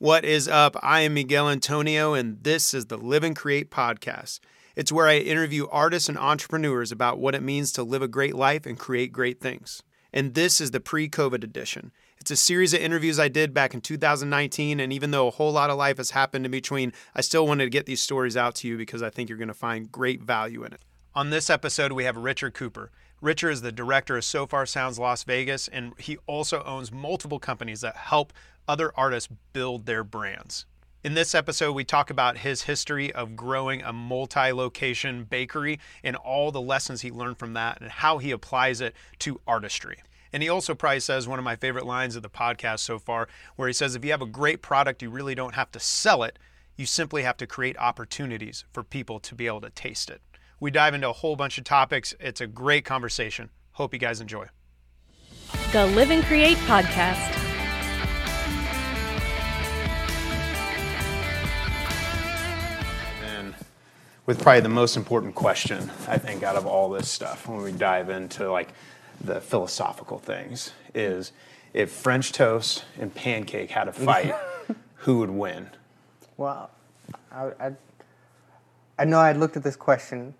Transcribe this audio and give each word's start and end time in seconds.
What 0.00 0.24
is 0.24 0.48
up? 0.48 0.78
I 0.82 1.00
am 1.00 1.12
Miguel 1.12 1.50
Antonio, 1.50 2.14
and 2.14 2.42
this 2.42 2.72
is 2.72 2.86
the 2.86 2.96
Live 2.96 3.22
and 3.22 3.36
Create 3.36 3.70
podcast. 3.70 4.40
It's 4.74 4.90
where 4.90 5.06
I 5.06 5.18
interview 5.18 5.66
artists 5.70 6.08
and 6.08 6.16
entrepreneurs 6.16 6.90
about 6.90 7.18
what 7.18 7.34
it 7.34 7.42
means 7.42 7.70
to 7.72 7.82
live 7.82 8.00
a 8.00 8.08
great 8.08 8.34
life 8.34 8.64
and 8.64 8.78
create 8.78 9.12
great 9.12 9.42
things. 9.42 9.82
And 10.10 10.32
this 10.32 10.58
is 10.58 10.70
the 10.70 10.80
pre 10.80 11.10
COVID 11.10 11.44
edition. 11.44 11.92
It's 12.18 12.30
a 12.30 12.36
series 12.36 12.72
of 12.72 12.80
interviews 12.80 13.18
I 13.18 13.28
did 13.28 13.52
back 13.52 13.74
in 13.74 13.82
2019, 13.82 14.80
and 14.80 14.90
even 14.90 15.10
though 15.10 15.28
a 15.28 15.32
whole 15.32 15.52
lot 15.52 15.68
of 15.68 15.76
life 15.76 15.98
has 15.98 16.12
happened 16.12 16.46
in 16.46 16.50
between, 16.50 16.94
I 17.14 17.20
still 17.20 17.46
wanted 17.46 17.64
to 17.64 17.70
get 17.70 17.84
these 17.84 18.00
stories 18.00 18.38
out 18.38 18.54
to 18.54 18.68
you 18.68 18.78
because 18.78 19.02
I 19.02 19.10
think 19.10 19.28
you're 19.28 19.36
going 19.36 19.48
to 19.48 19.54
find 19.54 19.92
great 19.92 20.22
value 20.22 20.64
in 20.64 20.72
it. 20.72 20.80
On 21.14 21.28
this 21.28 21.50
episode, 21.50 21.92
we 21.92 22.04
have 22.04 22.16
Richard 22.16 22.54
Cooper. 22.54 22.90
Richard 23.20 23.50
is 23.50 23.60
the 23.60 23.70
director 23.70 24.16
of 24.16 24.24
Sofar 24.24 24.64
Sounds 24.64 24.98
Las 24.98 25.24
Vegas, 25.24 25.68
and 25.68 25.92
he 25.98 26.16
also 26.26 26.62
owns 26.64 26.90
multiple 26.90 27.38
companies 27.38 27.82
that 27.82 27.96
help 27.96 28.32
other 28.66 28.92
artists 28.96 29.32
build 29.52 29.86
their 29.86 30.04
brands. 30.04 30.66
In 31.02 31.14
this 31.14 31.34
episode, 31.34 31.72
we 31.72 31.84
talk 31.84 32.10
about 32.10 32.38
his 32.38 32.62
history 32.62 33.10
of 33.12 33.34
growing 33.34 33.80
a 33.82 33.92
multi 33.92 34.52
location 34.52 35.24
bakery 35.24 35.80
and 36.04 36.14
all 36.14 36.52
the 36.52 36.60
lessons 36.60 37.00
he 37.00 37.10
learned 37.10 37.38
from 37.38 37.54
that 37.54 37.80
and 37.80 37.90
how 37.90 38.18
he 38.18 38.30
applies 38.30 38.82
it 38.82 38.94
to 39.20 39.40
artistry. 39.46 40.02
And 40.32 40.42
he 40.42 40.48
also 40.48 40.74
probably 40.74 41.00
says 41.00 41.26
one 41.26 41.38
of 41.38 41.44
my 41.44 41.56
favorite 41.56 41.86
lines 41.86 42.16
of 42.16 42.22
the 42.22 42.28
podcast 42.28 42.80
so 42.80 42.98
far, 42.98 43.28
where 43.56 43.66
he 43.66 43.72
says, 43.72 43.94
if 43.96 44.04
you 44.04 44.10
have 44.10 44.22
a 44.22 44.26
great 44.26 44.60
product, 44.60 45.02
you 45.02 45.10
really 45.10 45.34
don't 45.34 45.54
have 45.54 45.72
to 45.72 45.80
sell 45.80 46.22
it. 46.22 46.38
You 46.76 46.86
simply 46.86 47.22
have 47.22 47.38
to 47.38 47.46
create 47.46 47.78
opportunities 47.78 48.64
for 48.72 48.82
people 48.82 49.20
to 49.20 49.34
be 49.34 49.46
able 49.46 49.62
to 49.62 49.70
taste 49.70 50.10
it. 50.10 50.20
We 50.60 50.70
dive 50.70 50.94
into 50.94 51.08
a 51.08 51.14
whole 51.14 51.34
bunch 51.34 51.56
of 51.56 51.64
topics. 51.64 52.14
It's 52.20 52.42
a 52.42 52.46
great 52.46 52.84
conversation. 52.84 53.48
Hope 53.72 53.94
you 53.94 53.98
guys 53.98 54.20
enjoy. 54.20 54.46
The 55.72 55.86
Live 55.86 56.10
and 56.10 56.22
Create 56.24 56.58
Podcast. 56.58 57.49
With 64.30 64.40
probably 64.42 64.60
the 64.60 64.68
most 64.68 64.96
important 64.96 65.34
question, 65.34 65.90
I 66.06 66.16
think, 66.16 66.44
out 66.44 66.54
of 66.54 66.64
all 66.64 66.88
this 66.88 67.08
stuff, 67.08 67.48
when 67.48 67.62
we 67.62 67.72
dive 67.72 68.10
into 68.10 68.48
like 68.48 68.68
the 69.20 69.40
philosophical 69.40 70.20
things, 70.20 70.70
is 70.94 71.32
if 71.74 71.90
French 71.90 72.30
toast 72.30 72.84
and 73.00 73.12
pancake 73.12 73.72
had 73.72 73.88
a 73.88 73.92
fight, 74.06 74.32
who 74.98 75.18
would 75.18 75.30
win? 75.30 75.68
Well, 76.36 76.70
I, 77.32 77.50
I, 77.58 77.72
I 79.00 79.04
know 79.04 79.18
I 79.18 79.32
looked 79.32 79.56
at 79.56 79.64
this 79.64 79.74
question, 79.74 80.32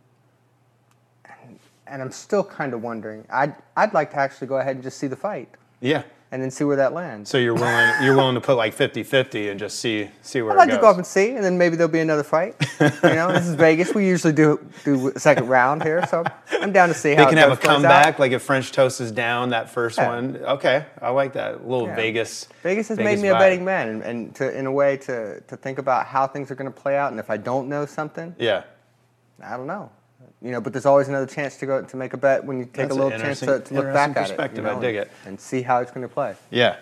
and, 1.24 1.58
and 1.88 2.00
I'm 2.00 2.12
still 2.12 2.44
kind 2.44 2.74
of 2.74 2.84
wondering. 2.84 3.26
I'd, 3.28 3.56
I'd 3.76 3.92
like 3.92 4.12
to 4.12 4.18
actually 4.18 4.46
go 4.46 4.58
ahead 4.58 4.76
and 4.76 4.84
just 4.84 4.98
see 4.98 5.08
the 5.08 5.16
fight, 5.16 5.48
Yeah. 5.80 6.04
And 6.32 6.40
then 6.40 6.50
see 6.50 6.62
where 6.64 6.76
that 6.76 6.92
lands. 6.92 7.28
So 7.28 7.38
you're 7.38 7.54
willing 7.54 7.92
you're 8.04 8.16
willing 8.16 8.34
to 8.36 8.40
put 8.40 8.56
like 8.56 8.74
50-50 8.76 9.50
and 9.50 9.58
just 9.58 9.80
see 9.80 10.08
see 10.22 10.42
where 10.42 10.52
I'd 10.52 10.58
like 10.58 10.70
to 10.70 10.78
go 10.78 10.88
up 10.88 10.96
and 10.96 11.06
see, 11.06 11.30
and 11.30 11.44
then 11.44 11.58
maybe 11.58 11.76
there'll 11.76 11.90
be 11.92 12.00
another 12.00 12.22
fight. 12.22 12.54
you 12.80 12.88
know, 13.02 13.32
this 13.32 13.46
is 13.46 13.54
Vegas. 13.54 13.94
We 13.94 14.06
usually 14.06 14.32
do 14.32 14.64
do 14.84 15.08
a 15.08 15.18
second 15.18 15.48
round 15.48 15.82
here, 15.82 16.06
so 16.06 16.24
I'm 16.60 16.72
down 16.72 16.88
to 16.88 16.94
see 16.94 17.14
how 17.14 17.24
they 17.24 17.30
can 17.30 17.38
have 17.38 17.48
a 17.48 17.56
goes, 17.56 17.58
plays 17.64 17.68
out. 17.70 17.82
comeback, 17.82 18.18
like 18.18 18.32
if 18.32 18.42
French 18.42 18.70
toast 18.72 19.00
is 19.00 19.10
down 19.10 19.50
that 19.50 19.70
first 19.70 19.98
Yeah. 19.98 20.08
one. 20.08 20.36
Okay, 20.36 20.84
I 21.02 21.10
like 21.10 21.32
that. 21.34 21.54
A 21.54 21.58
little 21.58 21.86
Yeah. 21.88 21.96
Vegas. 21.96 22.48
Vegas 22.62 22.88
has 22.88 22.98
made 22.98 23.18
me 23.18 23.28
a 23.28 23.34
betting 23.34 23.64
man, 23.64 23.88
and, 23.88 24.02
and 24.02 24.34
to, 24.36 24.56
in 24.56 24.66
a 24.66 24.72
way 24.72 24.96
to, 24.98 25.40
to 25.40 25.56
think 25.56 25.78
about 25.78 26.06
how 26.06 26.26
things 26.26 26.50
are 26.50 26.54
going 26.54 26.70
to 26.72 26.80
play 26.80 26.96
out. 26.96 27.10
And 27.10 27.18
if 27.18 27.28
I 27.30 27.36
don't 27.38 27.68
know 27.68 27.86
something, 27.86 28.34
Yeah. 28.38 28.62
I 29.42 29.56
don't 29.56 29.66
know. 29.66 29.90
You 30.42 30.52
know, 30.52 30.60
but 30.60 30.72
there's 30.72 30.86
always 30.86 31.08
another 31.08 31.26
chance 31.26 31.56
to 31.58 31.66
go 31.66 31.82
to 31.82 31.96
make 31.96 32.14
a 32.14 32.16
bet 32.16 32.44
when 32.44 32.58
you 32.58 32.64
take 32.64 32.74
That's 32.74 32.92
a 32.92 32.94
little 32.94 33.10
chance 33.10 33.40
to, 33.40 33.60
to 33.60 33.74
look 33.74 33.92
back 33.92 34.16
at 34.16 34.30
it. 34.30 34.56
you 34.56 34.66
I 34.66 34.80
dig 34.80 34.96
and, 34.96 35.06
it. 35.06 35.10
and 35.26 35.40
see 35.40 35.60
how 35.60 35.80
it's 35.80 35.90
going 35.90 36.06
to 36.06 36.12
play. 36.12 36.34
Yeah. 36.50 36.76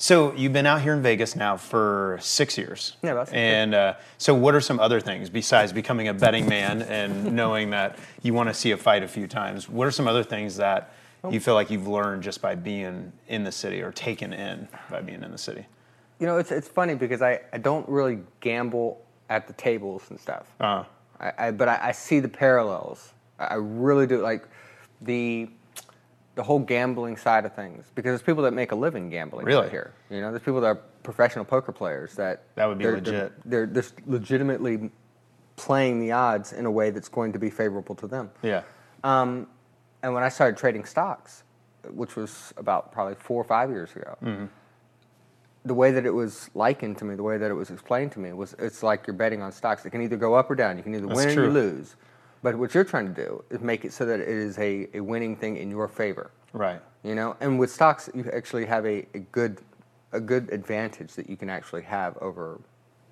So 0.00 0.32
you've 0.34 0.52
been 0.52 0.66
out 0.66 0.82
here 0.82 0.94
in 0.94 1.02
Vegas 1.02 1.34
now 1.34 1.56
for 1.56 2.18
six 2.20 2.56
years. 2.56 2.96
Yeah, 3.02 3.12
about 3.12 3.28
six 3.28 3.36
And 3.36 3.74
uh, 3.74 3.94
so, 4.16 4.32
what 4.32 4.54
are 4.54 4.60
some 4.60 4.78
other 4.78 5.00
things 5.00 5.28
besides 5.28 5.72
becoming 5.72 6.06
a 6.06 6.14
betting 6.14 6.48
man 6.48 6.82
and 6.82 7.32
knowing 7.36 7.70
that 7.70 7.98
you 8.22 8.32
want 8.32 8.48
to 8.48 8.54
see 8.54 8.70
a 8.70 8.76
fight 8.76 9.02
a 9.02 9.08
few 9.08 9.26
times? 9.26 9.68
What 9.68 9.88
are 9.88 9.90
some 9.90 10.06
other 10.06 10.22
things 10.22 10.56
that 10.58 10.92
you 11.28 11.40
feel 11.40 11.54
like 11.54 11.68
you've 11.68 11.88
learned 11.88 12.22
just 12.22 12.40
by 12.40 12.54
being 12.54 13.12
in 13.26 13.42
the 13.42 13.50
city 13.50 13.82
or 13.82 13.90
taken 13.90 14.32
in 14.32 14.68
by 14.88 15.00
being 15.00 15.24
in 15.24 15.32
the 15.32 15.38
city? 15.38 15.66
You 16.20 16.26
know, 16.26 16.38
it's 16.38 16.52
it's 16.52 16.68
funny 16.68 16.94
because 16.94 17.20
I, 17.20 17.40
I 17.52 17.58
don't 17.58 17.88
really 17.88 18.20
gamble 18.40 19.04
at 19.28 19.48
the 19.48 19.52
tables 19.54 20.04
and 20.10 20.20
stuff. 20.20 20.46
Uh, 20.60 20.84
I, 21.20 21.32
I 21.38 21.50
but 21.50 21.68
I, 21.68 21.78
I 21.88 21.92
see 21.92 22.20
the 22.20 22.28
parallels. 22.28 23.12
I, 23.38 23.54
really 23.54 24.06
do 24.06 24.20
like 24.20 24.46
the 25.00 25.48
the 26.34 26.42
whole 26.42 26.58
gambling 26.60 27.16
side 27.16 27.44
of 27.44 27.54
things 27.54 27.90
because 27.94 28.10
there's 28.10 28.22
people 28.22 28.42
that 28.44 28.52
make 28.52 28.70
a 28.72 28.74
living 28.76 29.10
gambling 29.10 29.46
Really? 29.46 29.68
here. 29.70 29.92
You 30.10 30.20
know, 30.20 30.30
there's 30.30 30.42
people 30.42 30.60
that 30.60 30.66
are 30.66 30.80
professional 31.02 31.44
poker 31.44 31.72
players 31.72 32.14
that 32.14 32.42
That 32.54 32.66
would 32.66 32.78
be 32.78 32.84
they're, 32.84 32.94
legit. 32.94 33.12
They're, 33.12 33.32
they're 33.44 33.66
just 33.66 33.94
legitimately 34.06 34.90
playing 35.56 35.98
the 36.00 36.12
odds 36.12 36.52
in 36.52 36.64
a 36.66 36.70
way 36.70 36.90
that's 36.90 37.08
going 37.08 37.32
to 37.32 37.38
be 37.40 37.50
favorable 37.50 37.94
to 37.96 38.06
them. 38.06 38.30
yeah. 38.42 38.62
Um, 39.04 39.48
and 40.02 40.14
when 40.14 40.22
I 40.22 40.28
started 40.28 40.56
trading 40.56 40.84
stocks, 40.84 41.42
which 41.90 42.14
was 42.14 42.52
about 42.56 42.92
probably 42.92 43.14
four 43.16 43.40
or 43.40 43.44
five 43.44 43.70
years 43.70 43.90
ago, 43.96 44.16
Mm-hmm. 44.22 44.44
The 45.64 45.74
way 45.74 45.90
that 45.90 46.06
it 46.06 46.14
was 46.14 46.50
likened 46.54 46.98
to 46.98 47.04
me, 47.04 47.14
the 47.14 47.22
way 47.22 47.38
that 47.38 47.50
it 47.50 47.54
was 47.54 47.70
explained 47.70 48.12
to 48.12 48.20
me, 48.20 48.32
was 48.32 48.54
it's 48.58 48.82
like 48.82 49.06
you're 49.06 49.14
betting 49.14 49.42
on 49.42 49.52
stocks. 49.52 49.84
It 49.84 49.90
can 49.90 50.02
either 50.02 50.16
go 50.16 50.34
up 50.34 50.50
or 50.50 50.54
down. 50.54 50.76
You 50.76 50.82
can 50.82 50.94
either 50.94 51.06
That's 51.06 51.26
win 51.26 51.38
or 51.38 51.44
you 51.44 51.50
lose. 51.50 51.96
But 52.42 52.56
what 52.56 52.74
you're 52.74 52.84
trying 52.84 53.12
to 53.12 53.24
do 53.24 53.44
is 53.50 53.60
make 53.60 53.84
it 53.84 53.92
so 53.92 54.06
that 54.06 54.20
it 54.20 54.28
is 54.28 54.58
a, 54.58 54.88
a 54.94 55.00
winning 55.00 55.36
thing 55.36 55.56
in 55.56 55.70
your 55.70 55.88
favor. 55.88 56.30
Right. 56.52 56.80
You 57.02 57.14
know, 57.14 57.36
and 57.40 57.58
with 57.58 57.70
stocks, 57.70 58.08
you 58.14 58.28
actually 58.32 58.66
have 58.66 58.86
a, 58.86 59.06
a 59.14 59.18
good 59.18 59.60
a 60.12 60.20
good 60.20 60.50
advantage 60.52 61.12
that 61.14 61.28
you 61.28 61.36
can 61.36 61.50
actually 61.50 61.82
have 61.82 62.16
over 62.18 62.58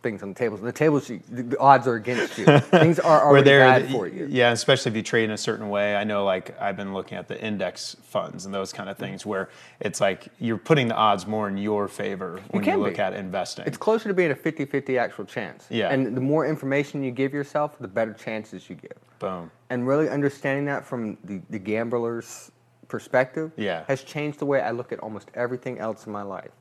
things 0.06 0.22
on 0.22 0.28
the 0.28 0.34
tables. 0.34 0.61
And 0.61 0.69
the 0.69 0.72
tables, 0.72 1.11
you, 1.11 1.21
the, 1.28 1.59
odds 1.59 1.89
are 1.89 1.97
against 1.97 2.39
you. 2.39 2.44
things 2.61 3.00
are 3.00 3.25
already 3.25 3.44
they're 3.44 3.81
bad 3.81 3.91
for 3.91 4.06
you. 4.06 4.28
Yeah, 4.31 4.53
especially 4.53 4.91
if 4.91 4.97
you 4.97 5.03
trade 5.03 5.25
in 5.25 5.33
a 5.33 5.39
certain 5.39 5.69
way. 5.69 5.97
I 5.97 6.05
know, 6.05 6.25
like 6.25 6.59
I've 6.61 6.77
been 6.77 6.94
looking 6.94 7.19
at 7.19 7.27
the 7.27 7.41
index 7.43 7.97
funds 8.05 8.47
and 8.47 8.55
those 8.55 8.72
kind 8.72 8.89
of 8.89 8.97
things, 8.97 9.22
mm-hmm. 9.22 9.31
where 9.31 9.49
it's 9.81 10.00
like 10.00 10.28
you're 10.39 10.59
putting 10.59 10.87
the 10.87 10.94
odds 10.94 11.27
more 11.27 11.49
in 11.49 11.56
your 11.59 11.89
favor 11.89 12.41
when 12.50 12.62
you, 12.62 12.71
can 12.71 12.81
look 12.81 12.94
be. 12.94 13.00
at 13.00 13.15
investing. 13.15 13.65
It's 13.67 13.77
closer 13.77 14.09
to 14.09 14.15
being 14.15 14.31
a 14.31 14.34
50-50 14.34 14.97
actual 14.99 15.25
chance. 15.25 15.67
Yeah. 15.71 15.91
And 15.91 16.17
the 16.17 16.21
more 16.21 16.47
information 16.47 17.03
you 17.03 17.11
give 17.11 17.34
yourself, 17.34 17.77
the 17.78 17.88
better 17.88 18.12
chances 18.12 18.71
you 18.71 18.77
give. 18.77 18.99
Boom. 19.19 19.50
And 19.71 19.88
really 19.88 20.09
understanding 20.09 20.67
that 20.67 20.84
from 20.84 21.19
the, 21.25 21.41
the 21.50 21.59
gambler's 21.59 22.53
perspective 22.87 23.50
Yeah. 23.56 23.84
has 23.88 24.05
changed 24.05 24.38
the 24.38 24.47
way 24.47 24.61
I 24.61 24.71
look 24.71 24.93
at 24.93 25.00
almost 25.00 25.31
everything 25.34 25.81
else 25.81 26.06
in 26.06 26.12
my 26.12 26.23
life. 26.23 26.53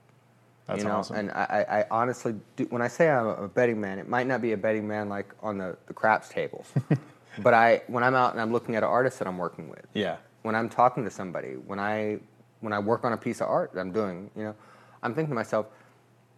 That's 0.67 0.79
you 0.81 0.89
know? 0.89 0.95
awesome. 0.97 1.15
And 1.17 1.31
I, 1.31 1.65
I, 1.69 1.85
honestly, 1.91 2.35
do, 2.55 2.65
when 2.71 2.81
I 2.81 2.87
say 2.87 3.09
I'm 3.09 3.27
a 3.27 3.47
betting 3.47 3.79
man, 3.79 3.99
it 3.99 4.09
might 4.09 4.25
not 4.27 4.41
be 4.41 4.53
a 4.53 4.57
betting 4.57 4.87
man 4.87 5.09
like 5.09 5.31
on 5.43 5.57
the, 5.57 5.77
the 5.87 5.93
craps 5.93 6.29
tables. 6.29 6.67
but 7.43 7.53
I, 7.53 7.81
when 7.87 8.03
I'm 8.03 8.15
out 8.15 8.31
and 8.31 8.41
I'm 8.41 8.51
looking 8.51 8.75
at 8.75 8.83
an 8.83 8.89
artist 8.89 9.19
that 9.19 9.27
I'm 9.27 9.37
working 9.37 9.69
with, 9.69 9.85
yeah. 9.93 10.17
when 10.41 10.55
I'm 10.55 10.69
talking 10.69 11.03
to 11.03 11.11
somebody, 11.11 11.53
when 11.53 11.79
I 11.79 12.19
when 12.61 12.73
I 12.73 12.79
work 12.79 13.03
on 13.03 13.13
a 13.13 13.17
piece 13.17 13.41
of 13.41 13.47
art 13.47 13.73
that 13.73 13.79
I'm 13.79 13.91
doing, 13.91 14.31
you 14.35 14.43
know, 14.43 14.55
I'm 15.03 15.13
thinking 15.13 15.29
to 15.31 15.35
myself, 15.35 15.67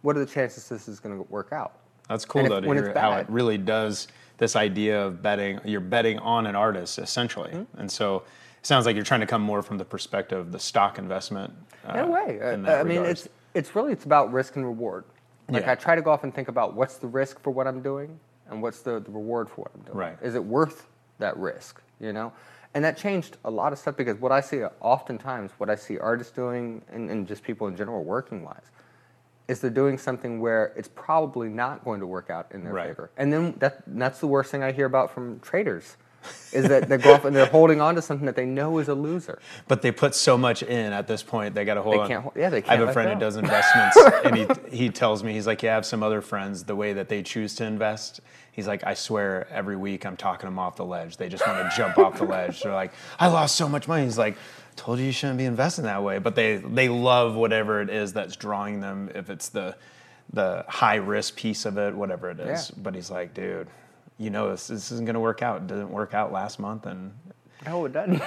what 0.02 0.14
are 0.14 0.20
the 0.20 0.26
chances 0.26 0.68
this 0.68 0.88
is 0.88 1.00
going 1.00 1.16
to 1.16 1.22
work 1.30 1.52
out? 1.52 1.72
That's 2.08 2.24
cool 2.26 2.42
if- 2.42 2.48
though 2.50 2.60
to 2.60 2.68
when 2.68 2.76
hear 2.76 2.86
it's 2.88 2.98
how 2.98 3.12
it 3.12 3.26
really 3.30 3.56
does 3.56 4.08
this 4.36 4.54
idea 4.56 5.06
of 5.06 5.22
betting. 5.22 5.58
You're 5.64 5.80
betting 5.80 6.18
on 6.18 6.46
an 6.46 6.54
artist 6.54 6.98
essentially, 6.98 7.50
Mm-hmm. 7.52 7.80
and 7.80 7.90
so 7.90 8.24
it 8.60 8.66
sounds 8.66 8.84
like 8.84 8.94
you're 8.94 9.04
trying 9.06 9.20
to 9.20 9.26
come 9.26 9.40
more 9.40 9.62
from 9.62 9.78
the 9.78 9.84
perspective 9.86 10.38
of 10.38 10.52
the 10.52 10.58
stock 10.58 10.98
investment. 10.98 11.54
Uh, 11.88 11.92
In 11.94 11.98
a 12.00 12.10
way, 12.10 12.40
Uh, 12.42 12.72
I 12.74 12.82
mean, 12.82 13.04
it's 13.04 13.28
it's 13.58 13.74
really 13.76 13.92
it's 13.92 14.04
about 14.04 14.32
risk 14.32 14.56
and 14.56 14.64
reward. 14.64 15.04
Like 15.48 15.64
Yeah. 15.64 15.72
I 15.72 15.74
try 15.74 15.94
to 15.96 16.02
go 16.02 16.10
off 16.10 16.24
and 16.24 16.32
think 16.34 16.48
about 16.48 16.74
what's 16.74 16.96
the 16.98 17.08
risk 17.08 17.40
for 17.42 17.50
what 17.50 17.66
I'm 17.66 17.82
doing 17.82 18.18
and 18.48 18.62
what's 18.62 18.80
the, 18.80 19.00
the 19.00 19.10
reward 19.10 19.48
for 19.50 19.62
what 19.62 19.70
I'm 19.74 19.82
doing. 19.82 19.98
Right. 19.98 20.18
Is 20.22 20.34
it 20.34 20.44
worth 20.44 20.86
that 21.18 21.36
risk? 21.36 21.82
You 22.00 22.12
know, 22.12 22.32
and 22.74 22.84
that 22.84 22.96
changed 22.96 23.38
a 23.44 23.50
lot 23.50 23.72
of 23.72 23.78
stuff 23.80 23.96
because 23.96 24.16
what 24.20 24.30
I 24.30 24.40
see 24.40 24.62
oftentimes, 24.80 25.50
what 25.58 25.68
I 25.68 25.74
see 25.74 25.98
artists 25.98 26.32
doing 26.32 26.82
and, 26.92 27.10
and 27.10 27.26
just 27.26 27.42
people 27.42 27.66
in 27.66 27.76
general 27.76 28.04
working 28.04 28.44
wise, 28.44 28.70
is 29.48 29.60
they're 29.60 29.70
doing 29.70 29.98
something 29.98 30.38
where 30.40 30.72
it's 30.76 30.88
probably 30.94 31.48
not 31.48 31.82
going 31.84 31.98
to 32.00 32.06
work 32.06 32.30
out 32.30 32.46
in 32.52 32.62
their 32.62 32.72
Right. 32.72 32.88
favor. 32.88 33.10
And 33.16 33.32
then 33.32 33.54
that 33.58 33.82
that's 33.86 34.20
the 34.20 34.28
worst 34.28 34.50
thing 34.52 34.62
I 34.62 34.70
hear 34.72 34.86
about 34.86 35.10
from 35.10 35.40
traders. 35.40 35.96
Is 36.52 36.68
that 36.68 36.88
they 36.88 36.96
go 36.96 37.14
off 37.14 37.24
and 37.24 37.34
they're 37.34 37.46
holding 37.46 37.80
on 37.80 37.94
to 37.94 38.02
something 38.02 38.26
that 38.26 38.36
they 38.36 38.44
know 38.46 38.78
is 38.78 38.88
a 38.88 38.94
loser. 38.94 39.38
But 39.66 39.82
they 39.82 39.92
put 39.92 40.14
so 40.14 40.36
much 40.38 40.62
in 40.62 40.92
at 40.92 41.06
this 41.06 41.22
point, 41.22 41.54
they 41.54 41.64
got 41.64 41.74
to 41.74 41.82
hold 41.82 41.94
They 41.94 42.00
on. 42.00 42.08
can't 42.08 42.26
yeah, 42.36 42.50
they 42.50 42.58
I 42.58 42.60
can't 42.60 42.70
I 42.72 42.76
have 42.80 42.88
a 42.88 42.92
friend 42.92 43.12
who 43.12 43.18
does 43.20 43.36
investments, 43.44 43.96
and 44.24 44.36
he 44.36 44.46
he 44.76 44.88
tells 44.90 45.22
me 45.22 45.32
he's 45.32 45.46
like, 45.46 45.62
yeah, 45.62 45.72
I 45.72 45.74
have 45.74 45.86
some 45.86 46.02
other 46.02 46.20
friends. 46.20 46.64
The 46.64 46.76
way 46.76 46.92
that 46.94 47.08
they 47.08 47.22
choose 47.22 47.54
to 47.56 47.64
invest, 47.64 48.20
he's 48.52 48.66
like, 48.66 48.84
I 48.84 48.94
swear, 48.94 49.46
every 49.50 49.76
week 49.76 50.04
I'm 50.06 50.16
talking 50.16 50.46
them 50.46 50.58
off 50.58 50.76
the 50.76 50.84
ledge. 50.84 51.16
They 51.16 51.28
just 51.28 51.46
want 51.46 51.70
to 51.70 51.76
jump 51.76 51.98
off 51.98 52.18
the 52.18 52.24
ledge. 52.24 52.62
They're 52.62 52.72
like, 52.72 52.92
I 53.20 53.28
lost 53.28 53.56
so 53.56 53.68
much 53.68 53.86
money. 53.86 54.04
He's 54.04 54.18
like, 54.18 54.36
told 54.76 54.98
you 54.98 55.06
you 55.06 55.12
shouldn't 55.12 55.38
be 55.38 55.44
investing 55.44 55.84
that 55.84 56.02
way. 56.02 56.18
But 56.18 56.34
they 56.34 56.56
they 56.56 56.88
love 56.88 57.34
whatever 57.36 57.80
it 57.80 57.90
is 57.90 58.12
that's 58.12 58.36
drawing 58.36 58.80
them. 58.80 59.10
If 59.14 59.30
it's 59.30 59.48
the 59.50 59.76
the 60.32 60.64
high 60.68 60.96
risk 60.96 61.36
piece 61.36 61.64
of 61.64 61.78
it, 61.78 61.94
whatever 61.94 62.30
it 62.30 62.40
is. 62.40 62.70
Yeah. 62.70 62.82
But 62.82 62.94
he's 62.94 63.10
like, 63.10 63.34
dude. 63.34 63.68
You 64.18 64.30
know 64.30 64.50
this, 64.50 64.66
this 64.66 64.90
isn't 64.92 65.04
going 65.06 65.14
to 65.14 65.20
work 65.20 65.42
out. 65.42 65.58
It 65.62 65.66
didn't 65.68 65.90
work 65.90 66.12
out 66.14 66.32
last 66.32 66.58
month, 66.58 66.86
and 66.86 67.12
No, 67.64 67.84
it 67.84 67.92
doesn't. 67.92 68.20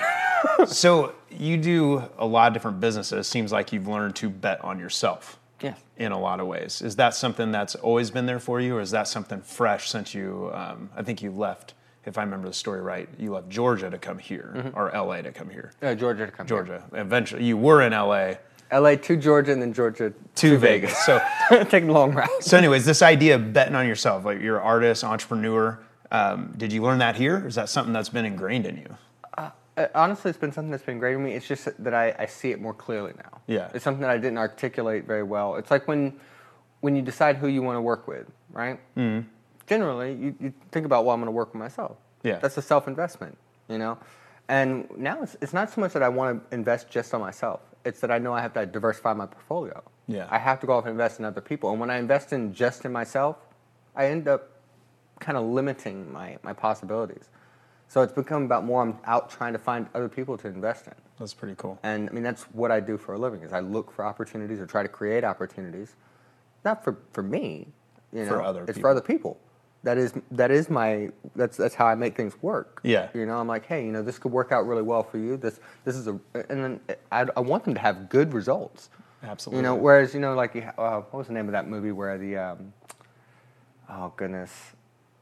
so 0.68 1.14
you 1.30 1.58
do 1.58 2.04
a 2.18 2.26
lot 2.26 2.48
of 2.48 2.54
different 2.54 2.80
businesses. 2.80 3.28
Seems 3.28 3.52
like 3.52 3.72
you've 3.74 3.88
learned 3.88 4.16
to 4.18 4.30
bet 4.30 4.64
on 4.64 4.80
yourself. 4.80 5.38
Yes. 5.62 5.80
in 5.98 6.12
a 6.12 6.20
lot 6.20 6.40
of 6.40 6.48
ways. 6.48 6.82
Is 6.82 6.96
that 6.96 7.14
something 7.14 7.52
that's 7.52 7.76
always 7.76 8.10
been 8.10 8.26
there 8.26 8.40
for 8.40 8.60
you, 8.60 8.78
or 8.78 8.82
is 8.82 8.90
that 8.92 9.08
something 9.08 9.42
fresh 9.42 9.92
since 9.92 10.12
you? 10.16 10.50
Um, 10.56 10.90
I 10.96 11.04
think 11.04 11.22
you 11.22 11.30
left, 11.30 11.76
if 12.04 12.18
I 12.18 12.24
remember 12.24 12.48
the 12.48 12.54
story 12.56 12.82
right, 12.82 13.08
you 13.20 13.32
left 13.34 13.48
Georgia 13.48 13.88
to 13.92 14.00
come 14.00 14.18
here, 14.18 14.54
Mm-hmm. 14.56 14.76
or 14.76 14.90
LA 14.92 15.22
to 15.22 15.32
come 15.32 15.52
here. 15.52 15.72
Uh, 15.80 15.94
Georgia 15.94 16.26
to 16.26 16.32
come. 16.32 16.48
here. 16.48 16.58
Georgia. 16.58 16.84
Eventually, 16.94 17.44
you 17.44 17.58
were 17.58 17.84
in 17.84 17.92
LA 17.92 18.36
LA 18.72 18.96
to 18.96 19.18
Georgia 19.18 19.52
and 19.52 19.62
then 19.62 19.74
Georgia 19.74 20.14
to 20.36 20.58
Vegas. 20.58 20.98
So, 21.06 21.22
taking 21.70 21.90
a 21.90 21.94
long 21.94 22.14
route. 22.14 22.30
so 22.40 22.58
anyways, 22.58 22.86
this 22.86 23.02
idea 23.02 23.36
of 23.36 23.54
betting 23.54 23.76
on 23.76 23.88
yourself, 23.88 24.26
like 24.26 24.42
you're 24.42 24.58
an 24.58 24.64
artist, 24.64 25.04
entrepreneur. 25.04 25.80
Um, 26.12 26.54
did 26.58 26.74
you 26.74 26.82
learn 26.82 27.00
that 27.00 27.16
here, 27.16 27.38
or 27.44 27.48
is 27.48 27.56
that 27.56 27.70
something 27.70 27.94
that's 27.94 28.10
been 28.10 28.26
ingrained 28.26 28.66
in 28.66 28.78
you? 28.78 28.98
Uh, 29.78 29.88
honestly, 29.96 30.30
it's 30.30 30.38
been 30.38 30.52
something 30.52 30.70
that's 30.70 30.84
been 30.84 30.96
ingrained 30.96 31.18
in 31.18 31.24
me. 31.24 31.34
It's 31.34 31.48
just 31.48 31.70
that 31.82 31.94
I, 31.94 32.14
I 32.20 32.26
see 32.26 32.52
it 32.52 32.62
more 32.62 32.74
clearly 32.74 33.14
now. 33.18 33.40
Yeah. 33.48 33.70
It's 33.74 33.84
something 33.84 34.02
that 34.02 34.10
I 34.10 34.18
didn't 34.18 34.38
articulate 34.38 35.06
very 35.06 35.24
well. 35.24 35.56
It's 35.56 35.72
like 35.72 35.88
when 35.88 36.20
when 36.82 36.96
you 36.96 37.02
decide 37.02 37.38
who 37.38 37.48
you 37.48 37.62
want 37.62 37.78
to 37.78 37.82
work 37.82 38.08
with, 38.08 38.28
right? 38.52 38.80
Mm. 38.98 39.26
Generally, 39.68 40.14
you, 40.16 40.36
you 40.40 40.54
think 40.72 40.86
about, 40.86 41.06
well, 41.06 41.14
I'm 41.14 41.22
going 41.22 41.28
to 41.28 41.32
work 41.32 41.54
with 41.54 41.60
myself. 41.60 41.98
Yeah. 42.24 42.40
That's 42.40 42.58
a 42.58 42.62
self 42.62 42.88
investment, 42.88 43.38
you 43.70 43.78
know? 43.78 43.98
And 44.50 44.90
now 44.98 45.22
it's, 45.22 45.38
it's 45.42 45.54
not 45.54 45.72
so 45.72 45.80
much 45.80 45.94
that 45.94 46.04
I 46.04 46.10
want 46.10 46.50
to 46.50 46.56
invest 46.56 46.90
just 46.90 47.14
on 47.14 47.22
myself, 47.22 47.62
it's 47.86 48.00
that 48.02 48.12
I 48.12 48.18
know 48.18 48.34
I 48.34 48.42
have 48.42 48.54
to 48.54 48.66
diversify 48.66 49.14
my 49.14 49.26
portfolio. 49.26 49.84
Yeah. 50.08 50.28
I 50.30 50.38
have 50.38 50.60
to 50.62 50.68
go 50.68 50.74
off 50.74 50.86
and 50.86 50.92
invest 50.92 51.20
in 51.20 51.26
other 51.26 51.42
people. 51.42 51.72
And 51.72 51.80
when 51.80 51.90
I 51.90 51.98
invest 51.98 52.34
in 52.34 52.54
just 52.54 52.86
in 52.86 52.92
myself, 52.92 53.38
I 53.96 54.08
end 54.08 54.28
up 54.28 54.50
kind 55.20 55.38
of 55.38 55.46
limiting 55.46 56.12
my, 56.12 56.38
my 56.44 56.54
possibilities. 56.54 57.30
So 57.88 58.02
it's 58.02 58.14
become 58.14 58.44
about 58.44 58.64
more 58.64 58.82
I'm 58.82 58.98
out 59.06 59.30
trying 59.30 59.54
to 59.54 59.60
find 59.60 59.88
other 59.94 60.08
people 60.08 60.38
to 60.38 60.48
invest 60.48 60.88
in. 60.88 60.94
That's 61.20 61.34
pretty 61.34 61.56
cool. 61.58 61.78
And 61.84 62.10
I 62.10 62.14
mean 62.14 62.24
that's 62.24 62.44
what 62.54 62.72
I 62.72 62.80
do 62.80 62.98
for 62.98 63.14
a 63.14 63.18
living 63.18 63.42
is 63.42 63.54
I 63.54 63.60
look 63.60 63.92
for 63.92 64.06
opportunities 64.06 64.60
or 64.60 64.66
try 64.66 64.82
to 64.82 64.90
create 64.90 65.24
opportunities. 65.24 65.96
Not 66.64 66.84
for, 66.84 66.98
for 67.12 67.22
me, 67.22 67.68
you 68.14 68.24
know. 68.24 68.30
For 68.30 68.42
other 68.42 68.62
it's 68.62 68.74
people. 68.74 68.82
for 68.82 68.90
other 68.90 69.02
people. 69.02 69.40
That 69.84 69.98
is 69.98 70.14
that 70.32 70.52
is 70.52 70.70
my 70.70 71.10
that's 71.36 71.58
that's 71.58 71.74
how 71.74 71.88
I 71.88 71.96
make 71.96 72.16
things 72.16 72.36
work. 72.42 72.82
Yeah. 72.84 73.10
You 73.14 73.26
know, 73.26 73.38
I'm 73.38 73.48
like, 73.48 73.66
hey, 73.66 73.84
you 73.84 73.92
know, 73.92 74.04
this 74.04 74.20
could 74.20 74.32
work 74.32 74.52
out 74.52 74.68
really 74.68 74.84
well 74.84 75.02
for 75.02 75.18
you. 75.18 75.38
This 75.38 75.60
this 75.86 75.96
is 75.96 76.08
a 76.08 76.20
and 76.34 76.64
then 76.64 76.80
I, 77.12 77.26
I 77.36 77.40
want 77.40 77.64
them 77.64 77.74
to 77.74 77.80
have 77.80 78.08
good 78.10 78.34
results. 78.34 78.90
Absolutely. 79.24 79.58
You 79.60 79.64
know, 79.64 79.76
whereas 79.76 80.14
you 80.14 80.20
know, 80.20 80.36
like 80.36 80.56
uh, 80.56 81.02
what 81.02 81.14
was 81.14 81.28
the 81.28 81.34
name 81.34 81.48
of 81.48 81.52
that 81.54 81.68
movie 81.68 81.92
where 81.92 82.18
the 82.18 82.38
um, 82.38 82.74
oh 83.90 84.14
goodness, 84.16 84.52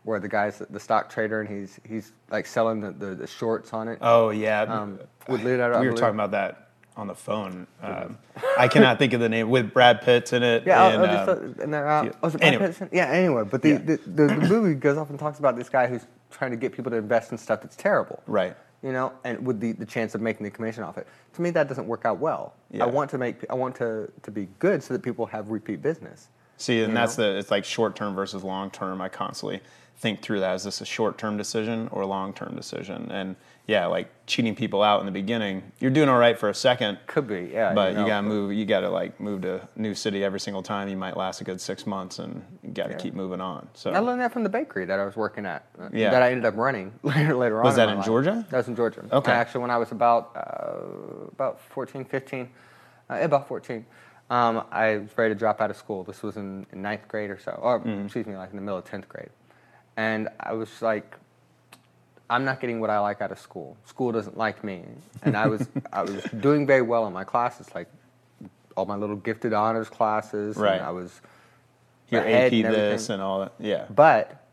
where 0.03 0.19
the 0.19 0.27
guy's 0.27 0.59
the 0.69 0.79
stock 0.79 1.09
trader 1.09 1.41
and 1.41 1.50
he's 1.50 1.79
he's 1.88 2.11
like 2.29 2.45
selling 2.45 2.81
the, 2.81 2.91
the, 2.91 3.15
the 3.15 3.27
shorts 3.27 3.73
on 3.73 3.88
it. 3.88 3.97
Oh 4.01 4.29
yeah, 4.29 4.61
Um, 4.63 5.00
with 5.27 5.44
Leonardo, 5.44 5.79
we 5.79 5.88
were 5.88 5.95
talking 5.95 6.15
about 6.15 6.31
that 6.31 6.69
on 6.99 7.07
the 7.07 7.15
phone. 7.15 7.65
Um, 7.81 8.17
I 8.57 8.67
cannot 8.67 8.99
think 8.99 9.13
of 9.13 9.21
the 9.21 9.29
name 9.29 9.49
with 9.49 9.73
Brad 9.73 10.01
Pitt 10.01 10.31
in 10.33 10.43
it. 10.43 10.63
Yeah, 10.65 10.87
and, 10.89 11.01
I'll, 11.01 11.09
I'll 11.17 11.29
um, 11.29 11.55
uh, 11.57 11.63
and 11.63 11.73
there, 11.73 11.87
uh, 11.87 12.03
yeah. 12.03 12.11
was 12.21 12.35
it 12.35 12.41
Brad 12.41 12.53
Anyway. 12.53 12.89
Yeah, 12.91 13.05
anyway, 13.07 13.43
but 13.49 13.61
the, 13.61 13.69
Yeah. 13.69 13.77
the, 13.77 13.97
the, 14.05 14.27
the 14.27 14.47
movie 14.47 14.75
goes 14.75 14.97
off 14.97 15.09
and 15.09 15.17
talks 15.17 15.39
about 15.39 15.55
this 15.55 15.69
guy 15.69 15.87
who's 15.87 16.05
trying 16.29 16.51
to 16.51 16.57
get 16.57 16.73
people 16.73 16.91
to 16.91 16.97
invest 16.97 17.31
in 17.31 17.37
stuff 17.37 17.61
that's 17.61 17.75
terrible. 17.75 18.21
Right. 18.27 18.55
You 18.83 18.91
know, 18.91 19.13
and 19.23 19.45
with 19.45 19.59
the, 19.59 19.71
the 19.71 19.85
chance 19.85 20.13
of 20.13 20.21
making 20.21 20.43
the 20.43 20.51
commission 20.51 20.83
off 20.83 20.97
it. 20.97 21.07
To 21.33 21.41
me, 21.41 21.49
that 21.51 21.67
doesn't 21.67 21.87
work 21.87 22.05
out 22.05 22.19
well. 22.19 22.53
Yeah. 22.69 22.83
I 22.83 22.87
want 22.87 23.09
to 23.11 23.17
make, 23.17 23.45
I 23.49 23.55
want 23.55 23.75
to, 23.77 24.11
to 24.21 24.31
be 24.31 24.47
good 24.59 24.83
so 24.83 24.93
that 24.93 25.01
people 25.01 25.25
have 25.25 25.49
repeat 25.49 25.81
business. 25.81 26.29
See, 26.59 26.81
and 26.81 26.89
you 26.91 26.95
that's 26.95 27.17
know? 27.17 27.31
the 27.33 27.39
it's 27.39 27.50
like 27.51 27.65
short 27.65 27.95
term 27.95 28.13
versus 28.13 28.44
long 28.44 28.69
term. 28.69 29.01
I 29.01 29.09
constantly 29.09 29.61
think 29.97 30.21
through 30.21 30.41
that. 30.41 30.56
Is 30.56 30.63
this 30.65 30.81
a 30.81 30.85
short 30.85 31.17
term 31.17 31.38
decision 31.38 31.88
or 31.91 32.01
a 32.03 32.07
long 32.07 32.33
term 32.33 32.53
decision? 32.56 33.09
And 33.11 33.35
yeah, 33.65 33.85
like 33.85 34.09
cheating 34.25 34.56
people 34.56 34.81
out 34.83 35.00
in 35.00 35.06
the 35.06 35.11
beginning, 35.11 35.61
you're 35.79 35.91
doing 35.91 36.09
all 36.09 36.17
right 36.17 36.38
for 36.38 36.50
a 36.50 36.53
second, 36.56 36.97
Could 37.07 37.27
be, 37.27 37.50
yeah. 37.53 37.73
but 37.73 37.91
you 37.94 38.00
know, 38.00 38.07
gotta 38.07 38.27
move. 38.27 38.51
You 38.51 38.65
gotta 38.65 38.89
like 38.89 39.19
move 39.21 39.41
to 39.44 39.67
new 39.77 39.94
city 39.95 40.21
every 40.23 40.39
single 40.41 40.61
time. 40.63 40.89
You 40.89 40.97
might 40.97 41.15
last 41.15 41.39
a 41.39 41.44
good 41.45 41.61
six 41.61 41.85
months, 41.88 42.19
and 42.19 42.44
you 42.63 42.71
gotta 42.71 42.91
Yeah. 42.91 42.97
keep 42.97 43.13
moving 43.13 43.39
on. 43.41 43.69
So 43.73 43.91
I 43.91 44.00
learned 44.00 44.19
that 44.21 44.33
from 44.33 44.44
the 44.44 44.50
bakery 44.50 44.83
that 44.85 45.00
I 45.00 45.06
was 45.06 45.15
working 45.15 45.45
at. 45.45 45.65
uh, 45.79 45.88
Yeah. 45.94 46.09
That 46.11 46.23
I 46.23 46.31
ended 46.31 46.45
up 46.45 46.57
running 46.57 46.91
later 47.03 47.35
later 47.35 47.59
on. 47.59 47.63
Was 47.65 47.75
that 47.77 47.88
my 47.89 47.95
in. 47.97 48.01
Georgia? 48.03 48.45
That 48.50 48.57
was 48.57 48.67
in 48.67 48.75
Georgia. 48.75 49.06
Okay. 49.13 49.31
I 49.31 49.35
actually, 49.35 49.61
when 49.61 49.71
I 49.71 49.77
was 49.77 49.91
about 49.94 50.31
uh, 50.35 51.27
about 51.31 51.61
14, 51.61 52.03
15, 52.06 52.50
uh, 53.09 53.17
about 53.21 53.47
14, 53.47 53.85
um, 54.29 54.63
I 54.71 54.97
was 54.97 55.09
ready 55.17 55.33
to 55.33 55.39
drop 55.39 55.59
out 55.61 55.69
of 55.71 55.77
school. 55.77 56.03
This 56.03 56.21
was 56.21 56.37
in, 56.37 56.65
in 56.71 56.81
ninth 56.81 57.07
grade 57.07 57.29
or 57.29 57.39
so, 57.39 57.51
or 57.61 57.79
Mm-hmm. 57.79 58.05
excuse 58.05 58.25
me, 58.25 58.35
like 58.37 58.51
in 58.51 58.55
the 58.55 58.61
middle 58.61 58.77
of 58.77 58.85
10th 58.85 59.07
grade. 59.07 59.29
And 59.97 60.29
I 60.39 60.53
was 60.53 60.81
like, 60.81 61.15
I'm 62.29 62.45
not 62.45 62.59
getting 62.61 62.79
what 62.79 62.89
I 62.91 62.99
like 62.99 63.21
out 63.21 63.31
of 63.31 63.39
school. 63.39 63.75
School 63.85 64.11
doesn't 64.11 64.37
like 64.37 64.63
me. 64.63 64.83
And 65.23 65.35
I 65.35 65.47
was 65.47 65.67
I 65.93 66.03
was 66.03 66.23
doing 66.39 66.67
very 66.67 66.83
well 66.83 67.07
in 67.07 67.13
my 67.13 67.23
classes, 67.23 67.67
like 67.73 67.87
all 68.77 68.85
my 68.85 68.95
little 68.95 69.15
gifted 69.15 69.51
honors 69.53 69.89
classes. 69.89 70.55
and 70.55 70.63
Right. 70.63 70.81
I 70.81 70.91
was 70.91 71.21
your 72.09 72.21
AP 72.21 72.53
and 72.53 72.73
this 72.73 73.09
and 73.09 73.21
all 73.21 73.39
that. 73.41 73.53
Yeah. 73.59 73.85
but 73.89 74.45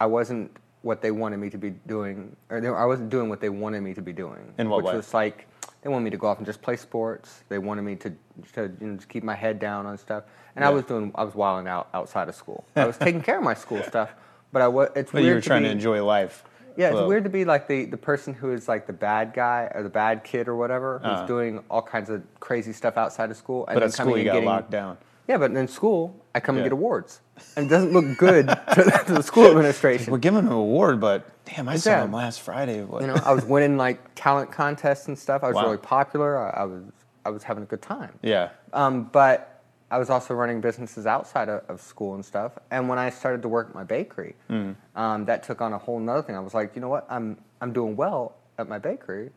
I 0.00 0.06
wasn't 0.06 0.50
what 0.82 1.00
they 1.00 1.10
wanted 1.12 1.36
me 1.36 1.48
to 1.50 1.58
be 1.58 1.70
doing, 1.86 2.34
or 2.50 2.60
they, 2.60 2.68
I 2.68 2.84
wasn't 2.86 3.10
doing 3.10 3.28
what 3.28 3.40
they 3.40 3.48
wanted 3.50 3.82
me 3.82 3.94
to 3.94 4.02
be 4.02 4.12
doing. 4.12 4.52
In 4.58 4.68
what 4.68 4.78
which 4.78 4.86
way? 4.86 4.96
was 4.96 5.14
like 5.14 5.46
they 5.82 5.88
wanted 5.90 6.04
me 6.04 6.10
to 6.10 6.16
go 6.16 6.28
off 6.28 6.38
and 6.38 6.46
just 6.46 6.62
play 6.62 6.76
sports. 6.76 7.42
They 7.48 7.58
wanted 7.58 7.82
me 7.82 7.96
to, 7.96 8.10
to 8.54 8.70
you 8.80 8.86
know, 8.86 8.96
just 8.96 9.08
keep 9.08 9.22
my 9.24 9.34
head 9.34 9.58
down 9.58 9.84
on 9.86 9.98
stuff, 9.98 10.24
and 10.56 10.64
I 10.64 10.70
was 10.70 10.84
doing, 10.84 11.12
I 11.14 11.24
was 11.24 11.34
wilding 11.34 11.68
out 11.68 11.88
outside 11.92 12.28
of 12.28 12.34
school. 12.34 12.64
I 12.76 12.86
was 12.86 12.96
taking 12.96 13.20
care 13.22 13.38
of 13.38 13.44
my 13.44 13.54
school 13.54 13.82
stuff, 13.82 14.14
but 14.52 14.62
I 14.62 14.68
was. 14.68 14.88
It's 14.96 15.12
But 15.12 15.22
weird 15.22 15.26
you 15.28 15.34
were 15.34 15.40
trying 15.40 15.62
be, 15.62 15.68
to 15.68 15.72
enjoy 15.72 16.04
life. 16.04 16.44
Yeah, 16.76 16.86
it's 16.88 16.94
Well, 16.94 17.08
weird 17.08 17.24
to 17.24 17.30
be 17.30 17.44
like 17.44 17.68
the, 17.68 17.84
the 17.84 17.98
person 17.98 18.32
who 18.32 18.50
is 18.52 18.66
like 18.66 18.86
the 18.86 18.94
bad 18.94 19.34
guy 19.34 19.70
or 19.74 19.82
the 19.82 19.90
bad 19.90 20.24
kid 20.24 20.48
or 20.48 20.56
whatever, 20.56 20.98
who's 21.00 21.06
Uh-huh. 21.08 21.26
doing 21.26 21.62
all 21.68 21.82
kinds 21.82 22.08
of 22.08 22.22
crazy 22.40 22.72
stuff 22.72 22.96
outside 22.96 23.30
of 23.30 23.36
school. 23.36 23.66
And 23.66 23.74
But 23.74 23.80
then 23.80 23.88
at 23.88 23.92
school, 23.92 24.04
coming 24.06 24.18
you 24.20 24.24
got 24.24 24.32
getting, 24.34 24.48
locked 24.48 24.70
down. 24.70 24.96
Yeah, 25.32 25.38
but 25.38 25.50
in 25.52 25.66
school, 25.66 26.14
I 26.34 26.40
come 26.40 26.56
Yeah. 26.56 26.60
and 26.60 26.66
get 26.66 26.72
awards. 26.74 27.20
And 27.56 27.64
it 27.66 27.70
doesn't 27.70 27.92
look 27.94 28.18
good 28.18 28.48
to, 28.48 29.02
to 29.06 29.14
the 29.14 29.22
school 29.22 29.46
administration. 29.50 30.12
We're 30.12 30.18
giving 30.18 30.40
him 30.40 30.48
an 30.48 30.52
award, 30.52 31.00
but 31.00 31.26
damn, 31.46 31.70
I 31.70 31.76
saw 31.76 31.90
Yeah. 31.90 32.04
him 32.04 32.12
last 32.12 32.42
Friday. 32.42 32.82
What? 32.84 33.00
You 33.00 33.06
know, 33.08 33.14
I 33.24 33.32
was 33.32 33.42
winning 33.46 33.78
like 33.78 33.98
talent 34.14 34.52
contests 34.52 35.08
and 35.08 35.18
stuff. 35.18 35.42
I 35.42 35.48
was 35.48 35.56
Wow. 35.56 35.62
really 35.64 35.78
popular. 35.78 36.38
I, 36.38 36.60
I 36.60 36.64
was 36.64 36.82
I 37.24 37.30
was 37.30 37.42
having 37.44 37.62
a 37.62 37.66
good 37.66 37.80
time. 37.80 38.12
yeah. 38.20 38.50
Um, 38.74 39.04
but 39.04 39.62
I 39.90 39.96
was 39.98 40.10
also 40.10 40.34
running 40.34 40.60
businesses 40.60 41.06
outside 41.06 41.48
of, 41.48 41.62
of 41.70 41.80
school 41.80 42.14
and 42.14 42.22
stuff. 42.24 42.52
And 42.70 42.88
when 42.90 42.98
I 42.98 43.08
started 43.10 43.40
to 43.42 43.48
work 43.48 43.68
at 43.70 43.74
my 43.74 43.84
bakery, 43.84 44.34
Mm. 44.50 44.74
um, 44.96 45.24
that 45.24 45.42
took 45.44 45.62
on 45.62 45.72
a 45.72 45.78
whole 45.78 45.98
nother 45.98 46.22
thing. 46.22 46.36
I 46.36 46.40
was 46.40 46.52
like, 46.52 46.74
you 46.74 46.82
know 46.82 46.88
what? 46.90 47.06
I'm 47.08 47.38
I'm 47.62 47.72
doing 47.72 47.96
well 47.96 48.34
at 48.58 48.68
my 48.68 48.78
bakery. 48.78 49.30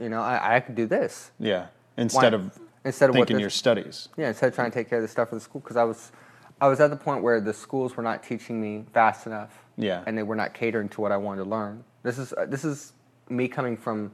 You 0.00 0.08
know, 0.08 0.22
I, 0.22 0.56
I 0.56 0.60
could 0.60 0.74
do 0.74 0.86
this. 0.86 1.32
Yeah. 1.38 1.66
Instead 1.98 2.32
of 2.34 2.58
Instead 2.84 3.10
of 3.10 3.16
what 3.16 3.28
thinking 3.28 3.40
your 3.40 3.50
studies. 3.50 4.08
Yeah, 4.16 4.28
instead 4.28 4.48
of 4.48 4.54
trying 4.54 4.70
to 4.70 4.74
take 4.74 4.88
care 4.90 4.98
of 4.98 5.02
the 5.02 5.08
stuff 5.08 5.30
for 5.30 5.36
the 5.36 5.40
school, 5.40 5.60
because 5.60 5.76
I 5.76 5.84
was, 5.84 6.12
I 6.60 6.68
was 6.68 6.80
at 6.80 6.90
the 6.90 6.96
point 6.96 7.22
where 7.22 7.40
the 7.40 7.54
schools 7.54 7.96
were 7.96 8.02
not 8.02 8.22
teaching 8.22 8.60
me 8.60 8.84
fast 8.92 9.26
enough. 9.26 9.64
Yeah. 9.76 10.04
And 10.06 10.16
they 10.16 10.22
were 10.22 10.36
not 10.36 10.54
catering 10.54 10.88
to 10.90 11.00
what 11.00 11.10
I 11.12 11.16
wanted 11.16 11.44
to 11.44 11.50
learn. 11.50 11.82
This 12.02 12.18
is 12.18 12.32
uh, 12.34 12.46
this 12.46 12.64
is 12.64 12.92
me 13.28 13.48
coming 13.48 13.76
from 13.76 14.12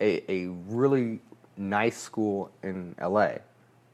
a, 0.00 0.30
a 0.30 0.48
really 0.68 1.20
nice 1.56 1.98
school 1.98 2.50
in 2.62 2.94
L.A., 2.98 3.40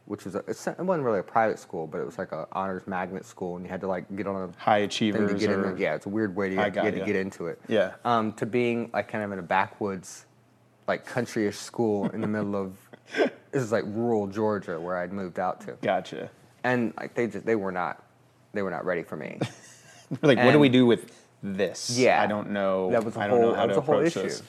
which 0.07 0.25
was 0.25 0.35
a, 0.35 0.39
it 0.39 0.79
wasn't 0.79 1.05
really 1.05 1.19
a 1.19 1.23
private 1.23 1.59
school, 1.59 1.87
but 1.87 1.99
it 1.99 2.07
was 2.07 2.19
like 2.19 2.33
a 2.33 2.47
honors 2.53 2.87
magnet 2.87 3.25
school, 3.25 3.57
and 3.57 3.65
you 3.65 3.71
had 3.71 3.81
to 3.81 3.87
like 3.87 4.05
get 4.17 4.27
on 4.27 4.51
a 4.51 4.63
High 4.63 4.79
achievers. 4.79 5.33
to 5.33 5.39
get 5.39 5.51
in. 5.51 5.63
there. 5.63 5.77
Yeah, 5.77 5.95
it's 5.95 6.07
a 6.07 6.11
weird 6.11 6.37
way 6.37 6.51
to 6.51 6.71
get, 6.71 6.95
to 6.95 7.05
get 7.05 7.17
into 7.17 7.47
it. 7.47 7.61
Yeah. 7.69 7.95
Um, 8.05 8.33
to 8.35 8.47
being 8.47 8.91
like 8.93 9.09
kind 9.09 9.25
of 9.25 9.33
in 9.33 9.39
a 9.39 9.43
backwoods, 9.43 10.27
like 10.87 11.09
countryish 11.09 11.55
school 11.55 12.09
in 12.11 12.21
the 12.21 12.27
middle 12.27 12.55
of 12.55 12.77
this 13.17 13.63
is 13.63 13.73
like 13.73 13.85
rural 13.87 14.27
Georgia 14.27 14.81
where 14.81 14.97
I'd 14.97 15.13
moved 15.13 15.39
out 15.39 15.61
to 15.63 15.73
Gotcha. 15.83 16.31
and 16.65 16.93
like 16.97 17.15
they 17.15 17.27
just 17.27 17.45
they 17.47 17.57
were 17.57 17.73
not 17.73 18.03
they 18.53 18.63
were 18.63 18.71
not 18.71 18.85
ready 18.85 19.03
for 19.03 19.17
me. 19.17 19.39
Like, 20.23 20.39
what 20.39 20.53
do 20.53 20.59
we 20.59 20.69
do 20.69 20.85
with 20.87 21.11
this? 21.43 21.99
Yeah, 21.99 22.23
I 22.23 22.27
don't 22.27 22.51
know. 22.51 22.91
That 22.91 23.05
was 23.05 23.17
a 23.17 23.27
whole 23.29 23.55
how 23.55 23.67
that 23.67 23.67
to 23.67 23.69
was 23.69 23.77
a 23.79 23.81
whole 23.81 23.95
approach 23.97 24.09
issue. 24.17 24.23
this. 24.23 24.43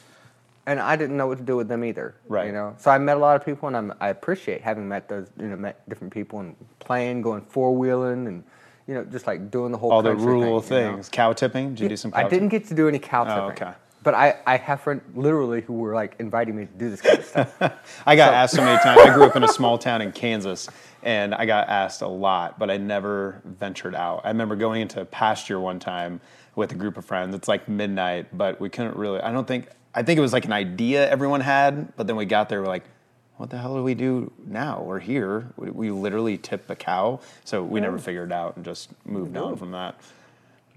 And 0.67 0.79
I 0.79 0.95
didn't 0.95 1.15
know 1.17 1.27
what 1.27 1.37
to 1.37 1.43
do 1.43 1.55
with 1.55 1.67
them 1.69 1.83
either. 1.83 2.13
Right. 2.27 2.47
You 2.47 2.51
know, 2.51 2.75
so 2.77 2.91
I 2.91 2.97
met 2.97 3.15
a 3.17 3.19
lot 3.19 3.35
of 3.35 3.45
people, 3.45 3.67
and 3.67 3.77
I'm, 3.77 3.93
I 3.99 4.09
appreciate 4.09 4.61
having 4.61 4.87
met 4.87 5.07
those, 5.07 5.27
you 5.39 5.47
know, 5.47 5.55
met 5.55 5.87
different 5.87 6.11
people 6.13 6.39
and 6.39 6.55
playing, 6.79 7.21
going 7.21 7.41
four 7.41 7.73
wheeling, 7.75 8.27
and 8.27 8.43
you 8.85 8.93
know, 8.95 9.05
just 9.05 9.27
like 9.27 9.49
doing 9.49 9.71
the 9.71 9.77
whole 9.77 9.91
All 9.91 10.01
the 10.03 10.13
rural 10.15 10.61
thing, 10.61 10.77
you 10.77 10.83
know? 10.89 10.93
things. 10.97 11.09
Cow 11.09 11.33
tipping? 11.33 11.69
Did 11.69 11.79
you 11.79 11.89
do 11.89 11.97
some 11.97 12.11
cow 12.11 12.25
I 12.25 12.29
didn't 12.29 12.49
get 12.49 12.65
to 12.67 12.73
do 12.75 12.87
any 12.87 12.99
cow 12.99 13.23
Oh, 13.23 13.49
tipping. 13.49 13.67
okay. 13.67 13.77
But 14.05 14.13
I, 14.13 14.35
I 14.45 14.57
have 14.57 14.81
friends 14.81 15.01
literally 15.15 15.61
who 15.61 15.73
were 15.73 15.95
like 15.95 16.15
inviting 16.19 16.55
me 16.55 16.67
to 16.67 16.71
do 16.73 16.91
this 16.91 17.01
kind 17.01 17.17
of 17.17 17.25
stuff. 17.25 17.55
I 18.05 18.15
got 18.15 18.29
So- 18.29 18.33
asked 18.35 18.53
so 18.55 18.63
many 18.63 18.77
times. 18.83 19.01
I 19.01 19.11
grew 19.13 19.23
up 19.25 19.35
in 19.35 19.43
a 19.43 19.47
small 19.47 19.79
town 19.79 19.99
in 20.03 20.11
Kansas, 20.11 20.69
and 21.01 21.33
I 21.33 21.47
got 21.47 21.67
asked 21.69 22.03
a 22.03 22.07
lot, 22.07 22.59
but 22.59 22.69
I 22.69 22.77
never 22.77 23.41
ventured 23.43 23.95
out. 23.95 24.21
I 24.23 24.27
remember 24.27 24.55
going 24.55 24.83
into 24.83 25.01
a 25.01 25.05
pasture 25.05 25.59
one 25.59 25.79
time 25.79 26.21
with 26.55 26.71
a 26.71 26.75
group 26.75 26.97
of 26.97 27.03
friends. 27.05 27.33
It's 27.33 27.47
like 27.47 27.67
midnight, 27.67 28.27
but 28.37 28.61
we 28.61 28.69
couldn't 28.69 28.95
really. 28.95 29.19
I 29.21 29.31
don't 29.31 29.47
think. 29.47 29.69
I 29.95 30.03
think 30.03 30.19
it 30.19 30.21
was 30.21 30.33
like 30.33 30.45
an 30.45 30.53
idea 30.53 31.09
everyone 31.09 31.41
had, 31.41 31.95
but 31.95 32.05
then 32.05 32.15
we 32.15 32.25
got 32.25 32.47
there. 32.47 32.61
We're 32.61 32.67
like, 32.67 32.83
what 33.37 33.49
the 33.49 33.57
hell 33.57 33.75
do 33.75 33.81
we 33.81 33.95
do 33.95 34.31
now? 34.45 34.83
We're 34.83 34.99
here. 34.99 35.47
We, 35.57 35.71
we 35.71 35.89
literally 35.89 36.37
tip 36.37 36.69
a 36.69 36.75
cow, 36.75 37.21
so 37.43 37.63
we 37.63 37.79
never 37.79 37.97
figured 37.97 38.29
it 38.29 38.33
out 38.35 38.55
and 38.55 38.63
just 38.63 38.91
moved 39.03 39.35
on 39.35 39.55
from 39.57 39.71
that. 39.71 39.95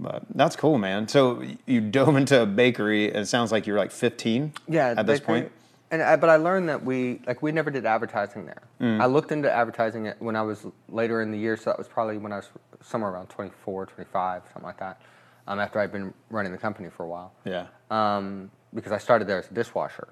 But 0.00 0.24
that's 0.34 0.54
cool, 0.56 0.78
man. 0.78 1.08
So 1.08 1.42
you 1.66 1.80
dove 1.80 2.16
into 2.16 2.40
a 2.42 2.46
bakery, 2.46 3.08
and 3.08 3.18
it 3.18 3.26
sounds 3.26 3.50
like 3.50 3.66
you're 3.66 3.78
like 3.78 3.90
15 3.90 4.52
Yeah, 4.68 4.94
at 4.96 5.06
this 5.06 5.20
bakery. 5.20 5.40
point. 5.42 5.52
And 5.90 6.02
I, 6.02 6.16
but 6.16 6.28
I 6.28 6.36
learned 6.36 6.68
that 6.68 6.84
we 6.84 7.20
like 7.26 7.40
we 7.42 7.50
never 7.50 7.70
did 7.70 7.86
advertising 7.86 8.44
there. 8.44 8.62
Mm. 8.80 9.00
I 9.00 9.06
looked 9.06 9.32
into 9.32 9.50
advertising 9.50 10.04
it 10.06 10.16
when 10.18 10.36
I 10.36 10.42
was 10.42 10.66
later 10.88 11.22
in 11.22 11.30
the 11.30 11.38
year, 11.38 11.56
so 11.56 11.70
that 11.70 11.78
was 11.78 11.88
probably 11.88 12.18
when 12.18 12.30
I 12.32 12.36
was 12.36 12.48
somewhere 12.82 13.10
around 13.10 13.28
24, 13.28 13.86
25, 13.86 14.42
something 14.52 14.62
like 14.62 14.78
that. 14.78 15.00
Um, 15.46 15.58
after 15.58 15.80
I'd 15.80 15.90
been 15.90 16.12
running 16.30 16.52
the 16.52 16.58
company 16.58 16.90
for 16.90 17.04
a 17.04 17.08
while. 17.08 17.32
Yeah. 17.46 17.66
um, 17.90 18.50
because 18.74 18.92
I 18.92 18.98
started 18.98 19.26
there 19.26 19.38
as 19.38 19.50
a 19.50 19.54
dishwasher. 19.54 20.08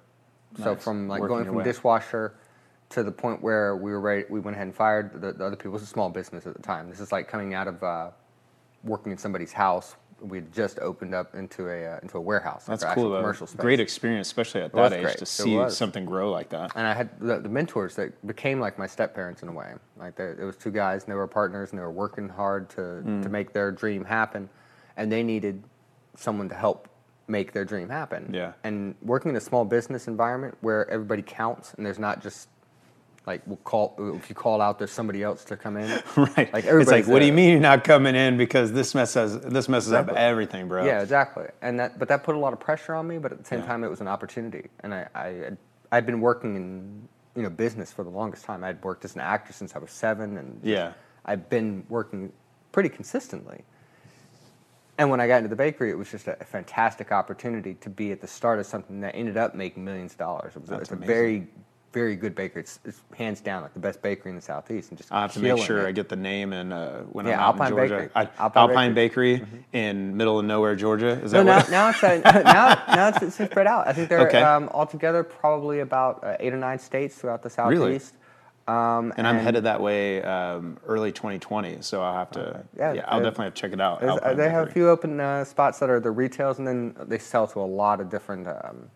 So 0.63 0.75
from 0.77 1.09
like 1.09 1.21
Working 1.21 1.35
going 1.37 1.45
from 1.45 1.55
way. 1.57 1.65
dishwasher 1.65 2.33
to 2.89 3.03
the 3.03 3.13
point 3.13 3.43
where 3.43 3.77
we 3.77 3.91
were 3.93 4.01
ready, 4.01 4.25
we 4.31 4.41
went 4.41 4.55
ahead 4.57 4.69
and 4.69 4.75
fired 4.75 5.21
the, 5.21 5.33
the 5.35 5.45
other 5.45 5.57
people. 5.57 5.73
It 5.73 5.75
was 5.75 5.83
a 5.83 5.87
small 5.87 6.09
business 6.09 6.47
at 6.47 6.55
the 6.57 6.63
time. 6.63 6.89
This 6.89 7.01
is 7.01 7.13
like 7.13 7.29
coming 7.29 7.53
out 7.53 7.69
of 7.69 7.83
uh, 7.83 8.11
working 8.87 9.13
in 9.13 9.19
somebody's 9.19 9.53
house. 9.53 9.97
We 10.21 10.39
had 10.39 10.51
just 10.51 10.79
opened 10.79 11.15
up 11.15 11.35
into 11.35 11.69
a 11.69 11.97
uh, 11.97 11.99
into 12.01 12.17
a 12.17 12.21
warehouse. 12.21 12.65
That's 12.65 12.83
actual 12.83 13.03
cool. 13.03 13.11
Though. 13.13 13.19
Commercial 13.21 13.47
space. 13.47 13.61
Great 13.61 13.81
experience, 13.81 14.29
especially 14.29 14.63
at 14.63 14.73
that 14.73 14.93
age, 14.95 15.03
great. 15.03 15.19
to 15.19 15.27
see 15.27 15.69
something 15.69 16.07
grow 16.07 16.31
like 16.31 16.49
that. 16.51 16.73
and 16.75 16.87
I 16.87 16.95
had 16.95 17.11
the, 17.21 17.39
the 17.39 17.51
mentors 17.51 17.97
that 17.97 18.27
became 18.27 18.59
like 18.59 18.79
my 18.79 18.87
step 18.87 19.15
parents 19.15 19.43
in 19.43 19.49
a 19.49 19.53
way. 19.53 19.75
Like 19.99 20.17
they, 20.17 20.31
it 20.31 20.41
was 20.45 20.57
two 20.57 20.71
guys, 20.71 21.03
and 21.05 21.13
they 21.13 21.17
were 21.17 21.27
partners, 21.27 21.71
and 21.71 21.79
they 21.79 21.83
were 21.83 21.91
working 21.93 22.31
hard 22.31 22.71
to 22.71 22.81
Mm. 22.81 23.23
to 23.25 23.29
make 23.29 23.53
their 23.53 23.71
dream 23.71 24.05
happen, 24.07 24.49
and 24.97 25.13
they 25.13 25.23
needed 25.23 25.63
someone 26.17 26.49
to 26.49 26.55
help 26.55 26.89
make 27.29 27.53
their 27.53 27.65
dream 27.67 27.91
happen. 27.91 28.31
Yeah. 28.33 28.53
And 28.65 28.95
working 29.03 29.31
in 29.33 29.37
a 29.37 29.41
small 29.41 29.67
business 29.67 30.09
environment 30.09 30.57
where 30.63 30.89
everybody 30.89 31.23
counts, 31.23 31.75
and 31.75 31.85
there's 31.85 31.99
not 31.99 32.23
just 32.23 32.49
like 33.27 33.43
we'll 33.45 33.57
call 33.59 33.95
if 34.15 34.29
you 34.29 34.37
call 34.37 34.61
out, 34.61 34.79
there's 34.79 34.93
somebody 34.93 35.23
else 35.23 35.45
to 35.45 35.57
come 35.57 35.77
in. 35.77 35.91
right. 36.17 36.53
Like 36.53 36.65
it's 36.65 36.91
like, 36.91 37.09
what 37.09 37.19
do 37.19 37.27
you 37.27 37.33
mean 37.33 37.51
you're 37.51 37.61
not 37.61 37.83
coming 37.83 38.15
in 38.15 38.37
because 38.37 38.73
this 38.73 38.95
messes 38.95 39.41
this 39.41 39.69
messes 39.69 39.93
up 39.93 40.09
everything, 40.11 40.69
bro. 40.69 40.85
Yeah, 40.85 41.03
exactly. 41.03 41.47
And 41.61 41.79
that, 41.81 41.99
but 41.99 42.07
that 42.09 42.23
put 42.23 42.37
a 42.37 42.39
lot 42.39 42.53
of 42.53 42.61
pressure 42.61 42.95
on 42.95 43.09
me. 43.09 43.19
But 43.19 43.33
at 43.33 43.39
the 43.39 43.45
same 43.45 43.61
Yeah. 43.61 43.67
time, 43.67 43.83
it 43.83 43.89
was 43.89 44.01
an 44.01 44.09
opportunity. 44.09 44.69
And 44.81 44.95
I, 44.95 45.09
I, 45.15 45.51
I'd 45.91 46.07
been 46.07 46.21
working 46.21 46.55
in, 46.55 47.09
you 47.35 47.43
know, 47.43 47.51
business 47.51 47.93
for 47.93 48.05
the 48.05 48.11
longest 48.11 48.45
time. 48.45 48.63
I'd 48.63 48.83
worked 48.85 49.05
as 49.05 49.17
an 49.17 49.21
actor 49.23 49.53
since 49.53 49.75
I 49.75 49.79
was 49.81 49.91
seven, 49.91 50.39
and 50.39 50.61
Yeah. 50.63 50.93
I've 51.25 51.51
been 51.51 51.85
working 51.89 52.33
pretty 52.71 52.89
consistently. 52.91 53.65
And 54.99 55.11
when 55.11 55.21
I 55.21 55.27
got 55.27 55.39
into 55.39 55.49
the 55.49 55.57
bakery, 55.57 55.91
it 55.91 55.99
was 55.99 56.11
just 56.11 56.29
a, 56.29 56.37
fantastic 56.37 57.13
opportunity 57.13 57.75
to 57.75 57.91
be 57.91 58.13
at 58.13 58.21
the 58.21 58.27
start 58.27 58.59
of 58.61 58.67
something 58.67 59.01
that 59.01 59.15
ended 59.15 59.37
up 59.37 59.55
making 59.55 59.85
millions 59.85 60.13
of 60.13 60.19
dollars. 60.19 60.57
It 60.57 60.61
was, 60.61 60.71
That's 60.71 60.83
it's 60.83 60.93
a 60.93 60.97
very, 60.97 61.49
very 61.93 62.17
good 62.17 62.35
bakery. 62.35 62.63
It's, 62.63 62.79
it's 62.85 63.01
hands 63.17 63.41
down 63.41 63.63
like 63.63 63.73
the 63.73 63.81
best 63.81 64.03
bakery 64.03 64.31
in 64.31 64.37
the 64.37 64.43
southeast, 64.43 64.91
and 64.91 64.99
just 64.99 65.11
I 65.13 65.23
have 65.23 65.33
to 65.35 65.41
make 65.41 65.59
sure 65.65 65.81
it. 65.87 65.89
I 65.89 65.93
get 65.93 66.09
the 66.09 66.17
name 66.17 66.53
and 66.53 66.73
uh, 66.73 66.99
when 67.13 67.27
Yeah, 67.27 67.47
I'm 67.49 67.61
out 67.61 67.69
in 67.71 67.77
Georgia. 67.77 67.95
Bakery. 67.95 68.11
I- 68.15 68.29
Alpine 68.39 68.69
Alpine, 68.71 68.95
Bakery, 68.95 69.39
Mm-hmm. 69.39 69.57
in 69.77 70.17
middle 70.17 70.39
of 70.39 70.45
nowhere, 70.45 70.77
Georgia. 70.77 71.09
Is 71.23 71.31
that 71.33 71.45
now, 71.45 71.57
what? 71.59 71.71
now 71.71 71.89
it's 71.91 72.03
uh, 72.05 72.21
now 72.45 72.95
now 72.95 73.09
it's, 73.09 73.23
it's 73.23 73.51
spread 73.51 73.67
out. 73.67 73.87
I 73.89 73.93
think 73.93 74.09
they're 74.09 74.29
Okay. 74.29 74.43
um, 74.43 74.69
altogether 74.73 75.23
probably 75.23 75.81
about 75.81 76.23
uh, 76.23 76.37
eight 76.41 76.53
or 76.53 76.59
nine 76.59 76.79
states 76.79 77.17
throughout 77.17 77.43
the 77.43 77.51
Really? 77.65 77.99
southeast. 77.99 78.15
Um, 78.69 79.15
and 79.17 79.29
I'm 79.29 79.39
headed 79.39 79.63
that 79.65 79.81
way 79.81 80.21
um, 80.25 80.77
early 80.89 81.13
2020, 81.13 81.79
so 81.83 82.03
I'll 82.03 82.15
have 82.15 82.33
to. 82.33 82.65
Yeah, 82.77 82.95
Yeah, 82.95 83.05
I'll 83.07 83.21
definitely 83.21 83.45
have 83.45 83.55
to 83.55 83.61
check 83.61 83.73
it 83.73 83.81
out. 83.81 84.03
uh, 84.03 84.07
Alpine 84.09 84.37
they 84.37 84.51
have 84.51 84.67
a 84.69 84.71
few 84.73 84.89
open 84.89 85.21
uh, 85.21 85.45
spots 85.45 85.79
that 85.79 85.89
are 85.89 86.01
the 86.01 86.11
retails, 86.11 86.59
and 86.59 86.67
then 86.67 86.97
they 87.07 87.19
sell 87.19 87.47
to 87.47 87.61
a 87.61 87.63
lot 87.63 88.01
of 88.01 88.11
different 88.11 88.49
um, 88.49 88.91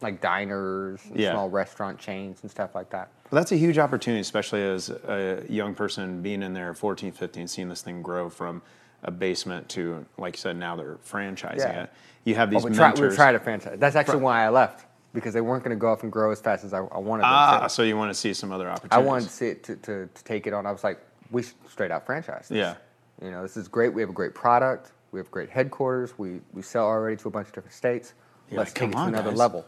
like 0.00 0.20
diners, 0.20 1.00
and 1.10 1.18
Yeah. 1.18 1.32
small 1.32 1.48
restaurant 1.50 1.98
chains, 1.98 2.42
and 2.42 2.50
stuff 2.50 2.74
like 2.74 2.90
that. 2.90 3.08
Well, 3.30 3.40
that's 3.40 3.52
a 3.52 3.56
huge 3.56 3.78
opportunity, 3.78 4.20
especially 4.20 4.62
as 4.62 4.90
a 4.90 5.44
young 5.48 5.74
person 5.74 6.22
being 6.22 6.42
in 6.42 6.54
there 6.54 6.72
14, 6.74 7.12
15, 7.12 7.48
seeing 7.48 7.68
this 7.68 7.82
thing 7.82 8.02
grow 8.02 8.28
from 8.30 8.62
a 9.02 9.10
basement 9.10 9.68
to, 9.70 10.04
like 10.16 10.34
you 10.36 10.40
said, 10.40 10.56
now 10.56 10.76
they're 10.76 10.96
franchising 10.96 11.58
Yeah. 11.58 11.82
it. 11.84 11.90
You 12.24 12.34
have 12.34 12.50
these 12.50 12.64
Oh, 12.64 12.68
we, 12.68 12.74
try, 12.74 12.92
we 12.92 13.14
tried 13.14 13.34
a 13.34 13.38
franchise. 13.40 13.78
That's 13.78 13.96
actually 13.96 14.20
why 14.20 14.44
I 14.44 14.48
left 14.48 14.86
because 15.14 15.32
they 15.34 15.40
weren't 15.40 15.64
going 15.64 15.74
to 15.76 15.80
go 15.80 15.90
off 15.90 16.02
and 16.02 16.12
grow 16.12 16.30
as 16.30 16.40
fast 16.40 16.64
as 16.64 16.74
I, 16.74 16.78
I 16.78 16.98
wanted 16.98 17.22
them 17.22 17.30
ah, 17.32 17.60
to. 17.62 17.68
so 17.68 17.82
you 17.82 17.96
want 17.96 18.10
to 18.10 18.14
see 18.14 18.34
some 18.34 18.52
other 18.52 18.68
opportunities? 18.68 18.96
I 18.96 18.98
wanted 19.08 19.24
to 19.24 19.30
see 19.30 19.46
it 19.48 19.62
to, 19.64 19.76
to, 19.76 20.08
to 20.12 20.24
take 20.24 20.46
it 20.46 20.52
on. 20.52 20.66
I 20.66 20.72
was 20.72 20.84
like, 20.84 21.00
we 21.30 21.42
should 21.42 21.54
straight 21.68 21.90
out 21.90 22.06
franchise. 22.06 22.48
This. 22.48 22.58
Yeah. 22.58 22.74
You 23.22 23.30
know, 23.30 23.42
this 23.42 23.56
is 23.56 23.66
great. 23.68 23.92
We 23.92 24.02
have 24.02 24.10
a 24.10 24.14
great 24.14 24.34
product. 24.34 24.92
We 25.12 25.18
have 25.20 25.30
great 25.30 25.48
headquarters. 25.50 26.18
We 26.18 26.40
we 26.52 26.60
sell 26.62 26.84
already 26.84 27.16
to 27.16 27.28
a 27.28 27.30
bunch 27.30 27.48
of 27.48 27.54
different 27.54 27.74
states. 27.74 28.12
You're 28.50 28.58
Let's 28.58 28.70
like, 28.70 28.74
take 28.78 28.92
"Come 28.92 29.08
it 29.08 29.12
to 29.12 29.18
another 29.18 29.30
guys." 29.30 29.38
level. 29.38 29.64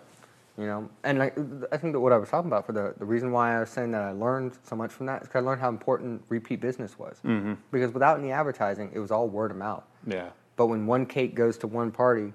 You 0.60 0.66
know, 0.66 0.90
and 1.04 1.18
like 1.18 1.38
I 1.72 1.78
think 1.78 1.94
that 1.94 2.00
what 2.00 2.12
I 2.12 2.18
was 2.18 2.28
talking 2.28 2.50
about 2.50 2.66
for 2.66 2.72
the, 2.72 2.94
the 2.98 3.06
reason 3.06 3.32
why 3.32 3.56
I 3.56 3.60
was 3.60 3.70
saying 3.70 3.92
that 3.92 4.02
I 4.02 4.12
learned 4.12 4.58
so 4.62 4.76
much 4.76 4.90
from 4.92 5.06
that 5.06 5.22
is 5.22 5.28
because 5.28 5.42
I 5.42 5.46
learned 5.46 5.62
how 5.62 5.70
important 5.70 6.22
repeat 6.28 6.60
business 6.60 6.98
was. 6.98 7.16
Mm-hmm. 7.24 7.54
Because 7.70 7.94
without 7.94 8.18
any 8.18 8.30
advertising, 8.30 8.90
it 8.92 8.98
was 8.98 9.10
all 9.10 9.26
word 9.26 9.52
of 9.52 9.56
mouth. 9.56 9.84
Yeah. 10.06 10.28
But 10.56 10.66
when 10.66 10.86
one 10.86 11.06
cake 11.06 11.34
goes 11.34 11.56
to 11.58 11.66
one 11.66 11.90
party 11.90 12.34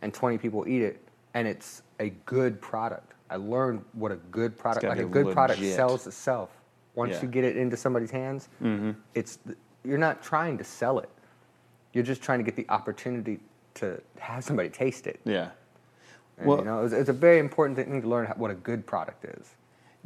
and 0.00 0.14
20 0.14 0.38
people 0.38 0.68
eat 0.68 0.82
it 0.82 1.02
and 1.34 1.48
it's 1.48 1.82
a 1.98 2.10
good 2.24 2.60
product, 2.60 3.14
I 3.30 3.34
learned 3.34 3.84
what 3.94 4.12
a 4.12 4.16
good 4.30 4.56
product, 4.56 4.86
like 4.86 5.00
a 5.00 5.04
good 5.04 5.32
product 5.32 5.60
sells 5.60 6.06
itself. 6.06 6.50
Once 6.94 7.14
Yeah. 7.14 7.22
you 7.22 7.28
get 7.28 7.42
it 7.42 7.56
into 7.56 7.76
somebody's 7.76 8.12
hands, 8.12 8.48
it's 9.14 9.40
you're 9.82 9.98
not 9.98 10.22
trying 10.22 10.56
to 10.58 10.62
sell 10.62 11.00
it. 11.00 11.10
You're 11.92 12.04
just 12.04 12.22
trying 12.22 12.38
to 12.38 12.44
get 12.44 12.54
the 12.54 12.66
opportunity 12.68 13.40
to 13.74 14.00
have 14.20 14.44
somebody 14.44 14.68
taste 14.68 15.08
it. 15.08 15.18
Yeah. 15.24 15.50
And, 16.38 16.46
Well- 16.46 16.58
you 16.58 16.64
know, 16.64 16.84
it's, 16.84 16.92
it's 16.92 17.08
a 17.08 17.12
very 17.14 17.38
important 17.38 17.76
thing 17.78 18.00
to 18.00 18.08
learn 18.08 18.26
how, 18.26 18.34
what 18.34 18.50
a 18.50 18.54
good 18.54 18.86
product 18.86 19.24
is. 19.24 19.54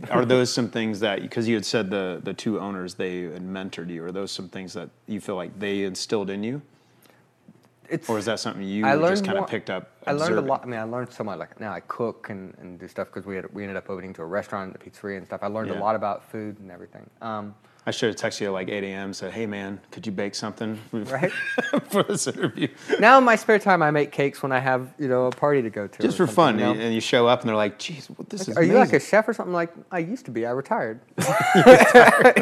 Are 0.11 0.25
those 0.25 0.51
some 0.51 0.71
things 0.71 1.01
that 1.01 1.21
because 1.21 1.47
you 1.47 1.55
had 1.55 1.67
said 1.67 1.91
the 1.91 2.21
the 2.25 2.33
two 2.33 2.59
owners 2.59 2.95
they 2.95 3.23
had 3.23 3.43
mentored 3.43 3.91
you? 3.91 4.03
Are 4.03 4.13
those 4.13 4.33
some 4.33 4.49
things 4.49 4.73
that 4.73 4.89
you 5.07 5.21
feel 5.21 5.37
like 5.37 5.59
they 5.59 5.83
instilled 5.85 6.31
in 6.31 6.43
you, 6.43 6.63
It's, 7.87 8.09
or 8.09 8.17
is 8.17 8.25
that 8.25 8.41
something 8.41 8.63
you 8.63 8.87
I 8.87 8.97
just 8.97 9.27
kind 9.27 9.37
of 9.37 9.47
picked 9.47 9.69
up? 9.69 9.91
I 10.07 10.13
learned 10.13 10.39
a 10.39 10.41
lot. 10.41 10.63
I 10.63 10.67
mean, 10.67 10.81
I 10.81 10.85
learned 10.85 11.13
so 11.13 11.23
much. 11.23 11.39
Like 11.39 11.61
now, 11.61 11.75
I 11.75 11.81
cook 11.81 12.31
and, 12.31 12.55
and 12.63 12.79
do 12.81 12.89
stuff 12.89 13.09
because 13.09 13.27
we 13.27 13.37
had 13.37 13.53
we 13.53 13.63
ended 13.63 13.77
up 13.77 13.91
opening 13.91 14.15
to 14.15 14.23
a 14.23 14.25
restaurant, 14.25 14.75
a 14.75 14.79
pizzeria, 14.79 15.19
and 15.19 15.27
stuff. 15.27 15.43
I 15.43 15.49
learned 15.49 15.69
Yeah. 15.71 15.79
a 15.79 15.81
lot 15.81 15.97
about 15.97 16.25
food 16.31 16.59
and 16.61 16.71
everything. 16.71 17.05
Um, 17.21 17.55
I 17.91 17.93
should 17.93 18.07
have 18.09 18.17
texted 18.17 18.43
you 18.43 18.47
at 18.47 18.53
like 18.53 18.69
8 18.69 18.85
a.m. 18.85 19.13
Said, 19.13 19.33
"Hey 19.33 19.47
man, 19.47 19.81
could 19.91 20.07
you 20.07 20.13
bake 20.13 20.37
something 20.37 20.79
Right. 20.93 21.33
for 21.91 22.05
this 22.05 22.29
interview?" 22.29 22.69
now, 23.01 23.19
in 23.19 23.25
my 23.25 23.35
spare 23.35 23.59
time, 23.59 23.83
I 23.83 23.91
make 23.91 24.13
cakes 24.13 24.43
when 24.45 24.53
I 24.53 24.61
have 24.61 24.95
you 24.97 25.09
know 25.09 25.27
a 25.27 25.31
party 25.33 25.61
to 25.63 25.71
go 25.71 25.89
to. 25.89 26.03
Just 26.03 26.17
for 26.17 26.29
fun, 26.29 26.59
you 26.61 26.65
know? 26.67 26.73
and 26.73 26.95
you 26.95 27.01
show 27.01 27.27
up 27.27 27.41
and 27.41 27.49
they're 27.49 27.57
like, 27.57 27.81
"Geez, 27.81 28.09
well, 28.09 28.25
this 28.29 28.47
is 28.49 28.57
Are 28.57 28.63
you 28.63 28.75
like 28.75 28.93
a 28.93 29.01
chef 29.01 29.27
or 29.29 29.33
something? 29.35 29.53
Like 29.53 29.73
I 29.91 29.99
used 29.99 30.25
to 30.27 30.31
be. 30.31 30.47
I 30.47 30.53
retired. 30.53 31.01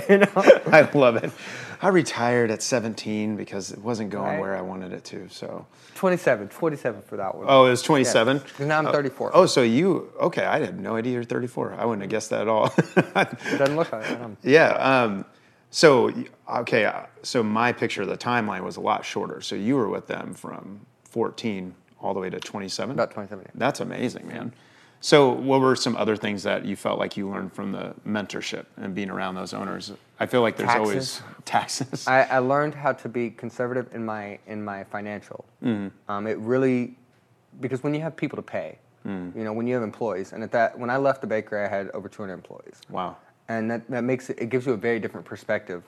you 0.08 0.18
know. 0.18 0.32
I 0.70 0.88
love 0.94 1.16
it. 1.16 1.30
I 1.80 1.88
retired 1.88 2.50
at 2.50 2.60
17 2.60 3.36
because 3.36 3.70
it 3.70 3.78
wasn't 3.78 4.10
going 4.10 4.24
Right. 4.24 4.40
where 4.40 4.56
I 4.56 4.60
wanted 4.62 4.92
it 4.92 5.04
to. 5.04 5.28
So, 5.30 5.64
27, 5.94 6.48
27 6.48 7.02
for 7.02 7.16
that 7.16 7.36
one. 7.36 7.46
oh, 7.48 7.66
it 7.66 7.70
was 7.70 7.82
27. 7.82 8.40
'cause 8.40 8.66
now 8.66 8.78
I'm 8.80 8.86
34. 8.86 9.30
Oh, 9.32 9.46
so 9.46 9.62
you 9.62 10.10
okay? 10.20 10.44
I 10.44 10.58
had 10.58 10.78
no 10.80 10.96
idea 10.96 11.12
you're 11.14 11.22
34. 11.22 11.74
I 11.78 11.84
wouldn't 11.84 12.02
have 12.02 12.10
guessed 12.10 12.30
that 12.30 12.42
at 12.42 12.48
all. 12.48 12.72
It 12.76 13.14
doesn't 13.58 13.76
look 13.76 13.92
like 13.92 14.10
it. 14.10 14.18
Yeah. 14.42 14.70
Um, 14.70 15.24
so 15.70 16.12
okay. 16.48 16.84
uh, 16.84 17.02
So 17.22 17.42
my 17.42 17.72
picture 17.72 18.02
of 18.02 18.08
the 18.08 18.16
timeline 18.16 18.62
was 18.62 18.76
a 18.76 18.80
lot 18.80 19.04
shorter. 19.04 19.40
So 19.40 19.54
you 19.54 19.76
were 19.76 19.88
with 19.88 20.06
them 20.06 20.34
from 20.34 20.80
14 21.04 21.74
all 22.00 22.14
the 22.14 22.20
way 22.20 22.30
to 22.30 22.38
27. 22.40 22.94
About 22.94 23.10
27, 23.10 23.44
yeah. 23.44 23.50
That's 23.54 23.80
amazing, 23.80 24.28
man. 24.28 24.52
So, 25.00 25.30
what 25.30 25.60
were 25.60 25.76
some 25.76 25.96
other 25.96 26.16
things 26.16 26.42
that 26.42 26.64
you 26.64 26.74
felt 26.74 26.98
like 26.98 27.16
you 27.16 27.30
learned 27.30 27.52
from 27.52 27.70
the 27.70 27.94
mentorship 28.04 28.66
and 28.76 28.94
being 28.94 29.10
around 29.10 29.36
those 29.36 29.54
owners? 29.54 29.92
I 30.18 30.26
feel 30.26 30.40
like 30.40 30.56
there's 30.56 30.70
always 30.70 31.22
taxes. 31.44 32.04
I, 32.08 32.24
I 32.24 32.38
learned 32.38 32.74
how 32.74 32.92
to 32.92 33.08
be 33.08 33.30
conservative 33.30 33.94
in 33.94 34.04
my 34.04 34.40
in 34.48 34.64
my 34.64 34.82
financial. 34.84 35.44
Um, 35.62 36.26
it 36.26 36.36
really 36.38 36.96
because 37.60 37.82
when 37.84 37.94
you 37.94 38.00
have 38.00 38.16
people 38.16 38.36
to 38.36 38.42
pay, 38.42 38.78
you 39.04 39.44
know, 39.44 39.52
when 39.52 39.66
you 39.66 39.74
have 39.74 39.82
employees, 39.84 40.32
and 40.32 40.42
at 40.42 40.50
that 40.52 40.76
when 40.78 40.90
I 40.90 40.96
left 40.96 41.20
the 41.20 41.26
bakery, 41.28 41.64
I 41.64 41.68
had 41.68 41.90
over 41.90 42.08
200 42.08 42.34
employees, 42.34 42.80
wow. 42.90 43.16
And 43.48 43.70
that, 43.70 43.88
that 43.90 44.04
makes 44.04 44.30
it 44.30 44.38
it 44.40 44.46
gives 44.50 44.66
you 44.66 44.72
a 44.72 44.76
very 44.76 44.98
different 45.00 45.26
perspective 45.26 45.82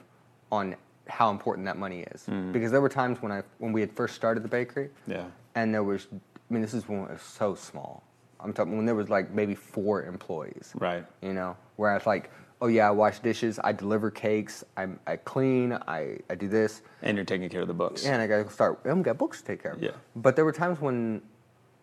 on 0.50 0.74
how 1.08 1.30
important 1.30 1.64
that 1.66 1.76
money 1.76 2.00
is. 2.12 2.22
Mm-hmm. 2.22 2.52
Because 2.52 2.70
there 2.70 2.80
were 2.80 2.88
times 2.88 3.20
when 3.22 3.32
I 3.32 3.42
when 3.58 3.72
we 3.72 3.80
had 3.80 3.92
first 3.92 4.14
started 4.14 4.42
the 4.42 4.48
bakery, 4.48 4.90
Yeah. 5.06 5.24
and 5.54 5.72
there 5.74 5.84
was 5.84 6.08
I 6.12 6.52
mean 6.52 6.62
this 6.62 6.74
is 6.74 6.88
when 6.88 7.00
it 7.00 7.10
was 7.10 7.22
so 7.22 7.54
small. 7.54 8.02
I'm 8.40 8.52
talking 8.54 8.76
when 8.76 8.86
there 8.86 8.94
was 8.94 9.10
like 9.10 9.30
maybe 9.32 9.54
four 9.54 10.04
employees 10.04 10.72
Right. 10.74 11.04
you 11.20 11.34
know 11.34 11.56
where 11.76 11.94
it's 11.94 12.06
like 12.06 12.30
oh 12.62 12.68
yeah 12.68 12.88
i 12.88 12.90
wash 12.90 13.18
dishes 13.18 13.58
i 13.64 13.70
deliver 13.70 14.10
cakes 14.10 14.64
i, 14.78 14.86
I 15.06 15.16
clean 15.16 15.74
I, 15.74 16.16
I 16.30 16.36
do 16.36 16.48
this 16.48 16.80
And 17.02 17.18
you're 17.18 17.26
taking 17.26 17.50
care 17.50 17.60
of 17.60 17.68
the 17.68 17.74
books. 17.74 18.06
and 18.06 18.20
i 18.22 18.26
gotta 18.26 18.48
start 18.50 18.80
i 18.86 18.88
haven't 18.88 19.02
got 19.02 19.18
books 19.18 19.40
to 19.42 19.46
take 19.46 19.62
care 19.62 19.72
of 19.72 19.82
Yeah. 19.82 19.90
but 20.16 20.36
there 20.36 20.46
were 20.46 20.52
times 20.52 20.80
when 20.80 21.20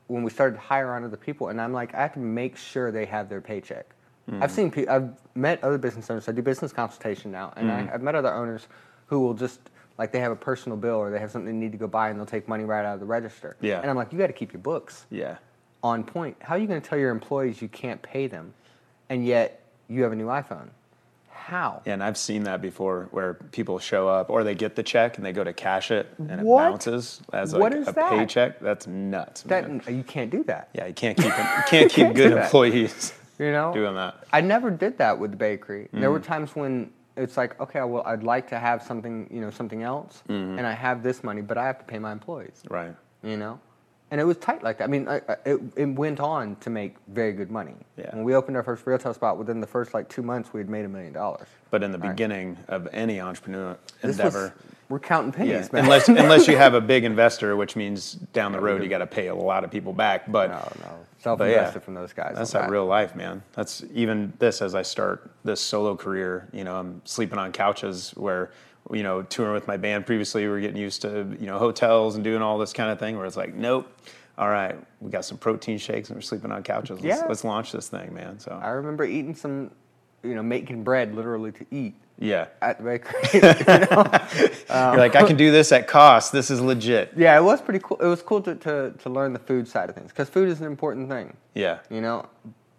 when 0.07 0.23
we 0.23 0.31
started 0.31 0.55
to 0.55 0.61
hire 0.61 0.93
on 0.95 1.03
other 1.03 1.15
people 1.17 1.49
and 1.49 1.61
i'm 1.61 1.73
like 1.73 1.93
i 1.93 2.01
have 2.01 2.13
to 2.13 2.19
make 2.19 2.57
sure 2.57 2.91
they 2.91 3.05
have 3.05 3.29
their 3.29 3.41
paycheck 3.41 3.85
Mm-hmm. 4.29 4.43
i've 4.43 4.51
seen 4.51 4.71
people 4.71 4.93
i've 4.93 5.09
met 5.35 5.63
other 5.63 5.77
business 5.77 6.09
owners 6.09 6.27
i 6.27 6.33
do 6.33 6.41
business 6.41 6.73
consultation 6.73 7.31
now 7.31 7.53
and 7.55 7.69
Mm-hmm. 7.69 7.89
I, 7.89 7.93
i've 7.93 8.01
met 8.01 8.13
other 8.15 8.33
owners 8.33 8.67
who 9.05 9.21
will 9.21 9.33
just 9.33 9.59
like 9.97 10.11
they 10.11 10.19
have 10.19 10.31
a 10.33 10.35
personal 10.35 10.77
bill 10.77 10.95
or 10.95 11.09
they 11.11 11.19
have 11.19 11.31
something 11.31 11.45
they 11.53 11.65
need 11.65 11.71
to 11.71 11.77
go 11.77 11.87
buy 11.87 12.09
and 12.09 12.19
they'll 12.19 12.25
take 12.25 12.47
money 12.47 12.65
right 12.65 12.83
out 12.85 12.93
of 12.95 12.99
the 12.99 13.05
register 13.05 13.55
Yeah. 13.61 13.79
and 13.81 13.89
i'm 13.89 13.95
like 13.95 14.11
you 14.11 14.19
got 14.19 14.27
to 14.27 14.33
keep 14.33 14.51
your 14.51 14.61
books 14.61 15.05
Yeah. 15.09 15.37
on 15.81 16.03
point. 16.03 16.35
How 16.41 16.55
are 16.55 16.57
you 16.57 16.67
going 16.67 16.81
to 16.81 16.87
tell 16.89 16.99
your 16.99 17.11
employees 17.11 17.61
you 17.61 17.69
can't 17.69 18.01
pay 18.01 18.27
them, 18.27 18.53
and 19.09 19.25
yet 19.25 19.61
you 19.87 20.03
have 20.03 20.11
a 20.11 20.15
new 20.15 20.25
iPhone? 20.27 20.69
how? 21.29 21.81
Yeah, 21.85 21.93
and 21.93 22.03
I've 22.03 22.17
seen 22.17 22.43
that 22.43 22.61
before 22.61 23.07
where 23.11 23.35
people 23.35 23.79
show 23.79 24.09
up 24.09 24.29
or 24.29 24.43
they 24.43 24.53
get 24.55 24.75
the 24.75 24.83
check 24.83 25.15
and 25.17 25.25
they 25.25 25.31
go 25.31 25.43
to 25.45 25.53
cash 25.53 25.91
it 25.91 26.07
and 26.17 26.41
What? 26.43 26.65
it 26.65 26.69
bounces 26.71 27.21
as 27.31 27.53
like 27.53 27.73
a 27.73 27.91
that? 27.93 28.09
paycheck. 28.09 28.59
That's 28.59 28.85
nuts. 28.87 29.43
That 29.43 29.69
man. 29.69 29.81
you 29.87 30.03
can't 30.03 30.29
do 30.29 30.43
that. 30.45 30.67
yeah, 30.73 30.87
you 30.87 30.93
can't 30.93 31.15
keep 31.15 31.25
you 31.27 31.63
can't 31.67 31.91
keep 31.97 32.13
good 32.15 32.33
employees 32.33 33.13
You 33.39 33.51
know, 33.51 33.73
doing 33.73 33.95
that. 33.95 34.15
I 34.33 34.41
never 34.41 34.71
did 34.71 34.97
that 34.97 35.17
with 35.19 35.31
the 35.31 35.37
bakery. 35.37 35.89
There 35.93 36.09
Mm. 36.09 36.13
were 36.13 36.19
times 36.19 36.55
when 36.55 36.91
it's 37.15 37.37
like, 37.37 37.59
okay, 37.59 37.81
well, 37.83 38.03
I'd 38.05 38.23
like 38.23 38.47
to 38.49 38.59
have 38.59 38.81
something, 38.83 39.27
you 39.31 39.41
know, 39.41 39.49
something 39.51 39.83
else, 39.83 40.23
Mm-hmm. 40.29 40.57
and 40.57 40.65
I 40.67 40.71
have 40.73 41.03
this 41.03 41.23
money, 41.23 41.41
but 41.41 41.57
I 41.57 41.65
have 41.65 41.77
to 41.79 41.85
pay 41.85 41.99
my 41.99 42.11
employees. 42.11 42.63
Right. 42.69 42.95
You 43.23 43.37
know, 43.37 43.59
and 44.11 44.19
it 44.21 44.23
was 44.23 44.37
tight 44.37 44.63
like 44.63 44.77
that. 44.79 44.85
I 44.85 44.87
mean, 44.87 45.07
I, 45.07 45.17
I- 45.27 45.37
it, 45.45 45.59
it 45.75 45.85
went 45.85 46.19
on 46.19 46.55
to 46.57 46.69
make 46.69 46.95
very 47.09 47.33
good 47.33 47.51
money. 47.51 47.75
Yeah. 47.97 48.15
When 48.15 48.23
we 48.23 48.33
opened 48.35 48.55
our 48.57 48.63
first 48.63 48.85
retail 48.87 49.13
spot, 49.13 49.37
within 49.37 49.59
the 49.59 49.67
first 49.67 49.93
like 49.93 50.09
two 50.09 50.21
months, 50.23 50.51
we 50.53 50.59
had 50.59 50.69
made 50.69 50.85
a 50.85 50.89
million 50.89 51.13
dollars. 51.13 51.47
But 51.69 51.83
in 51.83 51.91
the 51.91 51.97
Right. 51.99 52.09
beginning 52.09 52.57
of 52.69 52.87
any 52.91 53.19
entrepreneur 53.19 53.77
This 54.01 54.17
was- 54.17 54.19
endeavor, 54.19 54.53
we're 54.89 54.99
counting 54.99 55.31
pennies, 55.31 55.71
man. 55.73 55.83
unless 55.83 56.07
unless 56.07 56.47
you 56.47 56.55
have 56.57 56.73
a 56.73 56.81
big 56.93 57.03
investor, 57.03 57.55
which 57.55 57.75
means 57.75 58.13
down 58.13 58.51
the 58.51 58.59
road 58.59 58.81
you 58.83 58.89
got 58.89 58.99
to 58.99 59.07
pay 59.07 59.27
a 59.27 59.35
lot 59.35 59.63
of 59.63 59.71
people 59.71 59.93
back. 59.93 60.31
But 60.31 60.49
no, 60.49 60.71
no, 60.85 61.05
self-invested 61.19 61.83
from 61.83 61.93
those 61.93 62.13
guys. 62.13 62.35
That's 62.35 62.51
that. 62.51 62.69
real 62.69 62.85
life, 62.85 63.15
man. 63.15 63.43
That's 63.53 63.83
even 63.93 64.31
this 64.39 64.61
as 64.61 64.75
I 64.75 64.81
start 64.83 65.29
this 65.43 65.59
solo 65.59 65.95
career. 65.95 66.47
You 66.53 66.63
know, 66.63 66.75
I'm 66.75 67.01
sleeping 67.05 67.37
on 67.37 67.51
couches 67.51 68.11
where, 68.15 68.51
you 68.91 69.03
know, 69.03 69.21
touring 69.23 69.53
with 69.53 69.67
my 69.67 69.75
band 69.77 70.05
previously, 70.05 70.43
we 70.43 70.49
were 70.49 70.61
getting 70.61 70.77
used 70.77 71.01
to, 71.01 71.35
you 71.39 71.47
know, 71.47 71.57
hotels 71.59 72.15
and 72.15 72.23
doing 72.23 72.41
all 72.41 72.57
this 72.57 72.71
kind 72.73 72.89
of 72.89 72.97
thing 72.99 73.17
where 73.17 73.25
it's 73.25 73.37
like, 73.37 73.53
nope. 73.53 73.91
All 74.37 74.49
right, 74.49 74.77
we 75.01 75.09
got 75.09 75.25
some 75.25 75.39
protein 75.39 75.79
shakes 75.79 76.09
and 76.09 76.15
we're 76.17 76.21
sleeping 76.21 76.51
on 76.51 76.61
couches. 76.61 77.01
Let's, 77.01 77.21
Yeah. 77.21 77.25
let's 77.27 77.43
launch 77.43 77.71
this 77.71 77.89
thing, 77.89 78.13
man. 78.13 78.37
So 78.39 78.51
I 78.61 78.69
remember 78.69 79.03
eating 79.03 79.33
some, 79.33 79.71
you 80.21 80.35
know, 80.35 80.43
making 80.43 80.83
bread 80.83 81.15
literally 81.15 81.51
to 81.53 81.65
eat 81.71 81.95
yeah, 82.19 82.47
at 82.61 82.77
the 82.79 82.83
bakery. 82.83 83.21
you're 84.69 84.97
like, 84.97 85.15
I 85.15 85.23
can 85.27 85.37
do 85.37 85.51
this 85.51 85.71
at 85.71 85.87
cost. 85.87 86.31
This 86.31 86.49
is 86.49 86.59
legit. 86.61 87.13
yeah, 87.15 87.37
it 87.37 87.43
was 87.43 87.61
pretty 87.61 87.79
cool. 87.83 87.97
It 87.97 88.07
was 88.07 88.21
cool 88.21 88.41
to, 88.41 88.55
to, 88.55 88.91
to 88.97 89.09
learn 89.09 89.33
the 89.33 89.39
food 89.39 89.67
side 89.67 89.89
of 89.89 89.95
things 89.95 90.09
because 90.11 90.29
food 90.29 90.49
is 90.49 90.59
an 90.59 90.67
important 90.67 91.09
thing. 91.09 91.35
Yeah, 91.53 91.79
You 91.89 92.01
know, 92.01 92.25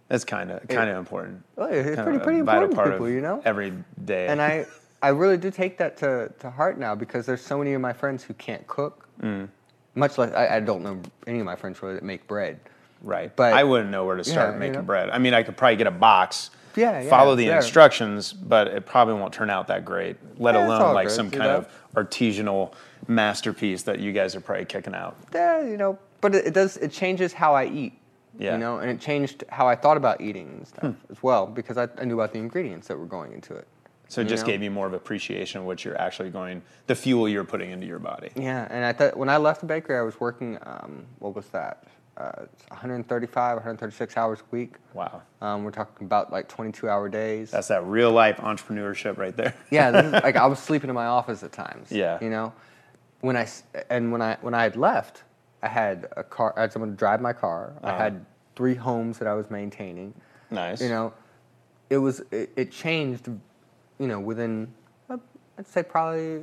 that's 0.09 0.25
kind 0.25 0.51
of 0.51 0.67
kind 0.69 0.89
of 0.91 0.97
important. 0.97 1.43
Well, 1.57 1.69
it's 1.69 1.97
Kind 1.97 1.99
of 2.01 2.05
pretty 2.07 2.19
pretty 2.25 2.41
vital 2.43 2.65
important 2.65 2.71
to 2.71 2.77
part 2.77 2.91
people, 2.93 3.07
of 3.07 3.13
you 3.13 3.21
know. 3.21 3.43
every 3.45 3.73
day. 4.05 4.27
and 4.29 4.41
I 4.41 4.67
I 5.03 5.11
really 5.11 5.37
do 5.37 5.51
take 5.51 5.79
that 5.79 5.97
to, 5.99 6.33
to 6.41 6.51
heart 6.51 6.79
now 6.79 6.95
because 6.95 7.25
there's 7.27 7.41
so 7.41 7.59
many 7.59 7.73
of 7.75 7.81
my 7.81 7.93
friends 7.93 8.25
who 8.25 8.35
can't 8.35 8.67
cook. 8.67 9.07
Mm. 9.23 9.49
Much 9.95 10.19
less 10.19 10.33
I, 10.33 10.57
I 10.57 10.61
don't 10.61 10.83
know 10.83 11.01
any 11.27 11.41
of 11.41 11.47
my 11.47 11.55
friends 11.57 11.81
really 11.83 11.95
that 11.95 12.03
make 12.05 12.27
bread. 12.27 12.59
Right. 13.03 13.35
But- 13.37 13.53
I 13.53 13.63
wouldn't 13.65 13.91
know 13.91 14.05
where 14.07 14.17
to 14.17 14.25
start 14.25 14.49
Yeah, 14.49 14.55
you 14.55 14.59
making 14.61 14.73
know. 14.75 14.83
bread. 14.83 15.11
I 15.11 15.19
mean, 15.19 15.35
I 15.35 15.43
could 15.45 15.57
probably 15.57 15.77
get 15.77 15.87
a 15.87 15.93
box, 15.93 16.51
Yeah, 16.79 17.01
yeah, 17.03 17.11
follow 17.11 17.35
the 17.35 17.45
yeah. 17.47 17.57
instructions, 17.57 18.33
but 18.33 18.69
it 18.69 18.87
probably 18.87 19.15
won't 19.15 19.33
turn 19.33 19.51
out 19.51 19.67
that 19.69 19.85
great, 19.85 20.17
let 20.39 20.55
alone 20.55 20.95
like 20.95 21.09
good, 21.09 21.15
some 21.15 21.31
kind 21.31 21.43
know? 21.43 21.57
of 21.59 21.69
artisanal 21.95 22.73
masterpiece 23.07 23.83
that 23.85 23.99
you 23.99 24.13
guys 24.13 24.35
are 24.37 24.41
probably 24.41 24.65
kicking 24.65 24.95
out. 24.95 25.17
Yeah, 25.35 25.63
you 25.63 25.77
know, 25.77 25.99
but 26.21 26.35
it, 26.35 26.47
it 26.49 26.55
does 26.55 26.77
it 26.77 26.93
changes 26.93 27.33
how 27.33 27.55
I 27.55 27.67
eat. 27.67 27.95
Yeah. 28.39 28.53
You 28.53 28.59
know, 28.59 28.79
and 28.79 28.89
it 28.89 29.01
changed 29.01 29.43
how 29.49 29.67
I 29.67 29.75
thought 29.75 29.97
about 29.97 30.21
eating 30.21 30.49
and 30.49 30.69
stuff 30.69 30.95
Hmm. 30.95 31.13
as 31.13 31.21
well 31.25 31.47
because 31.47 31.77
I, 31.77 31.89
I 31.99 32.05
knew 32.05 32.15
about 32.15 32.33
the 32.33 32.39
ingredients 32.39 32.87
that 32.87 32.97
were 32.97 33.07
going 33.07 33.33
into 33.33 33.55
it. 33.55 33.67
So 34.09 34.21
it 34.21 34.29
just 34.29 34.45
know? 34.45 34.53
gave 34.53 34.63
you 34.63 34.71
more 34.71 34.87
of 34.87 34.95
appreciation 34.95 35.61
of 35.61 35.67
what 35.67 35.85
you're 35.85 36.01
actually 36.01 36.31
going, 36.31 36.63
the 36.87 36.95
fuel 36.95 37.29
you're 37.29 37.45
putting 37.45 37.73
into 37.73 37.87
your 37.87 37.99
body. 37.99 38.31
Yeah, 38.37 38.67
and 38.71 38.85
I 38.85 38.93
thought 38.93 39.17
when 39.17 39.29
I 39.29 39.37
left 39.39 39.61
the 39.61 39.67
bakery, 39.67 39.99
I 39.99 40.03
was 40.03 40.19
working. 40.21 40.57
Um, 40.63 41.05
what 41.19 41.35
was 41.35 41.47
that? 41.49 41.85
Uh, 42.19 42.47
135, 42.71 43.57
136 43.59 44.17
hours 44.17 44.41
a 44.41 44.43
week. 44.51 44.75
Wow. 44.93 45.23
Um, 45.41 45.63
we're 45.63 45.71
talking 45.71 46.05
about 46.05 46.33
like 46.33 46.49
22 46.49 46.89
hour 46.89 47.09
days. 47.09 47.53
That's 47.53 47.69
that 47.69 47.85
real 47.87 48.11
life 48.11 48.39
entrepreneurship 48.39 49.17
right 49.19 49.37
there. 49.37 49.55
yeah, 49.71 50.01
is, 50.01 50.13
like 50.13 50.35
I 50.35 50.47
was 50.47 50.59
sleeping 50.69 50.91
in 50.91 50.95
my 50.95 51.07
office 51.07 51.45
at 51.45 51.53
times. 51.53 51.93
Yeah. 51.93 52.19
you 52.21 52.29
know, 52.29 52.53
when 53.21 53.37
I 53.37 53.47
and 53.89 54.11
when 54.11 54.21
I 54.21 54.37
when 54.41 54.53
I 54.53 54.65
had 54.65 54.75
left, 54.77 55.23
I 55.63 55.69
had 55.69 56.09
a 56.17 56.25
car. 56.25 56.55
I 56.57 56.63
had 56.63 56.73
someone 56.73 56.91
to 56.91 56.97
drive 56.97 57.21
my 57.21 57.33
car. 57.33 57.73
I 57.85 57.89
Uh-huh. 57.91 57.99
had 57.99 58.27
three 58.57 58.75
homes 58.75 59.19
that 59.19 59.29
I 59.29 59.35
was 59.35 59.49
maintaining. 59.49 60.13
nice. 60.51 60.81
You 60.83 60.89
know, 60.89 61.13
it 61.89 61.99
was 61.99 62.21
it, 62.33 62.51
it 62.57 62.73
changed. 62.73 63.29
You 64.01 64.07
know, 64.09 64.19
within 64.19 64.73
uh, 65.09 65.19
I'd 65.57 65.69
say 65.69 65.85
probably 65.85 66.43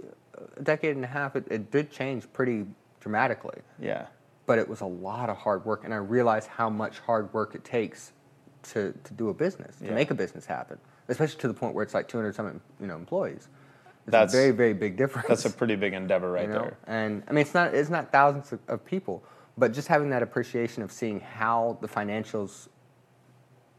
a 0.57 0.61
decade 0.63 0.95
and 0.95 1.03
a 1.03 1.07
half, 1.09 1.35
it, 1.35 1.45
it 1.49 1.69
did 1.71 1.91
change 1.91 2.31
pretty 2.31 2.65
dramatically. 3.01 3.59
Yeah. 3.79 4.05
But 4.45 4.59
it 4.59 4.67
was 4.69 4.81
a 4.81 4.85
lot 4.85 5.29
of 5.29 5.37
hard 5.37 5.65
work, 5.65 5.83
and 5.83 5.93
I 5.93 5.97
realized 5.97 6.47
how 6.47 6.69
much 6.69 6.99
hard 6.99 7.33
work 7.33 7.55
it 7.55 7.63
takes 7.63 8.11
to, 8.63 8.93
to 9.03 9.13
do 9.13 9.29
a 9.29 9.33
business, 9.33 9.75
to 9.77 9.85
Yeah. 9.85 9.93
make 9.95 10.11
a 10.11 10.13
business 10.15 10.45
happen, 10.45 10.77
especially 11.07 11.39
to 11.41 11.47
the 11.47 11.53
point 11.53 11.73
where 11.73 11.83
it's 11.83 11.93
like 11.93 12.07
200 12.07 12.35
some 12.35 12.61
you 12.79 12.87
know 12.87 12.95
employees. 12.95 13.47
It's 14.07 14.11
That's- 14.11 14.33
a 14.33 14.37
very 14.37 14.51
very 14.51 14.73
big 14.73 14.97
difference. 14.97 15.27
That's 15.27 15.45
a 15.45 15.49
pretty 15.49 15.75
big 15.75 15.93
endeavor 15.93 16.31
right 16.31 16.43
you 16.47 16.53
know? 16.53 16.59
there. 16.61 16.77
And 16.85 17.23
I 17.27 17.31
mean, 17.31 17.41
it's 17.41 17.53
not 17.55 17.73
it's 17.73 17.89
not 17.89 18.11
thousands 18.11 18.53
of, 18.53 18.59
of 18.67 18.85
people, 18.85 19.23
but 19.57 19.71
just 19.71 19.87
having 19.87 20.09
that 20.11 20.21
appreciation 20.21 20.83
of 20.83 20.91
seeing 20.91 21.19
how 21.19 21.77
the 21.81 21.87
financials, 21.87 22.67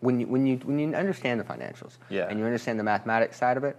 when 0.01 0.19
you 0.21 0.27
when 0.27 0.47
you 0.47 0.57
when 0.65 0.79
you 0.81 0.93
understand 0.95 1.39
the 1.41 1.45
financials, 1.45 1.99
Yeah. 2.09 2.27
and 2.29 2.39
you 2.41 2.45
understand 2.45 2.79
the 2.79 2.85
mathematics 2.85 3.37
side 3.37 3.57
of 3.57 3.63
it, 3.65 3.77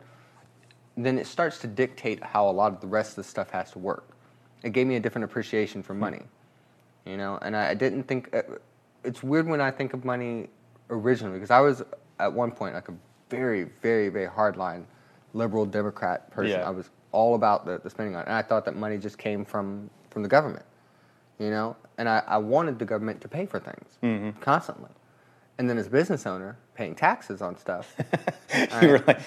then 0.95 1.17
it 1.19 1.27
starts 1.27 1.59
to 1.59 1.67
dictate 1.67 2.23
how 2.23 2.49
a 2.49 2.51
lot 2.51 2.71
of 2.73 2.79
the 2.81 2.87
rest 2.87 3.11
of 3.11 3.15
the 3.17 3.23
stuff 3.25 3.49
has 3.51 3.71
to 3.71 3.79
work. 3.79 4.05
It 4.63 4.71
gave 4.71 4.87
me 4.87 4.95
a 4.95 4.99
different 5.01 5.25
appreciation 5.25 5.81
Hmm. 5.81 5.85
for 5.87 5.93
money, 5.93 6.23
you 7.07 7.17
know. 7.17 7.39
And 7.41 7.55
I, 7.55 7.69
I 7.69 7.73
didn't 7.73 8.03
think 8.03 8.33
uh, 8.35 8.41
it's 9.03 9.23
weird 9.23 9.47
when 9.47 9.61
I 9.61 9.71
think 9.71 9.93
of 9.93 10.03
money 10.05 10.49
originally 10.89 11.37
because 11.37 11.51
I 11.51 11.59
was 11.59 11.83
at 12.19 12.31
one 12.31 12.51
point 12.51 12.73
like 12.75 12.89
a 12.89 12.93
very 13.29 13.63
very 13.81 14.09
very 14.09 14.27
hardline 14.27 14.83
liberal 15.33 15.65
Democrat 15.65 16.29
person. 16.31 16.59
Yeah. 16.59 16.67
I 16.67 16.69
was 16.71 16.89
all 17.11 17.35
about 17.35 17.65
the, 17.65 17.79
the 17.79 17.89
spending 17.89 18.15
on, 18.15 18.21
it. 18.21 18.27
and 18.27 18.35
I 18.35 18.41
thought 18.41 18.65
that 18.65 18.75
money 18.75 18.97
just 18.97 19.17
came 19.17 19.45
from 19.45 19.89
from 20.09 20.23
the 20.23 20.29
government, 20.29 20.65
you 21.39 21.49
know. 21.49 21.75
And 21.99 22.07
I, 22.07 22.21
I 22.27 22.37
wanted 22.37 22.77
the 22.77 22.85
government 22.85 23.21
to 23.21 23.27
pay 23.27 23.45
for 23.47 23.59
things 23.59 23.97
Mm-hmm. 24.03 24.39
constantly. 24.41 24.91
And 25.57 25.67
then 25.67 25.79
as 25.79 25.87
a 25.87 25.89
business 25.89 26.27
owner, 26.27 26.55
paying 26.75 26.93
taxes 26.93 27.41
on 27.41 27.57
stuff. 27.57 27.95
you 28.83 28.89
were 28.89 29.03
like, 29.07 29.19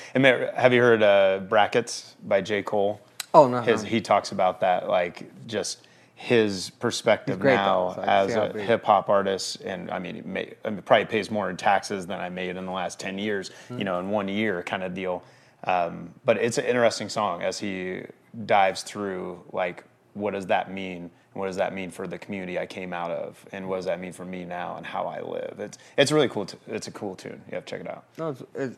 have 0.55 0.73
you 0.73 0.81
heard 0.81 1.03
uh, 1.03 1.41
Brackets 1.49 2.15
by 2.25 2.41
J. 2.41 2.63
Cole? 2.63 3.01
Oh, 3.35 3.49
no, 3.49 3.61
His, 3.63 3.83
no. 3.83 3.89
he 3.89 4.01
talks 4.01 4.31
about 4.31 4.61
that, 4.61 4.89
like 4.89 5.29
just 5.49 5.89
his 6.23 6.69
perspective 6.69 7.41
great, 7.41 7.55
now 7.55 7.95
as 8.03 8.35
a 8.35 8.53
hip 8.53 8.85
hop 8.85 9.09
artist, 9.09 9.63
and 9.63 9.91
I 9.91 9.99
mean, 9.99 10.17
he 10.17 10.21
may, 10.21 10.53
I 10.67 10.69
mean, 10.69 10.83
probably 10.83 11.07
pays 11.07 11.31
more 11.31 11.49
in 11.49 11.57
taxes 11.57 12.07
than 12.07 12.21
I 12.21 12.29
made 12.29 12.57
in 12.59 12.67
the 12.67 12.73
last 12.73 13.01
ten 13.01 13.19
years, 13.19 13.51
Hmm. 13.69 13.79
you 13.79 13.85
know, 13.85 13.99
in 13.99 14.11
one 14.11 14.29
year 14.29 14.63
kind 14.63 14.83
of 14.83 14.93
deal. 14.93 15.23
Um, 15.65 16.13
but 16.27 16.37
it's 16.37 16.59
an 16.59 16.67
interesting 16.67 17.09
song 17.09 17.43
as 17.43 17.59
he 17.59 18.03
dives 18.45 18.83
through, 18.83 19.43
like, 19.53 19.83
what 20.13 20.33
does 20.35 20.47
that 20.49 20.71
mean? 20.71 21.11
What 21.33 21.47
does 21.47 21.57
that 21.57 21.73
mean 21.73 21.91
for 21.91 22.07
the 22.07 22.19
community 22.19 22.59
I 22.59 22.67
came 22.67 22.93
out 22.93 23.11
of, 23.11 23.43
and 23.51 23.67
what 23.67 23.77
does 23.77 23.87
that 23.87 23.99
mean 23.99 24.13
for 24.13 24.27
me 24.27 24.45
now 24.45 24.77
and 24.77 24.85
how 24.85 25.05
I 25.07 25.23
live? 25.23 25.55
It's 25.59 25.79
it's 25.97 26.13
really 26.13 26.29
cool. 26.29 26.45
T- 26.45 26.59
it's 26.67 26.87
a 26.87 26.91
cool 26.91 27.15
tune. 27.17 27.41
You 27.49 27.55
have 27.55 27.65
to 27.65 27.71
check 27.71 27.81
it 27.81 27.89
out. 27.89 28.05
No, 28.19 28.29
it's, 28.29 28.43
it's, 28.55 28.77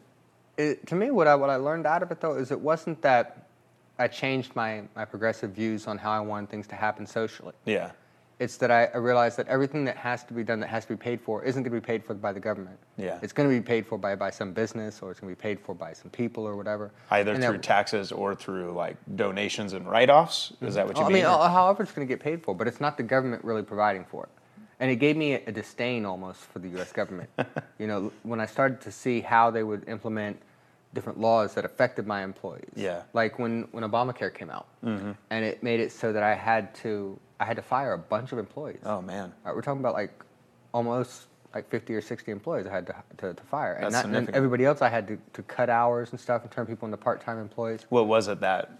it, 0.59 0.87
to 0.87 0.95
me, 0.95 1.11
what 1.11 1.27
I 1.27 1.35
what 1.35 1.51
I 1.51 1.57
learned 1.57 1.87
out 1.87 2.05
of 2.05 2.13
it 2.13 2.21
though 2.21 2.37
is 2.37 2.53
it 2.53 2.61
wasn't 2.61 3.03
that 3.03 3.42
I 4.03 4.09
changed 4.09 4.57
my 4.57 4.83
my 4.97 5.05
progressive 5.05 5.51
views 5.53 5.87
on 5.87 5.97
how 5.97 6.11
I 6.11 6.21
wanted 6.21 6.51
things 6.51 6.67
to 6.69 6.75
happen 6.75 7.07
socially. 7.07 7.55
Yeah, 7.65 7.93
It's 8.41 8.57
that 8.57 8.71
I, 8.71 8.87
I 8.87 8.97
realized 8.97 9.37
that 9.39 9.47
everything 9.47 9.85
that 9.85 9.97
has 9.97 10.25
to 10.25 10.35
be 10.35 10.43
done, 10.43 10.59
that 10.61 10.69
has 10.77 10.85
to 10.87 10.93
be 10.97 11.01
paid 11.09 11.21
for, 11.21 11.45
isn't 11.45 11.63
going 11.63 11.73
to 11.73 11.81
be 11.81 11.87
paid 11.93 12.05
for 12.05 12.15
by 12.15 12.33
the 12.33 12.41
government. 12.41 12.79
Yeah. 12.97 13.19
It's 13.23 13.33
going 13.33 13.49
to 13.49 13.55
be 13.55 13.65
paid 13.75 13.87
for 13.87 13.97
by, 13.99 14.17
by 14.17 14.31
some 14.31 14.53
business, 14.53 15.01
or 15.03 15.11
it's 15.13 15.21
going 15.21 15.33
to 15.33 15.37
be 15.39 15.43
paid 15.49 15.61
for 15.61 15.75
by 15.75 15.93
some 15.93 16.11
people, 16.11 16.43
or 16.45 16.57
whatever. 16.57 16.91
either 17.13 17.33
And 17.35 17.45
through 17.45 17.53
that- 17.53 17.63
taxes 17.63 18.11
or 18.11 18.35
through 18.35 18.73
like 18.73 18.97
donations 19.15 19.73
and 19.73 19.89
write-offs. 19.89 20.53
Is 20.61 20.75
that 20.75 20.85
what 20.89 20.97
you 20.97 21.05
I 21.05 21.09
mean? 21.09 21.25
I 21.25 21.31
mean, 21.31 21.51
however 21.59 21.85
it's 21.85 21.93
going 21.93 22.07
to 22.09 22.13
get 22.15 22.21
paid 22.21 22.43
for, 22.43 22.53
but 22.57 22.67
it's 22.67 22.81
not 22.81 22.97
the 22.97 23.05
government 23.05 23.45
really 23.45 23.63
providing 23.63 24.05
for 24.05 24.25
it. 24.25 24.31
And 24.81 24.91
it 24.91 24.97
gave 24.97 25.17
me 25.17 25.35
a, 25.35 25.41
a 25.47 25.53
disdain 25.53 26.05
almost 26.05 26.41
for 26.51 26.59
the 26.59 26.71
U.S. 26.71 26.91
government. 26.91 27.31
you 27.79 27.87
know, 27.87 28.11
when 28.25 28.41
I 28.41 28.47
started 28.47 28.81
to 28.81 28.91
see 28.91 29.21
how 29.21 29.53
they 29.53 29.63
would 29.63 29.89
implement 29.89 30.43
different 30.95 31.19
laws 31.19 31.55
that 31.55 31.65
affected 31.65 32.07
my 32.07 32.23
employees. 32.23 32.71
Yeah. 32.75 32.91
Mm-hmm. 32.91 33.07
Like 33.13 33.39
when, 33.39 33.63
when 33.73 33.85
Obamacare 33.85 34.33
came 34.35 34.51
out, 34.51 34.67
and 34.83 35.45
it 35.45 35.63
made 35.63 35.81
it 35.81 35.93
so 35.93 36.13
that 36.13 36.23
I 36.23 36.35
had 36.35 36.75
to 36.77 37.19
I 37.41 37.45
had 37.45 37.57
to 37.57 37.63
fire 37.63 37.95
a 37.95 37.99
bunch 37.99 38.31
of 38.31 38.39
employees. 38.39 38.79
oh 38.85 39.03
man, 39.03 39.33
Right, 39.45 39.55
we're 39.55 39.63
talking 39.63 39.81
about 39.81 39.95
like 39.95 40.13
almost 40.73 41.27
like 41.55 41.69
50 41.69 41.95
or 41.95 42.01
60 42.01 42.31
employees 42.31 42.67
I 42.67 42.73
had 42.73 42.87
to, 42.87 42.95
to, 43.19 43.35
to 43.35 43.43
fire. 43.43 43.75
And, 43.75 43.93
That's 43.93 44.07
that, 44.07 44.15
and 44.15 44.31
everybody 44.31 44.65
else 44.65 44.81
I 44.81 44.89
had 44.89 45.07
to, 45.09 45.19
to 45.35 45.43
cut 45.43 45.69
hours 45.69 46.13
and 46.13 46.21
stuff 46.21 46.43
and 46.43 46.51
turn 46.51 46.67
people 46.67 46.87
into 46.87 46.97
part-time 46.97 47.39
employees. 47.39 47.85
what 47.89 48.07
was 48.07 48.29
it 48.29 48.41
that? 48.41 48.71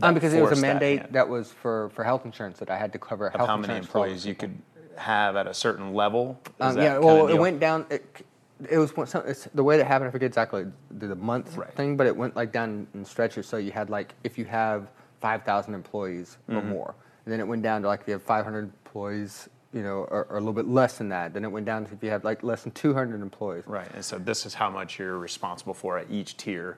Um, 0.00 0.14
because 0.14 0.32
it 0.32 0.40
was 0.40 0.52
a 0.52 0.54
forced 0.54 0.62
that 0.62 0.80
mandate 0.80 1.12
that, 1.12 1.28
was 1.28 1.52
for, 1.52 1.90
for 1.90 2.04
health 2.04 2.24
insurance 2.24 2.58
that 2.60 2.70
I 2.70 2.78
had 2.78 2.92
to 2.94 2.98
cover 2.98 3.26
of 3.26 3.34
health 3.34 3.48
how 3.48 3.56
many 3.56 3.74
insurance 3.74 3.86
for 3.88 3.98
all 3.98 4.04
employees 4.04 4.24
you 4.24 4.34
could 4.34 4.56
have 4.96 5.36
at 5.36 5.46
a 5.46 5.52
certain 5.52 5.92
level. 5.92 6.40
Um, 6.60 6.76
that 6.76 6.82
yeah, 6.82 6.98
well, 6.98 7.28
it 7.28 7.38
went 7.38 7.60
down. 7.60 7.84
It, 7.90 8.24
it 8.70 8.78
was 8.78 8.92
it's, 9.26 9.44
the 9.54 9.64
way 9.64 9.76
that 9.76 9.86
happened. 9.86 10.08
I 10.08 10.10
forget 10.12 10.26
exactly 10.26 10.66
the, 10.90 11.08
the 11.08 11.14
month 11.16 11.56
Right. 11.56 11.72
thing, 11.74 11.96
but 11.96 12.06
it 12.06 12.16
went 12.16 12.36
like 12.36 12.52
down 12.52 12.86
in 12.94 13.04
stretches. 13.04 13.46
So 13.46 13.56
you 13.56 13.72
had 13.72 13.90
like 13.90 14.14
if 14.24 14.38
you 14.38 14.44
have 14.46 14.88
five 15.20 15.42
thousand 15.44 15.74
employees 15.74 16.38
Mm-hmm. 16.48 16.58
or 16.58 16.62
more, 16.62 16.94
and 17.24 17.32
then 17.32 17.40
it 17.40 17.46
went 17.46 17.62
down 17.62 17.82
to 17.82 17.88
like 17.88 18.00
if 18.02 18.08
you 18.08 18.12
have 18.14 18.22
five 18.22 18.44
hundred 18.44 18.64
employees 18.84 19.48
you 19.74 19.82
know, 19.82 20.00
or, 20.10 20.26
or 20.28 20.36
a 20.36 20.40
little 20.40 20.52
bit 20.52 20.68
less 20.68 20.98
than 20.98 21.08
that. 21.08 21.32
Then 21.32 21.44
it 21.46 21.48
went 21.50 21.64
down 21.64 21.86
to 21.86 21.94
if 21.94 22.02
you 22.02 22.10
have 22.10 22.24
like 22.24 22.42
less 22.42 22.62
than 22.62 22.72
200 22.72 23.22
employees. 23.22 23.64
Right. 23.66 23.88
And 23.94 24.04
so 24.04 24.18
this 24.18 24.44
is 24.44 24.52
how 24.52 24.68
much 24.68 24.98
you're 24.98 25.16
responsible 25.16 25.72
for 25.72 25.96
at 25.96 26.10
each 26.10 26.36
tier, 26.36 26.76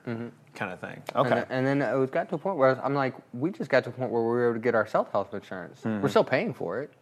kind 0.53 0.71
of 0.71 0.79
thing. 0.79 1.03
And, 1.13 1.25
Okay. 1.27 1.29
then- 1.35 1.45
and 1.49 1.67
then 1.67 1.81
it 1.81 1.93
was 1.99 2.09
got 2.09 2.29
to 2.29 2.35
a 2.35 2.37
point 2.37 2.55
where 2.55 2.79
I'm 2.81 2.93
like, 2.93 3.13
we 3.33 3.51
just 3.51 3.69
got 3.69 3.83
to 3.83 3.89
a 3.89 3.91
point 3.91 4.11
where 4.11 4.21
we 4.21 4.27
were 4.29 4.45
able 4.45 4.53
to 4.53 4.61
get 4.61 4.75
our 4.75 4.87
self 4.87 5.11
health 5.11 5.33
insurance. 5.33 5.81
Mm-hmm. 5.81 6.03
We're 6.03 6.07
still 6.07 6.23
paying 6.23 6.53
for 6.53 6.79
it. 6.79 6.93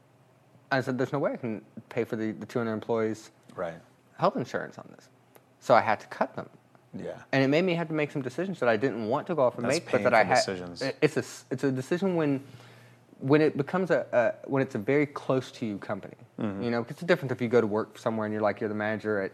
I 0.71 0.81
said, 0.81 0.97
there's 0.97 1.13
no 1.13 1.19
way 1.19 1.33
I 1.33 1.37
can 1.37 1.61
pay 1.89 2.03
for 2.05 2.15
the, 2.15 2.31
the 2.31 2.47
200 2.47 2.73
employees' 2.73 3.29
right. 3.55 3.75
Health 4.23 4.37
insurance 4.37 4.77
on 4.77 4.87
this. 4.95 5.09
So 5.59 5.75
I 5.75 5.81
had 5.81 5.99
to 5.99 6.07
cut 6.07 6.33
them. 6.37 6.49
Yeah. 6.95 7.17
and 7.31 7.43
it 7.43 7.47
made 7.47 7.63
me 7.69 7.73
have 7.73 7.87
to 7.87 7.93
make 8.01 8.11
some 8.11 8.21
decisions 8.21 8.59
that 8.61 8.69
I 8.69 8.77
didn't 8.77 9.07
want 9.13 9.25
to 9.27 9.33
go 9.35 9.41
off 9.47 9.55
and 9.57 9.65
That's 9.65 9.77
make, 9.83 9.91
but 9.91 10.03
that 10.03 10.13
I 10.13 10.23
had. 10.23 10.35
decisions. 10.35 10.81
it- 10.83 10.95
It's 11.05 11.17
a 11.17 11.23
it's 11.53 11.63
a 11.63 11.71
decision 11.71 12.15
when 12.19 12.31
when 13.31 13.41
it 13.47 13.53
becomes 13.63 13.89
a, 13.97 13.99
a 14.21 14.23
when 14.53 14.61
it's 14.65 14.75
a 14.75 14.77
very 14.93 15.07
close 15.07 15.47
to 15.57 15.65
you 15.65 15.77
company. 15.79 16.19
Mm-hmm. 16.39 16.61
You 16.63 16.69
know, 16.73 16.85
it's 16.91 17.01
different 17.11 17.31
if 17.35 17.41
you 17.41 17.49
go 17.57 17.61
to 17.67 17.71
work 17.79 17.97
somewhere 17.97 18.25
and 18.27 18.33
you're 18.33 18.47
like 18.49 18.57
you're 18.61 18.73
the 18.77 18.81
manager 18.87 19.13
at 19.25 19.31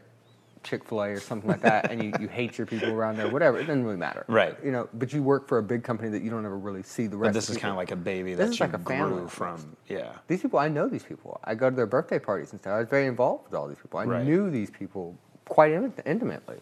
Chick 0.64 0.84
Fil 0.84 1.02
A 1.04 1.10
or 1.10 1.20
something 1.20 1.50
like 1.50 1.62
that, 1.62 1.90
and 1.92 2.04
you, 2.04 2.12
you 2.20 2.28
hate 2.28 2.58
your 2.58 2.68
people 2.68 2.90
around 2.90 3.18
there, 3.18 3.30
whatever. 3.30 3.58
It 3.58 3.66
doesn't 3.66 3.84
really 3.84 3.96
matter, 3.98 4.26
Right. 4.28 4.58
You 4.64 4.72
know, 4.72 4.90
but 4.94 5.14
you 5.14 5.24
work 5.24 5.48
for 5.48 5.58
a 5.58 5.64
big 5.64 5.84
company 5.84 6.10
that 6.10 6.22
you 6.22 6.30
don't 6.30 6.46
ever 6.46 6.58
really 6.58 6.84
see 6.84 7.08
the 7.08 7.16
rest. 7.18 7.30
But 7.30 7.34
this 7.34 7.50
is 7.50 7.58
kind 7.58 7.72
of 7.72 7.78
like 7.78 7.92
a 7.92 7.96
baby 7.96 8.34
This 8.34 8.46
that 8.48 8.54
is 8.54 8.60
you 8.60 8.66
like 8.66 8.74
a 8.76 8.80
family 8.80 9.08
grew 9.10 9.16
almost. 9.20 9.36
from. 9.36 9.78
Yeah. 9.88 10.12
These 10.28 10.42
people, 10.42 10.60
I 10.60 10.68
know 10.68 10.88
these 10.90 11.04
people. 11.04 11.40
I 11.44 11.56
go 11.56 11.70
to 11.70 11.76
their 11.76 11.86
birthday 11.86 12.20
parties 12.20 12.52
and 12.52 12.60
stuff. 12.60 12.74
I 12.74 12.80
was 12.80 12.90
very 12.90 13.08
involved 13.08 13.46
with 13.46 13.54
all 13.56 13.68
these 13.68 13.78
people. 13.78 14.00
I 14.00 14.04
Right. 14.06 14.26
knew 14.26 14.50
these 14.52 14.70
people 14.70 15.16
quite 15.48 15.72
in- 15.72 15.94
intimately. 16.06 16.58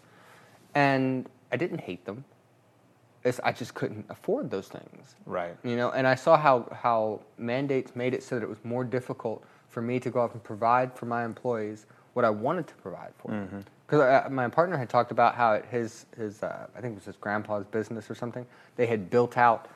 And 0.76 1.28
I 1.52 1.58
didn't 1.58 1.80
hate 1.80 2.06
them. 2.06 2.24
It's, 3.24 3.40
I 3.44 3.52
just 3.52 3.74
couldn't 3.74 4.06
afford 4.10 4.52
those 4.52 4.68
things. 4.68 5.16
Right. 5.26 5.56
You 5.64 5.76
know, 5.76 5.90
and 5.92 6.08
I 6.08 6.16
saw 6.16 6.38
how, 6.38 6.68
how 6.72 7.22
mandates 7.38 7.96
made 7.96 8.14
it 8.14 8.24
so 8.24 8.36
that 8.36 8.44
it 8.44 8.50
was 8.50 8.64
more 8.64 8.84
difficult 8.84 9.44
for 9.70 9.82
me 9.82 10.00
to 10.00 10.10
go 10.10 10.22
off 10.22 10.34
and 10.34 10.44
provide 10.44 10.94
for 10.94 11.08
my 11.08 11.26
employees 11.26 11.88
what 12.14 12.24
I 12.26 12.30
wanted 12.30 12.68
to 12.68 12.76
provide 12.76 13.12
for 13.18 13.32
them. 13.32 13.48
Mm-hmm. 13.48 13.60
Because 13.88 14.30
my 14.30 14.50
partner 14.50 14.78
had 14.78 14.90
talked 14.90 15.12
about 15.12 15.36
how 15.36 15.62
his, 15.72 16.06
his 16.18 16.44
uh, 16.44 16.68
I 16.76 16.82
think 16.82 16.92
it 16.92 16.96
was 16.96 17.06
his 17.06 17.16
grandpa's 17.16 17.66
business 17.66 18.12
or 18.12 18.16
something, 18.16 18.46
they 18.76 18.86
had 18.86 19.10
built 19.10 19.38
out 19.38 19.70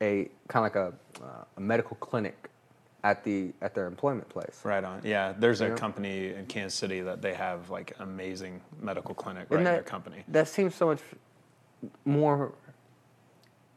a 0.00 0.30
kind 0.48 0.64
of 0.64 0.74
like 0.74 0.76
a, 0.76 1.22
uh, 1.22 1.44
a 1.56 1.60
medical 1.60 1.96
clinic 1.96 2.48
at, 3.04 3.22
the, 3.24 3.52
at 3.60 3.74
their 3.74 3.86
employment 3.86 4.28
place. 4.30 4.60
Right 4.64 4.82
on. 4.82 5.02
Yeah. 5.04 5.34
There's 5.38 5.60
a 5.60 5.68
know? 5.68 5.74
company 5.74 6.28
in 6.32 6.46
Kansas 6.46 6.74
City 6.78 7.00
that 7.02 7.20
they 7.20 7.34
have 7.34 7.68
like 7.68 7.94
amazing 7.98 8.60
medical 8.80 9.14
clinic 9.14 9.46
right 9.50 9.56
Isn't 9.56 9.60
in 9.60 9.64
that, 9.64 9.72
their 9.72 9.82
company. 9.82 10.24
That 10.28 10.48
seems 10.48 10.74
so 10.74 10.86
much 10.86 11.00
more 12.04 12.52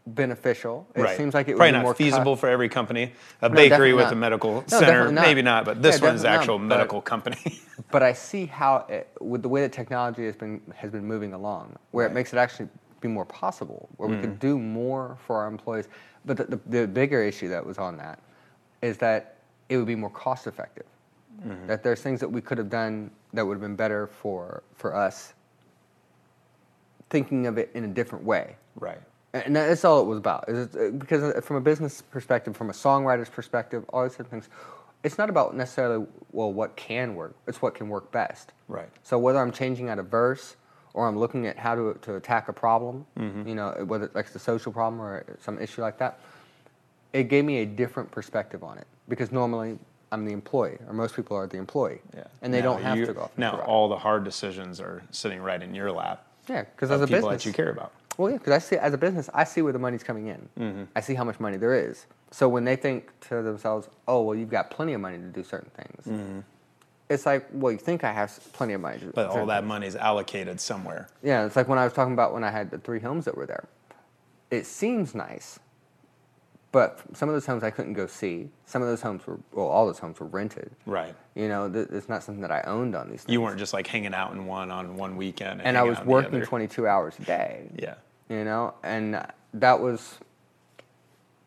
beneficial. 0.07 0.87
It 0.95 1.01
right. 1.01 1.17
seems 1.17 1.33
like 1.33 1.47
it 1.47 1.53
would 1.53 1.57
probably 1.59 1.71
be 1.71 1.77
not 1.77 1.83
more 1.83 1.93
feasible 1.95 2.35
for 2.35 2.49
every 2.49 2.69
company. 2.69 3.13
A 3.41 3.49
No, 3.49 3.55
bakery 3.55 3.93
with 3.93 4.05
not. 4.05 4.13
a 4.13 4.15
medical 4.15 4.53
No, 4.61 4.63
center, 4.67 5.11
not. 5.11 5.25
maybe 5.25 5.41
not. 5.41 5.65
But 5.65 5.81
this 5.81 5.99
Yeah, 5.99 6.07
one's 6.09 6.21
definitely 6.23 6.37
not, 6.37 6.41
actual 6.41 6.57
but- 6.59 6.65
medical 6.65 7.01
company. 7.01 7.61
but 7.91 8.03
I 8.03 8.13
see 8.13 8.45
how 8.45 8.85
it, 8.89 9.09
with 9.19 9.41
the 9.43 9.49
way 9.49 9.61
that 9.61 9.71
technology 9.71 10.25
has 10.25 10.35
been 10.35 10.61
has 10.75 10.91
been 10.91 11.05
moving 11.05 11.33
along, 11.33 11.75
where 11.91 12.05
Right. 12.05 12.11
it 12.11 12.15
makes 12.15 12.33
it 12.33 12.37
actually 12.37 12.69
be 12.99 13.07
more 13.07 13.25
possible, 13.25 13.89
where 13.97 14.09
we 14.09 14.15
Mm. 14.15 14.21
could 14.21 14.39
do 14.39 14.57
more 14.59 15.17
for 15.25 15.37
our 15.37 15.47
employees. 15.47 15.87
But 16.25 16.37
the, 16.37 16.43
the, 16.45 16.59
the 16.67 16.87
bigger 16.87 17.21
issue 17.23 17.47
that 17.49 17.65
was 17.65 17.77
on 17.79 17.97
that 17.97 18.19
is 18.81 18.97
that 18.97 19.37
it 19.69 19.77
would 19.77 19.87
be 19.87 19.95
more 19.95 20.09
cost 20.11 20.45
effective. 20.47 20.85
Mm-hmm. 21.45 21.65
That 21.67 21.81
there's 21.83 22.01
things 22.01 22.19
that 22.19 22.29
we 22.29 22.41
could 22.41 22.57
have 22.59 22.69
done 22.69 23.09
that 23.33 23.45
would 23.45 23.53
have 23.55 23.61
been 23.61 23.75
better 23.75 24.07
for 24.07 24.63
for 24.75 24.95
us. 24.95 25.33
Thinking 27.09 27.45
of 27.47 27.57
it 27.57 27.71
in 27.73 27.83
a 27.83 27.87
different 27.87 28.25
way. 28.25 28.55
right. 28.75 28.99
And 29.33 29.55
that's 29.55 29.85
all 29.85 30.01
it 30.01 30.05
was 30.07 30.17
about. 30.17 30.45
Is 30.49 30.75
it, 30.75 30.99
because 30.99 31.23
uh, 31.23 31.41
from 31.41 31.55
a 31.55 31.61
business 31.61 32.01
perspective, 32.01 32.55
from 32.57 32.69
a 32.69 32.73
songwriter's 32.73 33.29
perspective, 33.29 33.85
all 33.93 34.03
these 34.03 34.11
different 34.11 34.29
things, 34.43 34.49
it's 35.03 35.17
not 35.17 35.29
about 35.29 35.55
necessarily 35.55 36.05
well 36.33 36.51
what 36.51 36.75
can 36.75 37.15
work. 37.15 37.35
It's 37.47 37.61
what 37.61 37.73
can 37.73 37.87
work 37.87 38.11
best. 38.11 38.51
Right. 38.67 38.89
So 39.03 39.17
whether 39.17 39.39
I'm 39.39 39.51
changing 39.53 39.89
out 39.89 39.99
a 39.99 40.03
verse 40.03 40.57
or 40.93 41.07
I'm 41.07 41.17
looking 41.17 41.47
at 41.47 41.57
how 41.57 41.75
to 41.75 41.97
to 42.01 42.15
attack 42.15 42.49
a 42.49 42.53
problem, 42.53 43.05
Mm-hmm. 43.17 43.47
you 43.47 43.55
know, 43.55 43.71
whether 43.87 44.05
it's 44.05 44.15
like 44.15 44.29
the 44.33 44.39
social 44.39 44.71
problem 44.73 45.01
or 45.01 45.23
some 45.39 45.57
issue 45.59 45.81
like 45.81 45.97
that, 45.99 46.19
it 47.13 47.29
gave 47.29 47.45
me 47.45 47.59
a 47.59 47.65
different 47.65 48.11
perspective 48.11 48.63
on 48.63 48.77
it. 48.77 48.87
Because 49.07 49.31
normally 49.31 49.79
I'm 50.11 50.25
the 50.25 50.33
employee, 50.33 50.77
or 50.87 50.93
most 50.93 51.15
people 51.15 51.37
are 51.37 51.47
the 51.47 51.57
employee, 51.57 52.01
Yeah. 52.13 52.25
and 52.41 52.53
they 52.53 52.59
Now 52.59 52.73
don't 52.73 52.81
have 52.83 52.97
you- 52.97 53.05
to 53.05 53.13
go 53.13 53.21
off. 53.21 53.37
Now 53.37 53.61
all 53.61 53.87
the 53.87 53.97
hard 53.97 54.25
decisions 54.25 54.81
are 54.81 55.01
sitting 55.11 55.41
right 55.41 55.61
in 55.63 55.73
your 55.73 55.89
lap. 55.91 56.25
yeah, 56.49 56.63
because 56.63 56.91
as 56.91 56.99
a 57.01 57.07
people 57.07 57.29
business, 57.29 57.43
that 57.43 57.47
you 57.49 57.53
care 57.53 57.69
about. 57.71 57.93
Well, 58.17 58.30
yeah, 58.32 58.38
because 58.38 58.54
I 58.54 58.60
see 58.60 58.76
as 58.78 58.93
a 58.93 58.97
business, 58.97 59.30
I 59.34 59.43
see 59.43 59.62
where 59.62 59.74
the 59.74 59.80
money's 59.80 60.04
coming 60.04 60.28
in. 60.28 60.50
Mm-hmm. 60.60 60.84
I 60.95 61.02
see 61.02 61.13
how 61.13 61.24
much 61.24 61.39
money 61.39 61.58
there 61.58 61.74
is. 61.76 62.06
So 62.32 62.47
when 62.47 62.63
they 62.65 62.76
think 62.76 63.12
to 63.30 63.41
themselves, 63.41 63.89
"Oh, 64.08 64.21
well, 64.21 64.36
you've 64.36 64.50
got 64.50 64.69
plenty 64.69 64.93
of 64.93 65.02
money 65.02 65.17
to 65.17 65.24
do 65.24 65.43
certain 65.43 65.69
things," 65.71 66.43
it's 67.10 67.26
like, 67.26 67.47
"Well, 67.52 67.71
you 67.71 67.78
think 67.78 68.04
I 68.04 68.12
have 68.12 68.39
plenty 68.54 68.74
of 68.74 68.82
money 68.82 69.00
to 69.00 69.06
Mm-hmm. 69.06 69.15
But 69.15 69.28
all 69.28 69.45
that 69.47 69.60
things." 69.62 69.67
money 69.67 69.88
is 69.88 69.95
allocated 69.95 70.60
somewhere. 70.60 71.08
Yeah, 71.24 71.45
it's 71.45 71.56
like 71.56 71.67
when 71.67 71.80
I 71.80 71.84
was 71.84 71.93
talking 71.93 72.13
about 72.13 72.34
when 72.34 72.43
I 72.43 72.52
had 72.52 72.71
the 72.71 72.78
three 72.78 73.00
homes 73.00 73.26
that 73.26 73.36
were 73.36 73.45
there. 73.45 73.65
It 74.50 74.65
seems 74.65 75.15
nice, 75.15 75.60
but 76.71 76.99
some 77.13 77.27
of 77.27 77.36
those 77.36 77.45
homes 77.45 77.63
I 77.63 77.69
couldn't 77.69 77.93
go 77.93 78.07
see. 78.07 78.49
Some 78.65 78.81
of 78.81 78.88
those 78.88 79.01
homes 79.01 79.25
were, 79.27 79.39
well, 79.51 79.67
all 79.67 79.86
those 79.86 79.99
homes 79.99 80.19
were 80.19 80.27
rented. 80.27 80.71
Right. 80.86 81.13
You 81.36 81.49
know, 81.49 81.69
th- 81.69 81.88
it's 81.91 82.07
not 82.07 82.23
something 82.23 82.41
that 82.41 82.51
I 82.51 82.62
owned 82.62 82.95
on 82.95 83.10
these 83.10 83.23
things. 83.23 83.34
You 83.34 83.41
weren't 83.41 83.60
just 83.60 83.73
like 83.73 83.88
hanging 83.88 84.13
out 84.13 84.31
in 84.34 84.45
one 84.45 84.71
on 84.71 84.95
one 84.95 85.17
weekend. 85.17 85.60
And, 85.60 85.67
and 85.67 85.77
I 85.77 85.84
was 85.84 85.99
working 86.05 86.41
22 86.41 86.88
hours 86.88 87.15
a 87.19 87.23
day. 87.23 87.67
Yeah. 87.77 87.95
you 88.29 88.43
know 88.45 88.73
and 88.84 89.21
that 89.53 89.79
was 89.81 90.19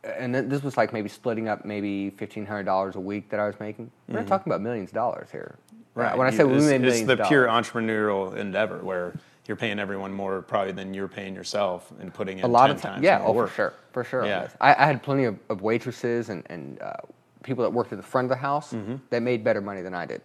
and 0.02 0.34
th- 0.34 0.46
this 0.48 0.62
was 0.62 0.76
like 0.76 0.92
maybe 0.92 1.08
splitting 1.08 1.48
up 1.48 1.64
maybe 1.64 2.10
$1500 2.18 2.94
a 2.94 3.00
week 3.00 3.30
that 3.30 3.40
i 3.40 3.46
was 3.46 3.58
making 3.58 3.90
we're 4.08 4.14
not 4.14 4.20
mm-hmm. 4.20 4.28
talking 4.28 4.52
about 4.52 4.60
millions 4.60 4.90
of 4.90 4.94
dollars 4.94 5.28
here 5.32 5.56
Right. 5.94 6.16
when 6.18 6.26
i 6.26 6.30
You- 6.30 6.36
say 6.36 6.44
we 6.44 6.56
it's, 6.56 6.66
made 6.66 6.84
it's 6.84 6.98
millions 7.00 7.06
the 7.06 7.24
pure 7.24 7.46
dollars, 7.46 7.66
entrepreneurial 7.70 8.36
endeavor 8.36 8.78
where 8.78 9.14
you're 9.46 9.56
paying 9.56 9.78
everyone 9.78 10.12
more 10.12 10.42
probably 10.42 10.72
than 10.72 10.94
you're 10.94 11.08
paying 11.08 11.34
yourself 11.34 11.92
and 12.00 12.12
putting 12.12 12.38
in 12.38 12.44
a 12.44 12.48
lot 12.48 12.68
10 12.68 12.76
of 12.76 12.82
time 12.82 12.92
times 12.94 13.04
yeah 13.04 13.22
oh 13.24 13.32
work. 13.32 13.48
for 13.50 13.54
sure 13.54 13.74
for 13.92 14.04
sure 14.04 14.26
Yeah. 14.26 14.48
I, 14.60 14.70
I 14.74 14.86
had 14.86 15.02
plenty 15.02 15.24
of, 15.24 15.38
of 15.50 15.62
waitresses 15.62 16.28
and, 16.30 16.42
and 16.46 16.80
uh, 16.80 16.94
people 17.42 17.62
that 17.62 17.70
worked 17.70 17.92
at 17.92 17.96
the 17.98 18.02
front 18.02 18.24
of 18.26 18.30
the 18.30 18.36
house 18.36 18.72
Mm-hmm. 18.72 18.96
that 19.10 19.22
made 19.22 19.44
better 19.44 19.60
money 19.60 19.82
than 19.82 19.94
i 19.94 20.06
did 20.06 20.22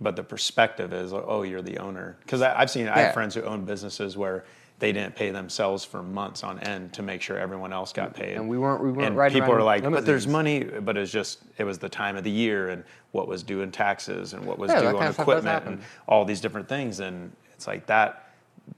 But 0.00 0.16
the 0.16 0.22
perspective 0.24 0.92
is, 0.92 1.12
oh, 1.12 1.42
you're 1.42 1.62
the 1.62 1.78
owner. 1.78 2.16
Because 2.24 2.42
I've 2.42 2.70
seen, 2.70 2.88
I 2.88 2.98
have 3.00 3.14
friends 3.14 3.34
who 3.36 3.42
own 3.42 3.64
businesses 3.64 4.16
where 4.16 4.44
they 4.80 4.90
didn't 4.92 5.14
pay 5.14 5.30
themselves 5.30 5.84
for 5.84 6.02
months 6.02 6.42
on 6.42 6.58
end 6.58 6.92
to 6.94 7.02
make 7.02 7.22
sure 7.22 7.38
everyone 7.38 7.72
else 7.72 7.92
got 7.92 8.12
paid. 8.12 8.34
And 8.36 8.48
we 8.48 8.58
weren't- 8.58 8.82
we 8.82 8.90
weren't 8.90 9.06
And 9.06 9.16
riding 9.16 9.40
people 9.40 9.54
are 9.54 9.62
like, 9.62 9.84
but 9.84 10.04
there's 10.04 10.26
money, 10.26 10.64
but 10.64 10.96
it's 10.96 11.12
just, 11.12 11.38
it 11.56 11.62
was 11.64 11.78
the 11.78 11.88
time 11.88 12.16
of 12.16 12.24
the 12.24 12.30
year 12.32 12.70
and 12.70 12.82
what 13.12 13.28
was 13.28 13.44
due 13.44 13.60
in 13.62 13.70
taxes 13.70 14.32
and 14.34 14.44
what 14.44 14.58
was 14.58 14.72
Yeah, 14.72 14.80
due 14.80 14.86
on 14.88 14.94
kind 14.94 15.06
of 15.08 15.14
stuff 15.14 15.26
does 15.26 15.38
equipment 15.44 15.66
and 15.68 15.82
all 16.08 16.24
these 16.24 16.40
different 16.40 16.68
things. 16.68 16.98
And 16.98 17.30
it's 17.54 17.68
like 17.68 17.86
that, 17.86 18.21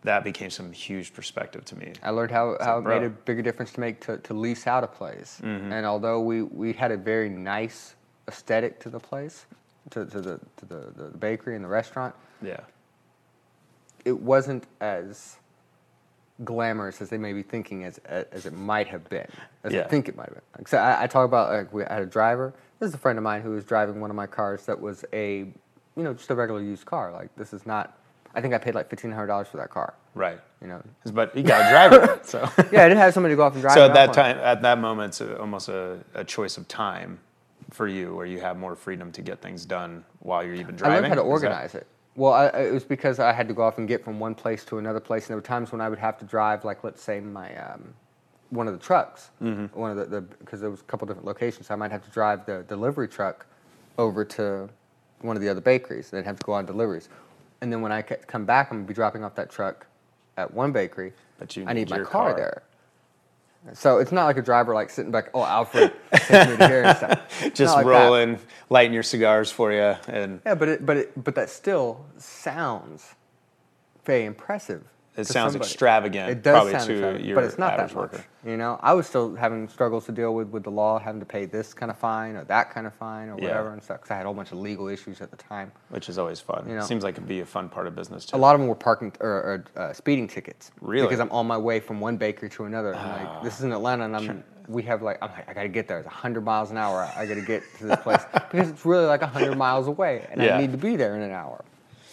that 0.03 0.25
became 0.25 0.51
some 0.51 0.73
huge 0.73 1.13
perspective 1.15 1.65
to 1.67 1.77
me. 1.77 1.93
I 2.03 2.11
learned 2.11 2.31
how, 2.31 2.57
how 2.61 2.79
it 2.79 2.85
made 2.85 3.03
a 3.03 3.11
bigger 3.11 3.43
difference 3.43 3.73
to 3.73 3.81
make 3.81 4.01
to, 4.03 4.19
to 4.19 4.35
lease 4.35 4.67
out 4.67 4.85
a 4.85 4.87
place. 4.87 5.41
Mm-hmm. 5.43 5.73
And 5.73 5.87
although 5.87 6.21
we, 6.21 6.43
we 6.43 6.73
had 6.73 6.91
a 6.91 6.97
very 6.97 7.29
nice 7.29 7.95
aesthetic 8.29 8.81
to 8.81 8.89
the 8.91 9.01
place, 9.01 9.47
to, 9.91 10.07
to, 10.07 10.21
the, 10.21 10.41
to 10.57 10.67
the, 10.67 10.93
the 10.97 11.19
bakery 11.19 11.57
and 11.57 11.65
the 11.65 11.69
restaurant, 11.69 12.15
Yeah. 12.43 12.61
it 14.05 14.19
wasn't 14.19 14.65
as 14.81 15.37
glamorous 16.45 17.01
as 17.01 17.11
they 17.11 17.19
may 17.19 17.33
be 17.33 17.43
thinking 17.43 17.85
as, 17.85 17.99
as 17.99 18.47
it 18.47 18.53
might 18.55 18.89
have 18.89 19.09
been, 19.09 19.29
as 19.63 19.73
Yeah. 19.73 19.83
I 19.83 19.89
think 19.89 20.09
it 20.09 20.17
might 20.17 20.27
have 20.27 20.35
been. 20.35 20.43
Like, 20.59 20.69
so 20.69 20.79
I, 20.79 21.05
I 21.05 21.07
talk 21.07 21.25
about 21.27 21.53
like 21.53 21.73
we 21.73 21.83
had 21.83 22.03
a 22.03 22.07
driver. 22.07 22.53
This 22.81 22.89
is 22.89 22.95
a 22.95 22.99
friend 22.99 23.19
of 23.19 23.23
mine 23.23 23.43
who 23.43 23.51
was 23.51 23.65
driving 23.65 24.01
one 24.01 24.11
of 24.11 24.17
my 24.17 24.27
cars 24.27 24.67
that 24.67 24.81
was 24.81 25.05
a, 25.13 25.47
you 25.97 26.03
know, 26.03 26.13
just 26.15 26.31
a 26.31 26.35
regular 26.35 26.61
used 26.61 26.87
car. 26.87 27.13
Like 27.13 27.35
this 27.37 27.53
is 27.53 27.67
not. 27.67 27.99
I 28.35 28.41
think 28.41 28.53
I 28.55 28.59
paid 28.59 28.75
like 28.75 28.89
fifteen 28.91 29.11
hundred 29.13 29.29
dollars 29.29 29.49
for 29.49 29.57
that 29.59 29.71
car. 29.71 29.95
Right. 30.15 30.41
You 30.61 30.69
know. 30.69 30.83
But 31.13 31.37
you 31.37 31.43
got 31.43 31.67
a 31.67 31.71
driver. 31.71 32.21
so. 32.25 32.49
Yeah, 32.73 32.85
I 32.85 32.89
did 32.89 32.97
have 32.97 33.13
somebody 33.15 33.33
to 33.33 33.37
go 33.37 33.45
off 33.45 33.53
and 33.55 33.63
drive. 33.63 33.75
So 33.75 33.85
at 33.87 33.95
that 33.95 34.13
time, 34.13 34.39
at 34.39 34.63
that 34.63 34.79
moment, 34.79 35.11
it's 35.11 35.21
a, 35.21 35.39
almost 35.41 35.69
a, 35.69 35.99
a 36.15 36.25
choice 36.25 36.57
of 36.57 36.67
time 36.69 37.19
for 37.71 37.87
you, 37.89 38.15
where 38.15 38.27
you 38.27 38.41
have 38.41 38.57
more 38.57 38.75
freedom 38.77 39.11
to 39.13 39.23
get 39.23 39.41
things 39.41 39.65
done 39.65 40.05
while 40.21 40.45
you're 40.45 40.55
even 40.55 40.77
driving. 40.77 40.97
I 40.97 41.01
learned 41.01 41.09
how 41.09 41.15
to 41.15 41.21
Is 41.21 41.27
that- 41.27 41.31
organize 41.49 41.75
it. 41.75 41.87
Well, 42.17 42.33
I, 42.33 42.47
it 42.47 42.73
was 42.73 42.85
because 42.85 43.19
I 43.19 43.33
had 43.33 43.49
to 43.49 43.55
go 43.55 43.63
off 43.65 43.79
and 43.79 43.89
get 43.89 44.05
from 44.05 44.21
one 44.21 44.37
place 44.37 44.65
to 44.67 44.79
another 44.79 45.01
place, 45.01 45.25
and 45.25 45.31
there 45.31 45.37
were 45.37 45.41
times 45.43 45.73
when 45.73 45.81
I 45.81 45.89
would 45.89 45.99
have 45.99 46.17
to 46.19 46.25
drive, 46.25 46.65
like 46.65 46.85
let's 46.85 47.03
say 47.03 47.19
my 47.19 47.55
um, 47.57 47.93
one 48.51 48.69
of 48.69 48.73
the 48.73 48.79
trucks, 48.79 49.31
Mm-hmm. 49.43 49.77
one 49.79 49.91
of 49.99 50.11
the 50.11 50.21
because 50.21 50.61
there 50.61 50.71
was 50.71 50.81
a 50.81 50.85
couple 50.85 51.09
different 51.09 51.27
locations. 51.27 51.67
So 51.67 51.75
I 51.75 51.77
might 51.77 51.91
have 51.91 52.05
to 52.05 52.11
drive 52.11 52.47
the 52.47 52.65
delivery 52.69 53.09
truck 53.09 53.47
over 53.99 54.25
to 54.27 54.69
one 55.23 55.35
of 55.37 55.43
the 55.43 55.49
other 55.49 55.61
bakeries, 55.61 56.13
and 56.13 56.19
then 56.19 56.25
have 56.25 56.39
to 56.39 56.45
go 56.45 56.53
on 56.53 56.67
deliveries. 56.67 57.09
And 57.65 57.73
then 57.73 57.81
when 57.81 57.93
I 57.93 58.03
come 58.03 58.45
back, 58.45 58.71
I'm 58.71 58.77
gonna 58.81 58.87
be 58.89 58.93
dropping 58.93 59.25
off 59.25 59.37
that 59.37 59.49
truck 59.49 59.87
at 60.37 60.53
one 60.53 60.71
bakery. 60.71 61.15
But 61.39 61.57
you 61.57 61.65
I 61.67 61.73
need 61.73 61.81
need 61.85 61.91
my 61.91 61.97
your 61.97 62.05
car, 62.05 62.35
car. 62.35 62.37
there. 62.37 62.63
So 63.73 64.01
it's 64.01 64.13
not 64.13 64.27
like 64.27 64.37
a 64.37 64.43
driver 64.43 64.75
like 64.75 64.91
sitting 64.91 65.11
back. 65.11 65.31
Oh, 65.33 65.43
Alfred, 65.43 65.95
take 66.13 66.51
me 66.51 66.57
to 66.59 66.69
here 66.69 66.83
and 66.85 66.95
stuff. 66.99 67.43
It's 67.43 67.57
just 67.59 67.75
like 67.75 67.87
that. 67.87 67.91
rolling, 67.91 68.39
lighting 68.69 68.93
your 68.93 69.03
cigars 69.03 69.51
for 69.51 69.73
you, 69.73 69.97
and 70.09 70.43
Yeah, 70.45 70.57
but 70.57 70.69
it, 70.69 70.85
but 70.85 70.99
it, 70.99 71.25
but 71.25 71.35
that 71.37 71.49
still 71.49 72.05
sounds 72.19 73.15
very 74.05 74.27
impressive 74.27 74.85
to 75.17 75.25
sounds 75.25 75.53
somebody. 75.53 75.71
extravagant, 75.71 76.31
It 76.31 76.43
does 76.43 76.53
probably 76.55 76.73
sound 76.73 76.87
to 76.87 76.93
extravagant, 76.93 77.25
your 77.27 77.35
but 77.37 77.45
it's 77.45 77.59
not 77.59 77.77
that 77.77 77.83
much. 77.85 77.95
worker. 77.95 78.25
You 78.45 78.57
know, 78.57 78.79
I 78.83 78.93
was 78.95 79.07
still 79.07 79.35
having 79.35 79.69
struggles 79.69 80.07
to 80.07 80.13
deal 80.13 80.35
with 80.35 80.49
with 80.49 80.65
the 80.65 80.71
law, 80.71 80.99
having 80.99 81.21
to 81.21 81.27
pay 81.27 81.45
this 81.47 81.73
kind 81.73 81.91
of 81.91 81.97
fine 81.97 82.37
or 82.37 82.45
that 82.45 82.71
kind 82.71 82.87
of 82.87 82.95
fine 82.95 83.29
or 83.29 83.37
Yeah. 83.39 83.45
whatever 83.49 83.73
and 83.73 83.83
stuff. 83.83 83.99
Because 84.01 84.11
I 84.11 84.17
had 84.17 84.23
a 84.23 84.27
whole 84.27 84.35
bunch 84.35 84.53
of 84.53 84.59
legal 84.59 84.89
issues 84.89 85.21
at 85.21 85.31
the 85.31 85.37
time. 85.37 85.71
which 85.91 86.09
is 86.09 86.19
always 86.19 86.41
fun. 86.41 86.65
You 86.69 86.75
know. 86.77 86.83
Seems 86.83 87.05
like 87.05 87.15
it'd 87.15 87.29
be 87.29 87.41
a 87.41 87.47
fun 87.47 87.69
part 87.69 87.87
of 87.87 87.95
business 87.95 88.27
too. 88.27 88.37
A 88.37 88.39
lot 88.39 88.55
of 88.55 88.61
them 88.61 88.69
were 88.69 88.75
parking 88.75 89.13
or, 89.21 89.29
or 89.31 89.65
uh, 89.77 89.93
speeding 89.93 90.27
tickets. 90.27 90.73
Really? 90.81 91.07
Because 91.07 91.21
I'm 91.21 91.31
on 91.31 91.47
my 91.47 91.59
way 91.59 91.79
from 91.81 92.01
one 92.01 92.17
bakery 92.17 92.51
to 92.51 92.65
another. 92.65 92.95
I'm 92.95 93.25
like, 93.25 93.43
this 93.45 93.59
is 93.59 93.65
in 93.65 93.73
Atlanta, 93.73 94.05
and 94.05 94.17
I'm. 94.17 94.45
We 94.67 94.83
have 94.85 95.03
like 95.03 95.19
I'm 95.23 95.31
like 95.31 95.47
I 95.47 95.53
gotta 95.53 95.69
get 95.69 95.89
there. 95.89 95.99
It's 95.99 96.07
100 96.07 96.43
miles 96.43 96.71
an 96.71 96.79
hour. 96.79 97.07
I 97.15 97.27
gotta 97.27 97.43
get 97.43 97.63
to 97.79 97.85
this 97.85 98.01
place 98.01 98.23
because 98.33 98.71
it's 98.71 98.87
really 98.87 99.05
like 99.05 99.21
100 99.21 99.59
miles 99.59 99.89
away, 99.89 100.27
and 100.31 100.41
Yeah. 100.43 100.57
I 100.57 100.61
need 100.61 100.73
to 100.73 100.79
be 100.79 100.97
there 100.97 101.15
in 101.17 101.21
an 101.23 101.33
hour. 101.33 101.63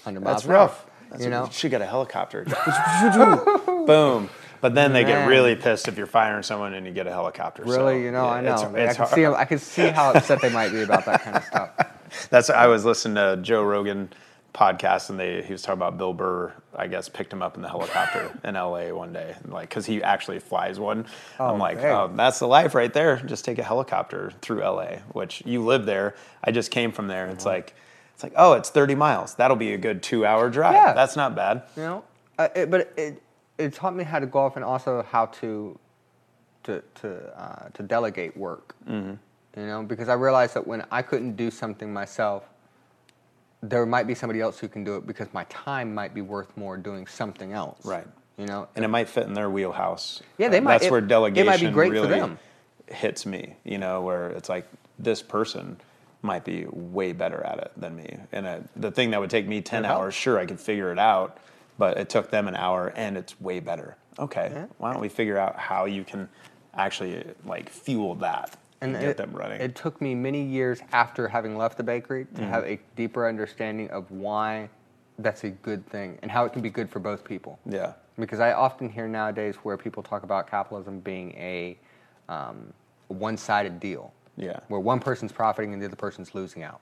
100 0.03 0.19
miles. 0.21 0.35
That's 0.37 0.45
an 0.45 0.51
hour, 0.51 0.57
rough. 0.57 0.85
That's 1.11 1.23
you 1.23 1.29
know. 1.29 1.49
should 1.51 1.71
get 1.71 1.81
a 1.81 1.85
helicopter. 1.85 2.45
Boom. 3.85 4.29
But 4.61 4.75
then 4.75 4.93
they 4.93 5.03
get 5.03 5.27
really 5.27 5.55
pissed 5.55 5.87
if 5.87 5.97
you're 5.97 6.05
firing 6.05 6.43
someone 6.43 6.75
and 6.75 6.85
you 6.85 6.93
get 6.93 7.07
a 7.07 7.11
helicopter. 7.11 7.63
so, 7.65 7.71
Really, 7.71 8.03
you 8.03 8.11
know, 8.11 8.25
yeah, 8.25 8.31
I 8.31 8.41
know. 8.41 8.53
it's- 8.53 8.91
it's 8.91 8.99
I 8.99 9.05
can 9.05 9.15
see. 9.15 9.25
I 9.25 9.45
can 9.45 9.57
see 9.57 9.87
how 9.87 10.13
upset 10.13 10.41
they 10.41 10.49
might 10.49 10.71
be 10.71 10.83
about 10.83 11.05
that 11.05 11.23
kind 11.23 11.37
of 11.37 11.43
stuff. 11.43 11.71
That's 12.29 12.49
I 12.49 12.67
was 12.67 12.85
listening 12.85 13.15
to 13.15 13.41
Joe 13.41 13.63
Rogan 13.63 14.09
podcast 14.53 15.09
and 15.09 15.17
they 15.19 15.41
he 15.41 15.53
was 15.53 15.61
talking 15.61 15.79
about 15.79 15.97
Bill 15.97 16.13
Burr. 16.13 16.53
I 16.75 16.87
guess 16.87 17.09
picked 17.09 17.33
him 17.33 17.41
up 17.41 17.55
in 17.55 17.61
the 17.61 17.69
helicopter 17.69 18.37
in 18.43 18.55
L.A. 18.55 18.91
one 18.91 19.13
day, 19.13 19.35
like 19.47 19.69
because 19.69 19.85
he 19.85 20.03
actually 20.03 20.39
flies 20.39 20.79
one. 20.79 21.05
Oh, 21.39 21.53
I'm 21.53 21.59
like, 21.59 21.79
oh, 21.79 22.11
that's 22.15 22.39
the 22.39 22.47
life 22.47 22.75
right 22.75 22.93
there. 22.93 23.17
Just 23.17 23.45
take 23.45 23.57
a 23.59 23.63
helicopter 23.63 24.31
through 24.41 24.61
L.A., 24.61 25.01
which 25.13 25.41
you 25.45 25.63
live 25.63 25.85
there. 25.85 26.15
I 26.43 26.51
just 26.51 26.69
came 26.71 26.91
from 26.91 27.07
there. 27.07 27.27
It's 27.27 27.45
uh-huh. 27.45 27.55
like, 27.55 27.75
it's 28.21 28.23
like, 28.23 28.33
oh, 28.37 28.53
it's 28.53 28.69
30 28.69 28.93
miles. 28.95 29.33
That'll 29.35 29.57
be 29.57 29.73
a 29.73 29.77
good 29.77 30.03
two-hour 30.03 30.49
drive. 30.51 30.73
Yeah. 30.75 30.93
That's 30.93 31.15
not 31.15 31.35
bad. 31.35 31.63
You 31.75 31.81
know, 31.83 32.03
uh, 32.37 32.49
it, 32.55 32.69
but 32.69 32.93
it 32.95 33.21
it 33.57 33.73
taught 33.73 33.95
me 33.95 34.03
how 34.03 34.19
to 34.19 34.25
golf 34.27 34.55
and 34.55 34.63
also 34.65 35.01
how 35.09 35.25
to 35.27 35.77
to 36.63 36.83
to 37.01 37.39
uh, 37.41 37.69
to 37.73 37.81
delegate 37.83 38.37
work. 38.37 38.75
Mm-hmm. 38.87 39.59
You 39.59 39.65
know, 39.65 39.83
because 39.83 40.07
I 40.07 40.13
realized 40.13 40.53
that 40.53 40.65
when 40.67 40.85
I 40.91 41.01
couldn't 41.01 41.35
do 41.35 41.49
something 41.49 41.91
myself, 41.91 42.43
there 43.63 43.85
might 43.87 44.05
be 44.07 44.13
somebody 44.15 44.39
else 44.39 44.59
who 44.59 44.67
can 44.67 44.83
do 44.83 44.95
it 44.97 45.07
because 45.07 45.27
my 45.33 45.43
time 45.45 45.93
might 45.93 46.13
be 46.13 46.21
worth 46.21 46.55
more 46.55 46.77
doing 46.77 47.07
something 47.07 47.53
else. 47.53 47.83
Right. 47.85 48.07
You 48.37 48.45
know, 48.45 48.67
and 48.75 48.85
it 48.85 48.87
might 48.87 49.09
fit 49.09 49.25
in 49.27 49.33
their 49.33 49.49
wheelhouse. 49.49 50.21
Yeah, 50.37 50.47
they 50.49 50.59
Uh, 50.59 50.61
might- 50.61 50.71
That's 50.73 50.85
it- 50.85 50.91
where 50.91 50.99
it 50.99 51.07
delegation 51.07 51.47
might 51.47 51.59
be 51.59 51.69
great 51.71 51.89
for 51.89 51.93
really 51.93 52.19
them. 52.19 52.39
hits 52.87 53.25
me. 53.25 53.55
You 53.63 53.77
know, 53.79 54.01
where 54.01 54.29
it's 54.29 54.47
like 54.49 54.67
this 54.99 55.21
person 55.23 55.77
might 56.21 56.45
be 56.45 56.65
way 56.69 57.13
better 57.13 57.41
at 57.43 57.57
it 57.59 57.71
than 57.77 57.95
me, 57.95 58.17
and 58.31 58.45
uh 58.45 58.59
the 58.75 58.91
thing 58.91 59.11
that 59.11 59.19
would 59.19 59.29
take 59.29 59.47
me 59.47 59.61
ten 59.61 59.85
hours, 59.85 60.13
sure, 60.13 60.37
I 60.39 60.45
could 60.45 60.59
figure 60.59 60.91
it 60.91 60.99
out, 60.99 61.37
but 61.77 61.97
it 61.97 62.09
took 62.09 62.29
them 62.31 62.47
an 62.47 62.55
hour, 62.55 62.93
and 62.95 63.17
it's 63.17 63.39
way 63.41 63.59
better. 63.59 63.95
Okay, 64.19 64.51
Yeah. 64.53 64.65
why 64.77 64.91
don't 64.91 65.01
we 65.01 65.09
figure 65.09 65.37
out 65.37 65.55
how 65.57 65.85
you 65.85 66.03
can 66.03 66.29
actually 66.75 67.23
like 67.45 67.69
fuel 67.69 68.15
that 68.15 68.55
and, 68.81 68.93
get 68.93 69.03
it, 69.03 69.17
them 69.17 69.31
running? 69.33 69.59
It 69.61 69.75
took 69.75 69.99
me 70.01 70.13
many 70.15 70.43
years 70.43 70.81
after 70.91 71.27
having 71.27 71.57
left 71.57 71.77
the 71.77 71.83
bakery 71.83 72.25
to 72.25 72.41
Mm-hmm. 72.41 72.49
have 72.51 72.63
a 72.65 72.79
deeper 72.95 73.27
understanding 73.27 73.89
of 73.89 74.09
why 74.11 74.69
that's 75.19 75.43
a 75.43 75.49
good 75.49 75.85
thing 75.87 76.17
and 76.21 76.29
how 76.31 76.45
it 76.45 76.53
can 76.53 76.61
be 76.61 76.69
good 76.69 76.89
for 76.89 76.99
both 76.99 77.23
people. 77.23 77.59
yeah, 77.65 77.93
Because 78.19 78.39
I 78.39 78.53
often 78.53 78.89
hear 78.89 79.07
nowadays 79.07 79.55
where 79.63 79.77
people 79.77 80.01
talk 80.03 80.23
about 80.23 80.47
capitalism 80.49 80.99
being 80.99 81.31
a 81.33 81.77
um, 82.29 82.73
one-sided 83.07 83.79
deal. 83.79 84.13
Yeah. 84.41 84.59
Where 84.67 84.79
one 84.79 84.99
person's 84.99 85.31
profiting 85.31 85.71
and 85.71 85.81
the 85.81 85.85
other 85.85 85.95
person's 85.95 86.35
losing 86.35 86.63
out. 86.63 86.81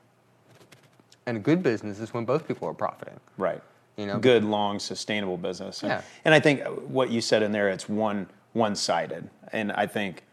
And 1.27 1.37
a 1.37 1.39
good 1.39 1.61
business 1.61 1.99
is 1.99 2.13
when 2.13 2.25
both 2.25 2.47
people 2.47 2.67
are 2.67 2.73
profiting. 2.73 3.19
Right. 3.37 3.61
You 3.97 4.07
know, 4.07 4.17
good, 4.17 4.43
long, 4.45 4.79
sustainable 4.79 5.37
business. 5.37 5.83
And, 5.83 5.91
Yeah. 5.91 6.01
and 6.25 6.33
I 6.33 6.39
think 6.39 6.63
what 6.87 7.11
you 7.11 7.21
said 7.21 7.43
in 7.43 7.51
there, 7.51 7.69
it's 7.69 7.87
one 7.87 8.27
one 8.53 8.75
sided. 8.75 9.29
And 9.53 9.71
I 9.73 9.85
think, 9.85 10.23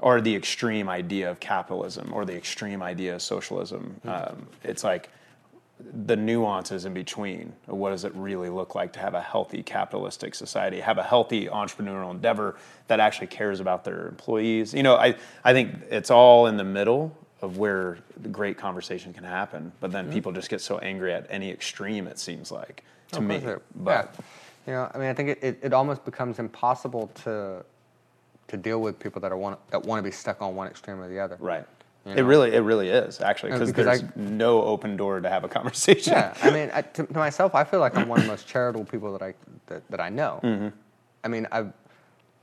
or 0.00 0.22
the 0.22 0.34
extreme 0.34 0.88
idea 0.88 1.30
of 1.30 1.38
capitalism 1.38 2.14
or 2.14 2.24
the 2.24 2.34
extreme 2.34 2.80
idea 2.82 3.16
of 3.16 3.20
socialism, 3.22 4.00
Mm-hmm. 4.06 4.08
um, 4.32 4.46
it's 4.64 4.84
like 4.84 5.10
the 5.80 6.16
nuances 6.16 6.84
in 6.84 6.94
between. 6.94 7.52
What 7.66 7.90
does 7.90 8.04
it 8.04 8.12
really 8.14 8.48
look 8.48 8.74
like 8.74 8.92
to 8.94 9.00
have 9.00 9.14
a 9.14 9.20
healthy 9.20 9.62
capitalistic 9.62 10.34
society, 10.34 10.80
have 10.80 10.98
a 10.98 11.02
healthy 11.02 11.46
entrepreneurial 11.46 12.10
endeavor 12.10 12.56
that 12.88 13.00
actually 13.00 13.28
cares 13.28 13.60
about 13.60 13.84
their 13.84 14.08
employees? 14.08 14.74
You 14.74 14.82
know, 14.82 14.96
I, 14.96 15.14
I 15.44 15.52
think 15.52 15.74
it's 15.90 16.10
all 16.10 16.46
in 16.46 16.56
the 16.56 16.64
middle 16.64 17.16
of 17.40 17.58
where 17.58 17.98
the 18.20 18.28
great 18.28 18.58
conversation 18.58 19.12
can 19.12 19.24
happen. 19.24 19.72
But 19.80 19.92
then 19.92 20.12
people 20.12 20.32
just 20.32 20.50
get 20.50 20.60
so 20.60 20.78
angry 20.78 21.12
at 21.12 21.26
any 21.30 21.50
extreme, 21.50 22.08
it 22.08 22.18
seems 22.18 22.50
like, 22.50 22.82
to 23.12 23.18
oh, 23.18 23.22
Of 23.22 23.24
me. 23.24 23.54
But 23.76 24.14
yeah. 24.16 24.24
You 24.66 24.72
know, 24.74 24.90
I 24.92 24.98
mean, 24.98 25.08
I 25.08 25.14
think 25.14 25.30
it, 25.30 25.38
it, 25.40 25.58
it 25.62 25.72
almost 25.72 26.04
becomes 26.04 26.38
impossible 26.38 27.10
to 27.22 27.64
to 28.48 28.56
deal 28.56 28.80
with 28.80 28.98
people 28.98 29.20
that 29.20 29.30
are 29.30 29.36
want 29.36 29.58
that 29.70 29.82
want 29.82 29.98
to 29.98 30.02
be 30.02 30.10
stuck 30.10 30.42
on 30.42 30.56
one 30.56 30.66
extreme 30.66 31.00
or 31.00 31.08
the 31.08 31.18
other. 31.18 31.36
right. 31.40 31.66
You 32.08 32.14
It 32.16 32.22
really, 32.22 32.54
it 32.54 32.60
really 32.60 32.88
is 32.88 33.20
actually 33.20 33.52
Uh, 33.52 33.58
because 33.58 33.72
there's 33.72 34.02
I- 34.02 34.08
no 34.16 34.62
open 34.62 34.96
door 34.96 35.20
to 35.20 35.28
have 35.28 35.44
a 35.44 35.48
conversation. 35.58 36.12
Yeah, 36.14 36.34
I 36.42 36.50
mean, 36.50 36.70
I, 36.72 36.82
to, 36.82 37.06
to 37.06 37.12
myself, 37.18 37.54
I 37.54 37.64
feel 37.64 37.80
like 37.80 37.96
I'm 37.96 38.08
one 38.08 38.18
of 38.20 38.24
the 38.24 38.30
most 38.30 38.46
charitable 38.46 38.84
people 38.86 39.12
that 39.12 39.22
I 39.22 39.34
that, 39.66 39.82
that 39.90 40.00
I 40.00 40.08
know. 40.08 40.40
Mm-hmm. 40.42 40.68
I 41.24 41.28
mean, 41.28 41.46
I 41.52 41.66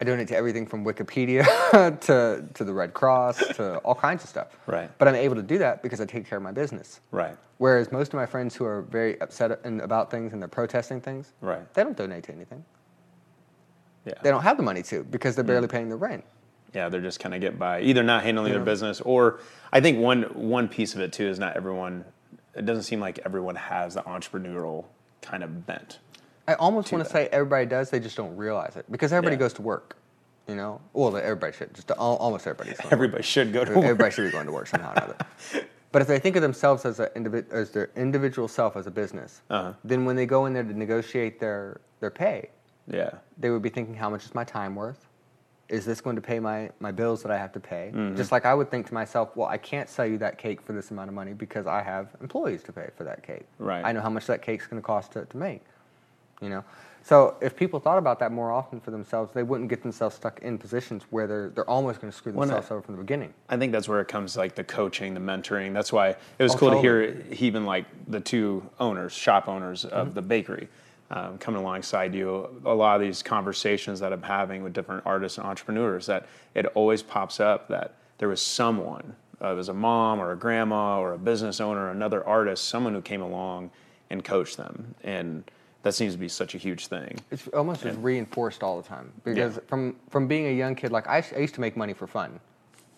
I 0.02 0.04
donate 0.04 0.28
to 0.28 0.36
everything 0.36 0.68
from 0.68 0.84
Wikipedia 0.86 1.44
to 2.08 2.44
to 2.54 2.64
the 2.64 2.74
Red 2.74 2.94
Cross 2.94 3.38
to 3.56 3.78
all 3.78 3.96
kinds 3.96 4.24
of 4.24 4.30
stuff. 4.30 4.48
Right. 4.68 4.90
But 4.98 5.08
I'm 5.08 5.16
able 5.16 5.36
to 5.36 5.44
do 5.44 5.58
that 5.60 5.82
because 5.82 6.02
I 6.02 6.06
take 6.06 6.28
care 6.28 6.38
of 6.38 6.44
my 6.44 6.52
business. 6.52 7.00
Right. 7.12 7.38
Whereas 7.58 7.92
most 7.92 8.10
of 8.14 8.16
my 8.16 8.26
friends 8.26 8.54
who 8.56 8.66
are 8.66 8.82
very 8.82 9.20
upset 9.22 9.60
in, 9.64 9.80
about 9.80 10.12
things 10.12 10.34
and 10.34 10.42
they're 10.42 10.50
protesting 10.50 11.00
things, 11.00 11.32
Right. 11.40 11.74
they 11.74 11.84
don't 11.84 11.96
donate 11.96 12.24
to 12.26 12.34
anything. 12.34 12.66
Yeah. 14.06 14.14
They 14.22 14.30
don't 14.30 14.44
have 14.44 14.58
the 14.58 14.64
money 14.64 14.84
to 14.84 15.04
because 15.06 15.34
Mm. 15.34 15.36
they're 15.38 15.46
barely 15.46 15.68
paying 15.70 15.90
the 15.90 15.96
rent. 15.96 16.24
Yeah, 16.76 16.90
they're 16.90 17.02
just 17.02 17.20
kind 17.20 17.34
of 17.34 17.42
get 17.42 17.58
by, 17.58 17.82
either 17.82 18.04
not 18.04 18.24
handling 18.24 18.52
Yeah. 18.52 18.58
their 18.58 18.66
business, 18.66 19.02
or 19.02 19.40
I 19.72 19.80
think 19.82 20.00
one 20.00 20.24
one 20.34 20.68
piece 20.68 20.94
of 20.94 21.00
it 21.02 21.14
too 21.14 21.28
is 21.28 21.40
not 21.40 21.56
everyone. 21.56 22.06
It 22.56 22.66
doesn't 22.66 22.84
seem 22.84 23.00
like 23.00 23.20
everyone 23.26 23.56
has 23.56 23.96
the 23.96 24.02
entrepreneurial 24.04 24.86
kind 25.22 25.44
of 25.44 25.66
bent. 25.66 26.00
I 26.48 26.54
almost 26.56 26.92
want 26.92 27.04
to 27.04 27.10
say 27.10 27.28
everybody 27.32 27.66
does, 27.66 27.90
they 27.90 28.00
just 28.00 28.16
don't 28.16 28.36
realize 28.38 28.76
it 28.76 28.86
because 28.92 29.12
everybody 29.12 29.36
Yeah. 29.36 29.40
goes 29.40 29.54
to 29.54 29.62
work. 29.62 29.96
You 30.48 30.54
know, 30.56 30.80
well, 30.94 31.18
everybody 31.18 31.54
should. 31.54 31.74
Just 31.74 31.90
al- 31.90 31.98
almost 32.18 32.46
everybody's. 32.46 32.78
going 32.78 32.82
to 32.82 32.86
work. 32.88 32.94
Everybody 32.94 33.24
should 33.24 33.52
go 33.52 33.66
to 33.66 33.72
work. 33.74 33.84
Everybody 33.84 34.12
should 34.12 34.26
be 34.26 34.32
going 34.32 34.46
to 34.46 34.52
work 34.52 34.68
somehow 34.68 34.92
or 34.92 34.98
another. 34.98 35.16
But 35.92 36.02
if 36.04 36.08
they 36.08 36.20
think 36.20 36.36
of 36.36 36.44
themselves 36.44 36.86
as, 36.86 37.00
a 37.00 37.10
as 37.52 37.72
their 37.72 37.90
individual 37.96 38.48
self 38.48 38.76
as 38.78 38.86
a 38.86 38.92
business, 38.92 39.42
Uh-huh. 39.50 39.74
then 39.84 40.06
when 40.06 40.16
they 40.16 40.28
go 40.28 40.46
in 40.46 40.54
there 40.54 40.62
to 40.64 40.78
negotiate 40.78 41.40
their, 41.40 41.82
their 42.00 42.12
pay, 42.12 42.50
Yeah. 42.86 43.10
they 43.40 43.50
would 43.50 43.64
be 43.64 43.70
thinking, 43.70 43.96
how 43.96 44.10
much 44.12 44.24
is 44.26 44.36
my 44.36 44.44
time 44.44 44.76
worth? 44.76 45.05
Is 45.68 45.84
this 45.84 46.00
going 46.00 46.16
to 46.16 46.22
pay 46.22 46.40
my, 46.40 46.70
my 46.80 46.92
bills 46.92 47.24
that 47.24 47.32
I 47.32 47.38
have 47.38 47.52
to 47.54 47.60
pay? 47.60 47.92
Mm-hmm. 47.94 48.16
Just 48.16 48.32
like 48.32 48.46
I 48.46 48.54
would 48.54 48.70
think 48.70 48.86
to 48.88 48.94
myself, 48.94 49.36
well, 49.36 49.48
I 49.48 49.58
can't 49.58 49.90
sell 49.90 50.06
you 50.06 50.18
that 50.20 50.38
cake 50.38 50.62
for 50.62 50.74
this 50.74 50.92
amount 50.92 51.08
of 51.10 51.16
money 51.16 51.34
because 51.34 51.66
I 51.66 51.82
have 51.82 52.10
employees 52.22 52.62
to 52.64 52.72
pay 52.72 52.90
for 52.96 53.04
that 53.04 53.24
cake. 53.24 53.46
Right. 53.58 53.84
I 53.84 53.92
know 53.92 54.02
how 54.02 54.12
much 54.12 54.28
that 54.28 54.42
cake's 54.44 54.68
going 54.68 54.82
to 54.82 54.86
cost 54.86 55.14
to, 55.14 55.26
to 55.26 55.38
make. 55.38 55.62
You 56.42 56.50
know, 56.50 56.64
so 57.02 57.36
if 57.42 57.56
people 57.56 57.80
thought 57.80 57.98
about 57.98 58.20
that 58.20 58.32
more 58.32 58.52
often 58.52 58.82
for 58.82 58.92
themselves, 58.92 59.32
they 59.34 59.42
wouldn't 59.42 59.70
get 59.70 59.82
themselves 59.82 60.16
stuck 60.18 60.40
in 60.42 60.58
positions 60.58 61.04
where 61.10 61.28
they're 61.28 61.50
they're 61.50 61.70
almost 61.70 62.02
going 62.02 62.12
to 62.12 62.16
screw 62.18 62.34
Well, 62.34 62.46
themselves 62.46 62.70
over 62.72 62.82
from 62.82 62.98
the 62.98 63.02
beginning. 63.02 63.34
I 63.48 63.56
think 63.56 63.72
that's 63.72 63.88
where 63.88 64.02
it 64.02 64.10
comes 64.10 64.36
like 64.36 64.54
the 64.54 64.64
coaching, 64.66 65.14
the 65.14 65.22
mentoring. 65.22 65.74
That's 65.74 65.94
why 65.94 66.10
it 66.10 66.44
was 66.44 66.54
Oh, 66.54 66.58
cool 66.58 66.72
to 66.72 66.82
hear 66.82 67.24
even 67.32 67.66
like 67.66 67.86
the 68.10 68.20
two 68.20 68.70
owners, 68.82 69.14
shop 69.14 69.48
owners 69.48 69.86
of 69.86 70.08
Mm-hmm. 70.08 70.16
the 70.16 70.22
bakery, 70.22 70.68
um, 71.12 71.38
coming 71.38 71.62
alongside 71.62 72.14
you. 72.16 72.62
A 72.66 72.74
lot 72.74 72.96
of 72.96 73.02
these 73.02 73.22
conversations 73.22 74.00
that 74.00 74.12
I'm 74.12 74.22
having 74.24 74.64
with 74.64 74.74
different 74.74 75.04
artists 75.06 75.38
and 75.38 75.46
entrepreneurs, 75.48 76.06
that 76.08 76.26
it 76.54 76.66
always 76.76 77.02
pops 77.04 77.40
up 77.40 77.68
that 77.70 77.96
there 78.18 78.28
was 78.30 78.42
someone, 78.42 79.16
uh, 79.42 79.50
it 79.52 79.56
was 79.56 79.70
a 79.70 79.74
mom 79.74 80.20
or 80.20 80.32
a 80.32 80.36
grandma 80.38 81.00
or 81.00 81.14
a 81.14 81.18
business 81.18 81.60
owner, 81.62 81.90
another 81.90 82.26
artist, 82.26 82.66
someone 82.70 82.94
who 82.94 83.02
came 83.02 83.22
along 83.22 83.70
and 84.10 84.24
coached 84.24 84.58
them, 84.58 84.96
and 85.04 85.44
that 85.84 85.94
seems 85.94 86.14
to 86.14 86.20
be 86.20 86.28
such 86.30 86.56
a 86.56 86.58
huge 86.58 86.88
thing. 86.88 87.18
It's 87.30 87.48
almost 87.50 87.84
just 87.84 88.00
reinforced 88.00 88.64
all 88.64 88.82
the 88.82 88.88
time 88.88 89.12
because 89.24 89.56
Yeah. 89.56 89.62
from 89.68 89.96
from 90.10 90.28
being 90.28 90.48
a 90.48 90.52
young 90.52 90.74
kid, 90.76 90.92
like 90.92 91.08
I, 91.08 91.24
I 91.36 91.40
used 91.40 91.54
to 91.56 91.62
make 91.62 91.76
money 91.78 91.94
for 91.94 92.08
fun. 92.08 92.40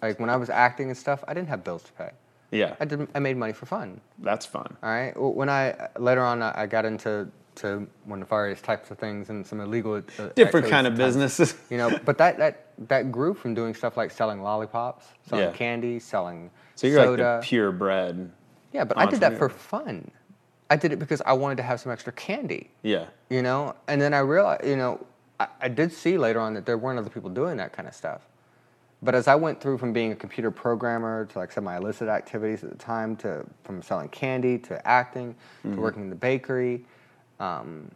Like 0.02 0.20
when 0.20 0.30
I 0.30 0.38
was 0.38 0.50
acting 0.50 0.88
and 0.90 0.98
stuff, 0.98 1.24
I 1.28 1.34
didn't 1.34 1.50
have 1.50 1.64
bills 1.64 1.84
to 1.84 1.92
pay. 1.94 2.12
Yeah, 2.52 2.76
I 2.80 2.86
did 2.86 3.08
I 3.16 3.20
made 3.20 3.36
money 3.36 3.52
for 3.52 3.66
fun. 3.66 4.00
that's 4.20 4.46
fun. 4.46 4.78
All 4.84 4.90
right. 4.90 5.12
When 5.20 5.50
I 5.50 5.90
later 5.98 6.24
on 6.24 6.42
I 6.42 6.66
got 6.66 6.86
into 6.86 7.28
to 7.58 7.88
one 8.06 8.22
of 8.22 8.30
various 8.30 8.62
types 8.62 8.92
of 8.92 8.98
things 8.98 9.30
and 9.30 9.46
some 9.46 9.60
illegal 9.60 9.96
uh, 9.96 10.28
Different 10.36 10.68
kind 10.68 10.88
of 10.88 10.94
times. 10.94 11.00
businesses. 11.16 11.56
You 11.70 11.78
know, 11.78 12.00
but 12.06 12.18
that 12.20 12.38
that 12.38 12.66
that 12.88 13.12
grew 13.12 13.34
from 13.34 13.54
doing 13.54 13.74
stuff 13.74 13.98
like 13.98 14.12
selling 14.12 14.42
lollipops, 14.42 15.06
selling 15.28 15.46
Yeah. 15.46 15.52
candy, 15.52 16.00
selling 16.00 16.50
So 16.76 16.88
you're 16.88 17.04
soda. 17.04 17.24
like 17.24 17.42
the 17.42 17.48
purebred. 17.48 18.32
yeah, 18.74 18.84
but 18.84 18.98
I 18.98 19.06
did 19.08 19.20
that 19.22 19.38
for 19.38 19.50
fun. 19.50 20.12
I 20.70 20.76
did 20.76 20.92
it 20.92 21.00
because 21.00 21.22
I 21.26 21.34
wanted 21.34 21.56
to 21.58 21.64
have 21.64 21.80
some 21.80 21.92
extra 21.92 22.12
candy 22.14 22.70
Yeah. 22.84 23.06
you 23.30 23.42
know 23.42 23.74
and 23.88 24.02
then 24.02 24.14
i 24.14 24.20
realized 24.20 24.66
you 24.66 24.76
know 24.76 25.06
I, 25.40 25.48
I 25.62 25.68
did 25.70 25.94
see 25.94 26.18
later 26.18 26.42
on 26.42 26.54
that 26.56 26.66
there 26.66 26.78
weren't 26.78 27.00
other 27.00 27.10
people 27.10 27.30
doing 27.30 27.56
that 27.58 27.72
kind 27.72 27.88
of 27.88 27.96
stuff 27.96 28.22
but 29.02 29.16
as 29.16 29.30
i 29.30 29.36
went 29.36 29.62
through 29.62 29.78
from 29.78 29.94
being 29.94 30.12
a 30.12 30.16
computer 30.16 30.52
programmer 30.52 31.26
to 31.28 31.40
like 31.40 31.54
some 31.54 31.64
of 31.64 31.72
my 31.72 31.78
illicit 31.78 32.10
activities 32.10 32.66
at 32.66 32.70
the 32.70 32.76
time 32.76 33.16
to 33.24 33.46
from 33.64 33.82
selling 33.82 34.10
candy 34.10 34.58
to 34.58 34.86
acting 34.86 35.36
to 35.64 35.78
working 35.80 36.02
in 36.04 36.10
the 36.10 36.16
bakery 36.18 36.84
um, 37.40 37.92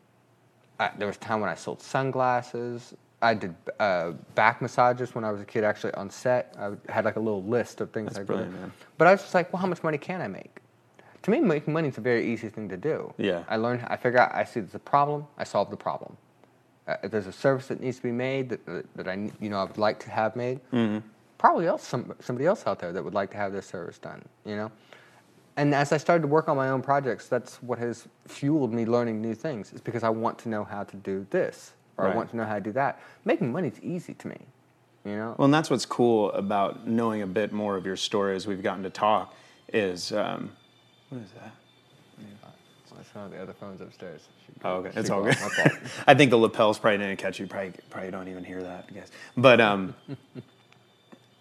I, 0.79 0.91
there 0.97 1.07
was 1.07 1.17
a 1.17 1.19
time 1.19 1.41
when 1.41 1.49
I 1.49 1.55
sold 1.55 1.81
sunglasses. 1.81 2.93
I 3.21 3.35
did 3.35 3.53
uh, 3.79 4.11
back 4.33 4.61
massages 4.61 5.13
when 5.13 5.23
I 5.23 5.31
was 5.31 5.41
a 5.41 5.45
kid, 5.45 5.63
actually 5.63 5.93
on 5.93 6.09
set. 6.09 6.55
I 6.59 6.71
had 6.91 7.05
like 7.05 7.17
a 7.17 7.19
little 7.19 7.43
list 7.43 7.79
of 7.81 7.91
things 7.91 8.07
That's 8.07 8.17
I 8.17 8.21
did. 8.21 8.27
brilliant, 8.27 8.53
man. 8.53 8.71
But 8.97 9.07
I 9.07 9.11
was 9.11 9.21
just 9.21 9.33
like, 9.35 9.53
well, 9.53 9.61
how 9.61 9.67
much 9.67 9.83
money 9.83 9.97
can 9.99 10.21
I 10.21 10.27
make? 10.27 10.57
To 11.23 11.29
me, 11.31 11.39
making 11.39 11.71
money 11.71 11.89
is 11.89 11.99
a 11.99 12.01
very 12.01 12.25
easy 12.33 12.49
thing 12.49 12.67
to 12.69 12.77
do. 12.77 13.13
Yeah. 13.17 13.43
I 13.47 13.57
learned. 13.57 13.85
I 13.87 13.95
figure 13.95 14.17
out. 14.19 14.33
I 14.33 14.43
see 14.43 14.59
there's 14.59 14.73
a 14.73 14.79
problem. 14.79 15.27
I 15.37 15.43
solve 15.43 15.69
the 15.69 15.77
problem. 15.77 16.17
Uh, 16.87 16.95
if 17.03 17.11
there's 17.11 17.27
a 17.27 17.31
service 17.31 17.67
that 17.67 17.79
needs 17.79 17.97
to 17.97 18.03
be 18.03 18.11
made 18.11 18.49
that, 18.49 18.65
that, 18.65 18.85
that 18.95 19.07
I 19.07 19.29
you 19.39 19.49
know 19.51 19.59
I 19.59 19.65
would 19.65 19.77
like 19.77 19.99
to 19.99 20.09
have 20.09 20.35
made, 20.35 20.59
Mm-hmm. 20.73 21.05
probably 21.37 21.67
else 21.67 21.83
some, 21.87 22.11
somebody 22.21 22.47
else 22.47 22.65
out 22.65 22.79
there 22.79 22.91
that 22.91 23.03
would 23.03 23.13
like 23.13 23.29
to 23.31 23.37
have 23.37 23.53
this 23.53 23.67
service 23.67 23.99
done. 23.99 24.23
You 24.45 24.55
know. 24.55 24.71
And 25.57 25.75
as 25.75 25.91
I 25.91 25.97
started 25.97 26.21
to 26.21 26.27
work 26.27 26.47
on 26.47 26.55
my 26.55 26.69
own 26.69 26.81
projects, 26.81 27.27
that's 27.27 27.61
what 27.61 27.77
has 27.79 28.07
fueled 28.27 28.73
me 28.73 28.85
learning 28.85 29.21
new 29.21 29.35
things. 29.35 29.73
Is 29.73 29.81
because 29.81 30.03
I 30.03 30.09
want 30.09 30.37
to 30.39 30.49
know 30.49 30.63
how 30.63 30.83
to 30.83 30.97
do 30.97 31.25
this, 31.29 31.73
or 31.97 32.05
Right. 32.05 32.13
I 32.13 32.15
want 32.15 32.29
to 32.31 32.37
know 32.37 32.45
how 32.45 32.55
to 32.55 32.61
do 32.61 32.71
that. 32.73 33.01
Making 33.25 33.51
money 33.51 33.67
is 33.67 33.79
easy 33.81 34.13
to 34.15 34.27
me. 34.27 34.37
You 35.05 35.15
know. 35.15 35.35
Well, 35.37 35.45
and 35.45 35.53
that's 35.53 35.69
what's 35.69 35.85
cool 35.85 36.31
about 36.31 36.87
knowing 36.87 37.21
a 37.21 37.27
bit 37.27 37.51
more 37.51 37.75
of 37.75 37.85
your 37.85 37.97
story 37.97 38.35
as 38.35 38.47
we've 38.47 38.63
gotten 38.63 38.83
to 38.83 38.89
talk 38.89 39.33
is 39.73 40.11
um, 40.11 40.51
what 41.09 41.21
is 41.21 41.31
that? 41.41 41.51
That's 43.01 43.15
one 43.15 43.25
of 43.25 43.31
the 43.31 43.41
other 43.41 43.53
phones 43.53 43.81
upstairs. 43.81 44.21
Should 44.45 44.55
Oh, 44.63 44.75
okay, 44.75 44.91
it's 44.95 45.09
all 45.09 45.23
good. 45.23 45.35
I 46.07 46.13
think 46.13 46.29
the 46.29 46.37
lapels 46.37 46.77
probably 46.77 46.99
didn't 46.99 47.17
catch 47.17 47.39
you. 47.39 47.47
Probably, 47.47 47.73
probably 47.89 48.11
don't 48.11 48.27
even 48.27 48.43
hear 48.43 48.61
that, 48.61 48.85
I 48.89 48.93
guess. 48.93 49.09
But 49.35 49.59
um, 49.59 49.95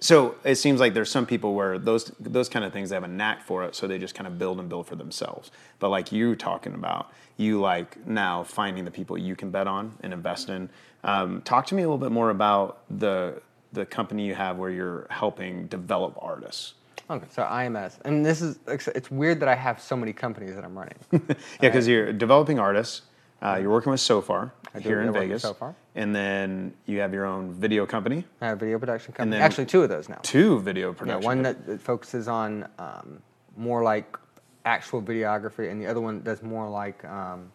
so 0.00 0.34
it 0.44 0.56
seems 0.56 0.80
like 0.80 0.94
there's 0.94 1.10
some 1.10 1.26
people 1.26 1.54
where 1.54 1.78
those 1.78 2.06
those 2.18 2.48
kind 2.48 2.64
of 2.64 2.72
things 2.72 2.88
they 2.88 2.96
have 2.96 3.04
a 3.04 3.08
knack 3.08 3.42
for 3.42 3.64
it, 3.64 3.74
so 3.74 3.86
they 3.86 3.98
just 3.98 4.14
kind 4.14 4.26
of 4.26 4.38
build 4.38 4.58
and 4.58 4.68
build 4.68 4.86
for 4.86 4.96
themselves. 4.96 5.50
But 5.78 5.90
like 5.90 6.10
you 6.10 6.34
talking 6.34 6.74
about, 6.74 7.12
you 7.36 7.60
like 7.60 8.06
now 8.06 8.42
finding 8.42 8.84
the 8.84 8.90
people 8.90 9.18
you 9.18 9.36
can 9.36 9.50
bet 9.50 9.66
on 9.66 9.92
and 10.02 10.12
invest 10.12 10.48
in. 10.48 10.70
Um, 11.04 11.42
talk 11.42 11.66
to 11.66 11.74
me 11.74 11.82
a 11.82 11.86
little 11.86 11.98
bit 11.98 12.12
more 12.12 12.30
about 12.30 12.80
the 12.98 13.42
the 13.72 13.86
company 13.86 14.26
you 14.26 14.34
have 14.34 14.56
where 14.56 14.70
you're 14.70 15.06
helping 15.10 15.66
develop 15.66 16.16
artists. 16.20 16.74
Okay, 17.10 17.26
so 17.30 17.42
IMS, 17.42 17.98
and 18.04 18.24
this 18.24 18.40
is 18.40 18.58
it's 18.68 19.10
weird 19.10 19.40
that 19.40 19.48
I 19.48 19.54
have 19.54 19.80
so 19.80 19.96
many 19.96 20.12
companies 20.12 20.54
that 20.54 20.64
I'm 20.64 20.78
running. 20.78 20.94
Yeah, 21.12 21.68
because 21.68 21.86
you're 21.86 22.12
developing 22.12 22.58
artists. 22.58 23.02
Uh, 23.42 23.58
you're 23.60 23.70
working 23.70 23.90
with 23.90 24.00
Sofar 24.00 24.52
here 24.78 25.00
in 25.00 25.12
Vegas, 25.12 25.42
Sofar. 25.42 25.74
And 26.00 26.14
then 26.16 26.72
you 26.86 26.98
have 27.00 27.12
your 27.12 27.26
own 27.26 27.52
video 27.52 27.84
company, 27.84 28.24
I 28.40 28.46
have 28.46 28.56
a 28.56 28.60
video 28.60 28.78
production 28.78 29.12
company. 29.12 29.36
then- 29.36 29.42
Actually, 29.42 29.66
two 29.66 29.82
of 29.82 29.90
those 29.90 30.08
now. 30.08 30.18
two 30.22 30.58
video 30.60 30.88
Yeah, 30.92 30.94
production. 30.98 31.24
one 31.24 31.42
companies. 31.44 31.66
that, 31.66 31.72
that 31.72 31.80
focuses 31.82 32.26
on 32.26 32.66
um, 32.78 33.20
more 33.56 33.82
like 33.82 34.16
actual 34.64 35.02
videography, 35.02 35.70
and 35.70 35.80
the 35.80 35.86
other 35.86 36.00
one 36.00 36.22
does 36.22 36.42
more 36.42 36.68
like 36.68 37.04
um, 37.04 37.52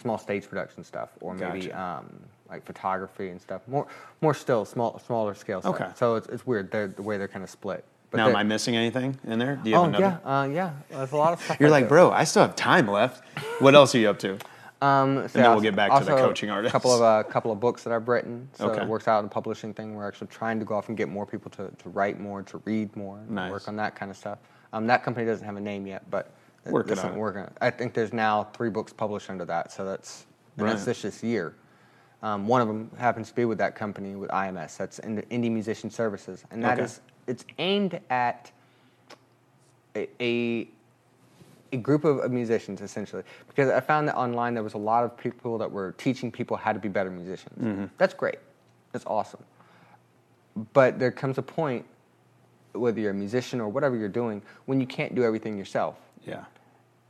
small 0.00 0.16
stage 0.18 0.48
production 0.48 0.84
stuff, 0.84 1.10
or 1.20 1.34
maybe 1.34 1.66
Gotcha. 1.66 1.80
um, 2.04 2.20
like 2.48 2.64
photography 2.64 3.30
and 3.30 3.40
stuff. 3.40 3.62
More, 3.66 3.86
more 4.20 4.32
still, 4.34 4.64
small, 4.64 5.00
smaller 5.00 5.34
scale 5.34 5.60
stuff. 5.60 5.74
Okay. 5.74 5.90
So 5.96 6.14
it's, 6.14 6.28
it's 6.28 6.46
weird 6.46 6.70
they're, 6.70 6.86
the 6.86 7.02
way 7.02 7.18
they're 7.18 7.26
kind 7.36 7.42
of 7.42 7.50
split. 7.50 7.84
But 8.12 8.18
now, 8.18 8.28
am 8.28 8.36
I 8.36 8.44
missing 8.44 8.76
anything 8.76 9.18
in 9.26 9.40
there? 9.40 9.56
Do 9.56 9.68
you 9.68 9.74
have 9.74 9.84
Oh 9.84 9.88
another? 9.88 10.20
yeah, 10.24 10.40
uh, 10.40 10.44
yeah. 10.44 10.70
There's 10.90 11.10
a 11.10 11.16
lot 11.16 11.32
of 11.32 11.42
stuff. 11.42 11.58
You're 11.58 11.70
I 11.70 11.72
like, 11.72 11.84
do. 11.86 11.88
bro, 11.88 12.12
I 12.12 12.22
still 12.22 12.42
have 12.42 12.54
time 12.54 12.86
left. 12.86 13.24
What 13.58 13.74
else 13.74 13.96
are 13.96 13.98
you 13.98 14.08
up 14.08 14.20
to? 14.20 14.38
Um, 14.86 15.16
so 15.28 15.38
then 15.38 15.44
yeah, 15.44 15.52
we'll 15.52 15.60
get 15.60 15.76
back 15.76 15.96
to 15.98 16.04
the 16.04 16.12
coaching 16.12 16.50
A 16.50 16.52
artists. 16.54 16.72
couple 16.72 16.92
of 16.92 17.00
a 17.00 17.28
couple 17.28 17.50
of 17.52 17.60
books 17.60 17.82
that 17.84 17.92
I've 17.92 18.08
written. 18.08 18.48
So 18.54 18.70
Okay. 18.70 18.82
it 18.82 18.88
works 18.88 19.08
out 19.08 19.18
in 19.20 19.24
the 19.26 19.30
publishing 19.30 19.74
thing. 19.74 19.94
We're 19.94 20.06
actually 20.06 20.28
trying 20.28 20.58
to 20.58 20.64
go 20.64 20.74
off 20.74 20.88
and 20.88 20.96
get 20.96 21.08
more 21.08 21.26
people 21.26 21.50
to, 21.52 21.68
to 21.70 21.88
write 21.90 22.20
more, 22.20 22.42
to 22.42 22.58
read 22.64 22.94
more, 22.96 23.18
and 23.18 23.30
Nice. 23.30 23.50
work 23.50 23.68
on 23.68 23.76
that 23.76 23.94
kind 23.96 24.10
of 24.10 24.16
stuff. 24.16 24.38
Um, 24.72 24.86
that 24.86 25.02
company 25.02 25.26
doesn't 25.26 25.44
have 25.46 25.56
a 25.56 25.60
name 25.60 25.86
yet, 25.86 26.08
but 26.10 26.30
Working 26.68 26.98
on 26.98 27.12
it. 27.12 27.16
we're. 27.16 27.48
I 27.60 27.70
think 27.70 27.94
there's 27.94 28.12
now 28.12 28.44
three 28.52 28.70
books 28.70 28.92
published 28.92 29.30
under 29.30 29.44
that. 29.44 29.70
So 29.70 29.84
that's 29.84 30.26
and 30.58 30.68
that's 30.68 30.84
this 30.84 31.02
this 31.02 31.22
year. 31.22 31.54
Um, 32.22 32.48
one 32.48 32.60
of 32.60 32.66
them 32.66 32.90
happens 32.98 33.28
to 33.28 33.34
be 33.34 33.44
with 33.44 33.58
that 33.58 33.76
company 33.76 34.16
with 34.16 34.30
IMS. 34.30 34.76
That's 34.76 34.98
in 35.00 35.14
the 35.14 35.22
Indie 35.24 35.50
Musician 35.52 35.90
Services, 35.90 36.44
and 36.50 36.62
that 36.64 36.74
Okay. 36.78 36.84
is 36.84 37.00
it's 37.28 37.44
aimed 37.58 38.00
at 38.10 38.50
a, 39.94 40.08
a 40.20 40.68
a 41.72 41.76
group 41.76 42.04
of, 42.04 42.30
musicians 42.30 42.80
essentially 42.80 43.22
because 43.48 43.70
i 43.70 43.80
found 43.80 44.06
that 44.08 44.16
online 44.16 44.54
there 44.54 44.62
was 44.62 44.74
a 44.74 44.78
lot 44.78 45.04
of 45.04 45.16
people 45.16 45.58
that 45.58 45.70
were 45.70 45.92
teaching 45.92 46.30
people 46.30 46.56
how 46.56 46.72
to 46.72 46.78
be 46.78 46.88
better 46.88 47.10
musicians. 47.10 47.58
Mm-hmm. 47.62 47.84
That's 47.98 48.14
great. 48.14 48.38
That's 48.92 49.06
awesome. 49.06 49.42
But 50.72 50.98
there 50.98 51.10
comes 51.10 51.38
a 51.38 51.42
point 51.42 51.84
whether 52.72 53.00
you're 53.00 53.10
a 53.10 53.14
musician 53.14 53.60
or 53.60 53.68
whatever 53.68 53.96
you're 53.96 54.08
doing 54.08 54.42
when 54.66 54.80
you 54.80 54.86
can't 54.86 55.14
do 55.14 55.24
everything 55.24 55.56
yourself. 55.58 55.96
Yeah. 56.26 56.44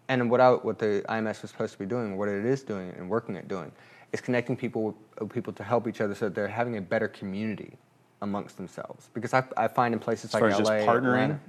and 0.09 0.31
what 0.31 0.40
I, 0.40 0.51
what 0.51 0.79
the 0.79 1.05
IMS 1.09 1.42
was 1.42 1.51
supposed 1.51 1.73
to 1.73 1.79
be 1.79 1.87
doing, 1.87 2.16
what 2.16 2.29
it 2.29 2.45
is 2.45 2.62
doing 2.62 2.92
and 2.97 3.09
working 3.09 3.37
at 3.37 3.49
doing, 3.49 3.73
is 4.12 4.21
connecting 4.21 4.57
people 4.57 4.95
with 5.19 5.31
people 5.33 5.53
to 5.55 5.62
help 5.62 5.88
each 5.88 6.01
other 6.01 6.14
so 6.14 6.27
that 6.27 6.35
they're 6.35 6.49
having 6.49 6.77
a 6.77 6.81
better 6.81 7.09
community 7.09 7.77
amongst 8.23 8.57
themselves. 8.57 9.11
Because 9.14 9.35
I, 9.35 9.45
I 9.57 9.69
find 9.69 9.95
in 9.95 10.01
places 10.01 10.35
As 10.35 10.40
like 10.40 10.53
LA, 10.53 10.59
just 10.59 10.71
partnering? 10.71 11.12
Atlanta, 11.12 11.40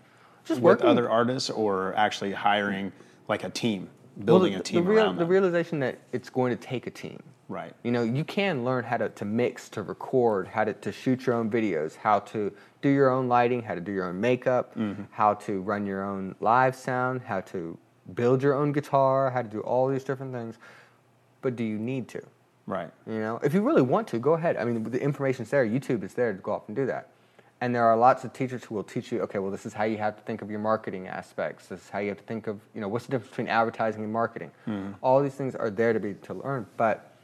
just 0.47 0.61
with 0.61 0.63
working 0.63 0.87
other 0.87 1.09
artists 1.09 1.49
or 1.49 1.93
actually 1.95 2.31
hiring 2.31 2.91
like 3.27 3.43
a 3.43 3.49
team, 3.49 3.89
Well, 4.17 4.25
building 4.25 4.53
the, 4.53 4.59
a 4.59 4.63
team 4.63 4.83
the, 4.83 4.89
real, 4.89 5.03
around 5.03 5.17
the 5.17 5.25
realization 5.25 5.79
that 5.79 5.99
it's 6.11 6.29
going 6.29 6.55
to 6.57 6.61
take 6.61 6.87
a 6.87 6.91
team. 6.91 7.21
Right. 7.49 7.73
You 7.83 7.91
know, 7.91 8.03
you 8.03 8.25
can 8.25 8.65
learn 8.65 8.83
how 8.83 8.97
to, 8.97 9.09
to 9.09 9.23
mix, 9.25 9.69
to 9.69 9.81
record, 9.81 10.47
how 10.49 10.65
to, 10.65 10.73
to 10.73 10.91
shoot 10.91 11.25
your 11.25 11.35
own 11.35 11.49
videos, 11.49 11.95
how 11.95 12.19
to 12.19 12.51
do 12.81 12.89
your 12.89 13.09
own 13.09 13.27
lighting, 13.29 13.61
how 13.61 13.73
to 13.75 13.81
do 13.81 13.91
your 13.91 14.05
own 14.09 14.19
makeup, 14.19 14.75
Mm-hmm. 14.75 15.03
how 15.11 15.33
to 15.35 15.61
run 15.61 15.85
your 15.85 16.03
own 16.03 16.35
live 16.41 16.75
sound, 16.75 17.21
how 17.21 17.39
to 17.41 17.77
build 18.13 18.43
your 18.43 18.53
own 18.53 18.71
guitar, 18.73 19.29
how 19.31 19.41
to 19.41 19.47
do 19.47 19.61
all 19.61 19.87
these 19.87 20.03
different 20.03 20.33
things. 20.33 20.57
But 21.41 21.55
do 21.55 21.63
you 21.63 21.77
need 21.77 22.07
to? 22.09 22.21
Right. 22.65 22.89
You 23.05 23.19
know, 23.19 23.39
if 23.43 23.53
you 23.53 23.61
really 23.61 23.81
want 23.81 24.09
to, 24.09 24.19
go 24.19 24.33
ahead. 24.33 24.57
I 24.57 24.65
mean, 24.65 24.83
the 24.83 25.01
information's 25.01 25.49
there. 25.49 25.65
YouTube 25.65 26.03
is 26.03 26.13
there 26.13 26.33
to 26.33 26.39
go 26.39 26.51
off 26.51 26.63
and 26.67 26.75
do 26.75 26.85
that. 26.87 27.11
And 27.59 27.73
there 27.73 27.85
are 27.85 27.97
lots 27.97 28.23
of 28.23 28.33
teachers 28.33 28.63
who 28.63 28.75
will 28.75 28.83
teach 28.83 29.11
you, 29.11 29.21
okay, 29.21 29.39
well, 29.39 29.49
this 29.49 29.65
is 29.65 29.73
how 29.73 29.83
you 29.85 29.97
have 29.97 30.15
to 30.15 30.21
think 30.23 30.43
of 30.43 30.51
your 30.51 30.59
marketing 30.59 31.07
aspects. 31.07 31.67
This 31.67 31.81
is 31.81 31.89
how 31.89 31.97
you 31.99 32.09
have 32.09 32.19
to 32.19 32.23
think 32.23 32.45
of, 32.45 32.59
you 32.75 32.81
know, 32.81 32.87
what's 32.87 33.05
the 33.05 33.11
difference 33.11 33.31
between 33.31 33.47
advertising 33.47 34.03
and 34.03 34.13
marketing. 34.13 34.51
All 35.01 35.21
these 35.23 35.33
things 35.33 35.55
are 35.55 35.71
there 35.71 35.91
to 35.91 35.99
be 35.99 36.13
to 36.13 36.35
learn. 36.35 36.67
But, 36.77 37.15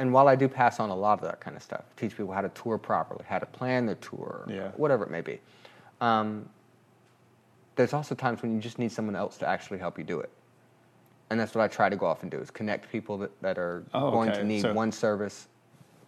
and 0.00 0.12
while 0.12 0.26
I 0.26 0.34
do 0.34 0.48
pass 0.48 0.80
on 0.80 0.90
a 0.90 0.96
lot 0.96 1.20
of 1.20 1.24
that 1.26 1.40
kind 1.40 1.56
of 1.56 1.62
stuff, 1.62 1.84
teach 1.96 2.16
people 2.16 2.32
how 2.32 2.40
to 2.40 2.48
tour 2.50 2.76
properly, 2.76 3.24
how 3.28 3.38
to 3.38 3.46
plan 3.46 3.86
their 3.86 3.94
tour, 3.96 4.46
Yeah. 4.48 4.70
whatever 4.76 5.04
it 5.04 5.10
may 5.12 5.20
be. 5.20 5.40
Um, 6.00 6.48
there's 7.76 7.92
also 7.92 8.16
times 8.16 8.42
when 8.42 8.52
you 8.52 8.60
just 8.60 8.80
need 8.80 8.90
someone 8.90 9.14
else 9.14 9.36
to 9.38 9.48
actually 9.48 9.78
help 9.78 9.96
you 9.96 10.02
do 10.04 10.18
it. 10.18 10.30
And 11.30 11.38
that's 11.38 11.54
what 11.54 11.62
I 11.62 11.68
try 11.68 11.88
to 11.88 11.94
go 11.94 12.06
off 12.06 12.22
and 12.22 12.30
do 12.32 12.38
is 12.38 12.50
connect 12.50 12.90
people 12.90 13.16
that, 13.18 13.30
that 13.42 13.58
are 13.58 13.84
Oh, 13.94 14.10
going 14.10 14.30
okay. 14.30 14.40
to 14.40 14.44
need 14.44 14.62
So- 14.62 14.72
one 14.72 14.90
service 14.90 15.46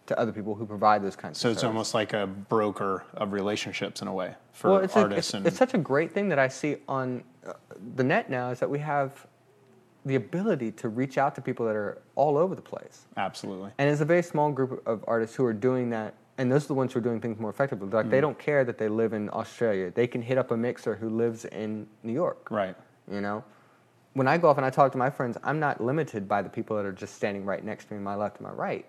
to 0.07 0.19
other 0.19 0.31
people 0.31 0.53
who 0.55 0.65
provide 0.65 1.03
those 1.03 1.15
kinds 1.15 1.37
So 1.39 1.49
of 1.49 1.53
So 1.55 1.57
it's 1.57 1.63
almost 1.63 1.93
like 1.93 2.13
a 2.13 2.27
broker 2.27 3.03
of 3.13 3.31
relationships 3.31 4.01
in 4.01 4.07
a 4.07 4.13
way 4.13 4.35
for 4.51 4.71
well, 4.71 4.79
it's, 4.81 4.95
a- 4.95 4.99
artists 4.99 5.29
it's, 5.29 5.33
and 5.35 5.47
it's 5.47 5.57
such 5.57 5.73
a 5.73 5.77
great 5.77 6.11
thing 6.11 6.29
that 6.29 6.39
I 6.39 6.47
see 6.49 6.77
on 6.87 7.23
uh, 7.47 7.53
the 7.95 8.03
net 8.03 8.29
now 8.29 8.49
is 8.51 8.59
that 8.59 8.69
we 8.69 8.79
have 8.79 9.25
the 10.05 10.15
ability 10.15 10.71
to 10.73 10.89
reach 10.89 11.17
out 11.17 11.33
to 11.35 11.41
people 11.41 11.65
that 11.65 11.75
are 11.75 12.01
all 12.15 12.37
over 12.37 12.55
the 12.55 12.61
place. 12.61 13.05
absolutely. 13.15 13.71
And 13.77 13.89
it's 13.89 14.01
a 14.01 14.05
very 14.05 14.23
small 14.23 14.51
group 14.51 14.85
of 14.85 15.03
artists 15.07 15.35
who 15.37 15.45
are 15.45 15.53
doing 15.53 15.89
that, 15.91 16.13
and 16.37 16.51
those 16.51 16.65
are 16.65 16.67
the 16.67 16.73
ones 16.73 16.91
who 16.91 16.99
are 16.99 17.01
doing 17.01 17.21
things 17.21 17.39
more 17.39 17.49
effectively. 17.49 17.87
Like 17.87 18.07
Mm. 18.07 18.09
they 18.09 18.19
don't 18.19 18.37
care 18.37 18.65
that 18.65 18.77
they 18.77 18.89
live 18.89 19.13
in 19.13 19.29
Australia; 19.31 19.91
they 19.91 20.07
can 20.07 20.21
hit 20.21 20.37
up 20.37 20.51
a 20.51 20.57
mixer 20.57 20.95
who 20.95 21.07
lives 21.07 21.45
in 21.45 21.87
New 22.03 22.11
York. 22.11 22.51
Right. 22.51 22.75
You 23.09 23.21
know, 23.21 23.45
when 24.13 24.27
I 24.27 24.37
go 24.37 24.49
off 24.49 24.57
and 24.57 24.65
I 24.65 24.69
talk 24.69 24.91
to 24.91 24.97
my 24.97 25.09
friends, 25.09 25.37
I'm 25.41 25.59
not 25.61 25.79
limited 25.79 26.27
by 26.27 26.41
the 26.41 26.49
people 26.49 26.75
that 26.75 26.85
are 26.85 26.91
just 26.91 27.15
standing 27.15 27.45
right 27.45 27.63
next 27.63 27.85
to 27.85 27.93
me, 27.93 28.01
my 28.01 28.15
left 28.15 28.39
and 28.39 28.47
my 28.47 28.53
right. 28.53 28.85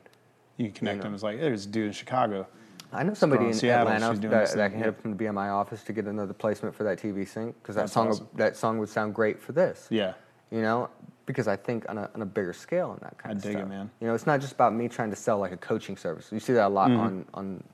You 0.57 0.67
can 0.67 0.75
connect 0.75 1.03
them 1.03 1.15
as 1.15 1.23
like, 1.23 1.37
hey, 1.37 1.43
there's 1.45 1.67
a 1.67 1.69
dude 1.69 1.87
in 1.87 1.93
Chicago. 1.93 2.47
I 2.93 3.03
know 3.03 3.15
somebody 3.15 3.47
in 3.47 3.55
Seattle, 3.55 3.89
Atlanta 3.89 4.13
she's 4.13 4.21
doing 4.21 4.31
that, 4.31 4.41
this 4.43 4.53
that 4.53 4.71
thing, 4.71 4.71
can 4.73 4.79
hit 4.79 4.89
up 4.89 5.01
from 5.01 5.17
the 5.17 5.25
BMI 5.25 5.53
office 5.53 5.83
to 5.83 5.93
get 5.93 6.05
another 6.07 6.33
placement 6.33 6.75
for 6.75 6.85
that 6.85 7.01
TV 7.01 7.27
sync 7.27 7.61
because 7.61 7.75
that 7.75 7.83
That's 7.83 7.93
song 7.93 8.09
awesome. 8.09 8.29
that 8.35 8.57
song 8.57 8.79
would 8.79 8.89
sound 8.89 9.15
great 9.15 9.41
for 9.41 9.53
this. 9.53 9.89
Yeah. 9.91 10.15
You 10.53 10.63
know, 10.63 10.89
because 11.27 11.49
I 11.49 11.57
think 11.57 11.89
on 11.89 11.99
a, 11.99 12.09
on 12.15 12.23
a 12.23 12.27
bigger 12.27 12.53
scale 12.53 12.93
and 12.93 13.01
that 13.01 13.19
kind 13.19 13.35
I 13.35 13.37
of 13.37 13.43
dig 13.43 13.53
it, 13.53 13.59
stuff. 13.59 13.69
man. 13.69 13.91
You 14.01 14.07
know, 14.07 14.15
it's 14.15 14.27
not 14.27 14.41
just 14.41 14.53
about 14.53 14.75
me 14.75 14.89
trying 14.89 15.11
to 15.11 15.17
sell 15.17 15.39
like 15.39 15.51
a 15.51 15.57
coaching 15.57 15.97
service. 15.97 16.31
You 16.31 16.39
see 16.39 16.53
that 16.53 16.67
a 16.67 16.69
lot 16.69 16.91
on 16.93 17.25
on 17.35 17.65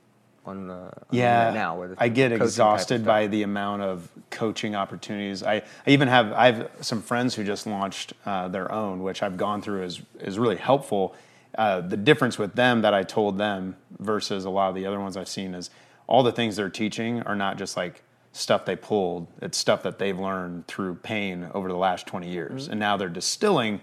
on, 0.47 0.71
uh, 0.71 0.73
on 0.73 1.11
the 1.11 1.17
yeah 1.17 1.45
net 1.45 1.55
now. 1.55 1.79
Where 1.79 1.95
i 1.99 2.09
get 2.09 2.31
coaching 2.31 2.39
type 2.39 2.41
of 2.41 2.47
exhausted 2.49 3.05
by 3.05 3.27
the 3.27 3.43
amount 3.43 3.83
of 3.83 4.09
coaching 4.31 4.75
opportunities 4.75 5.43
I, 5.43 5.57
I 5.57 5.63
even 5.89 6.09
have 6.09 6.33
i 6.33 6.51
have 6.51 6.71
some 6.81 7.03
friends 7.03 7.35
who 7.35 7.45
just 7.45 7.67
launched 7.67 8.15
uh, 8.25 8.49
their 8.49 8.73
own 8.73 9.03
which 9.03 9.23
i've 9.23 9.37
gone 9.37 9.61
through 9.61 9.83
is 9.83 10.01
is 10.19 10.39
really 10.39 10.57
helpful 10.57 11.15
uh, 11.59 11.81
the 11.81 11.97
difference 11.97 12.39
with 12.39 12.55
them 12.55 12.83
that 12.83 12.95
i 12.95 13.03
told 13.03 13.39
them 13.39 13.77
versus 13.99 14.45
a 14.45 14.51
lot 14.51 14.69
of 14.69 14.75
the 14.75 14.87
other 14.87 15.01
ones 15.01 15.17
i've 15.17 15.29
seen 15.29 15.55
is 15.55 15.71
all 16.07 16.23
the 16.23 16.33
things 16.33 16.57
they're 16.57 16.69
teaching 16.71 17.23
are 17.23 17.37
not 17.37 17.57
just 17.59 17.77
like 17.77 18.03
stuff 18.33 18.65
they 18.65 18.77
pulled 18.77 19.27
it's 19.43 19.59
stuff 19.59 19.83
that 19.83 19.99
they've 19.99 20.19
learned 20.19 20.67
through 20.67 20.95
pain 20.97 21.49
over 21.55 21.69
the 21.69 21.77
last 21.77 22.07
20 22.07 22.31
years 22.31 22.69
and 22.69 22.79
now 22.79 22.97
they're 22.97 23.09
distilling 23.09 23.81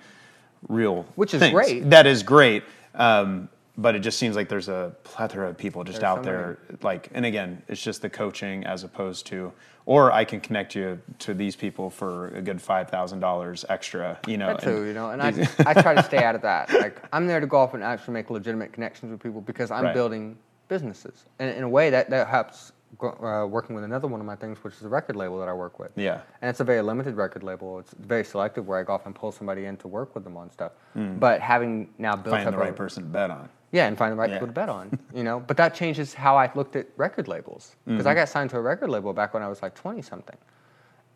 real 0.69 1.03
Mm-hmm. 1.03 1.11
Which 1.15 1.33
is 1.33 1.39
things. 1.39 1.53
great. 1.53 1.89
that 1.89 2.07
is 2.07 2.23
great 2.23 2.63
um, 2.95 3.49
but 3.77 3.95
it 3.95 3.99
just 3.99 4.17
seems 4.17 4.35
like 4.35 4.49
there's 4.49 4.69
a 4.69 4.95
plethora 5.03 5.49
of 5.49 5.57
people 5.57 5.83
just 5.83 6.01
There's 6.01 6.09
out 6.11 6.23
so 6.23 6.29
there 6.29 6.57
like 6.81 7.09
and 7.13 7.25
again 7.25 7.61
it's 7.67 7.81
just 7.81 8.01
the 8.01 8.09
coaching 8.09 8.63
as 8.65 8.83
opposed 8.83 9.27
to 9.27 9.53
or 9.85 10.11
i 10.11 10.25
can 10.25 10.39
connect 10.41 10.75
you 10.75 10.99
to 11.19 11.33
these 11.33 11.55
people 11.55 11.89
for 11.89 12.29
a 12.29 12.41
good 12.41 12.57
$5000 12.57 13.65
extra 13.69 14.19
you 14.27 14.37
know 14.37 14.57
too, 14.57 14.77
and 14.77 14.87
you 14.87 14.93
know, 14.93 15.11
and 15.11 15.21
I, 15.21 15.27
I 15.65 15.73
try 15.81 15.93
to 15.93 16.03
stay 16.11 16.23
out 16.23 16.35
of 16.35 16.41
that. 16.41 16.71
Like, 16.73 17.01
I'm 17.13 17.27
there 17.27 17.39
to 17.39 17.47
go 17.47 17.57
off 17.57 17.73
and 17.73 17.83
actually 17.83 18.13
make 18.15 18.29
legitimate 18.29 18.73
connections 18.73 19.11
with 19.11 19.21
people 19.21 19.41
because 19.41 19.71
I'm 19.71 19.85
Right. 19.85 19.93
building 19.93 20.37
businesses. 20.67 21.25
And 21.39 21.55
in 21.55 21.63
a 21.63 21.69
way, 21.69 21.89
that, 21.89 22.09
that 22.09 22.27
helps 22.27 22.71
uh, 23.01 23.45
working 23.49 23.75
with 23.75 23.83
another 23.83 24.07
one 24.07 24.19
of 24.19 24.25
my 24.25 24.35
things, 24.35 24.63
which 24.63 24.73
is 24.75 24.83
a 24.83 24.89
record 24.89 25.15
label 25.15 25.39
that 25.39 25.47
I 25.47 25.53
work 25.53 25.79
with. 25.79 25.91
Yeah. 25.95 26.21
And 26.41 26.49
it's 26.49 26.59
a 26.59 26.63
very 26.63 26.81
limited 26.81 27.15
record 27.15 27.43
label. 27.43 27.79
It's 27.79 27.93
very 27.99 28.23
selective 28.23 28.67
where 28.67 28.79
I 28.79 28.83
go 28.83 28.93
off 28.93 29.05
and 29.05 29.13
pull 29.15 29.31
somebody 29.31 29.65
in 29.65 29.77
to 29.77 29.87
work 29.87 30.15
with 30.15 30.23
them 30.23 30.35
on 30.37 30.51
stuff. 30.51 30.73
But 30.95 31.41
having 31.41 31.89
now 31.97 32.15
built 32.15 32.35
find 32.35 32.47
up 32.47 32.53
the 32.53 32.59
right 32.59 32.71
a, 32.71 32.73
person 32.73 33.03
to 33.03 33.09
bet 33.09 33.29
on 33.29 33.49
yeah, 33.71 33.87
and 33.87 33.97
find 33.97 34.11
the 34.13 34.15
right 34.15 34.29
Yeah. 34.29 34.35
people 34.35 34.47
to 34.47 34.53
bet 34.53 34.69
on, 34.69 34.97
you 35.13 35.23
know. 35.23 35.39
But 35.39 35.57
that 35.57 35.75
changes 35.75 36.13
how 36.13 36.37
I 36.37 36.49
looked 36.55 36.75
at 36.75 36.87
record 36.97 37.27
labels 37.27 37.75
because 37.85 37.99
Mm-hmm. 38.01 38.07
I 38.09 38.13
got 38.13 38.29
signed 38.29 38.49
to 38.51 38.57
a 38.57 38.61
record 38.61 38.89
label 38.89 39.13
back 39.13 39.33
when 39.33 39.43
I 39.43 39.47
was 39.49 39.61
like 39.61 39.75
20 39.75 40.01
something. 40.01 40.37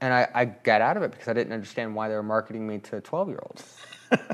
And 0.01 0.13
I, 0.13 0.27
I 0.33 0.45
got 0.45 0.81
out 0.81 0.97
of 0.97 1.03
it 1.03 1.11
because 1.11 1.27
I 1.27 1.33
didn't 1.33 1.53
understand 1.53 1.93
why 1.95 2.07
they 2.09 2.15
were 2.15 2.23
marketing 2.23 2.67
me 2.67 2.79
to 2.79 3.01
12 3.01 3.29
year 3.29 3.39
olds. 3.43 3.77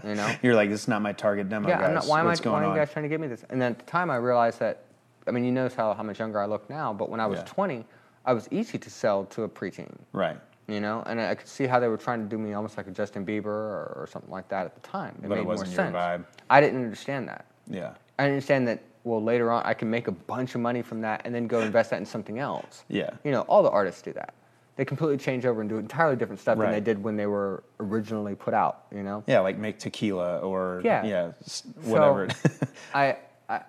You 0.04 0.16
know? 0.16 0.34
you're 0.42 0.56
like 0.56 0.70
this 0.70 0.84
is 0.84 0.88
not 0.88 1.02
my 1.02 1.12
target 1.14 1.50
demo 1.50 1.68
yeah, 1.68 1.78
guys 1.78 1.88
I'm 1.90 1.94
not, 1.96 2.06
why 2.08 2.20
am 2.22 2.26
I? 2.28 2.30
what's 2.30 2.40
Why 2.42 2.44
going 2.46 2.64
are 2.64 2.70
you 2.74 2.80
guys 2.80 2.92
trying 2.92 3.04
to 3.04 3.10
give 3.10 3.20
me 3.22 3.28
this? 3.28 3.44
And 3.50 3.62
then 3.62 3.74
at 3.74 3.80
the 3.80 3.86
time, 3.86 4.10
I 4.10 4.16
realized 4.16 4.60
that. 4.60 4.84
I 5.28 5.32
mean, 5.32 5.44
you 5.44 5.52
notice 5.52 5.76
how, 5.76 5.94
how 5.94 6.04
much 6.04 6.20
younger 6.20 6.40
I 6.40 6.46
look 6.46 6.70
now, 6.70 6.94
but 6.94 7.10
when 7.10 7.20
I 7.20 7.26
was 7.28 7.40
Yeah. 7.40 7.46
20, 7.48 7.86
I 8.26 8.32
was 8.34 8.48
easy 8.50 8.78
to 8.78 8.90
sell 8.90 9.26
to 9.26 9.44
a 9.44 9.50
preteen. 9.50 9.94
right 10.14 10.38
You 10.70 10.80
know, 10.80 11.04
and 11.06 11.20
I 11.20 11.36
could 11.36 11.50
see 11.50 11.68
how 11.68 11.82
they 11.82 11.90
were 11.90 11.98
trying 11.98 12.22
to 12.24 12.30
do 12.30 12.38
me 12.38 12.54
almost 12.54 12.78
like 12.78 12.88
a 12.88 12.92
Justin 12.92 13.26
Bieber 13.26 13.46
or, 13.48 13.94
or 13.98 14.08
something 14.10 14.32
like 14.32 14.48
that 14.48 14.66
at 14.66 14.74
the 14.74 14.80
time. 14.88 15.16
It 15.22 15.28
But 15.28 15.36
it 15.36 15.40
made 15.40 15.46
wasn't 15.48 15.72
more 15.76 15.86
your 15.86 15.94
sense. 15.94 15.96
vibe. 15.98 16.26
I 16.50 16.62
didn't 16.62 16.82
understand 16.82 17.28
that. 17.28 17.46
yeah 17.70 17.94
I 18.20 18.26
understand 18.26 18.68
that. 18.68 18.84
Well, 19.04 19.24
later 19.24 19.52
on, 19.54 19.64
I 19.66 19.74
can 19.74 19.90
make 19.90 20.10
a 20.10 20.12
bunch 20.12 20.54
of 20.54 20.60
money 20.60 20.82
from 20.82 21.00
that 21.02 21.22
and 21.24 21.34
then 21.34 21.48
go 21.48 21.62
invest 21.62 21.92
that 21.92 22.00
in 22.00 22.06
something 22.06 22.40
else. 22.40 22.84
Yeah. 22.90 23.12
You 23.24 23.32
know, 23.32 23.42
all 23.44 23.64
the 23.64 23.70
artists 23.70 24.02
do 24.02 24.12
that. 24.14 24.34
They 24.76 24.84
completely 24.84 25.16
change 25.18 25.46
over 25.46 25.62
and 25.62 25.70
do 25.70 25.78
entirely 25.78 26.18
different 26.18 26.42
stuff 26.42 26.58
than 26.58 26.72
they 26.72 26.82
did 26.82 27.02
when 27.02 27.16
they 27.16 27.26
were 27.26 27.64
originally 27.80 28.36
put 28.36 28.54
out. 28.54 28.84
You 28.94 29.04
know. 29.04 29.24
yeah 29.26 29.40
like 29.40 29.58
make 29.58 29.80
tequila 29.80 30.40
or 30.40 30.82
Yeah. 30.84 31.06
yeah 31.06 31.32
s- 31.42 31.64
So, 31.84 31.90
whatever 31.90 32.28
I, 32.94 33.16
I, 33.48 33.62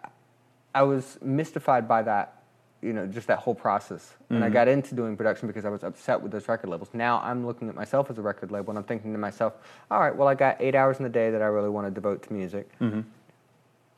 I 0.75 0.83
was 0.83 1.19
mystified 1.23 1.87
by 1.87 2.03
that, 2.03 2.43
you 2.83 2.93
know, 2.93 3.07
just 3.07 3.29
that 3.29 3.39
whole 3.39 3.55
process. 3.55 4.17
And 4.31 4.39
Mm-hmm. 4.39 4.45
I 4.45 4.51
got 4.51 4.67
into 4.67 4.95
doing 4.97 5.17
production 5.17 5.47
because 5.47 5.65
I 5.65 5.69
was 5.71 5.85
upset 5.85 6.21
with 6.21 6.33
those 6.33 6.49
record 6.49 6.69
labels. 6.69 6.89
Now 6.93 7.21
I'm 7.23 7.47
looking 7.47 7.69
at 7.69 7.77
myself 7.77 8.11
as 8.11 8.19
a 8.19 8.23
record 8.23 8.51
label 8.51 8.71
and 8.71 8.79
I'm 8.79 8.85
thinking 8.85 9.13
to 9.13 9.19
myself, 9.19 9.53
all 9.91 10.01
right, 10.01 10.15
well, 10.15 10.27
I 10.27 10.35
got 10.35 10.57
eight 10.61 10.75
hours 10.75 10.99
in 10.99 11.05
the 11.05 11.09
day 11.11 11.31
that 11.31 11.43
I 11.43 11.47
really 11.47 11.71
want 11.71 11.87
to 11.87 11.93
devote 11.93 12.25
to 12.25 12.33
music. 12.33 12.69
Mm-hmm. 12.81 13.01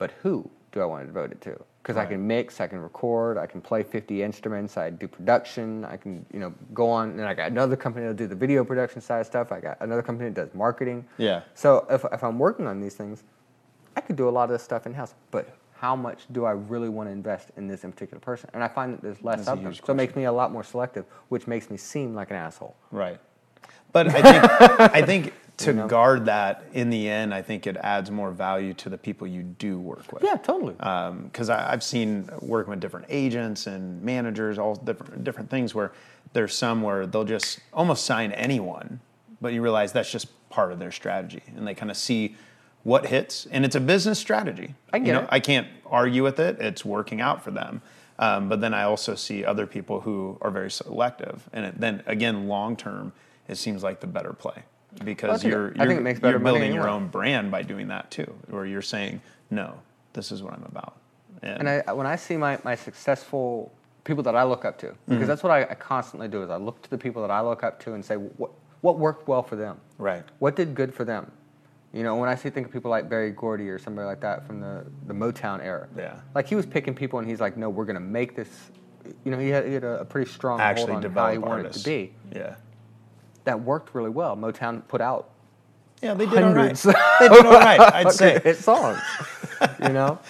But 0.01 0.13
who 0.23 0.49
do 0.71 0.81
I 0.81 0.85
want 0.85 1.03
to 1.03 1.05
devote 1.05 1.31
it 1.31 1.41
to? 1.41 1.63
Because 1.83 1.95
I 1.95 2.07
can 2.07 2.25
mix, 2.25 2.59
I 2.59 2.65
can 2.65 2.79
record, 2.79 3.37
I 3.37 3.45
can 3.45 3.61
play 3.61 3.83
50 3.83 4.23
instruments, 4.23 4.75
I 4.75 4.89
do 4.89 5.07
production, 5.07 5.85
I 5.85 5.95
can, 5.95 6.25
you 6.33 6.39
know, 6.39 6.55
go 6.73 6.89
on. 6.89 7.11
And 7.11 7.21
I 7.21 7.35
got 7.35 7.51
another 7.51 7.75
company 7.75 8.05
that'll 8.05 8.17
do 8.17 8.25
the 8.25 8.33
video 8.33 8.65
production 8.65 8.99
side 8.99 9.19
of 9.19 9.27
stuff. 9.27 9.51
I 9.51 9.59
got 9.59 9.77
another 9.79 10.01
company 10.01 10.29
that 10.31 10.33
does 10.33 10.55
marketing. 10.55 11.05
Yeah. 11.19 11.43
So 11.53 11.85
if, 11.87 12.03
if 12.11 12.23
I'm 12.23 12.39
working 12.39 12.65
on 12.65 12.81
these 12.81 12.95
things, 12.95 13.21
I 13.95 14.01
could 14.01 14.15
do 14.15 14.27
a 14.27 14.31
lot 14.31 14.45
of 14.45 14.49
this 14.49 14.63
stuff 14.63 14.87
in 14.87 14.93
house, 14.95 15.13
but 15.29 15.55
how 15.75 15.95
much 15.95 16.21
do 16.31 16.45
I 16.45 16.53
really 16.53 16.89
want 16.89 17.07
to 17.09 17.13
invest 17.13 17.51
in 17.55 17.67
this 17.67 17.83
in 17.83 17.91
particular 17.91 18.19
person? 18.19 18.49
And 18.55 18.63
I 18.63 18.69
find 18.69 18.93
that 18.93 19.03
there's 19.03 19.21
less 19.21 19.45
That's 19.45 19.49
of 19.49 19.63
them. 19.63 19.71
So 19.75 19.93
it 19.93 19.95
makes 19.97 20.15
me 20.15 20.23
a 20.23 20.31
lot 20.31 20.51
more 20.51 20.63
selective, 20.63 21.05
which 21.29 21.45
makes 21.45 21.69
me 21.69 21.77
seem 21.77 22.15
like 22.15 22.31
an 22.31 22.37
asshole. 22.37 22.75
Right. 22.89 23.19
But 23.91 24.07
I 24.07 24.21
think 24.21 24.95
I 24.95 25.01
think 25.03 25.33
to 25.61 25.73
know? 25.73 25.87
guard 25.87 26.25
that 26.25 26.63
in 26.73 26.89
the 26.89 27.09
end, 27.09 27.33
I 27.33 27.41
think 27.41 27.67
it 27.67 27.77
adds 27.77 28.11
more 28.11 28.31
value 28.31 28.73
to 28.75 28.89
the 28.89 28.97
people 28.97 29.27
you 29.27 29.43
do 29.43 29.79
work 29.79 30.11
with. 30.11 30.23
Yeah, 30.23 30.35
totally. 30.35 30.73
Because 30.73 31.49
I 31.49 31.71
I've 31.71 31.83
seen 31.83 32.29
working 32.39 32.71
with 32.71 32.79
different 32.79 33.07
agents 33.09 33.67
and 33.67 34.01
managers, 34.01 34.57
all 34.57 34.75
different 34.75 35.23
different 35.23 35.49
things 35.49 35.73
where 35.73 35.91
there's 36.33 36.55
some 36.55 36.81
where 36.81 37.05
they'll 37.05 37.23
just 37.23 37.59
almost 37.73 38.05
sign 38.05 38.31
anyone, 38.33 38.99
but 39.41 39.53
you 39.53 39.61
realize 39.61 39.91
that's 39.91 40.11
just 40.11 40.27
part 40.49 40.71
of 40.71 40.79
their 40.79 40.91
strategy, 40.91 41.43
and 41.55 41.67
they 41.67 41.73
kind 41.73 41.91
of 41.91 41.97
see 41.97 42.35
what 42.83 43.05
hits, 43.05 43.47
and 43.51 43.63
it's 43.63 43.75
a 43.75 43.79
business 43.79 44.19
strategy. 44.19 44.73
I 44.91 44.99
get 44.99 45.07
you 45.07 45.13
know, 45.13 45.21
it. 45.21 45.29
I 45.29 45.39
can't 45.39 45.67
argue 45.85 46.23
with 46.23 46.39
it; 46.39 46.59
it's 46.59 46.83
working 46.83 47.21
out 47.21 47.43
for 47.43 47.51
them. 47.51 47.81
Um, 48.19 48.49
but 48.49 48.61
then 48.61 48.73
I 48.73 48.83
also 48.83 49.15
see 49.15 49.43
other 49.43 49.65
people 49.65 50.01
who 50.01 50.37
are 50.41 50.51
very 50.51 50.69
selective, 50.69 51.49
and 51.53 51.65
it, 51.65 51.79
then 51.79 52.03
again, 52.05 52.47
long 52.47 52.75
term, 52.75 53.13
it 53.47 53.55
seems 53.55 53.83
like 53.83 53.99
the 53.99 54.07
better 54.07 54.33
play 54.33 54.63
because 55.03 55.43
it- 55.43 55.49
you're 55.49 55.73
you're, 55.75 55.91
you're 56.29 56.39
building 56.39 56.73
your 56.73 56.89
own 56.89 57.07
brand 57.07 57.51
by 57.51 57.61
doing 57.63 57.87
that 57.89 58.11
too, 58.11 58.33
where 58.49 58.65
you're 58.65 58.81
saying, 58.81 59.21
no, 59.49 59.75
this 60.13 60.31
is 60.31 60.41
what 60.43 60.53
I'm 60.53 60.63
about. 60.63 60.97
And 61.43 61.67
I, 61.67 61.91
when 61.93 62.05
I 62.05 62.15
see 62.17 62.37
my, 62.37 62.59
my 62.63 62.75
successful 62.75 63.71
people 64.03 64.21
that 64.23 64.35
I 64.35 64.43
look 64.43 64.63
up 64.65 64.77
to, 64.79 64.87
Mm-hmm. 64.87 65.13
because 65.13 65.27
that's 65.27 65.41
what 65.43 65.51
I, 65.51 65.61
I 65.63 65.73
constantly 65.75 66.27
do 66.27 66.43
is 66.43 66.49
I 66.49 66.57
look 66.57 66.81
to 66.83 66.89
the 66.89 66.97
people 66.97 67.21
that 67.23 67.31
I 67.31 67.41
look 67.41 67.63
up 67.63 67.79
to 67.81 67.93
and 67.93 68.03
say 68.05 68.15
what 68.15 68.51
what 68.81 68.97
worked 68.97 69.27
well 69.27 69.43
for 69.43 69.55
them, 69.55 69.77
Right. 69.99 70.23
What 70.39 70.55
did 70.55 70.73
good 70.73 70.91
for 70.91 71.03
them, 71.05 71.31
you 71.93 72.01
know? 72.01 72.15
When 72.15 72.27
I 72.29 72.33
see 72.33 72.49
think 72.49 72.65
of 72.65 72.73
people 72.73 72.89
like 72.89 73.07
Berry 73.09 73.29
Gordy 73.29 73.69
or 73.69 73.77
somebody 73.77 74.07
like 74.07 74.19
that 74.21 74.45
from 74.47 74.59
the, 74.59 74.83
the 75.05 75.13
Motown 75.13 75.63
era, 75.63 75.87
Yeah. 75.95 76.15
like 76.33 76.47
he 76.47 76.55
was 76.55 76.65
picking 76.65 76.95
people 76.95 77.19
and 77.19 77.27
he's 77.29 77.39
like, 77.39 77.57
no, 77.57 77.69
we're 77.69 77.85
gonna 77.85 77.99
make 77.99 78.35
this. 78.35 78.71
You 79.23 79.29
know, 79.31 79.37
he 79.37 79.49
had, 79.49 79.67
he 79.67 79.73
had 79.73 79.83
a, 79.83 79.99
a 80.01 80.05
pretty 80.05 80.31
strong 80.31 80.59
actually 80.59 80.93
hold 80.93 81.05
on 81.05 81.11
how 81.11 81.31
he 81.31 81.37
wanted 81.37 81.65
artists. 81.65 81.83
to 81.83 81.89
be. 81.89 82.13
Yeah. 82.35 82.55
That 83.45 83.61
worked 83.61 83.93
really 83.95 84.09
well. 84.09 84.35
Motown 84.35 84.87
put 84.87 85.01
out 85.01 85.29
Yeah, 86.01 86.13
they 86.13 86.25
did 86.25 86.43
all 86.43 86.53
right. 86.53 86.75
They 86.75 87.27
did 87.27 87.45
all 87.45 87.53
right, 87.53 87.79
I'd 87.79 88.11
say. 88.21 88.39
hit 88.39 88.57
songs, 88.57 88.99
you 89.81 89.89
know. 89.89 90.19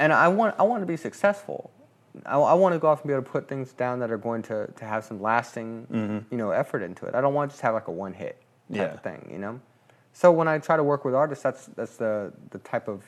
And 0.00 0.12
I 0.12 0.26
want 0.26 0.56
I 0.58 0.64
want 0.64 0.82
to 0.82 0.86
be 0.86 0.96
successful. 0.96 1.70
I, 2.26 2.36
I 2.36 2.54
want 2.54 2.74
to 2.74 2.80
go 2.80 2.88
off 2.88 3.02
and 3.02 3.08
be 3.08 3.14
able 3.14 3.22
to 3.24 3.30
put 3.30 3.46
things 3.48 3.72
down 3.72 4.00
that 4.00 4.10
are 4.10 4.18
going 4.18 4.42
to, 4.42 4.66
to 4.76 4.84
have 4.84 5.04
some 5.04 5.22
lasting, 5.22 6.24
you 6.30 6.36
know, 6.36 6.50
effort 6.50 6.82
into 6.82 7.06
it. 7.06 7.14
I 7.14 7.20
don't 7.20 7.32
want 7.32 7.50
to 7.50 7.54
just 7.54 7.62
have 7.62 7.74
like 7.74 7.86
a 7.88 7.92
one 7.92 8.12
hit 8.12 8.36
type 8.36 8.40
Mm-hmm. 8.70 8.74
Yeah. 8.76 8.92
of 8.94 9.02
thing, 9.02 9.28
you 9.30 9.38
know. 9.38 9.60
So 10.12 10.32
when 10.32 10.48
I 10.48 10.58
try 10.58 10.76
to 10.76 10.82
work 10.82 11.04
with 11.04 11.14
artists, 11.14 11.44
that's 11.44 11.66
that's 11.76 11.96
the 11.96 12.32
the 12.50 12.58
type 12.58 12.88
of 12.88 13.02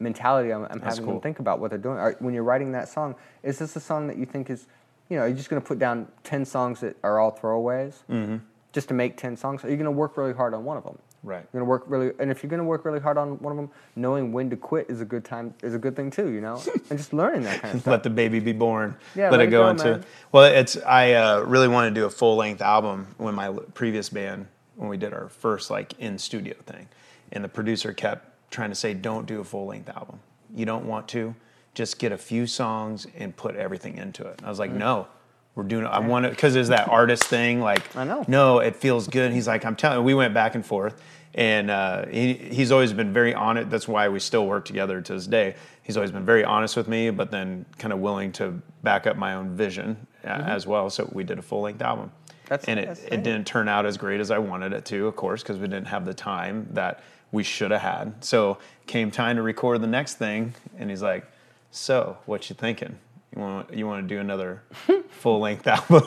mentality 0.00 0.52
I'm, 0.52 0.64
I'm 0.70 0.80
having 0.80 1.04
cool. 1.04 1.14
them 1.14 1.20
think 1.22 1.38
about 1.38 1.60
what 1.60 1.70
they're 1.70 1.78
doing. 1.78 1.98
When 2.18 2.34
you're 2.34 2.42
writing 2.42 2.72
that 2.72 2.88
song, 2.88 3.14
is 3.44 3.58
this 3.60 3.76
a 3.76 3.80
song 3.80 4.08
that 4.08 4.16
you 4.18 4.26
think 4.26 4.50
is, 4.50 4.66
you 5.08 5.16
know, 5.16 5.22
you're 5.22 5.30
you 5.30 5.34
just 5.36 5.50
going 5.50 5.62
to 5.62 5.66
put 5.66 5.78
down 5.78 6.08
ten 6.24 6.44
songs 6.44 6.80
that 6.80 6.96
are 7.04 7.20
all 7.20 7.30
throwaways, 7.32 7.94
mm-hmm. 8.10 8.36
Just 8.74 8.88
to 8.88 8.94
make 8.94 9.16
ten 9.16 9.36
songs? 9.36 9.64
Are 9.64 9.70
you 9.70 9.76
going 9.76 9.86
to 9.86 9.90
work 9.90 10.18
really 10.18 10.34
hard 10.34 10.52
on 10.52 10.64
one 10.64 10.76
of 10.76 10.84
them? 10.84 10.98
Right. 11.22 11.46
You're 11.54 11.60
gonna 11.60 11.70
work 11.70 11.84
really, 11.86 12.12
and 12.18 12.30
if 12.30 12.42
you're 12.42 12.50
gonna 12.50 12.64
work 12.64 12.84
really 12.84 13.00
hard 13.00 13.16
on 13.16 13.38
one 13.38 13.50
of 13.50 13.56
them, 13.56 13.70
knowing 13.96 14.30
when 14.30 14.50
to 14.50 14.56
quit 14.56 14.90
is 14.90 15.00
a 15.00 15.06
good 15.06 15.24
time 15.24 15.54
is 15.62 15.74
a 15.74 15.78
good 15.78 15.96
thing 15.96 16.10
too, 16.10 16.28
you 16.30 16.42
know, 16.42 16.62
and 16.90 16.98
just 16.98 17.14
learning 17.14 17.44
that 17.44 17.62
kind 17.62 17.74
of 17.76 17.80
stuff. 17.80 17.90
Let 17.92 18.02
the 18.02 18.10
baby 18.10 18.40
be 18.40 18.52
born. 18.52 18.94
Yeah, 19.14 19.30
let, 19.30 19.38
let 19.38 19.48
it 19.48 19.50
go, 19.50 19.62
go, 19.62 19.68
into. 19.70 19.84
man. 19.84 20.04
Well, 20.32 20.44
it's 20.44 20.76
I 20.76 21.14
uh, 21.14 21.40
really 21.40 21.66
want 21.68 21.92
to 21.94 21.98
do 21.98 22.04
a 22.04 22.10
full 22.10 22.36
length 22.36 22.60
album 22.60 23.06
when 23.16 23.34
my 23.34 23.48
previous 23.72 24.10
band 24.10 24.48
when 24.76 24.90
we 24.90 24.98
did 24.98 25.14
our 25.14 25.30
first 25.30 25.70
like 25.70 25.94
in 25.98 26.18
studio 26.18 26.56
thing, 26.66 26.88
and 27.32 27.42
the 27.42 27.48
producer 27.48 27.94
kept 27.94 28.50
trying 28.50 28.68
to 28.68 28.76
say, 28.76 28.92
"Don't 28.92 29.24
do 29.24 29.40
a 29.40 29.44
full 29.44 29.64
length 29.64 29.88
album. 29.88 30.20
You 30.54 30.66
don't 30.66 30.84
want 30.84 31.08
to. 31.08 31.34
Just 31.72 31.98
get 31.98 32.12
a 32.12 32.18
few 32.18 32.46
songs 32.46 33.06
and 33.16 33.34
put 33.34 33.56
everything 33.56 33.96
into 33.96 34.26
it." 34.26 34.34
And 34.38 34.46
I 34.46 34.50
was 34.50 34.58
like, 34.58 34.72
Mm. 34.72 34.76
"No." 34.76 35.06
We're 35.54 35.64
doing. 35.64 35.86
I 35.86 36.00
want 36.00 36.24
to 36.24 36.30
because 36.30 36.52
there's 36.54 36.68
that 36.68 36.88
artist 36.88 37.24
thing. 37.24 37.60
Like, 37.60 37.94
I 37.96 38.04
know. 38.04 38.24
No, 38.26 38.58
it 38.58 38.74
feels 38.76 39.06
good. 39.06 39.32
He's 39.32 39.46
like, 39.46 39.64
I'm 39.64 39.76
telling. 39.76 40.04
We 40.04 40.14
went 40.14 40.34
back 40.34 40.56
and 40.56 40.66
forth, 40.66 41.00
and 41.34 41.70
uh, 41.70 42.06
he, 42.06 42.34
he's 42.34 42.72
always 42.72 42.92
been 42.92 43.12
very 43.12 43.34
honest. 43.34 43.70
That's 43.70 43.86
why 43.86 44.08
we 44.08 44.18
still 44.18 44.46
work 44.46 44.64
together 44.64 45.00
to 45.00 45.12
this 45.14 45.26
day. 45.28 45.54
He's 45.84 45.96
always 45.96 46.10
been 46.10 46.24
very 46.24 46.44
honest 46.44 46.76
with 46.76 46.88
me, 46.88 47.10
but 47.10 47.30
then 47.30 47.66
kind 47.78 47.92
of 47.92 48.00
willing 48.00 48.32
to 48.32 48.60
back 48.82 49.06
up 49.06 49.16
my 49.16 49.34
own 49.34 49.54
vision 49.56 50.06
uh, 50.24 50.28
as 50.28 50.66
well. 50.66 50.90
So 50.90 51.08
we 51.12 51.22
did 51.22 51.38
a 51.38 51.42
full 51.42 51.60
length 51.62 51.82
album, 51.82 52.10
Mm-hmm. 52.10 52.48
That's- 52.48 52.68
and 52.68 52.80
it, 52.80 52.86
that's 52.86 53.00
it 53.04 53.22
didn't 53.22 53.46
turn 53.46 53.68
out 53.68 53.86
as 53.86 53.96
great 53.96 54.20
as 54.20 54.30
I 54.30 54.38
wanted 54.38 54.72
it 54.72 54.84
to, 54.86 55.06
of 55.06 55.14
course, 55.16 55.42
because 55.42 55.56
we 55.58 55.66
didn't 55.68 55.86
have 55.86 56.04
the 56.04 56.12
time 56.14 56.68
that 56.72 57.02
we 57.32 57.42
should 57.42 57.70
have 57.70 57.80
had. 57.80 58.22
So 58.24 58.58
came 58.86 59.10
time 59.10 59.36
to 59.36 59.42
record 59.42 59.80
the 59.82 59.86
next 59.86 60.14
thing, 60.14 60.52
and 60.78 60.90
he's 60.90 61.00
like, 61.02 61.24
"So, 61.70 62.18
what 62.26 62.50
you 62.50 62.56
thinking? 62.56 62.98
You 63.34 63.42
want 63.42 63.74
you 63.74 63.86
want 63.86 64.08
to 64.08 64.14
do 64.14 64.20
another 64.20 64.62
full 65.08 65.40
length 65.40 65.66
album?" 65.66 66.02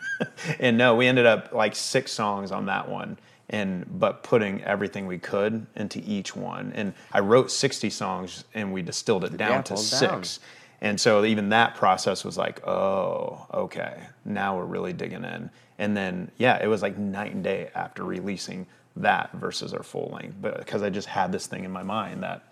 and 0.60 0.78
no, 0.78 0.94
we 0.94 1.06
ended 1.06 1.26
up 1.26 1.52
like 1.52 1.74
six 1.74 2.12
songs 2.12 2.50
on 2.52 2.66
that 2.66 2.88
one, 2.88 3.18
and 3.50 3.84
but 3.98 4.22
putting 4.22 4.62
everything 4.64 5.06
we 5.06 5.18
could 5.18 5.66
into 5.76 6.00
each 6.06 6.34
one. 6.36 6.72
And 6.74 6.94
I 7.12 7.20
wrote 7.20 7.50
sixty 7.50 7.90
songs, 7.90 8.44
and 8.54 8.72
we 8.72 8.82
distilled 8.82 9.24
it 9.24 9.36
down 9.36 9.50
Yeah, 9.50 9.62
to 9.62 9.74
pulled 9.74 9.90
down. 9.90 10.24
six. 10.24 10.40
And 10.80 11.00
so 11.00 11.24
even 11.24 11.50
that 11.50 11.76
process 11.76 12.24
was 12.24 12.36
like, 12.36 12.66
oh, 12.66 13.46
okay, 13.54 14.02
now 14.24 14.56
we're 14.56 14.64
really 14.64 14.92
digging 14.92 15.22
in. 15.24 15.48
And 15.78 15.96
then 15.96 16.30
yeah, 16.38 16.60
it 16.60 16.66
was 16.66 16.82
like 16.82 16.98
night 16.98 17.32
and 17.32 17.44
day 17.44 17.70
after 17.74 18.02
releasing 18.02 18.66
that 18.96 19.30
versus 19.34 19.72
our 19.74 19.82
full 19.84 20.10
length, 20.12 20.36
but 20.40 20.58
because 20.58 20.82
I 20.82 20.90
just 20.90 21.06
had 21.08 21.30
this 21.32 21.46
thing 21.46 21.64
in 21.64 21.70
my 21.70 21.82
mind 21.84 22.22
that 22.24 22.51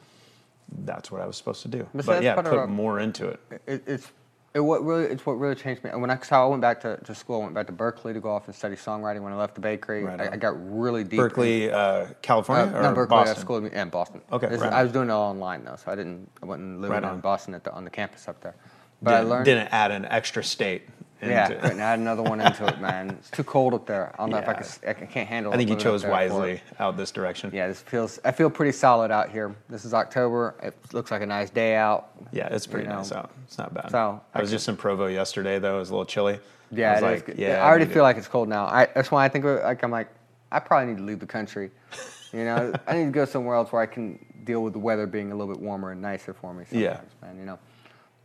that's 0.84 1.10
what 1.10 1.20
I 1.20 1.26
was 1.26 1.36
supposed 1.36 1.62
to 1.62 1.68
do. 1.68 1.86
But 1.94 2.06
But, 2.06 2.22
yeah, 2.22 2.34
put 2.40 2.68
more 2.68 3.00
into 3.00 3.28
it. 3.28 3.40
it, 3.66 3.82
it's 3.86 4.10
It 4.52 4.60
what 4.60 4.84
really 4.84 5.04
it's 5.04 5.24
what 5.24 5.34
really 5.34 5.54
changed 5.54 5.84
me. 5.84 5.90
And 5.90 6.00
when 6.00 6.10
I 6.10 6.18
so 6.18 6.42
I 6.42 6.46
went 6.46 6.60
back 6.60 6.80
to, 6.80 6.96
to 6.96 7.14
school, 7.14 7.40
I 7.40 7.44
went 7.44 7.54
back 7.54 7.66
to 7.68 7.72
Berklee 7.72 8.12
to 8.14 8.20
go 8.20 8.30
off 8.30 8.46
and 8.46 8.54
study 8.54 8.74
songwriting. 8.74 9.20
When 9.22 9.32
I 9.32 9.36
left 9.36 9.54
the 9.54 9.60
bakery, 9.60 10.02
Right 10.04 10.20
I. 10.20 10.32
I 10.32 10.36
got 10.36 10.54
really 10.76 11.04
deep. 11.04 11.18
Berkeley, 11.20 11.70
uh, 11.70 11.78
Uh, 11.78 12.08
California, 12.22 12.66
or 12.76 12.82
not 12.82 12.94
Berkeley, 12.96 13.10
Boston? 13.16 13.36
uh, 13.36 13.40
School 13.40 13.70
and 13.72 13.90
Boston. 13.90 14.20
Okay, 14.32 14.48
is- 14.48 14.60
right 14.60 14.72
I 14.72 14.82
was 14.82 14.90
doing 14.92 15.08
it 15.08 15.12
all 15.12 15.30
online 15.30 15.64
though, 15.64 15.76
so 15.76 15.92
I 15.92 15.94
didn't. 15.94 16.28
I 16.42 16.46
wasn't 16.46 16.80
living 16.80 16.94
Right 16.94 17.02
in 17.02 17.08
on. 17.08 17.20
Boston 17.20 17.54
at 17.54 17.62
the, 17.64 17.72
on 17.72 17.84
the 17.84 17.90
campus 17.90 18.26
up 18.26 18.40
there. 18.40 18.54
But 19.02 19.14
I 19.14 19.16
didn't, 19.18 19.30
learned. 19.30 19.44
didn't 19.46 19.68
add 19.72 19.90
an 19.92 20.04
extra 20.06 20.42
state. 20.44 20.82
Yeah, 21.28 21.48
into- 21.48 21.60
couldn't 21.60 21.80
add 21.80 21.98
another 21.98 22.22
one 22.22 22.40
into 22.40 22.66
it, 22.66 22.80
man. 22.80 23.10
It's 23.10 23.30
too 23.30 23.44
cold 23.44 23.74
up 23.74 23.86
there. 23.86 24.12
I 24.14 24.16
don't 24.18 24.30
know 24.30 24.38
if 24.38 24.48
I 24.48 24.54
can. 24.54 24.62
s- 24.62 24.80
I 24.86 24.92
can- 24.94 25.06
can't 25.06 25.28
handle. 25.28 25.52
I 25.52 25.56
think 25.56 25.68
you 25.68 25.76
chose 25.76 26.02
there 26.02 26.10
for 26.10 26.12
wisely 26.16 26.62
out 26.78 26.96
this 26.96 27.10
direction. 27.10 27.50
Yeah, 27.52 27.68
this 27.68 27.80
feels. 27.80 28.18
I 28.24 28.32
feel 28.32 28.48
pretty 28.50 28.72
solid 28.72 29.10
out 29.10 29.30
here. 29.30 29.54
This 29.68 29.84
is 29.84 29.92
October. 29.94 30.54
It 30.62 30.74
looks 30.92 31.10
like 31.10 31.22
a 31.22 31.26
nice 31.26 31.50
day 31.50 31.74
out. 31.76 32.08
Yeah, 32.32 32.48
it's 32.48 32.66
pretty 32.66 32.84
You 32.84 32.90
know, 32.92 32.98
nice 32.98 33.12
out. 33.12 33.30
It's 33.44 33.58
not 33.58 33.74
bad. 33.74 33.90
so, 33.90 34.20
I 34.34 34.40
was 34.40 34.50
I 34.50 34.54
just 34.56 34.68
in 34.68 34.76
Provo 34.76 35.06
yesterday, 35.06 35.58
though. 35.58 35.76
It 35.76 35.80
was 35.80 35.90
a 35.90 35.92
little 35.92 36.06
chilly. 36.06 36.38
Yeah, 36.70 36.94
was 36.94 37.02
it 37.02 37.06
is 37.06 37.12
like, 37.18 37.26
good. 37.26 37.38
yeah, 37.38 37.64
I 37.64 37.68
already 37.68 37.84
need 37.86 37.92
feel 37.92 38.02
it. 38.02 38.04
like 38.04 38.16
it's 38.16 38.28
cold 38.28 38.48
now. 38.48 38.66
I, 38.66 38.86
that's 38.94 39.10
why 39.10 39.24
I 39.24 39.28
think 39.28 39.44
like 39.44 39.82
I'm 39.82 39.90
like 39.90 40.08
I 40.52 40.58
probably 40.60 40.88
need 40.92 40.98
to 40.98 41.04
leave 41.04 41.20
the 41.20 41.26
country. 41.26 41.70
You 42.32 42.44
know, 42.44 42.72
I 42.86 42.94
need 42.94 43.06
to 43.06 43.10
go 43.10 43.24
somewhere 43.24 43.56
else 43.56 43.72
where 43.72 43.82
I 43.82 43.86
can 43.86 44.24
deal 44.44 44.62
with 44.62 44.72
the 44.72 44.78
weather 44.78 45.04
being 45.04 45.32
a 45.32 45.34
little 45.34 45.52
bit 45.52 45.60
warmer 45.60 45.90
and 45.90 46.00
nicer 46.00 46.32
for 46.32 46.54
me. 46.54 46.62
Sometimes, 46.64 46.80
Yeah. 46.80 47.26
man. 47.26 47.36
You 47.36 47.44
know, 47.44 47.58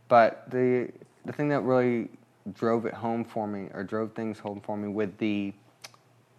but 0.06 0.48
the 0.48 0.90
the 1.24 1.32
thing 1.32 1.48
that 1.48 1.62
really 1.62 2.08
drove 2.52 2.86
it 2.86 2.94
home 2.94 3.24
for 3.24 3.46
me, 3.46 3.68
or 3.72 3.82
drove 3.84 4.12
things 4.12 4.38
home 4.38 4.60
for 4.60 4.76
me, 4.76 4.88
with 4.88 5.16
the 5.18 5.52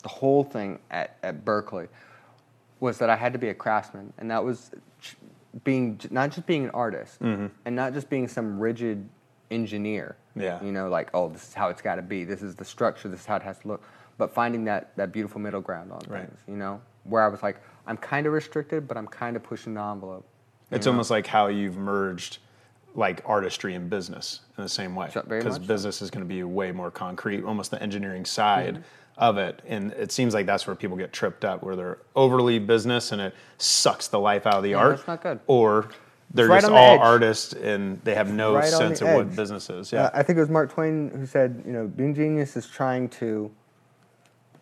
the 0.03 0.10
whole 0.10 0.43
thing 0.43 0.80
at 0.91 1.18
at 1.24 1.43
Berklee, 1.43 1.88
was 2.80 2.97
that 2.99 3.10
I 3.10 3.16
had 3.16 3.34
to 3.34 3.39
be 3.39 3.49
a 3.49 3.53
craftsman, 3.53 4.14
and 4.18 4.30
that 4.32 4.43
was 4.43 4.72
being 5.64 5.99
not 6.12 6.32
just 6.32 6.45
being 6.47 6.66
an 6.66 6.72
artist, 6.72 7.22
mm-hmm. 7.22 7.47
and 7.66 7.76
not 7.76 7.93
just 7.93 8.10
being 8.10 8.28
some 8.28 8.60
rigid 8.60 9.08
engineer. 9.51 10.16
Yeah. 10.36 10.64
You 10.64 10.72
know, 10.72 10.89
like 10.89 11.10
oh, 11.14 11.30
this 11.30 11.47
is 11.47 11.53
how 11.53 11.70
it's 11.70 11.82
got 11.82 11.95
to 11.95 12.01
be. 12.01 12.24
This 12.24 12.41
is 12.41 12.55
the 12.55 12.66
structure. 12.66 13.10
This 13.10 13.22
is 13.22 13.26
how 13.26 13.38
it 13.38 13.43
has 13.43 13.60
to 13.60 13.68
look. 13.68 13.84
But 14.18 14.34
finding 14.34 14.66
that 14.66 14.95
that 14.97 15.12
beautiful 15.12 15.41
middle 15.41 15.62
ground 15.62 15.91
on 15.91 16.01
Right. 16.08 16.28
things. 16.28 16.39
You 16.47 16.55
know, 16.58 16.82
where 17.03 17.24
I 17.24 17.28
was 17.28 17.43
like, 17.43 17.58
I'm 17.86 17.97
kind 17.97 18.28
of 18.28 18.34
restricted, 18.34 18.88
but 18.88 18.97
I'm 18.97 19.08
kind 19.08 19.36
of 19.36 19.43
pushing 19.43 19.74
the 19.74 19.82
envelope. 19.82 20.28
It's 20.70 20.86
know? 20.86 20.91
almost 20.91 21.10
like 21.10 21.26
how 21.26 21.47
you've 21.47 21.78
merged 21.78 22.39
like 22.98 23.22
artistry 23.26 23.76
and 23.76 23.89
business 23.89 24.41
in 24.58 24.64
the 24.64 24.70
same 24.70 24.95
way. 24.95 25.08
Because 25.14 25.58
business 25.60 26.02
is 26.02 26.10
going 26.12 26.26
to 26.26 26.28
be 26.28 26.43
way 26.43 26.72
more 26.74 26.91
concrete, 26.91 27.43
almost 27.45 27.72
the 27.72 27.82
engineering 27.82 28.26
side 28.26 28.74
Mm-hmm. 28.76 28.84
of 29.20 29.38
it. 29.38 29.62
And 29.68 29.93
it 29.93 30.12
seems 30.12 30.34
like 30.34 30.45
that's 30.48 30.66
where 30.68 30.76
people 30.76 30.98
get 30.98 31.14
tripped 31.14 31.45
up, 31.45 31.62
where 31.64 31.76
they're 31.76 31.98
overly 32.16 32.58
business 32.60 33.12
and 33.12 33.22
it 33.22 33.34
sucks 33.60 34.08
the 34.10 34.20
life 34.20 34.45
out 34.48 34.56
of 34.56 34.64
the 34.64 34.72
Yeah, 34.72 34.78
art. 34.78 34.95
that's 34.98 35.08
not 35.08 35.22
good. 35.24 35.39
Or 35.48 35.89
they're 36.34 36.48
right 36.48 36.60
just 36.62 36.72
the 36.72 36.76
all 36.78 36.95
edge. 36.95 37.00
artists 37.02 37.54
and 37.54 38.02
they 38.04 38.16
have 38.16 38.34
no 38.34 38.56
Right 38.56 38.66
sense 38.66 39.00
the 39.00 39.08
of 39.08 39.14
what 39.16 39.28
edge. 39.28 39.36
business 39.36 39.70
is. 39.70 39.93
Uh, 39.93 39.98
Yeah. 39.98 40.10
I 40.14 40.24
think 40.24 40.38
it 40.38 40.41
was 40.41 40.50
Mark 40.50 40.72
Twain 40.74 41.10
who 41.12 41.26
said, 41.28 41.64
you 41.68 41.74
know, 41.74 41.88
being 41.88 42.14
genius 42.16 42.58
is 42.58 42.68
trying 42.68 43.10
to 43.10 43.52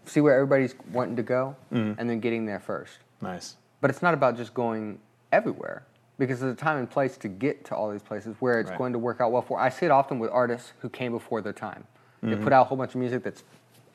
see 0.05 0.19
where 0.21 0.33
everybody's 0.35 0.75
wanting 0.91 1.15
to 1.15 1.23
go 1.23 1.55
Mm-hmm. 1.73 1.99
and 1.99 2.09
then 2.09 2.19
getting 2.19 2.45
there 2.45 2.59
first. 2.59 2.97
nice. 3.21 3.55
But 3.81 3.89
it's 3.91 4.01
not 4.01 4.13
about 4.13 4.35
just 4.35 4.53
going 4.53 4.99
everywhere 5.31 5.83
because 6.17 6.39
there's 6.39 6.53
a 6.53 6.55
time 6.55 6.77
and 6.77 6.89
place 6.89 7.17
to 7.17 7.27
get 7.27 7.65
to 7.65 7.75
all 7.75 7.91
these 7.91 8.01
places 8.01 8.35
where 8.39 8.59
it's 8.59 8.69
Right. 8.69 8.77
going 8.77 8.93
to 8.93 8.99
work 8.99 9.19
out 9.21 9.31
well 9.31 9.41
for. 9.41 9.59
I 9.59 9.69
see 9.69 9.85
it 9.85 9.91
often 9.91 10.19
with 10.19 10.31
artists 10.31 10.73
who 10.79 10.89
came 10.89 11.11
before 11.11 11.41
their 11.41 11.53
time. 11.53 11.85
Mm-hmm. 12.23 12.29
They 12.31 12.43
put 12.43 12.53
out 12.53 12.61
a 12.61 12.63
whole 12.65 12.77
bunch 12.77 12.91
of 12.95 12.99
music 13.01 13.23
that's 13.23 13.43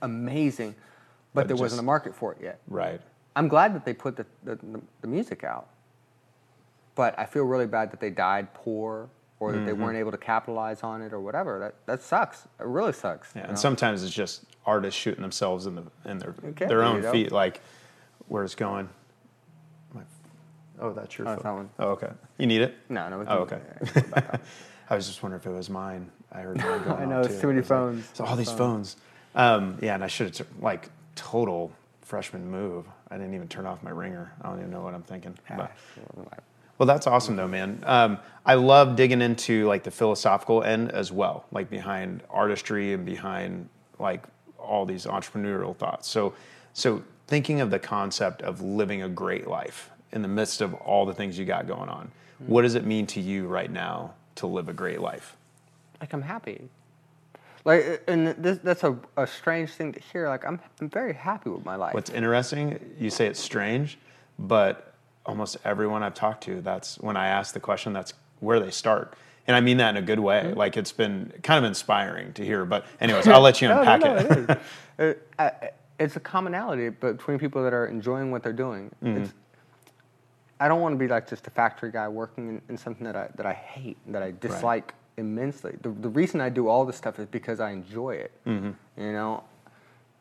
amazing, 0.03 0.73
but, 1.35 1.43
But 1.43 1.49
there 1.49 1.55
just- 1.55 1.63
wasn't 1.63 1.81
a 1.81 1.85
market 1.85 2.15
for 2.15 2.33
it 2.33 2.39
yet. 2.43 2.61
Right. 2.69 3.01
I'm 3.37 3.49
glad 3.49 3.75
that 3.75 3.85
they 3.85 3.95
put 3.95 4.17
the, 4.17 4.27
the, 4.43 4.59
the, 5.03 5.07
music 5.07 5.45
out, 5.45 5.69
but 6.95 7.17
I 7.19 7.25
feel 7.27 7.45
really 7.45 7.67
bad 7.67 7.91
that 7.93 8.01
they 8.01 8.11
died 8.11 8.53
poor 8.55 9.09
or 9.39 9.53
that 9.53 9.61
they 9.65 9.71
Mm-hmm. 9.73 9.83
weren't 9.83 9.97
able 9.99 10.11
to 10.11 10.19
capitalize 10.19 10.83
on 10.83 11.01
it 11.01 11.13
or 11.13 11.21
whatever. 11.21 11.59
That 11.61 11.75
that 11.87 12.03
sucks. 12.03 12.47
It 12.59 12.67
really 12.67 12.93
sucks. 12.93 13.33
Yeah, 13.35 13.43
and 13.43 13.51
know? 13.53 13.57
sometimes 13.57 14.03
it's 14.03 14.13
just 14.13 14.43
artists 14.67 15.01
shooting 15.01 15.23
themselves 15.23 15.65
in 15.67 15.77
the 15.77 15.85
in 16.05 16.19
their 16.19 16.35
Okay, 16.45 16.67
their 16.67 16.83
own 16.83 17.03
feet, 17.11 17.31
like 17.33 17.61
where 18.29 18.45
it's 18.45 18.55
going. 18.57 18.89
My- 20.81 20.87
Oh, 20.87 20.93
that's 20.93 21.19
your 21.19 21.29
Oh, 21.29 21.33
it's 21.35 21.43
phone. 21.43 21.53
that 21.53 21.57
one. 21.57 21.71
Oh, 21.79 21.91
okay. 21.93 22.09
You 22.39 22.47
need 22.47 22.63
it? 22.63 22.75
no, 22.89 23.09
no. 23.09 23.19
we 23.19 23.27
Oh, 23.27 23.39
okay. 23.41 23.59
yeah, 23.83 23.89
put 23.93 23.97
it 24.05 24.11
back 24.11 24.35
on. 24.35 24.41
I 24.91 24.97
was 24.97 25.07
just 25.07 25.23
wondering 25.23 25.41
if 25.41 25.47
it 25.47 25.51
was 25.51 25.71
mine. 25.71 26.11
I 26.33 26.41
heard 26.41 26.57
mine 26.59 26.83
going 26.83 26.91
I 26.99 27.03
off, 27.05 27.09
know, 27.09 27.21
it's 27.21 27.35
too. 27.37 27.41
too 27.43 27.47
many 27.49 27.59
It 27.59 27.63
was 27.63 27.71
like- 27.71 27.79
phones. 27.79 28.09
So 28.15 28.25
all 28.25 28.37
these 28.37 28.51
phones. 28.53 28.97
Um, 29.35 29.79
yeah, 29.81 29.95
and 29.95 30.03
I 30.03 30.09
should 30.09 30.37
have 30.37 30.47
like 30.61 30.89
total 31.15 31.71
freshman 32.03 32.51
move. 32.51 32.87
I 33.11 33.17
didn't 33.17 33.35
even 33.35 33.47
turn 33.49 33.67
off 33.67 33.83
my 33.83 33.91
ringer. 33.91 34.33
I 34.43 34.49
don't 34.49 34.59
even 34.59 34.71
know 34.71 34.81
what 34.83 34.95
I'm 34.95 35.03
thinking. 35.03 35.37
But, 35.57 35.73
well, 36.79 36.87
that's 36.87 37.07
awesome 37.07 37.37
though, 37.37 37.47
man. 37.49 37.83
Um, 37.87 38.19
I 38.47 38.55
love 38.55 38.97
digging 38.97 39.21
into 39.21 39.67
like 39.67 39.85
the 39.85 39.91
philosophical 39.91 40.63
end 40.65 40.91
as 40.93 41.13
well, 41.13 41.45
like 41.53 41.71
behind 41.71 42.23
artistry 42.31 42.93
and 42.95 43.05
behind 43.05 43.69
like 43.99 44.25
all 44.59 44.87
these 44.87 45.07
entrepreneurial 45.07 45.77
thoughts. 45.77 46.09
So, 46.09 46.35
so 46.73 47.03
thinking 47.27 47.61
of 47.61 47.71
the 47.71 47.79
concept 47.79 48.43
of 48.43 48.61
living 48.61 49.03
a 49.03 49.09
great 49.09 49.47
life 49.47 49.90
in 50.13 50.23
the 50.23 50.29
midst 50.29 50.61
of 50.61 50.75
all 50.75 51.07
the 51.07 51.15
things 51.15 51.39
you 51.39 51.45
got 51.45 51.67
going 51.67 51.89
on, 51.89 52.11
what 52.47 52.63
does 52.63 52.75
it 52.75 52.85
mean 52.85 53.07
to 53.09 53.21
you 53.21 53.47
right 53.47 53.71
now 53.71 54.15
to 54.37 54.47
live 54.47 54.69
a 54.69 54.73
great 54.73 55.01
life? 55.01 55.37
like 56.01 56.15
I'm 56.15 56.23
happy. 56.23 56.63
Like, 57.67 58.03
and 58.09 58.29
this, 58.29 58.59
that's 58.65 58.85
a, 58.85 58.97
a 59.19 59.27
strange 59.27 59.71
thing 59.73 59.93
to 59.93 60.01
hear. 60.01 60.29
Like, 60.29 60.47
I'm, 60.47 60.59
I'm 60.81 60.89
very 60.89 61.13
happy 61.13 61.51
with 61.51 61.63
my 61.63 61.77
life. 61.77 61.93
What's 61.93 62.09
interesting, 62.09 62.81
you 62.99 63.11
say 63.11 63.27
it's 63.27 63.39
strange, 63.39 63.99
but 64.39 64.95
almost 65.27 65.59
everyone 65.63 66.03
I've 66.03 66.15
talked 66.15 66.43
to, 66.45 66.63
that's 66.63 66.99
when 67.01 67.19
I 67.19 67.29
ask 67.29 67.53
the 67.53 67.61
question, 67.61 67.93
that's 67.93 68.15
where 68.39 68.61
they 68.61 68.71
start. 68.71 69.13
And 69.47 69.55
I 69.55 69.61
mean 69.61 69.77
that 69.77 69.91
in 69.91 70.03
a 70.03 70.07
good 70.07 70.21
way. 70.21 70.55
Like 70.55 70.79
it's 70.79 70.93
been 70.93 71.35
kind 71.43 71.63
of 71.63 71.69
inspiring 71.69 72.33
to 72.35 72.45
hear. 72.47 72.65
But 72.65 72.87
anyways, 72.99 73.29
I'll 73.29 73.43
let 73.43 73.61
you 73.61 73.69
No, 73.69 73.75
no, 73.75 73.81
unpack 73.93 74.01
no, 74.01 74.17
it. 74.17 74.51
it. 74.51 74.61
It- 74.99 75.29
I- 75.39 75.71
it's 75.99 76.17
a 76.17 76.21
commonality 76.21 76.89
between 76.89 77.39
people 77.39 77.63
that 77.63 77.75
are 77.75 77.85
enjoying 77.85 78.31
what 78.31 78.43
they're 78.43 78.55
doing. 78.55 78.91
Mm-hmm. 79.05 79.19
It's, 79.25 79.35
I 80.61 80.69
don't 80.69 80.81
want 80.83 80.93
to 80.95 80.99
be 80.99 81.09
like 81.09 81.29
just 81.29 81.47
a 81.47 81.51
factory 81.51 81.91
guy 81.91 82.07
working 82.09 82.49
in, 82.49 82.63
in 82.69 82.77
something 82.77 83.05
that 83.05 83.17
I 83.17 83.29
that 83.37 83.47
I 83.47 83.53
hate 83.55 83.97
that 84.09 84.23
I 84.23 84.33
dislike 84.41 84.95
immensely. 85.17 85.77
The 85.83 85.89
the 85.91 86.09
reason 86.09 86.41
I 86.41 86.49
do 86.51 86.69
all 86.69 86.85
this 86.85 86.97
stuff 86.97 87.19
is 87.19 87.27
because 87.27 87.61
I 87.61 87.71
enjoy 87.71 88.11
it. 88.11 88.33
Mm-hmm. 88.47 88.71
You 89.03 89.13
know, 89.13 89.43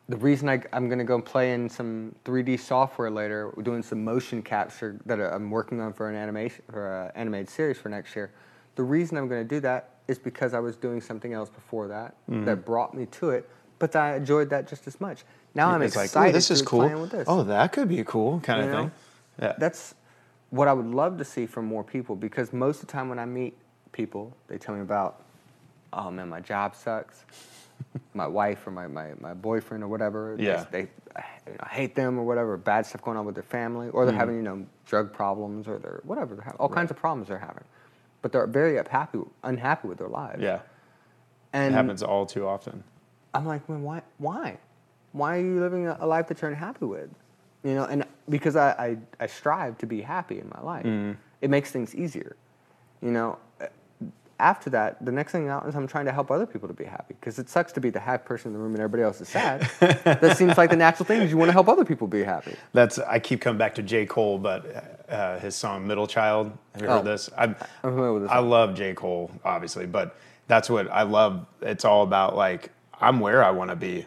the 0.08 0.16
reason 0.16 0.48
I, 0.48 0.62
I'm 0.72 0.88
going 0.88 0.98
to 0.98 1.04
go 1.04 1.20
play 1.20 1.52
in 1.52 1.68
some 1.68 2.14
3D 2.24 2.58
software 2.58 3.10
later, 3.10 3.52
doing 3.62 3.82
some 3.82 4.02
motion 4.02 4.42
capture 4.42 4.98
that 5.06 5.20
I'm 5.20 5.50
working 5.50 5.80
on 5.80 5.92
for 5.92 6.08
an 6.08 6.16
animation 6.16 6.62
for 6.70 7.04
an 7.06 7.12
animated 7.14 7.50
series 7.50 7.78
for 7.78 7.88
next 7.90 8.16
year. 8.16 8.30
The 8.76 8.82
reason 8.82 9.16
I'm 9.18 9.28
going 9.28 9.42
to 9.46 9.48
do 9.56 9.60
that 9.60 9.90
is 10.08 10.18
because 10.18 10.54
I 10.54 10.58
was 10.58 10.74
doing 10.76 11.00
something 11.00 11.32
else 11.34 11.50
before 11.50 11.86
that 11.88 12.14
Mm-hmm. 12.30 12.44
that 12.46 12.64
brought 12.64 12.94
me 12.94 13.06
to 13.06 13.30
it, 13.30 13.48
but 13.78 13.94
I 13.94 14.16
enjoyed 14.16 14.48
that 14.50 14.66
just 14.68 14.86
as 14.86 15.00
much. 15.00 15.24
Now 15.54 15.70
I'm 15.70 15.82
it's 15.82 15.94
excited. 15.94 16.14
like, 16.18 16.28
oh, 16.30 16.32
this 16.32 16.50
is 16.50 16.62
cool. 16.62 16.88
With 17.00 17.10
this. 17.10 17.26
Oh, 17.28 17.42
that 17.44 17.72
could 17.72 17.88
be 17.88 18.02
cool, 18.04 18.40
kind 18.40 18.60
You 18.60 18.66
of 18.66 18.72
know? 18.72 18.82
thing. 18.82 18.92
Yeah. 19.42 19.54
That's 19.58 19.94
what 20.50 20.68
I 20.68 20.72
would 20.72 20.86
love 20.86 21.18
to 21.18 21.24
see 21.24 21.46
from 21.46 21.66
more 21.66 21.84
people 21.84 22.16
because 22.16 22.52
most 22.52 22.80
of 22.82 22.86
the 22.88 22.92
time 22.92 23.08
when 23.08 23.18
I 23.18 23.24
meet 23.24 23.56
people, 23.92 24.36
they 24.48 24.58
tell 24.58 24.74
me 24.74 24.80
about, 24.80 25.22
oh 25.92 26.10
man, 26.10 26.28
my 26.28 26.40
job 26.40 26.74
sucks. 26.74 27.24
my 28.14 28.26
wife 28.26 28.66
or 28.66 28.70
my, 28.70 28.86
my, 28.86 29.12
my 29.20 29.32
boyfriend 29.34 29.82
or 29.82 29.88
whatever, 29.88 30.34
they- 30.36 30.44
Yeah. 30.44 30.64
they, 30.70 30.80
you 31.46 31.52
know, 31.58 31.66
hate 31.70 31.94
them 31.94 32.18
or 32.18 32.24
whatever, 32.24 32.56
bad 32.56 32.84
stuff 32.86 33.02
going 33.02 33.16
on 33.16 33.24
with 33.24 33.34
their 33.34 33.42
family, 33.44 33.88
or 33.88 34.02
Mm-hmm. 34.02 34.06
they're 34.10 34.18
having, 34.18 34.36
you 34.36 34.42
know, 34.42 34.66
drug 34.86 35.12
problems 35.12 35.66
or 35.66 35.78
they're 35.78 36.00
whatever, 36.04 36.34
they're 36.34 36.44
having, 36.44 36.58
all 36.60 36.68
kinds 36.68 36.90
of 36.90 36.96
problems 36.96 37.28
they're 37.28 37.38
having. 37.38 37.64
But 38.22 38.32
they're 38.32 38.46
very 38.46 38.76
unhappy, 38.76 39.20
unhappy 39.42 39.88
with 39.88 39.98
their 39.98 40.08
lives. 40.08 40.42
yeah. 40.42 40.60
And 41.52 41.74
It 41.74 41.76
happens 41.76 42.02
all 42.02 42.26
too 42.26 42.46
often. 42.46 42.84
I'm 43.34 43.44
like, 43.46 43.68
man, 43.68 43.82
why? 43.82 44.02
Why? 44.18 44.58
Why 45.12 45.38
are 45.38 45.40
you 45.40 45.58
living 45.60 45.86
a, 45.88 45.96
a 46.00 46.06
life 46.06 46.28
that 46.28 46.40
you're 46.42 46.50
unhappy 46.50 46.84
with? 46.84 47.10
You 47.64 47.74
know, 47.74 47.84
and 47.86 48.04
because 48.30 48.56
I, 48.56 48.70
I, 48.70 48.96
I 49.24 49.26
strive 49.26 49.76
to 49.78 49.86
be 49.86 50.00
happy 50.00 50.38
in 50.40 50.48
my 50.54 50.62
life, 50.62 50.86
Mm-hmm. 50.86 51.12
it 51.42 51.50
makes 51.50 51.70
things 51.70 51.94
easier. 51.94 52.36
You 53.02 53.10
know, 53.10 53.38
after 54.38 54.70
that, 54.70 55.04
the 55.04 55.12
next 55.12 55.32
thing 55.32 55.48
out 55.48 55.66
is 55.68 55.74
I'm 55.74 55.86
trying 55.86 56.06
to 56.06 56.12
help 56.12 56.30
other 56.30 56.46
people 56.46 56.66
to 56.68 56.72
be 56.74 56.84
happy 56.84 57.14
because 57.20 57.38
it 57.38 57.50
sucks 57.50 57.72
to 57.72 57.80
be 57.80 57.90
the 57.90 58.00
happy 58.00 58.24
person 58.26 58.48
in 58.48 58.52
the 58.54 58.58
room 58.58 58.72
and 58.72 58.80
everybody 58.80 59.02
else 59.02 59.20
is 59.20 59.28
sad. 59.28 59.60
that 59.80 60.36
seems 60.38 60.56
like 60.56 60.70
the 60.70 60.76
natural 60.76 61.04
thing 61.04 61.20
is 61.20 61.30
you 61.30 61.36
want 61.36 61.48
to 61.50 61.52
help 61.52 61.68
other 61.68 61.84
people 61.84 62.06
be 62.06 62.22
happy. 62.22 62.54
That's 62.72 62.98
I 62.98 63.18
keep 63.18 63.42
coming 63.42 63.58
back 63.58 63.74
to 63.74 63.82
J. 63.82 64.06
Cole, 64.06 64.38
but 64.38 65.04
uh, 65.10 65.38
his 65.40 65.54
song 65.54 65.86
"Middle 65.86 66.06
Child." 66.06 66.52
Have 66.72 66.82
you 66.82 66.88
heard 66.88 67.00
Oh, 67.00 67.02
this? 67.02 67.28
I'm, 67.36 67.54
I'm 67.84 67.90
familiar 67.90 68.12
with 68.14 68.22
this 68.22 68.30
I 68.30 68.36
song. 68.36 68.48
love 68.48 68.74
J. 68.74 68.94
Cole, 68.94 69.30
obviously, 69.44 69.84
but 69.86 70.16
that's 70.46 70.70
what 70.70 70.90
I 70.90 71.02
love. 71.02 71.44
It's 71.60 71.84
all 71.84 72.02
about 72.02 72.34
like 72.34 72.70
I'm 72.98 73.20
where 73.20 73.44
I 73.44 73.50
want 73.50 73.68
to 73.70 73.76
be, 73.76 74.06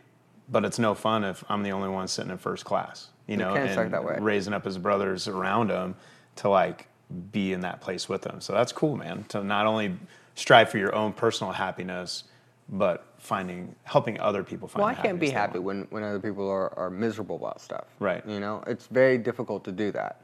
but 0.49 0.65
it's 0.65 0.79
no 0.79 0.95
fun 0.95 1.23
if 1.23 1.43
I'm 1.47 1.61
the 1.61 1.71
only 1.73 1.89
one 1.89 2.07
sitting 2.07 2.31
in 2.31 2.37
first 2.39 2.65
class. 2.65 3.09
You 3.27 3.37
know, 3.37 3.55
and 3.55 4.25
raising 4.25 4.53
up 4.53 4.65
his 4.65 4.77
brothers 4.77 5.27
around 5.27 5.71
him 5.71 5.95
to 6.37 6.49
like 6.49 6.87
be 7.31 7.53
in 7.53 7.61
that 7.61 7.79
place 7.79 8.09
with 8.09 8.21
them. 8.21 8.41
So 8.41 8.53
that's 8.53 8.71
cool, 8.71 8.97
man. 8.97 9.23
To 9.29 9.43
not 9.43 9.65
only 9.65 9.95
strive 10.35 10.69
for 10.69 10.77
your 10.77 10.93
own 10.93 11.13
personal 11.13 11.53
happiness, 11.53 12.25
but 12.69 13.05
finding 13.17 13.75
helping 13.83 14.19
other 14.19 14.43
people 14.43 14.67
find. 14.67 14.83
Well, 14.83 14.89
I 14.91 14.95
can't 14.95 15.19
be 15.19 15.29
happy 15.29 15.59
when, 15.59 15.87
when 15.89 16.03
other 16.03 16.19
people 16.19 16.49
are, 16.49 16.77
are 16.77 16.89
miserable 16.89 17.37
about 17.37 17.61
stuff. 17.61 17.85
Right. 17.99 18.25
You 18.27 18.39
know, 18.39 18.63
it's 18.67 18.87
very 18.87 19.17
difficult 19.17 19.63
to 19.65 19.71
do 19.71 19.91
that. 19.91 20.19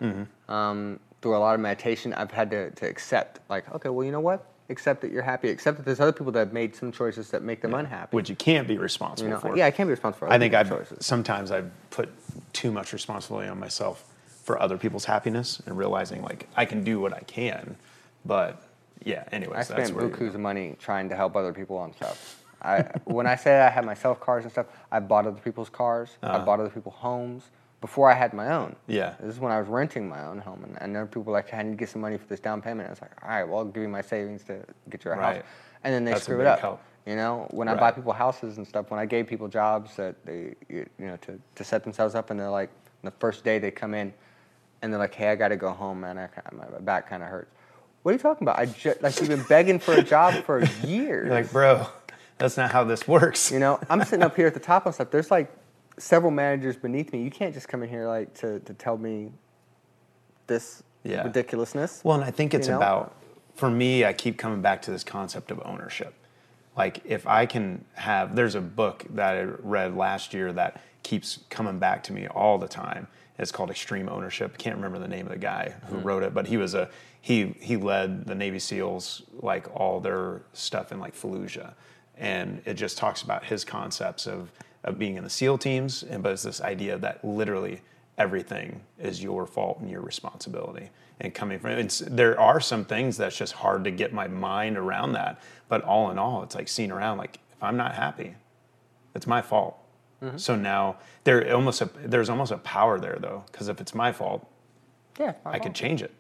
Um, 0.48 1.00
through 1.22 1.36
a 1.36 1.40
lot 1.40 1.54
of 1.56 1.62
meditation, 1.62 2.14
I've 2.14 2.32
had 2.32 2.50
to, 2.52 2.72
to 2.72 2.86
accept, 2.88 3.40
like, 3.50 3.70
okay, 3.76 3.90
well, 3.90 4.06
you 4.06 4.12
know 4.12 4.22
what? 4.22 4.46
Accept 4.70 5.02
that 5.02 5.12
you're 5.12 5.24
happy. 5.24 5.50
Accept 5.50 5.78
that 5.78 5.86
there's 5.86 6.00
other 6.00 6.12
people 6.12 6.32
that 6.34 6.40
have 6.40 6.54
made 6.54 6.76
some 6.76 6.92
choices 6.92 7.32
that 7.32 7.42
make 7.44 7.62
them 7.62 7.74
unhappy. 7.74 8.16
which 8.16 8.30
you 8.30 8.36
can't 8.36 8.68
be 8.68 8.78
responsible 8.78 9.30
you 9.30 9.34
know, 9.36 9.40
for. 9.40 9.58
yeah, 9.58 9.66
I 9.66 9.72
can't 9.72 9.88
be 9.88 9.92
responsible 9.92 10.28
for. 10.28 10.34
I 10.34 10.40
think 10.40 10.54
I've 10.54 10.70
choices. 10.70 11.06
sometimes 11.06 11.52
I've 11.52 11.72
put 11.90 12.10
too 12.54 12.72
much 12.72 12.94
responsibility 12.94 13.50
on 13.50 13.60
myself 13.60 14.06
for 14.44 14.62
other 14.62 14.78
people's 14.78 15.06
happiness 15.06 15.62
and 15.66 15.78
realizing 15.78 16.22
like 16.24 16.48
I 16.56 16.66
can 16.66 16.84
do 16.84 17.00
what 17.00 17.14
I 17.14 17.20
can, 17.22 17.76
but 18.26 18.62
yeah. 19.04 19.24
Anyways, 19.32 19.72
I 19.72 19.76
that's 19.76 19.90
spent 19.90 20.12
bukus 20.14 20.34
of 20.36 20.40
money 20.40 20.76
trying 20.80 21.10
to 21.10 21.16
help 21.16 21.36
other 21.36 21.54
people 21.54 21.78
on 21.78 21.94
stuff. 21.94 22.44
I, 22.62 22.82
when 23.06 23.26
I 23.26 23.36
say 23.38 23.62
I 23.62 23.70
had 23.70 23.86
myself 23.86 24.20
cars 24.20 24.44
and 24.44 24.52
stuff, 24.52 24.66
I 24.92 25.00
bought 25.00 25.26
other 25.26 25.40
people's 25.40 25.70
cars. 25.70 26.18
I 26.22 26.28
Uh-huh. 26.28 26.46
bought 26.46 26.60
other 26.60 26.70
people's 26.70 26.96
homes 26.96 27.44
before 27.82 28.12
I 28.12 28.14
had 28.14 28.34
my 28.34 28.52
own. 28.52 28.76
Yeah. 28.88 29.16
This 29.22 29.36
is 29.36 29.40
when 29.40 29.52
I 29.52 29.60
was 29.60 29.68
renting 29.70 30.08
my 30.10 30.26
own 30.26 30.40
home, 30.40 30.64
and, 30.64 30.78
and 30.82 30.94
there 30.96 31.04
were 31.04 31.08
people 31.08 31.32
like, 31.32 31.54
I 31.54 31.62
need 31.64 31.72
to 31.72 31.76
get 31.78 31.90
some 31.90 32.02
money 32.02 32.18
for 32.18 32.26
this 32.28 32.40
down 32.40 32.62
payment. 32.62 32.88
I 32.88 32.92
was 32.92 33.02
like, 33.02 33.12
all 33.24 33.30
right, 33.30 33.44
well, 33.44 33.60
I'll 33.60 33.66
give 33.66 33.84
you 33.84 33.90
my 33.90 34.02
savings 34.02 34.44
to 34.46 34.64
get 34.90 35.06
your 35.06 35.16
Right. 35.16 35.38
house. 35.38 35.46
And 35.84 35.94
then 35.94 36.04
they 36.04 36.12
That's 36.12 36.24
screw 36.24 36.42
it 36.42 36.48
up. 36.48 36.60
help. 36.60 36.82
You 37.06 37.16
know, 37.16 37.48
when 37.52 37.68
I 37.70 37.76
buy 37.76 37.92
people 37.92 38.12
houses 38.12 38.58
and 38.58 38.68
stuff, 38.68 38.92
when 38.92 39.00
I 39.00 39.06
gave 39.06 39.26
people 39.28 39.48
jobs 39.48 39.96
that 39.96 40.16
they, 40.26 40.54
you 40.68 40.88
you 41.00 41.08
know, 41.08 41.16
to, 41.22 41.40
to 41.56 41.64
set 41.64 41.84
themselves 41.84 42.14
up, 42.16 42.30
and 42.30 42.40
they're 42.40 42.50
like, 42.50 42.70
the 43.04 43.12
first 43.12 43.44
day 43.46 43.58
they 43.60 43.72
come 43.72 43.94
in, 43.94 44.14
and 44.82 44.92
they're 44.92 45.00
like, 45.00 45.16
"Hey, 45.16 45.30
I 45.30 45.36
got 45.36 45.48
to 45.48 45.56
go 45.56 45.72
home, 45.72 46.02
man. 46.02 46.20
I, 46.20 46.28
my 46.54 46.66
back 46.82 47.10
kind 47.10 47.24
of 47.24 47.30
hurts." 47.30 47.50
What 48.04 48.12
are 48.12 48.14
you 48.14 48.20
talking 48.20 48.46
about? 48.46 48.60
I 48.60 48.66
just, 48.66 49.02
like 49.02 49.18
you've 49.20 49.30
been 49.30 49.44
begging 49.50 49.80
for 49.80 49.94
a 49.94 50.04
job 50.04 50.44
for 50.44 50.60
years. 50.86 51.26
You're 51.28 51.34
like, 51.34 51.52
bro, 51.52 51.88
that's 52.38 52.58
not 52.58 52.72
how 52.72 52.84
this 52.84 53.08
works. 53.08 53.52
You 53.52 53.60
know, 53.60 53.80
I'm 53.90 54.04
sitting 54.04 54.24
up 54.24 54.36
here 54.36 54.48
at 54.48 54.54
the 54.54 54.60
top 54.60 54.86
and 54.86 54.94
stuff. 54.94 55.10
There's 55.12 55.32
like 55.32 55.52
several 56.00 56.32
managers 56.32 56.78
beneath 56.78 57.12
me. 57.14 57.22
You 57.24 57.30
can't 57.32 57.54
just 57.54 57.68
come 57.68 57.84
in 57.84 57.90
here 57.90 58.08
like 58.08 58.34
to, 58.36 58.60
to 58.62 58.74
tell 58.74 58.98
me 58.98 59.32
this 60.48 60.84
Yeah. 61.04 61.24
ridiculousness. 61.24 62.02
Well, 62.04 62.16
and 62.16 62.24
I 62.24 62.32
think 62.32 62.54
it's 62.54 62.68
you 62.68 62.72
know? 62.74 62.78
about, 62.78 63.16
for 63.56 63.70
me, 63.70 64.06
I 64.06 64.14
keep 64.14 64.38
coming 64.38 64.62
back 64.62 64.82
to 64.84 64.92
this 64.92 65.04
concept 65.04 65.52
of 65.52 65.62
ownership. 65.66 66.14
Like, 66.78 67.02
if 67.04 67.28
I 67.28 67.46
can 67.46 67.84
have, 67.96 68.36
there's 68.36 68.56
a 68.56 68.62
book 68.62 69.06
that 69.12 69.36
I 69.36 69.42
read 69.44 69.96
last 69.96 70.34
year 70.34 70.54
that 70.54 70.82
keeps 71.04 71.40
coming 71.50 71.78
back 71.80 72.04
to 72.04 72.14
me 72.14 72.28
all 72.28 72.58
the 72.58 72.68
time. 72.68 73.08
It's 73.38 73.52
called 73.52 73.70
Extreme 73.70 74.10
Ownership. 74.10 74.58
Can't 74.58 74.76
remember 74.76 75.00
the 75.00 75.08
name 75.08 75.26
of 75.26 75.32
the 75.32 75.38
guy 75.40 75.74
who 75.88 75.98
Hmm. 75.98 76.04
wrote 76.08 76.24
it, 76.24 76.34
but 76.34 76.48
he 76.48 76.58
was 76.58 76.74
a 76.74 76.90
he 77.22 77.54
he 77.60 77.76
led 77.78 78.26
the 78.28 78.36
Navy 78.36 78.60
SEALs 78.60 79.24
like 79.42 79.68
all 79.76 80.00
their 80.00 80.42
stuff 80.54 80.92
in 80.92 81.00
like 81.00 81.14
Fallujah, 81.16 81.74
and 82.18 82.62
it 82.66 82.74
just 82.76 82.98
talks 82.98 83.22
about 83.22 83.46
his 83.46 83.64
concepts 83.66 84.26
of 84.28 84.52
of 84.84 84.98
being 84.98 85.18
in 85.18 85.24
the 85.24 85.30
SEAL 85.30 85.58
teams, 85.58 86.04
and 86.04 86.24
but 86.24 86.34
it's 86.34 86.44
this 86.44 86.62
idea 86.62 86.98
that 86.98 87.24
literally 87.24 87.82
everything 88.18 88.82
is 89.00 89.24
your 89.24 89.46
fault 89.46 89.80
and 89.80 89.90
your 89.90 90.02
responsibility. 90.02 90.90
And 91.22 91.34
coming 91.34 91.60
from 91.60 91.72
it's, 91.72 92.00
there 92.00 92.40
are 92.40 92.60
some 92.60 92.86
things 92.86 93.18
that's 93.18 93.36
just 93.36 93.54
hard 93.54 93.84
to 93.86 93.92
get 93.92 94.14
my 94.14 94.28
mind 94.28 94.78
around 94.78 95.14
that. 95.14 95.42
But 95.68 95.84
all 95.84 96.12
in 96.12 96.18
all, 96.18 96.44
it's 96.44 96.56
like 96.56 96.68
seeing 96.68 96.92
around 96.92 97.18
like 97.18 97.40
if 97.54 97.64
I'm 97.64 97.78
not 97.78 97.96
happy, 97.96 98.36
it's 99.16 99.28
my 99.28 99.42
fault. 99.42 99.78
Mm-hmm. 100.24 100.38
So 100.38 100.56
now 100.56 100.98
there 101.24 101.54
almost 101.54 101.82
a, 101.82 101.90
there's 102.06 102.30
almost 102.30 102.52
a 102.52 102.58
power 102.58 103.00
there 103.00 103.18
though, 103.20 103.44
because 103.52 103.68
if 103.70 103.82
it's 103.82 103.94
my 103.94 104.12
fault, 104.12 104.46
yeah, 105.20 105.34
I 105.46 105.60
could 105.60 105.74
change 105.74 106.02
it. 106.02 106.14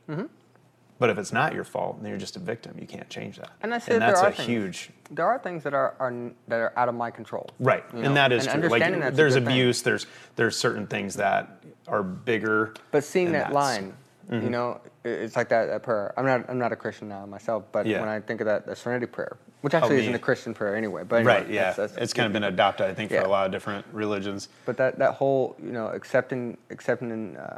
But 1.00 1.10
if 1.10 1.18
it's 1.18 1.32
not 1.32 1.54
your 1.54 1.64
fault, 1.64 2.02
then 2.02 2.10
you're 2.10 2.20
just 2.20 2.36
a 2.36 2.39
victim. 2.39 2.76
You 2.80 2.86
can't 2.86 3.10
change 3.10 3.38
that. 3.38 3.52
And 3.62 3.74
I 3.74 3.80
say 3.80 3.93
that 3.93 4.00
there 4.00 4.10
that's 4.12 4.22
a 4.22 4.32
things. 4.32 4.47
huge 4.47 4.89
There 5.10 5.26
are 5.26 5.39
things 5.39 5.64
that 5.64 5.74
are, 5.74 5.95
are 6.00 6.14
that 6.50 6.60
are 6.60 6.74
out 6.76 6.89
of 6.89 6.95
my 6.95 7.10
control. 7.10 7.50
Right, 7.60 7.84
you 7.93 8.02
know? 8.02 8.08
and 8.10 8.18
that 8.18 8.32
is 8.34 8.45
And 8.47 8.62
true. 8.62 8.70
Like 8.70 8.82
that's 8.84 9.16
there's 9.16 9.34
good 9.36 9.45
thing. 9.45 9.54
abuse. 9.54 9.82
There's 9.82 10.06
there's 10.36 10.58
certain 10.58 10.86
things 10.88 11.16
that 11.16 11.64
are 11.88 12.04
bigger. 12.04 12.74
But 12.91 13.04
seeing 13.06 13.32
that 13.32 13.52
that's- 13.54 13.80
Mm-hmm. 14.30 14.36
line, 14.36 14.43
you 14.43 14.50
know, 14.52 14.80
it's 15.04 15.36
like 15.36 15.50
that, 15.50 15.66
that 15.68 15.82
prayer. 15.84 16.14
I'm 16.18 16.26
not 16.26 16.50
I'm 16.50 16.60
not 16.60 16.72
a 16.74 16.76
Christian 16.76 17.08
now 17.08 17.26
myself, 17.26 17.64
but 17.72 17.86
Yeah. 17.88 18.02
when 18.02 18.10
I 18.10 18.20
think 18.20 18.41
of 18.41 18.45
that, 18.45 18.66
the 18.68 18.76
Serenity 18.76 19.06
Prayer, 19.08 19.38
which 19.62 19.74
actually 19.74 19.95
me. 19.95 20.02
isn't 20.04 20.16
a 20.16 20.20
Christian 20.20 20.54
prayer 20.54 20.76
anyway, 20.76 21.04
but 21.04 21.16
anyway, 21.18 21.34
Right. 21.34 21.50
Yeah. 21.50 21.62
that's- 21.72 21.76
that's- 21.78 21.97
it's 22.04 22.14
kind 22.14 22.28
of 22.28 22.34
been 22.34 22.43
adopted, 22.43 22.88
I 22.88 22.93
think, 22.93 23.10
for 23.10 23.20
a 23.22 23.28
lot 23.30 23.45
of 23.45 23.52
different 23.54 23.86
religions. 23.93 24.50
But 24.66 24.76
that, 24.78 25.00
that 25.00 25.14
whole, 25.16 25.56
you 25.64 25.72
know, 25.72 25.88
accepting 25.88 26.58
accepting 26.70 27.38
uh, 27.38 27.58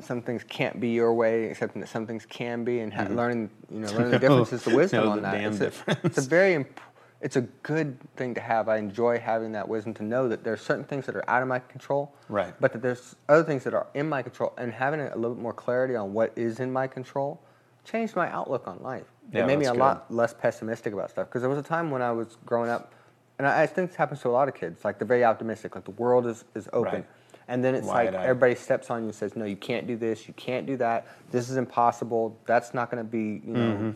some 0.00 0.22
things 0.22 0.42
can't 0.48 0.80
be 0.80 0.88
your 0.88 1.12
way, 1.14 1.48
accepting 1.50 1.80
that 1.80 1.88
some 1.88 2.06
things 2.06 2.24
can 2.26 2.64
be, 2.64 2.80
and 2.80 2.92
ha- 2.92 3.06
learning, 3.10 3.50
you 3.70 3.80
know, 3.80 3.88
learning 3.92 4.10
the 4.12 4.18
differences, 4.18 4.62
the 4.64 4.74
wisdom 4.74 5.00
Mm-hmm. 5.04 5.08
On 5.10 5.16
the 5.16 5.22
that. 5.22 5.32
damn 5.32 5.52
it's, 5.52 5.60
a, 5.86 5.98
it's 6.04 6.18
a 6.18 6.22
very, 6.28 6.54
imp- 6.54 6.80
it's 7.20 7.36
a 7.36 7.42
good 7.62 7.96
thing 8.16 8.34
to 8.34 8.40
have. 8.40 8.68
I 8.68 8.78
enjoy 8.78 9.18
having 9.18 9.52
that 9.52 9.68
wisdom 9.68 9.94
to 9.94 10.02
know 10.02 10.28
that 10.28 10.42
there 10.44 10.52
are 10.52 10.56
certain 10.58 10.84
things 10.84 11.06
that 11.06 11.14
are 11.14 11.28
out 11.28 11.42
of 11.42 11.48
my 11.48 11.58
control, 11.60 12.12
Right. 12.28 12.54
But 12.58 12.72
that 12.72 12.82
there's 12.82 13.14
other 13.28 13.44
things 13.44 13.64
that 13.64 13.74
are 13.74 13.86
in 13.94 14.08
my 14.08 14.22
control, 14.22 14.54
and 14.56 14.72
having 14.72 15.00
a 15.00 15.14
little 15.14 15.34
bit 15.34 15.42
more 15.42 15.52
clarity 15.52 15.94
on 15.94 16.12
what 16.14 16.32
is 16.36 16.58
in 16.60 16.72
my 16.72 16.86
control 16.86 17.40
changed 17.84 18.16
my 18.16 18.30
outlook 18.30 18.66
on 18.66 18.80
life. 18.82 19.04
Yeah, 19.32 19.42
it 19.44 19.46
made 19.46 19.58
me 19.58 19.66
a 19.66 19.68
that's 19.68 19.78
lot 19.78 20.10
less 20.12 20.32
pessimistic 20.34 20.92
about 20.92 21.10
stuff 21.10 21.26
because 21.28 21.42
there 21.42 21.48
was 21.50 21.58
a 21.58 21.62
time 21.62 21.90
when 21.90 22.00
I 22.02 22.12
was 22.12 22.38
growing 22.46 22.70
up, 22.70 22.92
and 23.38 23.46
I, 23.46 23.62
I 23.62 23.66
think 23.66 23.90
this 23.90 23.96
happens 23.96 24.20
to 24.22 24.28
a 24.28 24.30
lot 24.30 24.48
of 24.48 24.54
kids. 24.54 24.84
Like 24.84 24.98
they're 24.98 25.06
very 25.06 25.24
optimistic, 25.24 25.74
like 25.74 25.84
the 25.84 25.90
world 25.92 26.26
is, 26.26 26.44
is 26.54 26.68
open, 26.72 26.92
Right. 26.94 27.06
And 27.52 27.62
then 27.62 27.74
it's 27.74 27.86
like 27.86 28.06
Wide-eyed. 28.12 28.22
everybody 28.26 28.54
steps 28.54 28.90
on 28.90 29.02
you 29.02 29.08
and 29.08 29.14
says, 29.14 29.36
"No, 29.36 29.44
you 29.44 29.56
can't 29.56 29.86
do 29.86 29.96
this. 29.96 30.26
You 30.26 30.32
can't 30.34 30.66
do 30.66 30.76
that. 30.78 31.06
This 31.30 31.50
is 31.50 31.56
impossible. 31.58 32.36
That's 32.46 32.72
not 32.72 32.90
going 32.90 33.04
to 33.04 33.08
be, 33.08 33.42
you 33.46 33.52
know, 33.52 33.72
Mm-hmm. 33.72 33.90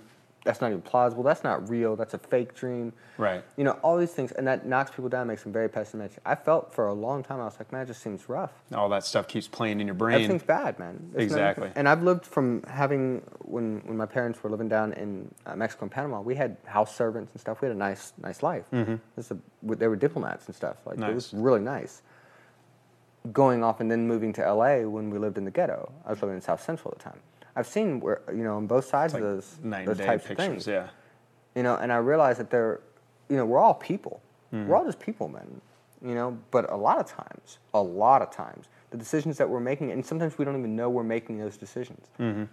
that's 0.44 0.60
not 0.60 0.68
even 0.68 0.82
plausible. 0.82 1.22
That's 1.24 1.42
not 1.42 1.68
real. 1.70 1.96
That's 1.96 2.12
a 2.14 2.18
fake 2.18 2.54
dream." 2.54 2.92
Right. 3.18 3.42
You 3.56 3.64
know, 3.64 3.72
all 3.82 3.96
these 3.96 4.12
things, 4.12 4.30
and 4.32 4.46
that 4.46 4.66
knocks 4.66 4.90
people 4.90 5.08
down, 5.08 5.26
makes 5.26 5.42
them 5.42 5.52
very 5.52 5.70
pessimistic. 5.70 6.20
I 6.26 6.34
felt 6.34 6.74
for 6.74 6.86
a 6.88 6.92
long 6.92 7.22
time, 7.22 7.40
I 7.40 7.44
was 7.46 7.58
like, 7.58 7.72
"Man, 7.72 7.80
it 7.82 7.86
just 7.86 8.02
seems 8.02 8.28
rough." 8.28 8.52
All 8.74 8.90
that 8.90 9.04
stuff 9.04 9.26
keeps 9.26 9.48
playing 9.48 9.80
in 9.80 9.86
your 9.86 9.94
brain. 9.94 10.16
Everything's 10.16 10.42
bad, 10.42 10.78
man. 10.78 11.10
No- 11.14 11.20
Exactly. 11.20 11.70
and 11.74 11.88
I've 11.88 12.02
lived 12.02 12.26
from 12.26 12.62
having 12.64 13.22
when 13.54 13.80
when 13.86 13.96
my 13.96 14.06
parents 14.06 14.42
were 14.42 14.50
living 14.50 14.68
down 14.68 14.92
in 14.92 15.34
uh, 15.46 15.56
Mexico 15.56 15.84
and 15.86 15.90
Panama. 15.90 16.20
We 16.20 16.34
had 16.34 16.58
house 16.66 16.94
servants 16.94 17.32
and 17.32 17.40
stuff. 17.40 17.62
We 17.62 17.68
had 17.68 17.74
a 17.74 17.78
nice 17.88 18.12
nice 18.28 18.42
life. 18.42 18.66
Mm-hmm. 18.72 18.96
This 19.16 19.30
is 19.30 19.32
a, 19.32 19.74
they 19.76 19.88
were 19.88 19.96
diplomats 19.96 20.44
and 20.46 20.54
stuff. 20.54 20.76
Like 20.84 20.98
it 21.00 21.14
was 21.14 21.32
really 21.32 21.60
nice. 21.60 22.02
Going 23.32 23.64
off 23.64 23.80
and 23.80 23.90
then 23.90 24.06
moving 24.06 24.32
to 24.34 24.42
LA 24.52 24.78
when 24.80 25.10
we 25.10 25.18
lived 25.18 25.38
in 25.38 25.44
the 25.44 25.50
ghetto. 25.50 25.90
I 26.04 26.10
was 26.10 26.20
living 26.22 26.36
in 26.36 26.42
South 26.42 26.62
Central 26.62 26.92
at 26.92 26.98
the 26.98 27.04
time. 27.10 27.20
I've 27.56 27.66
seen 27.66 28.00
where 28.00 28.20
you 28.30 28.44
know 28.44 28.56
on 28.56 28.66
both 28.66 28.84
sides 28.84 29.14
like 29.14 29.22
of 29.22 29.28
those 29.28 29.58
those 29.86 29.98
types 29.98 30.26
pictures. 30.26 30.30
of 30.30 30.36
things 30.36 30.66
Yeah. 30.66 30.88
you 31.54 31.62
know, 31.62 31.76
and 31.76 31.90
I 31.92 31.96
realized 31.96 32.38
that 32.40 32.50
they're, 32.50 32.80
you 33.30 33.36
know, 33.36 33.46
we're 33.46 33.58
all 33.58 33.74
people. 33.74 34.20
Mm-hmm. 34.52 34.68
We're 34.68 34.76
all 34.76 34.84
just 34.84 35.00
people, 35.00 35.28
man. 35.28 35.60
You 36.04 36.14
know, 36.14 36.38
but 36.50 36.70
a 36.70 36.76
lot 36.76 36.98
of 36.98 37.06
times, 37.06 37.58
a 37.72 37.80
lot 37.80 38.20
of 38.20 38.30
times, 38.30 38.66
the 38.90 38.98
decisions 38.98 39.38
that 39.38 39.48
we're 39.48 39.60
making, 39.60 39.90
and 39.92 40.04
sometimes 40.04 40.36
we 40.36 40.44
don't 40.44 40.58
even 40.58 40.76
know 40.76 40.90
we're 40.90 41.02
making 41.02 41.38
those 41.38 41.56
decisions, 41.56 42.06
Mm-hmm. 42.20 42.44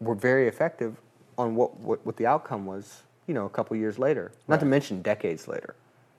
were 0.00 0.14
very 0.14 0.46
effective 0.46 0.96
on 1.36 1.56
what, 1.56 1.76
what, 1.80 2.06
what 2.06 2.16
the 2.16 2.26
outcome 2.26 2.64
was, 2.66 3.02
you 3.26 3.34
know, 3.34 3.44
a 3.46 3.50
couple 3.50 3.76
years 3.76 3.98
later. 3.98 4.30
Not 4.46 4.60
to 4.60 4.66
mention 4.66 5.02
decades 5.02 5.48
later. 5.48 5.74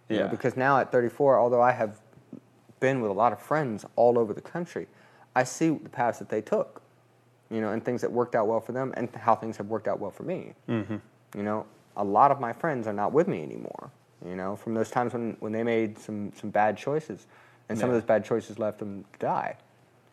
You 0.09 0.17
know, 0.17 0.23
Yeah. 0.25 0.29
because 0.29 0.57
now 0.57 0.77
at 0.79 0.91
34, 0.91 1.39
although 1.39 1.61
I 1.61 1.71
have 1.71 1.99
been 2.81 2.99
with 3.01 3.09
a 3.09 3.13
lot 3.13 3.31
of 3.31 3.39
friends 3.41 3.85
all 3.95 4.19
over 4.19 4.33
the 4.33 4.41
country, 4.41 4.87
I 5.33 5.45
see 5.45 5.69
the 5.69 5.87
paths 5.87 6.19
that 6.19 6.27
they 6.27 6.41
took, 6.41 6.81
you 7.49 7.61
know, 7.61 7.71
and 7.71 7.83
things 7.83 8.01
that 8.01 8.11
worked 8.11 8.35
out 8.35 8.47
well 8.47 8.59
for 8.59 8.73
them 8.73 8.93
and 8.97 9.09
how 9.15 9.35
things 9.35 9.55
have 9.55 9.67
worked 9.67 9.87
out 9.87 9.99
well 9.99 10.11
for 10.11 10.23
me. 10.23 10.53
Mm-hmm. 10.67 10.97
You 11.37 11.43
know, 11.43 11.65
a 11.95 12.03
lot 12.03 12.31
of 12.31 12.41
my 12.41 12.51
friends 12.51 12.87
are 12.87 12.93
not 12.93 13.13
with 13.13 13.29
me 13.29 13.41
anymore. 13.41 13.89
You 14.25 14.35
know, 14.35 14.55
from 14.57 14.73
those 14.73 14.91
times 14.91 15.13
when, 15.13 15.37
when 15.39 15.51
they 15.53 15.63
made 15.63 15.97
some, 15.97 16.33
some 16.35 16.49
bad 16.49 16.77
choices, 16.77 17.25
and 17.69 17.79
some 17.79 17.89
of 17.89 17.95
those 17.95 18.03
bad 18.03 18.25
choices 18.25 18.59
left 18.59 18.79
them 18.79 19.05
to 19.13 19.19
die. 19.19 19.55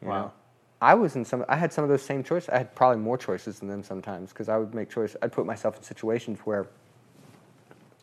You 0.00 0.08
Wow. 0.08 0.14
know? 0.20 0.32
I 0.80 0.94
was 0.94 1.16
in 1.16 1.24
some. 1.24 1.44
I 1.48 1.56
had 1.56 1.72
some 1.72 1.82
of 1.82 1.90
those 1.90 2.02
same 2.04 2.22
choices. 2.22 2.48
I 2.50 2.58
had 2.58 2.72
probably 2.76 3.02
more 3.02 3.18
choices 3.18 3.58
than 3.58 3.68
them 3.68 3.82
sometimes 3.82 4.32
because 4.32 4.48
I 4.48 4.56
would 4.56 4.74
make 4.74 4.88
choices. 4.88 5.16
I'd 5.20 5.32
put 5.32 5.44
myself 5.44 5.76
in 5.76 5.82
situations 5.82 6.38
where, 6.44 6.68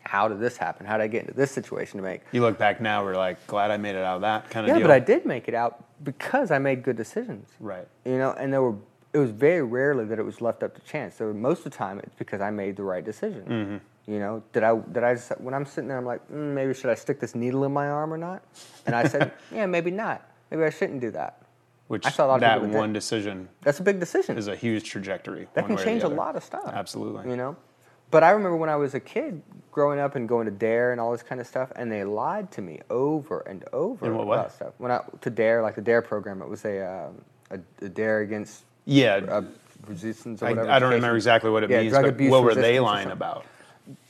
how 0.06 0.28
did 0.28 0.39
this 0.39 0.58
happen? 0.58 0.86
How 0.86 0.97
did 0.97 1.03
I 1.03 1.08
get 1.08 1.22
into 1.22 1.34
this 1.34 1.51
situation 1.51 1.97
to 1.97 2.03
make? 2.03 2.22
You 2.32 2.41
look 2.41 2.58
back 2.58 2.80
now, 2.80 3.03
we're 3.03 3.16
like, 3.16 3.45
glad 3.47 3.72
I 3.72 3.78
made 3.78 3.95
it 3.95 4.03
out 4.03 4.18
of 4.18 4.22
that 4.22 4.49
kind 4.49 4.66
of 4.66 4.68
deal. 4.68 4.76
Yeah, 4.76 4.80
deal. 4.80 4.88
but 4.88 4.93
I 4.93 4.99
did 4.99 5.26
make 5.26 5.47
it 5.47 5.53
out 5.53 5.84
because 6.03 6.51
I 6.51 6.60
made 6.60 6.84
good 6.84 6.95
decisions. 6.95 7.49
Right. 7.60 7.88
You 8.06 8.18
know, 8.18 8.34
and 8.34 8.53
there 8.53 8.62
were. 8.62 8.76
It 9.14 9.20
was 9.20 9.32
very 9.32 9.64
rarely 9.64 10.03
that 10.06 10.20
it 10.20 10.26
was 10.26 10.41
left 10.41 10.62
up 10.62 10.76
to 10.76 10.82
chance. 10.82 11.16
So 11.16 11.32
most 11.32 11.60
of 11.60 11.64
the 11.66 11.70
time, 11.70 11.99
it's 11.99 12.16
because 12.16 12.41
I 12.41 12.51
made 12.51 12.76
the 12.76 12.84
right 12.84 13.03
decision. 13.03 13.43
Mm-hmm. 13.43 14.12
You 14.12 14.20
know, 14.20 14.43
did 14.51 14.64
I? 14.64 14.78
Did 14.78 15.03
I? 15.03 15.16
Just, 15.16 15.39
when 15.39 15.53
I'm 15.53 15.66
sitting 15.66 15.88
there, 15.88 15.97
I'm 15.97 16.06
like, 16.06 16.22
mm, 16.30 16.53
maybe 16.53 16.74
should 16.74 16.89
I 16.89 16.95
stick 16.95 17.22
this 17.22 17.34
needle 17.34 17.64
in 17.64 17.72
my 17.72 17.88
arm 17.88 18.14
or 18.14 18.18
not? 18.18 18.43
And 18.86 18.93
I 18.93 19.08
said, 19.08 19.32
yeah, 19.53 19.66
maybe 19.66 19.89
not. 19.89 20.30
Maybe 20.51 20.64
I 20.64 20.70
shouldn't 20.70 20.99
do 20.99 21.12
that. 21.12 21.41
Which 21.88 22.06
I 22.06 22.10
saw 22.10 22.26
a 22.26 22.28
lot 22.28 22.36
of 22.36 22.41
that 22.41 22.62
that 22.62 22.78
one 22.78 22.93
decision 22.93 23.47
That's 23.62 23.80
a 23.80 23.84
big 23.84 23.99
decision. 23.99 24.38
is 24.38 24.47
a 24.47 24.56
huge 24.56 24.89
trajectory. 24.89 25.47
that 25.53 25.68
can 25.68 25.78
change 25.78 26.03
a 26.03 26.08
lot 26.08 26.36
of 26.36 26.43
stuff. 26.43 26.72
Absolutely. 26.74 27.30
You 27.30 27.38
know, 27.38 27.56
but 28.16 28.24
I 28.24 28.30
remember 28.30 28.55
when 28.55 28.70
I 28.70 28.78
was 28.78 28.93
a 28.93 28.99
kid, 29.01 29.41
growing 29.74 29.99
up 29.99 30.16
and 30.16 30.26
going 30.26 30.45
to 30.45 30.51
Dare 30.51 30.93
and 30.93 31.01
all 31.01 31.11
this 31.11 31.22
kind 31.22 31.41
of 31.41 31.47
stuff, 31.47 31.70
and 31.76 31.91
they 31.91 32.05
lied 32.05 32.49
to 32.51 32.61
me 32.61 32.80
over 32.89 33.41
and 33.41 33.66
over 33.74 34.05
In 34.05 34.16
what 34.16 34.24
about 34.24 34.53
stuff. 34.53 34.74
When 34.78 34.89
I 34.89 35.01
to 35.20 35.30
Dare, 35.30 35.61
like 35.61 35.76
the 35.76 35.82
Dare 35.82 36.01
program, 36.01 36.41
it 36.41 36.47
was 36.47 36.63
a 36.63 37.07
um, 37.07 37.22
a, 37.51 37.59
a 37.86 37.89
Dare 37.89 38.22
against 38.22 38.63
Yeah. 38.86 39.16
uh, 39.28 39.41
resistance 39.86 40.41
or 40.41 40.45
I, 40.45 40.49
whatever. 40.51 40.70
I 40.72 40.80
don't 40.80 40.93
remember 40.93 41.18
exactly 41.18 41.49
what 41.49 41.63
it 41.63 41.70
Yeah, 41.70 41.82
means, 41.82 41.91
drug 41.91 42.03
but 42.03 42.09
abuse 42.11 42.32
what 42.32 42.43
were 42.43 42.55
they 42.55 42.80
lying 42.80 43.11
about? 43.11 43.43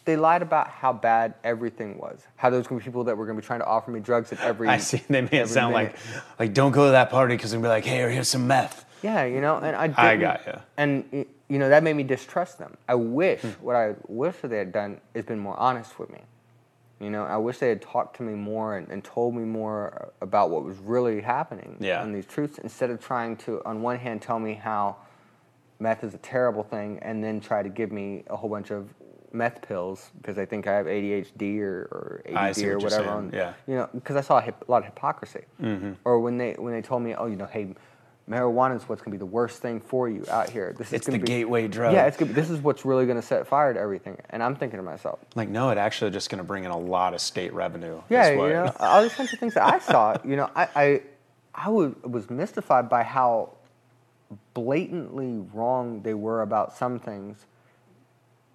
They 0.05 0.17
lied 0.17 0.43
about 0.43 0.67
how 0.67 0.93
bad 0.93 1.33
everything 1.43 1.97
was. 1.97 2.21
How 2.35 2.51
there 2.51 2.59
was 2.59 2.67
going 2.67 2.79
to 2.79 2.85
be 2.85 2.87
people 2.91 3.05
that 3.05 3.17
were 3.17 3.25
going 3.25 3.37
to 3.37 3.41
be 3.41 3.47
trying 3.47 3.61
to 3.61 3.65
offer 3.65 3.89
me 3.89 4.01
drugs 4.01 4.31
at 4.31 4.39
every. 4.41 4.67
I 4.75 4.77
see. 4.77 5.01
They 5.09 5.21
made 5.21 5.33
it 5.33 5.49
sound 5.49 5.73
minute. 5.73 5.95
like, 5.95 6.39
like 6.39 6.53
don't 6.53 6.73
go 6.73 6.85
to 6.85 6.91
that 6.91 7.09
party 7.09 7.33
because 7.35 7.49
they'll 7.53 7.59
be 7.61 7.67
like, 7.67 7.85
hey, 7.85 7.97
here's 8.13 8.27
some 8.29 8.45
meth. 8.45 8.85
Yeah, 9.01 9.25
you 9.25 9.41
know, 9.41 9.55
and 9.57 9.75
I. 9.75 9.87
Didn't, 9.87 9.99
I 9.99 10.15
got 10.17 10.45
ya. 10.45 10.59
And 10.77 11.25
you 11.49 11.59
know, 11.59 11.69
that 11.69 11.83
made 11.83 11.95
me 11.95 12.03
distrust 12.03 12.57
them. 12.57 12.75
I 12.87 12.95
wish 12.95 13.41
Hmm. 13.41 13.49
what 13.65 13.75
I 13.75 13.95
wish 14.07 14.37
that 14.37 14.47
they 14.49 14.57
had 14.57 14.71
done 14.71 14.99
is 15.13 15.25
been 15.25 15.39
more 15.39 15.57
honest 15.59 15.99
with 15.99 16.09
me. 16.11 16.21
You 16.99 17.09
know, 17.09 17.23
I 17.25 17.37
wish 17.37 17.57
they 17.59 17.69
had 17.69 17.81
talked 17.81 18.15
to 18.17 18.23
me 18.23 18.33
more 18.33 18.77
and, 18.77 18.87
and 18.89 19.03
told 19.03 19.35
me 19.35 19.43
more 19.43 20.11
about 20.21 20.49
what 20.49 20.63
was 20.63 20.77
really 20.77 21.19
happening 21.21 21.75
Yeah. 21.79 22.01
and 22.01 22.15
these 22.15 22.25
truths 22.25 22.57
instead 22.57 22.89
of 22.89 22.99
trying 23.03 23.35
to, 23.37 23.61
on 23.65 23.81
one 23.81 23.97
hand, 23.99 24.21
tell 24.21 24.39
me 24.39 24.53
how 24.53 24.95
meth 25.77 26.03
is 26.05 26.13
a 26.13 26.17
terrible 26.19 26.63
thing 26.63 26.99
and 27.01 27.21
then 27.21 27.41
try 27.41 27.61
to 27.61 27.67
give 27.69 27.91
me 27.91 28.23
a 28.27 28.35
whole 28.37 28.49
bunch 28.49 28.71
of 28.71 28.87
meth 29.33 29.61
pills 29.61 30.11
because 30.21 30.37
they 30.37 30.45
think 30.45 30.67
I 30.67 30.73
have 30.73 30.85
ADHD 30.85 31.59
or, 31.59 31.81
or 31.91 32.21
ADD 32.27 32.63
or 32.63 32.75
what 32.77 32.83
whatever. 32.85 33.09
on- 33.09 33.31
yeah. 33.33 33.53
You 33.67 33.75
know, 33.75 33.89
because 33.93 34.15
I 34.15 34.21
saw 34.21 34.37
a, 34.37 34.41
hip, 34.41 34.63
a 34.65 34.71
lot 34.71 34.77
of 34.79 34.85
hypocrisy. 34.85 35.41
Mm-hmm. 35.61 35.91
Or 36.05 36.21
when 36.21 36.37
they 36.37 36.53
when 36.53 36.73
they 36.73 36.81
told 36.81 37.03
me, 37.03 37.13
oh, 37.13 37.25
you 37.25 37.35
know, 37.35 37.45
hey, 37.45 37.75
marijuana 38.29 38.75
is 38.75 38.83
what's 38.89 39.01
going 39.01 39.11
to 39.11 39.17
be 39.17 39.19
the 39.19 39.25
worst 39.25 39.61
thing 39.61 39.79
for 39.79 40.09
you 40.09 40.25
out 40.29 40.49
here. 40.49 40.73
This 40.77 40.87
is 40.87 40.93
It's 40.93 41.05
the 41.05 41.19
be, 41.19 41.25
gateway 41.25 41.67
drug. 41.67 41.93
Yeah, 41.93 42.05
it's 42.05 42.17
gonna, 42.17 42.33
this 42.33 42.49
is 42.49 42.59
what's 42.59 42.85
really 42.85 43.05
going 43.05 43.19
to 43.19 43.25
set 43.25 43.47
fire 43.47 43.73
to 43.73 43.79
everything. 43.79 44.17
And 44.31 44.41
I'm 44.41 44.55
thinking 44.55 44.77
to 44.77 44.83
myself, 44.83 45.19
Like, 45.35 45.49
no, 45.49 45.69
it 45.69 45.77
actually 45.77 46.11
just 46.11 46.29
going 46.29 46.39
to 46.39 46.43
bring 46.43 46.63
in 46.63 46.71
a 46.71 46.77
lot 46.77 47.13
of 47.13 47.21
state 47.21 47.53
revenue. 47.53 48.01
yeah, 48.09 48.31
you 48.31 48.37
know, 48.37 48.73
all 48.79 49.01
these 49.01 49.13
kinds 49.13 49.31
of 49.33 49.39
things 49.39 49.53
that 49.53 49.63
I 49.63 49.79
saw, 49.79 50.17
you 50.23 50.35
know, 50.35 50.49
I 50.55 50.67
I, 50.75 51.01
I 51.53 51.69
was, 51.69 51.93
was 52.03 52.29
mystified 52.29 52.89
by 52.89 53.03
how 53.03 53.51
blatantly 54.53 55.43
wrong 55.53 56.01
they 56.01 56.13
were 56.13 56.41
about 56.41 56.75
some 56.75 56.99
things 56.99 57.45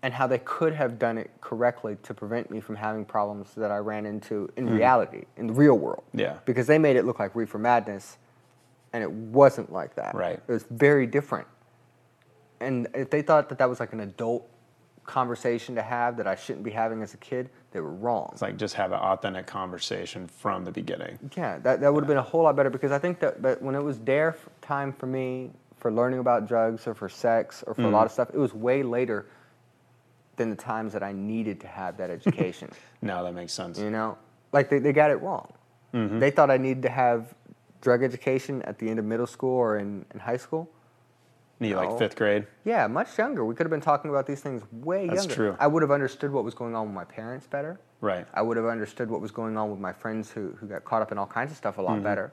and 0.02 0.14
how 0.14 0.26
they 0.26 0.38
could 0.38 0.72
have 0.72 0.98
done 0.98 1.18
it 1.18 1.30
correctly 1.40 1.96
to 2.02 2.14
prevent 2.14 2.50
me 2.50 2.60
from 2.60 2.74
having 2.74 3.04
problems 3.04 3.54
that 3.54 3.70
I 3.70 3.78
ran 3.78 4.06
into 4.06 4.50
in 4.56 4.66
hmm. 4.66 4.74
reality, 4.74 5.24
in 5.36 5.46
the 5.46 5.52
real 5.52 5.78
world. 5.78 6.04
Yeah. 6.14 6.38
Because 6.44 6.66
they 6.66 6.78
made 6.78 6.96
it 6.96 7.04
look 7.04 7.18
like 7.18 7.34
reefer 7.34 7.58
madness, 7.58 8.16
and 8.92 9.02
it 9.02 9.10
wasn't 9.10 9.72
like 9.72 9.94
that. 9.96 10.14
Right. 10.14 10.40
It 10.46 10.52
was 10.52 10.64
very 10.70 11.06
different. 11.06 11.46
And 12.60 12.88
if 12.94 13.10
they 13.10 13.22
thought 13.22 13.48
that 13.48 13.58
that 13.58 13.68
was 13.68 13.80
like 13.80 13.92
an 13.92 14.00
adult 14.00 14.48
conversation 15.04 15.74
to 15.74 15.82
have 15.82 16.16
that 16.18 16.26
I 16.26 16.34
shouldn't 16.34 16.64
be 16.64 16.70
having 16.70 17.02
as 17.02 17.14
a 17.14 17.16
kid, 17.16 17.50
they 17.72 17.80
were 17.80 17.92
wrong. 17.92 18.30
It's 18.32 18.42
like 18.42 18.56
just 18.56 18.74
have 18.74 18.92
an 18.92 18.98
authentic 18.98 19.46
conversation 19.46 20.26
from 20.28 20.64
the 20.64 20.70
beginning. 20.70 21.18
Yeah, 21.36 21.58
that, 21.60 21.80
that 21.80 21.92
would 21.92 22.02
have 22.04 22.08
been 22.08 22.18
a 22.18 22.22
whole 22.22 22.42
lot 22.42 22.56
better 22.56 22.70
because 22.70 22.92
I 22.92 22.98
think 22.98 23.18
that, 23.20 23.42
that 23.42 23.62
when 23.62 23.74
it 23.74 23.82
was 23.82 23.98
dare 23.98 24.30
f- 24.30 24.48
time 24.60 24.92
for 24.92 25.06
me 25.06 25.50
for 25.78 25.90
learning 25.90 26.18
about 26.18 26.46
drugs 26.46 26.86
or 26.86 26.94
for 26.94 27.08
sex 27.08 27.64
or 27.66 27.74
for 27.74 27.82
a 27.82 27.88
lot 27.88 28.02
mm. 28.02 28.06
of 28.06 28.12
stuff, 28.12 28.28
it 28.34 28.38
was 28.38 28.52
way 28.52 28.82
later 28.82 29.26
than 30.36 30.50
the 30.50 30.56
times 30.56 30.92
that 30.92 31.02
I 31.02 31.12
needed 31.12 31.60
to 31.60 31.66
have 31.66 31.96
that 31.98 32.10
education. 32.10 32.70
No, 33.02 33.24
that 33.24 33.32
makes 33.32 33.54
sense. 33.54 33.78
you 33.78 33.88
know, 33.88 34.18
like 34.52 34.68
they, 34.68 34.78
they 34.78 34.92
got 34.92 35.10
it 35.10 35.22
wrong. 35.22 35.50
Mm-hmm. 35.94 36.18
They 36.18 36.30
thought 36.30 36.50
I 36.50 36.58
needed 36.58 36.82
to 36.82 36.90
have 36.90 37.34
drug 37.80 38.02
education 38.02 38.62
at 38.62 38.78
the 38.78 38.88
end 38.88 38.98
of 38.98 39.04
middle 39.04 39.26
school 39.26 39.54
or 39.54 39.78
in, 39.78 40.04
in 40.12 40.20
high 40.20 40.36
school. 40.36 40.68
Need 41.60 41.74
like 41.74 41.98
fifth 41.98 42.16
grade. 42.16 42.46
Yeah, 42.64 42.86
much 42.86 43.18
younger. 43.18 43.44
We 43.44 43.54
could 43.54 43.66
have 43.66 43.70
been 43.70 43.82
talking 43.82 44.10
about 44.10 44.26
these 44.26 44.40
things 44.40 44.62
way 44.72 45.06
That's 45.08 45.20
younger. 45.24 45.34
true. 45.34 45.56
I 45.60 45.66
would 45.66 45.82
have 45.82 45.90
understood 45.90 46.32
what 46.32 46.42
was 46.42 46.54
going 46.54 46.74
on 46.74 46.86
with 46.86 46.94
my 46.94 47.04
parents 47.04 47.46
better. 47.46 47.78
Right. 48.00 48.26
I 48.32 48.40
would 48.40 48.56
have 48.56 48.64
understood 48.64 49.10
what 49.10 49.20
was 49.20 49.30
going 49.30 49.58
on 49.58 49.70
with 49.70 49.78
my 49.78 49.92
friends 49.92 50.30
who, 50.30 50.56
who 50.58 50.66
got 50.66 50.84
caught 50.86 51.02
up 51.02 51.12
in 51.12 51.18
all 51.18 51.26
kinds 51.26 51.50
of 51.50 51.58
stuff 51.58 51.76
a 51.76 51.82
lot 51.82 51.96
Mm-hmm. 51.96 52.04
better. 52.04 52.32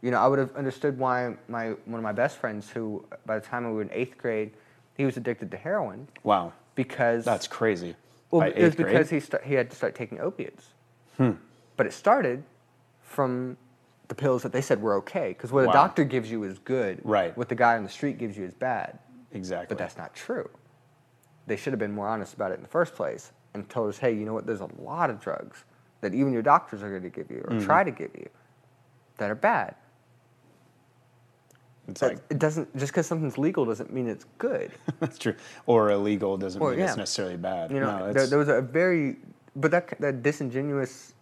You 0.00 0.12
know, 0.12 0.18
I 0.18 0.28
would 0.28 0.38
have 0.38 0.54
understood 0.56 0.96
why 0.98 1.36
my 1.48 1.70
one 1.86 1.98
of 1.98 2.02
my 2.02 2.12
best 2.12 2.36
friends, 2.38 2.70
who 2.70 3.04
by 3.26 3.36
the 3.38 3.44
time 3.44 3.64
we 3.66 3.72
were 3.72 3.82
in 3.82 3.90
eighth 3.92 4.16
grade, 4.18 4.52
he 4.96 5.04
was 5.04 5.16
addicted 5.16 5.50
to 5.52 5.56
heroin 5.56 6.06
Wow. 6.22 6.52
because 6.76 7.24
That's 7.24 7.48
crazy. 7.48 7.96
well, 8.30 8.42
By 8.42 8.48
it 8.48 8.62
was 8.62 8.74
because 8.76 9.08
grade? 9.08 9.10
he 9.10 9.20
sta- 9.20 9.42
he 9.44 9.54
had 9.54 9.70
to 9.70 9.76
start 9.76 9.94
taking 9.96 10.20
opiates. 10.20 10.66
Hmm. 11.16 11.32
But 11.76 11.86
it 11.86 11.92
started 11.92 12.44
from 13.02 13.56
the 14.12 14.22
pills 14.22 14.42
that 14.42 14.52
they 14.52 14.60
said 14.60 14.82
were 14.82 14.94
okay 14.96 15.28
because 15.28 15.50
what 15.50 15.64
Wow. 15.64 15.70
a 15.70 15.72
doctor 15.72 16.04
gives 16.04 16.30
you 16.30 16.44
is 16.44 16.58
good. 16.58 17.00
Right. 17.02 17.34
What 17.34 17.48
the 17.48 17.54
guy 17.54 17.76
on 17.78 17.82
the 17.82 17.88
street 17.88 18.18
gives 18.18 18.36
you 18.36 18.44
is 18.44 18.52
bad. 18.52 18.98
Exactly. 19.32 19.68
But 19.70 19.78
that's 19.78 19.96
not 19.96 20.14
true. 20.14 20.50
They 21.46 21.56
should 21.56 21.72
have 21.72 21.80
been 21.80 21.94
more 21.94 22.06
honest 22.06 22.34
about 22.34 22.50
it 22.52 22.56
in 22.56 22.60
the 22.62 22.68
first 22.68 22.94
place 22.94 23.32
and 23.54 23.66
told 23.70 23.88
us, 23.88 23.96
hey, 23.96 24.12
you 24.12 24.26
know 24.26 24.34
what? 24.34 24.44
There's 24.44 24.60
a 24.60 24.68
lot 24.78 25.08
of 25.08 25.18
drugs 25.18 25.64
that 26.02 26.12
even 26.12 26.30
your 26.30 26.42
doctors 26.42 26.82
are 26.82 26.90
going 26.90 27.02
to 27.04 27.08
give 27.08 27.30
you 27.30 27.38
Mm-hmm. 27.38 27.56
or 27.60 27.64
try 27.64 27.82
to 27.84 27.90
give 27.90 28.10
you 28.14 28.28
that 29.16 29.30
are 29.30 29.34
bad. 29.34 29.76
It's 31.88 32.02
like 32.02 32.18
it 32.28 32.38
doesn't 32.38 32.76
just 32.76 32.92
because 32.92 33.06
something's 33.06 33.38
legal 33.38 33.64
doesn't 33.64 33.90
mean 33.94 34.08
it's 34.08 34.26
good. 34.36 34.72
that's 35.00 35.16
true. 35.18 35.34
Or 35.64 35.90
illegal 35.90 36.36
doesn't 36.36 36.60
Or, 36.60 36.70
mean 36.70 36.80
yeah. 36.80 36.88
it's 36.88 36.96
necessarily 36.98 37.38
bad. 37.38 37.70
You 37.70 37.80
know, 37.80 37.98
no, 37.98 38.12
there, 38.12 38.26
there 38.26 38.38
was 38.38 38.48
a 38.48 38.60
very, 38.60 39.16
but 39.56 39.70
that 39.70 39.98
that 40.00 40.22
disingenuous, 40.22 41.14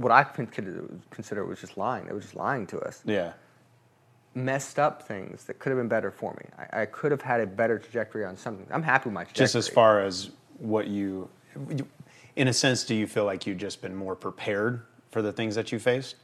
what 0.00 0.12
I 0.12 0.24
consider 0.24 0.84
consider 1.10 1.44
was 1.44 1.60
just 1.60 1.76
lying. 1.76 2.06
They 2.06 2.12
were 2.12 2.20
just 2.20 2.36
lying 2.36 2.66
to 2.68 2.78
us. 2.80 3.02
yeah. 3.04 3.32
Messed 4.32 4.78
up 4.78 5.02
things 5.02 5.44
that 5.44 5.58
could 5.58 5.70
have 5.70 5.78
been 5.78 5.88
better 5.88 6.10
for 6.12 6.32
me. 6.34 6.44
I, 6.72 6.82
I 6.82 6.86
could 6.86 7.10
have 7.10 7.20
had 7.20 7.40
a 7.40 7.46
better 7.46 7.80
trajectory 7.80 8.24
on 8.24 8.36
something. 8.36 8.64
I'm 8.70 8.82
happy 8.84 9.08
with 9.08 9.14
my 9.14 9.24
trajectory. 9.24 9.42
Just 9.44 9.54
as 9.56 9.68
far 9.68 10.00
as 10.00 10.30
what 10.58 10.86
you, 10.86 11.28
in 12.36 12.46
a 12.46 12.52
sense, 12.52 12.84
do 12.84 12.94
you 12.94 13.08
feel 13.08 13.24
like 13.24 13.44
you've 13.44 13.58
just 13.58 13.82
been 13.82 13.94
more 13.96 14.14
prepared 14.14 14.82
for 15.10 15.20
the 15.20 15.32
things 15.32 15.56
that 15.56 15.72
you 15.72 15.80
faced? 15.80 16.14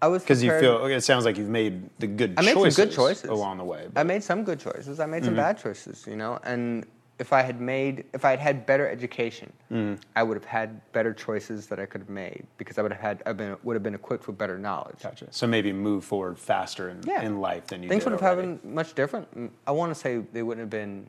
I 0.00 0.08
was 0.08 0.22
Because 0.22 0.42
you 0.42 0.50
feel 0.58 0.84
it 0.86 1.02
sounds 1.02 1.26
like 1.26 1.36
you've 1.36 1.48
made 1.50 1.90
the 1.98 2.06
good 2.06 2.34
I 2.38 2.42
made 2.42 2.54
choices, 2.54 2.76
some 2.76 2.86
good 2.86 2.94
choices 2.94 3.28
along 3.30 3.58
the 3.58 3.64
way. 3.64 3.86
I 3.94 4.02
made 4.02 4.22
some 4.24 4.42
good 4.42 4.58
choices. 4.58 4.98
I 4.98 5.04
made 5.06 5.18
Mm-hmm. 5.18 5.24
some 5.26 5.36
bad 5.36 5.58
choices, 5.58 6.06
you 6.06 6.16
know. 6.16 6.38
And 6.42 6.86
if 7.18 7.32
I 7.32 7.42
had 7.42 7.60
made, 7.60 8.04
if 8.12 8.24
I 8.24 8.30
had 8.30 8.40
had 8.40 8.66
better 8.66 8.88
education, 8.88 9.52
Mm-hmm. 9.72 10.00
I 10.14 10.22
would 10.22 10.36
have 10.36 10.44
had 10.44 10.80
better 10.92 11.12
choices 11.12 11.66
that 11.66 11.80
I 11.80 11.86
could 11.86 12.00
have 12.02 12.08
made 12.10 12.46
because 12.58 12.78
I 12.78 12.82
would 12.82 12.92
have 12.92 13.00
had, 13.00 13.22
I've 13.26 13.36
been, 13.36 13.56
would 13.64 13.74
have 13.74 13.82
been 13.82 13.94
equipped 13.94 14.28
with 14.28 14.38
better 14.38 14.56
knowledge. 14.56 15.00
Gotcha. 15.02 15.26
So 15.32 15.48
maybe 15.48 15.72
move 15.72 16.04
forward 16.04 16.38
faster 16.38 16.90
in, 16.90 17.02
Yeah. 17.04 17.22
in 17.22 17.40
life 17.40 17.66
than 17.66 17.82
you 17.82 17.88
Things 17.88 18.04
would 18.04 18.20
have 18.20 18.36
been 18.38 18.60
much 18.62 18.94
different. 18.94 19.36
Mm, 19.36 19.50
I 19.66 19.72
want 19.72 19.90
to 19.90 19.94
say 19.96 20.18
they 20.32 20.44
wouldn't 20.44 20.60
have 20.62 20.70
been 20.70 21.08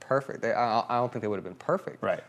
perfect. 0.00 0.42
They, 0.42 0.52
I, 0.52 0.80
I 0.80 0.96
don't 0.96 1.12
think 1.12 1.22
they 1.22 1.28
would 1.28 1.36
have 1.36 1.44
been 1.44 1.54
perfect. 1.54 2.02
Right. 2.02 2.24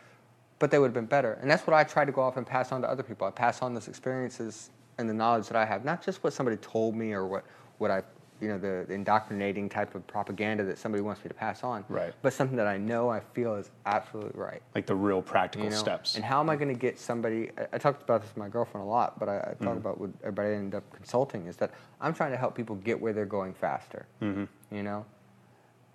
But 0.59 0.69
they 0.69 0.77
would 0.77 0.87
have 0.87 0.93
been 0.93 1.07
better. 1.07 1.39
And 1.41 1.49
that's 1.49 1.65
what 1.65 1.73
I 1.75 1.83
try 1.83 2.05
to 2.05 2.11
go 2.11 2.21
off 2.21 2.37
and 2.37 2.45
pass 2.45 2.71
on 2.71 2.81
to 2.83 2.89
other 2.89 3.03
people. 3.03 3.25
I 3.25 3.31
pass 3.31 3.63
on 3.63 3.73
those 3.73 3.87
experiences 3.87 4.69
and 4.99 5.09
the 5.09 5.13
knowledge 5.13 5.47
that 5.47 5.55
I 5.57 5.65
have, 5.65 5.83
not 5.83 6.03
just 6.03 6.23
what 6.23 6.33
somebody 6.33 6.57
told 6.57 6.95
me 6.95 7.13
or 7.13 7.25
what, 7.25 7.43
what 7.79 7.89
I, 7.89 8.03
you 8.43 8.49
know, 8.49 8.57
the, 8.57 8.83
the 8.87 8.93
indoctrinating 8.93 9.69
type 9.69 9.95
of 9.95 10.05
propaganda 10.05 10.63
that 10.65 10.77
somebody 10.77 11.01
wants 11.01 11.23
me 11.23 11.29
to 11.29 11.33
pass 11.33 11.63
on. 11.63 11.85
Right. 11.87 12.13
But 12.21 12.33
something 12.33 12.57
that 12.57 12.67
I 12.67 12.77
know 12.77 13.09
I 13.09 13.21
feel 13.21 13.55
is 13.55 13.71
absolutely 13.85 14.39
right. 14.39 14.61
Like 14.75 14.85
the 14.85 14.95
real 14.95 15.21
practical 15.21 15.63
You 15.65 15.71
know? 15.71 15.77
steps. 15.77 16.15
And 16.15 16.25
how 16.25 16.41
am 16.41 16.49
I 16.49 16.57
going 16.57 16.67
to 16.67 16.79
get 16.79 16.99
somebody? 16.99 17.49
I, 17.57 17.67
I 17.73 17.77
talked 17.77 18.03
about 18.03 18.21
this 18.21 18.29
with 18.31 18.37
my 18.37 18.49
girlfriend 18.49 18.85
a 18.85 18.89
lot, 18.89 19.17
but 19.17 19.29
I, 19.29 19.37
I 19.37 19.39
Mm-hmm. 19.53 19.63
talk 19.65 19.77
about 19.77 19.97
with 19.99 20.13
everybody 20.21 20.49
I 20.49 20.53
end 20.55 20.75
up 20.75 20.83
consulting 20.93 21.47
is 21.47 21.55
that 21.57 21.71
I'm 22.01 22.13
trying 22.13 22.31
to 22.31 22.37
help 22.37 22.53
people 22.55 22.75
get 22.77 22.99
where 22.99 23.13
they're 23.13 23.25
going 23.25 23.53
faster. 23.53 24.05
Mm-hmm. 24.21 24.75
You 24.75 24.83
know, 24.83 25.05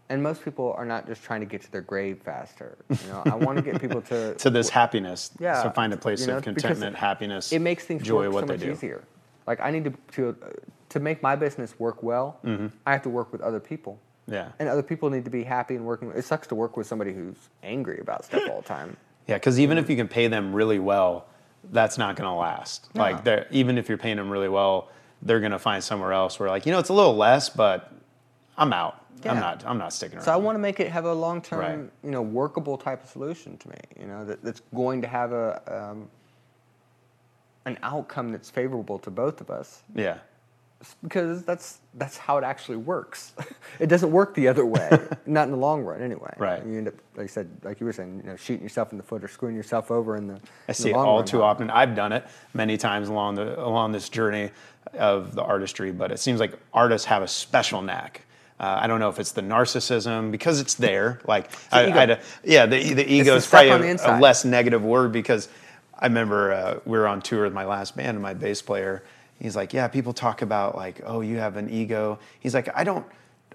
and 0.08 0.22
most 0.22 0.42
people 0.42 0.72
are 0.78 0.86
not 0.86 1.06
just 1.06 1.22
trying 1.22 1.40
to 1.40 1.46
get 1.46 1.60
to 1.62 1.70
their 1.72 1.82
grave 1.82 2.20
faster. 2.24 2.78
You 2.88 2.96
know, 3.08 3.22
I 3.26 3.34
want 3.34 3.58
to 3.58 3.62
get 3.62 3.78
people 3.80 4.00
to 4.02 4.34
to 4.38 4.48
this 4.48 4.70
happiness. 4.70 5.32
yeah. 5.38 5.62
So 5.62 5.70
find 5.70 5.92
a 5.92 5.96
place 5.98 6.20
you 6.22 6.28
know, 6.28 6.38
of 6.38 6.44
contentment, 6.44 6.96
happiness, 6.96 7.52
It 7.52 7.58
makes 7.60 7.84
things 7.84 8.02
joy, 8.04 8.24
work 8.30 8.32
what 8.32 8.40
so 8.42 8.46
they 8.46 8.52
much 8.54 8.62
do. 8.62 8.72
easier. 8.72 9.04
Like 9.48 9.60
I 9.60 9.70
need 9.70 9.84
to 9.84 9.92
to 10.12 10.28
uh, 10.28 10.50
to 10.90 11.00
make 11.00 11.22
my 11.22 11.34
business 11.34 11.80
work 11.80 12.02
well. 12.02 12.38
I 12.86 12.92
have 12.92 13.02
to 13.02 13.08
work 13.08 13.32
with 13.32 13.40
other 13.40 13.60
people. 13.60 13.94
Mm-hmm. 13.94 14.34
Yeah. 14.34 14.52
And 14.58 14.68
other 14.68 14.82
people 14.82 15.08
need 15.08 15.24
to 15.24 15.30
be 15.30 15.42
happy 15.42 15.74
and 15.74 15.84
working. 15.86 16.12
It 16.14 16.24
sucks 16.24 16.46
to 16.48 16.54
work 16.54 16.76
with 16.76 16.86
somebody 16.86 17.14
who's 17.14 17.48
angry 17.62 17.98
about 17.98 18.26
stuff 18.26 18.42
all 18.50 18.60
the 18.60 18.68
time. 18.68 18.96
Yeah, 19.28 19.34
because 19.36 19.60
even 19.60 19.76
if 19.76 19.90
you 19.90 19.96
can 19.96 20.08
pay 20.08 20.26
them 20.26 20.54
really 20.54 20.78
well, 20.78 21.26
that's 21.70 21.98
not 21.98 22.16
going 22.16 22.26
to 22.30 22.34
last. 22.34 22.88
No. 22.94 23.02
Like, 23.02 23.46
even 23.50 23.76
if 23.76 23.86
you're 23.86 23.98
paying 23.98 24.16
them 24.16 24.30
really 24.30 24.48
well, 24.48 24.88
they're 25.20 25.40
going 25.40 25.52
to 25.52 25.58
find 25.58 25.84
somewhere 25.84 26.14
else 26.14 26.40
where, 26.40 26.48
like, 26.48 26.64
you 26.64 26.72
know, 26.72 26.78
it's 26.78 26.88
a 26.88 26.94
little 26.94 27.14
less, 27.14 27.50
but 27.50 27.92
I'm 28.56 28.72
out. 28.72 29.04
I'm 29.26 29.38
not. 29.38 29.64
I'm 29.66 29.76
not 29.76 29.92
sticking 29.92 30.16
around. 30.16 30.24
So 30.24 30.32
I 30.32 30.36
want 30.36 30.54
to 30.54 30.60
make 30.60 30.80
it 30.80 30.90
have 30.90 31.04
a 31.04 31.12
long 31.12 31.42
term, 31.42 31.60
Right. 31.60 31.90
you 32.02 32.10
know, 32.10 32.22
workable 32.22 32.78
type 32.78 33.04
of 33.04 33.10
solution 33.10 33.58
to 33.58 33.68
me. 33.68 33.76
You 34.00 34.06
know, 34.06 34.24
that, 34.24 34.42
that's 34.42 34.62
going 34.74 35.02
to 35.02 35.08
have 35.08 35.32
a 35.32 35.60
um, 35.66 36.08
an 37.68 37.78
outcome 37.82 38.32
that's 38.32 38.50
favorable 38.50 38.98
to 39.00 39.10
both 39.10 39.40
of 39.40 39.50
us. 39.50 39.82
Yeah. 39.94 40.18
Because 41.02 41.42
that's 41.42 41.80
that's 41.94 42.16
how 42.16 42.38
it 42.38 42.44
actually 42.44 42.76
works. 42.76 43.32
it 43.80 43.88
doesn't 43.88 44.12
work 44.12 44.34
the 44.36 44.46
other 44.46 44.64
way, 44.64 44.88
not 45.26 45.46
in 45.46 45.50
the 45.50 45.56
long 45.56 45.82
run, 45.82 46.00
anyway. 46.00 46.32
Right. 46.38 46.64
You 46.64 46.78
end 46.78 46.86
up, 46.86 46.94
like 47.16 47.24
I 47.24 47.26
said, 47.26 47.50
like 47.64 47.80
you 47.80 47.86
were 47.86 47.92
saying, 47.92 48.20
you 48.24 48.30
know, 48.30 48.36
shooting 48.36 48.62
yourself 48.62 48.92
in 48.92 48.96
the 48.96 49.02
foot 49.02 49.24
or 49.24 49.28
screwing 49.28 49.56
yourself 49.56 49.90
over 49.90 50.14
in 50.16 50.28
the. 50.28 50.34
in 50.34 50.40
I 50.40 50.66
the 50.68 50.74
see 50.74 50.90
it 50.90 50.94
all 50.94 51.16
run. 51.16 51.26
too 51.26 51.42
often. 51.42 51.68
I've 51.68 51.96
done 51.96 52.12
it 52.12 52.24
many 52.54 52.76
times 52.76 53.08
along 53.08 53.34
the 53.34 53.58
along 53.60 53.90
this 53.90 54.08
journey 54.08 54.50
of 54.94 55.34
the 55.34 55.42
artistry, 55.42 55.90
but 55.90 56.12
it 56.12 56.20
seems 56.20 56.38
like 56.38 56.52
artists 56.72 57.06
have 57.06 57.22
a 57.24 57.28
special 57.28 57.82
knack. 57.82 58.22
Uh, 58.60 58.78
I 58.80 58.86
don't 58.86 59.00
know 59.00 59.08
if 59.08 59.18
it's 59.18 59.32
the 59.32 59.42
narcissism 59.42 60.30
because 60.30 60.60
it's 60.60 60.74
there. 60.74 61.20
Like, 61.26 61.50
I, 61.72 61.88
ego. 61.88 61.98
I'd- 61.98 62.16
yeah, 62.44 62.66
the 62.66 62.94
the 62.94 63.12
ego 63.12 63.34
is 63.34 63.48
probably 63.48 63.90
a, 63.90 63.96
a 63.96 64.20
less 64.20 64.44
negative 64.44 64.84
word 64.84 65.10
because 65.10 65.48
I 65.98 66.06
remember 66.06 66.52
uh, 66.52 66.80
we 66.84 66.96
were 66.98 67.08
on 67.08 67.20
tour 67.20 67.44
with 67.44 67.52
my 67.52 67.64
last 67.64 67.96
band 67.96 68.10
and 68.10 68.22
my 68.22 68.34
bass 68.34 68.62
player. 68.62 69.02
He's 69.38 69.56
like, 69.56 69.72
yeah, 69.72 69.88
people 69.88 70.12
talk 70.12 70.42
about 70.42 70.76
like, 70.76 71.00
oh, 71.04 71.20
you 71.20 71.38
have 71.38 71.56
an 71.56 71.70
ego. 71.70 72.18
He's 72.40 72.54
like, 72.54 72.68
I 72.74 72.84
don't. 72.84 73.06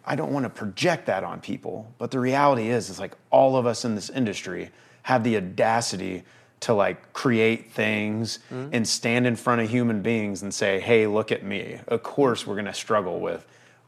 I 0.06 0.18
don't 0.18 0.34
want 0.34 0.44
to 0.44 0.50
project 0.50 1.06
that 1.06 1.24
on 1.24 1.40
people, 1.40 1.90
but 1.98 2.12
the 2.12 2.20
reality 2.20 2.68
is, 2.70 2.90
is 2.90 3.00
like 3.00 3.14
all 3.30 3.56
of 3.56 3.66
us 3.66 3.86
in 3.86 3.96
this 3.96 4.10
industry 4.10 4.70
have 5.04 5.24
the 5.24 5.38
audacity 5.38 6.24
to 6.60 6.74
like 6.74 7.14
create 7.14 7.72
things 7.72 8.40
and 8.50 8.86
stand 8.86 9.26
in 9.26 9.38
front 9.38 9.62
of 9.62 9.70
human 9.70 10.02
beings 10.02 10.42
and 10.42 10.54
say, 10.54 10.82
"Hey, 10.82 11.08
look 11.08 11.32
at 11.32 11.44
me." 11.44 11.80
Of 11.88 12.04
course, 12.04 12.46
we're 12.46 12.56
going 12.56 12.66
to 12.66 12.74
struggle 12.74 13.22
with 13.22 13.46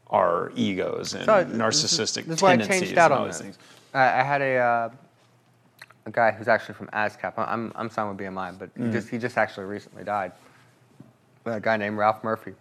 our 0.08 0.52
egos 0.54 1.12
and 1.12 1.26
So, 1.26 1.44
narcissistic 1.44 2.20
is, 2.20 2.26
this 2.26 2.36
is 2.36 2.42
why 2.42 2.52
I 2.52 2.56
changed 2.58 2.96
out 2.96 3.12
on 3.12 3.24
those 3.24 3.34
this. 3.38 3.42
things. 3.42 3.58
I, 3.92 4.20
I 4.20 4.22
had 4.22 4.40
a 4.40 4.56
uh, 4.56 4.90
a 6.06 6.10
guy 6.10 6.30
who's 6.30 6.48
actually 6.48 6.74
from 6.74 6.86
ASCAP. 6.88 7.34
I'm 7.36 7.72
I'm 7.74 7.90
signed 7.90 8.16
with 8.16 8.26
BMI, 8.26 8.58
but 8.58 8.70
he 8.78 8.88
just 8.90 9.08
he 9.08 9.18
just 9.18 9.36
actually 9.36 9.66
recently 9.66 10.04
died. 10.04 10.32
A 11.44 11.60
guy 11.60 11.76
named 11.76 11.98
Ralph 11.98 12.24
Murphy. 12.24 12.54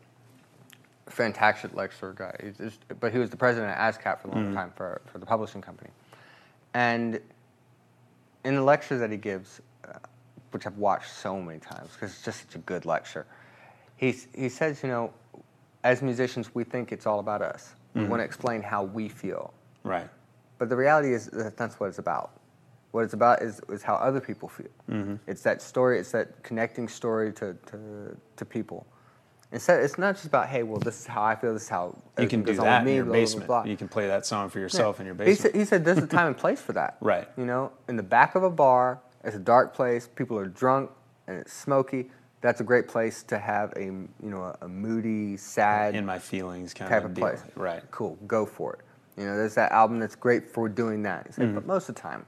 Fantastic 1.07 1.73
lecturer 1.75 2.13
guy. 2.17 2.35
He's 2.43 2.57
just, 2.57 2.79
but 2.99 3.11
he 3.13 3.19
was 3.19 3.29
the 3.29 3.37
president 3.37 3.71
of 3.71 3.77
ASCAP 3.77 4.19
for 4.19 4.27
a 4.27 4.31
long 4.31 4.45
Mm-hmm. 4.45 4.55
time 4.55 4.71
for 4.75 5.01
for 5.05 5.19
the 5.19 5.25
publishing 5.25 5.61
company, 5.61 5.91
and 6.73 7.19
in 8.43 8.55
the 8.55 8.61
lectures 8.63 8.99
that 8.99 9.11
he 9.11 9.17
gives, 9.17 9.61
uh, 9.87 9.93
which 10.51 10.65
I've 10.65 10.77
watched 10.77 11.11
so 11.11 11.39
many 11.41 11.59
times 11.59 11.91
because 11.93 12.11
it's 12.11 12.23
just 12.23 12.41
such 12.41 12.55
a 12.55 12.59
good 12.59 12.85
lecture, 12.85 13.25
he's, 13.97 14.27
he 14.35 14.49
says, 14.49 14.83
you 14.83 14.89
know, 14.89 15.11
as 15.83 16.03
musicians, 16.03 16.53
we 16.53 16.63
think 16.63 16.91
it's 16.91 17.07
all 17.07 17.19
about 17.19 17.41
us. 17.41 17.73
We 17.95 18.01
Mm-hmm. 18.01 18.09
want 18.11 18.19
to 18.21 18.23
explain 18.25 18.61
how 18.61 18.83
we 18.83 19.09
feel. 19.09 19.51
Right. 19.83 20.07
But 20.59 20.69
the 20.69 20.75
reality 20.75 21.11
is 21.13 21.25
that 21.27 21.57
that's 21.57 21.79
what 21.79 21.87
it's 21.89 21.97
about. 21.97 22.31
What 22.95 23.03
it's 23.03 23.13
about 23.13 23.41
is, 23.41 23.59
is 23.67 23.83
how 23.83 23.95
other 23.95 24.21
people 24.21 24.47
feel. 24.47 24.67
Mm-hmm. 24.89 25.15
It's 25.27 25.41
that 25.41 25.61
story, 25.61 25.99
it's 25.99 26.13
that 26.13 26.41
connecting 26.43 26.87
story 26.87 27.33
to, 27.33 27.53
to, 27.65 28.17
to 28.37 28.45
people. 28.45 28.87
Instead, 29.51 29.83
it's 29.83 29.97
not 29.97 30.15
just 30.15 30.27
about, 30.27 30.47
hey, 30.47 30.63
well, 30.63 30.79
this 30.79 31.01
is 31.01 31.05
how 31.05 31.21
I 31.21 31.35
feel, 31.35 31.51
this 31.51 31.63
is 31.63 31.67
how 31.67 31.97
You 32.17 32.29
can 32.29 32.43
do 32.43 32.53
that 32.53 32.61
with 32.61 32.79
in 32.79 32.85
me, 32.85 32.95
your 32.95 33.03
blah, 33.03 33.13
basement. 33.13 33.47
blah, 33.47 33.63
blah. 33.63 33.69
You 33.69 33.75
can 33.75 33.89
play 33.89 34.07
that 34.07 34.25
song 34.25 34.49
for 34.49 34.59
yourself 34.59 35.01
in 35.01 35.05
your 35.05 35.13
basement. 35.13 35.37
He 35.37 35.41
said, 35.41 35.55
he 35.55 35.65
said 35.65 35.83
there's 35.83 35.97
a 35.97 36.07
time 36.17 36.27
and 36.27 36.37
place 36.37 36.61
for 36.61 36.71
that. 36.71 36.95
Right. 37.01 37.27
You 37.37 37.45
know, 37.45 37.73
in 37.89 37.97
the 37.97 38.03
back 38.03 38.35
of 38.35 38.43
a 38.43 38.49
bar, 38.49 39.01
it's 39.25 39.35
a 39.35 39.39
dark 39.39 39.73
place, 39.73 40.07
people 40.15 40.39
are 40.39 40.47
drunk, 40.47 40.89
and 41.27 41.37
it's 41.37 41.51
smoky. 41.51 42.11
That's 42.39 42.61
a 42.61 42.63
great 42.63 42.87
place 42.87 43.23
to 43.23 43.37
have 43.37 43.73
a, 43.75 43.83
you 43.83 44.09
know, 44.21 44.55
a, 44.61 44.69
moody, 44.69 45.35
sad 45.35 45.95
in 45.95 46.05
my 46.05 46.17
feelings 46.17 46.73
kind 46.73 46.89
type 46.89 47.03
of, 47.03 47.11
of 47.11 47.17
place. 47.17 47.43
Right. 47.55 47.83
Cool. 47.91 48.17
Go 48.25 48.45
for 48.45 48.75
it. 48.75 48.79
You 49.19 49.25
know, 49.25 49.35
there's 49.35 49.55
that 49.55 49.73
album 49.73 49.99
that's 49.99 50.15
great 50.15 50.47
for 50.47 50.69
doing 50.69 51.03
that. 51.03 51.33
Said, 51.33 51.47
Mm-hmm. 51.47 51.55
But 51.55 51.65
most 51.65 51.89
of 51.89 51.95
the 51.95 52.01
time, 52.01 52.25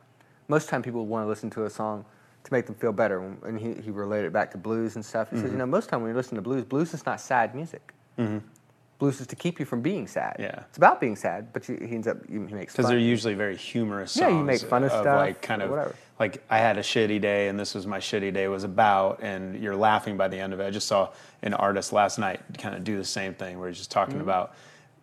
most 0.47 0.65
of 0.65 0.69
time 0.69 0.81
people 0.83 1.05
want 1.05 1.25
to 1.25 1.29
listen 1.29 1.49
to 1.51 1.65
a 1.65 1.69
song 1.69 2.05
to 2.43 2.53
make 2.53 2.65
them 2.65 2.75
feel 2.75 2.93
better. 2.93 3.19
And 3.45 3.59
he, 3.59 3.73
he 3.81 3.91
related 3.91 4.27
it 4.27 4.33
back 4.33 4.51
to 4.51 4.57
blues 4.57 4.95
and 4.95 5.03
stuff. 5.03 5.29
He 5.29 5.35
says, 5.35 5.45
Mm-hmm. 5.45 5.53
you 5.53 5.57
know, 5.59 5.65
most 5.65 5.85
of 5.85 5.91
time 5.91 6.01
when 6.01 6.11
you 6.11 6.15
listen 6.15 6.35
to 6.35 6.41
blues, 6.41 6.63
blues 6.63 6.93
is 6.93 7.05
not 7.05 7.19
sad 7.19 7.53
music. 7.55 7.93
Blues 8.99 9.21
is 9.21 9.27
to 9.27 9.35
keep 9.35 9.59
you 9.59 9.65
from 9.65 9.81
being 9.81 10.07
sad. 10.07 10.37
Yeah. 10.39 10.61
It's 10.69 10.77
about 10.77 10.99
being 10.99 11.15
sad, 11.15 11.53
but 11.53 11.69
you, 11.69 11.75
he 11.75 11.93
ends 11.93 12.07
up, 12.07 12.17
he 12.27 12.39
makes 12.39 12.73
Because 12.73 12.89
they're 12.89 12.97
usually 12.97 13.35
very 13.35 13.55
humorous 13.55 14.13
songs. 14.13 14.21
Yeah, 14.31 14.37
you 14.39 14.43
make 14.43 14.59
fun 14.61 14.83
of 14.83 14.89
stuff, 14.91 15.05
like 15.05 15.39
kind 15.39 15.61
of 15.61 15.69
whatever. 15.69 15.93
like 16.19 16.43
I 16.49 16.57
had 16.57 16.79
a 16.79 16.81
shitty 16.81 17.21
day 17.21 17.47
and 17.47 17.59
this 17.59 17.75
was 17.75 17.85
my 17.85 17.99
shitty 17.99 18.33
day 18.33 18.47
was 18.47 18.63
about 18.63 19.19
and 19.21 19.61
you're 19.61 19.75
laughing 19.75 20.17
by 20.17 20.27
the 20.29 20.39
end 20.39 20.51
of 20.51 20.59
it. 20.59 20.65
I 20.65 20.71
just 20.71 20.87
saw 20.87 21.09
an 21.43 21.53
artist 21.53 21.93
last 21.93 22.17
night 22.17 22.39
kind 22.57 22.73
of 22.73 22.83
do 22.83 22.97
the 22.97 23.05
same 23.05 23.35
thing 23.35 23.59
where 23.59 23.67
he's 23.69 23.77
just 23.77 23.91
talking 23.91 24.15
Mm-hmm. 24.15 24.23
about 24.23 24.55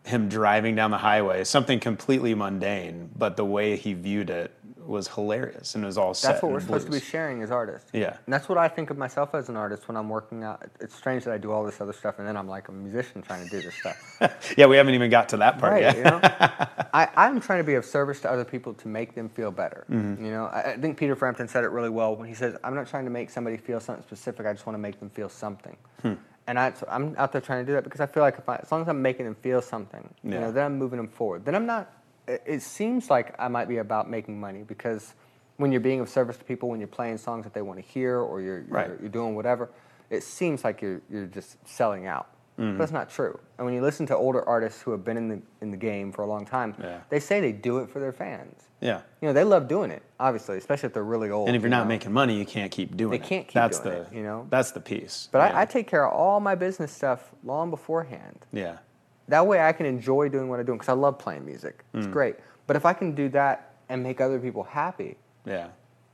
him 0.04 0.28
driving 0.28 0.74
down 0.74 0.90
the 0.90 0.98
highway, 0.98 1.44
something 1.44 1.78
completely 1.78 2.34
mundane, 2.34 3.08
but 3.16 3.36
the 3.36 3.44
way 3.44 3.76
he 3.76 3.92
viewed 3.94 4.28
it 4.28 4.50
was 4.86 5.08
hilarious 5.08 5.74
and 5.74 5.84
it 5.84 5.86
was 5.86 5.98
all 5.98 6.14
set 6.14 6.32
That's 6.32 6.42
what 6.42 6.52
we're 6.52 6.60
supposed 6.60 6.86
to 6.86 6.92
be 6.92 7.00
sharing 7.00 7.42
as 7.42 7.50
artists. 7.50 7.90
Yeah. 7.92 8.16
And 8.24 8.32
that's 8.32 8.48
what 8.48 8.58
I 8.58 8.68
think 8.68 8.90
of 8.90 8.98
myself 8.98 9.34
as 9.34 9.48
an 9.48 9.56
artist 9.56 9.88
when 9.88 9.96
I'm 9.96 10.08
working 10.08 10.42
out. 10.42 10.64
It's 10.80 10.94
strange 10.94 11.24
that 11.24 11.32
I 11.32 11.38
do 11.38 11.52
all 11.52 11.64
this 11.64 11.80
other 11.80 11.92
stuff 11.92 12.18
and 12.18 12.28
then 12.28 12.36
I'm 12.36 12.48
like 12.48 12.68
a 12.68 12.72
musician 12.72 13.22
trying 13.22 13.44
to 13.44 13.50
do 13.50 13.62
this 13.62 13.74
stuff. 13.74 13.96
Yeah, 14.56 14.66
we 14.66 14.76
haven't 14.76 14.94
even 14.94 15.10
got 15.10 15.28
to 15.30 15.36
that 15.38 15.58
part 15.58 15.72
right. 15.72 15.82
yet. 15.82 15.96
You 15.96 16.04
know, 16.04 16.20
I, 16.94 17.08
I'm 17.16 17.40
trying 17.40 17.58
to 17.58 17.64
be 17.64 17.74
of 17.74 17.84
service 17.84 18.20
to 18.20 18.30
other 18.30 18.44
people 18.44 18.74
to 18.74 18.88
make 18.88 19.14
them 19.14 19.28
feel 19.28 19.50
better. 19.50 19.84
Mm-hmm. 19.90 20.24
You 20.24 20.30
know, 20.30 20.46
I, 20.46 20.72
I 20.72 20.76
think 20.76 20.96
Peter 20.96 21.16
Frampton 21.16 21.48
said 21.48 21.64
it 21.64 21.68
really 21.68 21.88
well 21.88 22.14
when 22.14 22.28
he 22.28 22.34
says, 22.34 22.56
"I'm 22.62 22.74
not 22.74 22.86
trying 22.86 23.04
to 23.04 23.10
make 23.10 23.30
somebody 23.30 23.56
feel 23.56 23.80
something 23.80 24.04
specific. 24.04 24.46
I 24.46 24.52
just 24.52 24.66
want 24.66 24.74
to 24.74 24.80
make 24.80 25.00
them 25.00 25.10
feel 25.10 25.28
something." 25.28 25.76
Hmm. 26.02 26.14
And 26.46 26.58
I, 26.58 26.72
so 26.72 26.86
I'm 26.90 27.14
out 27.16 27.32
there 27.32 27.40
trying 27.40 27.64
to 27.64 27.66
do 27.66 27.72
that 27.74 27.84
because 27.84 28.00
I 28.00 28.06
feel 28.06 28.22
like 28.22 28.38
if 28.38 28.48
I, 28.48 28.56
as 28.56 28.70
long 28.70 28.82
as 28.82 28.88
I'm 28.88 29.00
making 29.00 29.24
them 29.24 29.34
feel 29.34 29.62
something, 29.62 30.08
you 30.22 30.32
know, 30.32 30.52
then 30.52 30.66
I'm 30.66 30.78
moving 30.78 30.98
them 30.98 31.08
forward. 31.08 31.44
Then 31.44 31.54
I'm 31.54 31.66
not. 31.66 31.90
It, 32.26 32.62
seems 32.62 33.10
like 33.10 33.34
I 33.38 33.48
might 33.48 33.68
be 33.68 33.78
about 33.78 34.08
making 34.08 34.40
money 34.40 34.62
because 34.62 35.14
when 35.58 35.70
you're 35.72 35.80
being 35.80 36.00
of 36.00 36.08
service 36.08 36.36
to 36.38 36.44
people, 36.44 36.68
when 36.68 36.80
you're 36.80 36.86
playing 36.88 37.18
songs 37.18 37.44
that 37.44 37.52
they 37.54 37.62
want 37.62 37.78
to 37.78 37.84
hear, 37.84 38.18
or 38.18 38.40
you're 38.40 38.60
you're, 38.60 38.64
Right. 38.68 38.90
you're 39.00 39.08
doing 39.10 39.34
whatever, 39.34 39.70
it 40.10 40.22
seems 40.22 40.64
like 40.64 40.80
you're 40.82 41.00
you're 41.10 41.26
just 41.26 41.56
selling 41.68 42.06
out. 42.06 42.28
Mm-hmm. 42.58 42.72
But 42.72 42.78
that's 42.78 42.92
not 42.92 43.10
true. 43.10 43.38
And 43.58 43.64
when 43.64 43.74
you 43.74 43.82
listen 43.82 44.06
to 44.06 44.16
older 44.16 44.48
artists 44.48 44.80
who 44.80 44.92
have 44.92 45.04
been 45.04 45.16
in 45.16 45.28
the 45.28 45.42
in 45.60 45.70
the 45.72 45.76
game 45.76 46.12
for 46.12 46.22
a 46.22 46.26
long 46.26 46.44
time, 46.46 46.74
Yeah. 46.80 47.00
they 47.08 47.18
say 47.20 47.40
they 47.40 47.50
do 47.52 47.78
it 47.78 47.90
for 47.90 47.98
their 47.98 48.12
fans. 48.12 48.62
Yeah. 48.80 49.00
You 49.20 49.28
know, 49.28 49.32
they 49.32 49.44
love 49.44 49.66
doing 49.66 49.90
it, 49.90 50.02
obviously, 50.20 50.56
especially 50.58 50.86
if 50.88 50.92
they're 50.94 51.02
really 51.02 51.30
old. 51.30 51.48
And 51.48 51.56
if 51.56 51.62
you're 51.62 51.68
you 51.68 51.76
not 51.76 51.84
know. 51.84 51.88
making 51.88 52.12
money, 52.12 52.36
you 52.38 52.44
can't 52.44 52.70
keep 52.70 52.96
doing 52.96 53.10
They 53.10 53.16
it. 53.16 53.22
can't 53.24 53.46
keep 53.48 53.54
that's 53.54 53.80
doing 53.80 53.94
the, 53.96 54.00
it, 54.02 54.12
you 54.12 54.22
know? 54.22 54.46
That's 54.50 54.70
the 54.72 54.80
piece. 54.80 55.28
But 55.32 55.38
yeah. 55.38 55.58
I, 55.58 55.62
I 55.62 55.64
take 55.64 55.88
care 55.88 56.06
of 56.06 56.12
all 56.12 56.38
my 56.38 56.54
business 56.54 56.92
stuff 56.92 57.32
long 57.44 57.70
beforehand. 57.70 58.44
Yeah. 58.52 58.76
That 59.28 59.46
way 59.46 59.60
I 59.60 59.72
can 59.72 59.86
enjoy 59.86 60.28
doing 60.28 60.48
what 60.48 60.60
I'm 60.60 60.66
doing 60.66 60.78
because 60.78 60.90
I 60.90 60.94
love 60.94 61.18
playing 61.18 61.44
music. 61.46 61.84
Mm. 61.94 61.98
It's 61.98 62.06
great. 62.06 62.36
But 62.66 62.76
if 62.76 62.84
I 62.86 62.92
can 62.92 63.14
do 63.14 63.28
that 63.30 63.74
and 63.88 64.02
make 64.02 64.20
other 64.20 64.38
people 64.38 64.62
happy, 64.64 65.16
Yeah. 65.46 65.68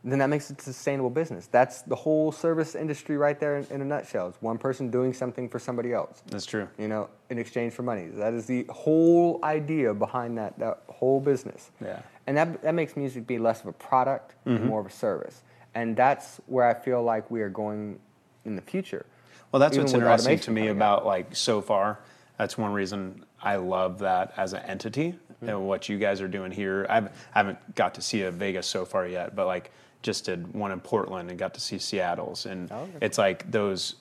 then 0.05 0.19
that 0.21 0.29
makes 0.29 0.51
it 0.51 0.61
a 0.61 0.63
sustainable 0.63 1.11
business. 1.11 1.47
That's 1.47 1.83
the 1.83 1.95
whole 1.95 2.33
service 2.33 2.75
industry 2.75 3.17
right 3.17 3.39
there 3.39 3.59
in, 3.59 3.67
in 3.71 3.81
a 3.81 3.85
nutshell. 3.85 4.29
It's 4.29 4.41
one 4.43 4.59
person 4.59 4.91
doing 4.91 5.13
something 5.13 5.49
for 5.49 5.59
somebody 5.59 5.93
else. 5.93 6.23
That's 6.29 6.47
true. 6.47 6.69
you 6.79 6.89
know, 6.89 7.09
in 7.31 7.39
exchange 7.39 7.73
for 7.73 7.83
money. 7.83 8.07
That 8.07 8.33
is 8.35 8.47
the 8.47 8.65
whole 8.71 9.41
idea 9.45 9.93
behind 9.95 10.39
that, 10.39 10.59
that 10.59 10.83
whole 10.89 11.21
business. 11.21 11.71
Yeah. 11.81 12.01
And 12.27 12.37
that, 12.37 12.63
that 12.63 12.75
makes 12.75 12.97
music 12.97 13.27
be 13.27 13.39
less 13.39 13.61
of 13.61 13.67
a 13.67 13.73
product 13.73 14.35
Mm-hmm. 14.47 14.57
and 14.57 14.67
more 14.67 14.81
of 14.81 14.87
a 14.87 14.91
service. 14.91 15.43
And 15.75 15.97
that's 15.97 16.41
where 16.47 16.67
I 16.67 16.75
feel 16.75 17.03
like 17.03 17.31
we 17.31 17.43
are 17.43 17.49
going 17.51 17.99
in 18.45 18.57
the 18.57 18.63
future. 18.63 19.05
Well, 19.53 19.61
that's 19.61 19.75
Even 19.75 19.85
what's 19.85 19.95
interesting 19.95 20.39
to 20.41 20.51
me 20.51 20.69
about 20.69 21.05
like 21.07 21.35
Sofar. 21.37 21.99
That's 22.41 22.57
one 22.57 22.73
reason 22.73 23.27
I 23.43 23.57
love 23.57 23.99
that 23.99 24.33
as 24.39 24.55
an 24.55 24.63
entity 24.63 25.15
Mm-hmm. 25.43 25.49
and 25.49 25.67
what 25.67 25.89
you 25.89 25.99
guys 25.99 26.21
are 26.21 26.29
doing 26.29 26.51
here. 26.53 26.85
I've, 26.91 27.07
I 27.35 27.39
haven't 27.39 27.75
got 27.75 27.95
to 27.95 28.03
see 28.03 28.23
a 28.23 28.31
Vegas 28.31 28.67
Sofar 28.67 29.07
yet, 29.07 29.35
but 29.35 29.47
like 29.47 29.71
just 30.03 30.27
did 30.27 30.53
one 30.53 30.71
in 30.71 30.81
Portland 30.81 31.31
and 31.31 31.39
got 31.39 31.55
to 31.55 31.61
see 31.63 31.79
Seattle's, 31.79 32.45
and 32.45 32.71
Oh, 32.71 32.81
okay. 32.81 32.99
it's 33.07 33.17
like 33.17 33.51
those 33.51 33.95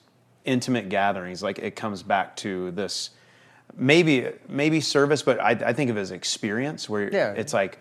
intimate 0.44 0.90
gatherings. 0.90 1.42
Like 1.42 1.58
it 1.58 1.76
comes 1.76 2.02
back 2.02 2.36
to 2.36 2.70
this 2.72 3.10
maybe 3.74 4.28
maybe 4.48 4.80
service, 4.82 5.22
but 5.22 5.40
I, 5.40 5.50
I 5.52 5.72
think 5.72 5.90
of 5.90 5.96
it 5.96 6.00
as 6.00 6.10
experience 6.10 6.88
where 6.90 7.10
Yeah. 7.10 7.32
it's 7.32 7.54
like 7.54 7.78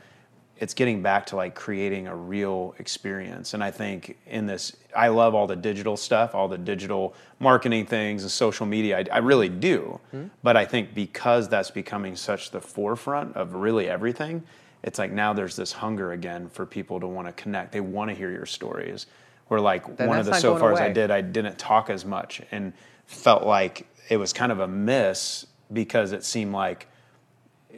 it's 0.59 0.73
getting 0.73 1.01
back 1.01 1.25
to 1.27 1.35
like 1.35 1.55
creating 1.55 2.07
a 2.07 2.15
real 2.15 2.75
experience. 2.79 3.53
And 3.53 3.63
i 3.63 3.71
think 3.71 4.17
in 4.27 4.45
this 4.45 4.75
i 4.95 5.07
love 5.07 5.35
all 5.35 5.47
the 5.47 5.55
digital 5.55 5.97
stuff 5.97 6.35
all 6.35 6.47
the 6.47 6.57
digital 6.57 7.13
marketing 7.39 7.85
things 7.85 8.23
and 8.23 8.31
social 8.31 8.65
media. 8.65 8.99
I, 8.99 9.15
I 9.15 9.17
really 9.19 9.49
do. 9.49 9.99
But 10.43 10.57
i 10.57 10.65
think 10.65 10.93
because 10.93 11.49
that's 11.49 11.71
becoming 11.71 12.15
such 12.15 12.51
the 12.51 12.61
forefront 12.61 13.35
of 13.35 13.53
really 13.53 13.89
everything 13.89 14.43
it's 14.83 14.99
like 14.99 15.11
now 15.11 15.33
there's 15.33 15.55
this 15.55 15.71
hunger 15.71 16.13
again 16.13 16.49
for 16.49 16.65
people 16.65 16.99
to 17.01 17.07
want 17.07 17.27
to 17.27 17.33
connect. 17.33 17.73
They 17.73 17.81
want 17.81 18.09
to 18.09 18.15
hear 18.15 18.31
your 18.31 18.45
stories. 18.45 19.07
Where 19.49 19.59
like 19.59 19.97
Then 19.97 20.07
one 20.07 20.19
of 20.19 20.25
the 20.25 20.35
so 20.35 20.57
far 20.57 20.73
as 20.73 20.79
i 20.79 20.89
did 20.93 21.09
i 21.09 21.21
didn't 21.21 21.57
talk 21.57 21.89
as 21.89 22.05
much 22.05 22.39
and 22.51 22.71
felt 23.07 23.43
like 23.43 23.87
it 24.07 24.17
was 24.17 24.31
kind 24.31 24.51
of 24.51 24.59
a 24.59 24.67
miss 24.67 25.47
because 25.73 26.11
it 26.11 26.23
seemed 26.23 26.53
like 26.53 26.87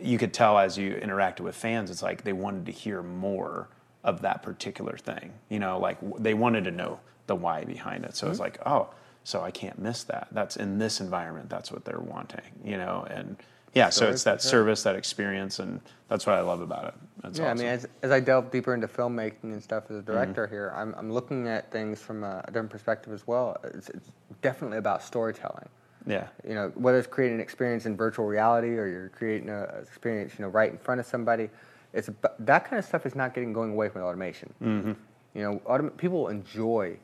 you 0.02 0.18
could 0.18 0.34
tell 0.34 0.58
as 0.58 0.78
you 0.78 0.94
interacted 0.96 1.42
with 1.42 1.56
fans, 1.56 1.90
it's 1.92 2.02
like 2.02 2.24
they 2.24 2.34
wanted 2.34 2.66
to 2.66 2.72
hear 2.72 3.02
more 3.04 3.68
of 4.04 4.22
that 4.22 4.42
particular 4.44 4.98
thing. 4.98 5.32
You 5.50 5.60
know, 5.60 5.80
like 5.80 5.98
they 6.18 6.34
wanted 6.34 6.64
to 6.66 6.72
know 6.72 7.00
the 7.28 7.36
why 7.36 7.64
behind 7.64 8.04
it. 8.06 8.16
So 8.16 8.28
it's 8.28 8.36
Mm-hmm. 8.40 8.44
like, 8.44 8.60
oh, 8.66 8.90
so 9.24 9.42
I 9.42 9.52
can't 9.52 9.78
miss 9.80 10.04
that. 10.06 10.28
That's 10.32 10.56
in 10.58 10.80
this 10.80 11.00
environment. 11.00 11.50
That's 11.50 11.72
what 11.72 11.86
they're 11.86 12.00
wanting. 12.00 12.42
You 12.66 12.78
know, 12.78 13.06
and 13.10 13.38
yeah, 13.74 13.90
so 13.90 14.02
Sure, 14.06 14.10
it's 14.10 14.24
that 14.24 14.42
service, 14.42 14.84
that 14.84 14.96
experience, 14.96 15.60
and 15.60 15.80
that's 16.10 16.26
what 16.26 16.36
I 16.36 16.42
love 16.42 16.60
about 16.62 16.86
it. 16.90 16.94
That's 17.22 17.40
yeah, 17.40 17.46
awesome. 17.52 17.60
I 17.60 17.62
mean, 17.64 17.72
as, 17.72 17.88
as 18.02 18.12
I 18.12 18.20
delve 18.20 18.52
deeper 18.52 18.74
into 18.74 18.88
filmmaking 18.88 19.44
and 19.44 19.64
stuff 19.64 19.86
Mm-hmm. 19.86 19.94
as 19.94 20.00
a 20.00 20.04
director 20.04 20.48
here, 20.48 20.74
I'm, 20.76 20.94
I'm 20.98 21.12
looking 21.14 21.48
at 21.48 21.72
things 21.72 22.02
from 22.02 22.24
a, 22.24 22.42
a 22.44 22.48
different 22.48 22.70
perspective 22.72 23.14
as 23.14 23.26
well. 23.28 23.58
It's, 23.64 23.90
it's 23.90 24.10
definitely 24.42 24.78
about 24.80 25.04
storytelling. 25.04 25.70
Yeah, 26.06 26.28
you 26.48 26.54
know, 26.56 26.72
whether 26.76 26.98
it's 26.98 27.08
creating 27.08 27.36
an 27.36 27.42
experience 27.42 27.86
in 27.86 27.96
virtual 27.96 28.26
reality 28.26 28.70
or 28.70 28.88
you're 28.88 29.10
creating 29.10 29.50
an 29.50 29.66
experience, 29.82 30.34
you 30.38 30.44
know, 30.46 30.50
right 30.50 30.72
in 30.72 30.78
front 30.78 31.00
of 31.00 31.06
somebody, 31.06 31.50
it's 31.94 32.10
that 32.40 32.66
kind 32.66 32.80
of 32.80 32.86
stuff 32.86 33.06
is 33.06 33.16
not 33.16 33.34
getting 33.34 33.54
going 33.54 33.72
away 33.72 33.90
from 33.90 34.02
automation. 34.02 34.54
Mm-hmm. 34.64 34.92
You 35.34 35.42
know, 35.44 35.62
autom- 35.68 35.96
people 35.98 36.28
enjoy 36.30 36.98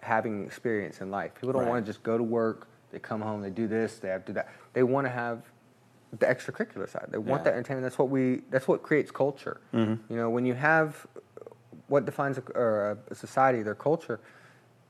having 0.00 0.44
experience 0.44 1.00
in 1.00 1.10
life. 1.10 1.34
People 1.34 1.52
don't 1.52 1.62
Right. 1.62 1.68
want 1.70 1.84
to 1.86 1.92
just 1.92 2.02
go 2.02 2.16
to 2.16 2.24
work, 2.24 2.68
they 2.92 2.98
come 2.98 3.20
home, 3.20 3.42
they 3.42 3.50
do 3.50 3.66
this, 3.66 3.98
they 3.98 4.08
have 4.08 4.24
to 4.26 4.32
do 4.32 4.34
that. 4.34 4.48
They 4.72 4.82
want 4.82 5.06
to 5.06 5.10
have 5.10 5.42
the 6.18 6.26
extracurricular 6.26 6.88
side. 6.88 7.06
They 7.10 7.18
want 7.18 7.40
Yeah. 7.40 7.44
that 7.50 7.54
entertainment. 7.54 7.84
That's 7.84 7.98
what 7.98 8.08
we. 8.08 8.42
That's 8.50 8.66
what 8.66 8.82
creates 8.82 9.10
culture. 9.10 9.60
You 9.72 9.98
know, 10.08 10.30
when 10.30 10.46
you 10.46 10.54
have 10.54 11.06
what 11.88 12.04
defines 12.06 12.38
a, 12.38 12.42
or 12.54 12.96
a 13.10 13.14
society, 13.14 13.62
their 13.62 13.74
culture, 13.74 14.20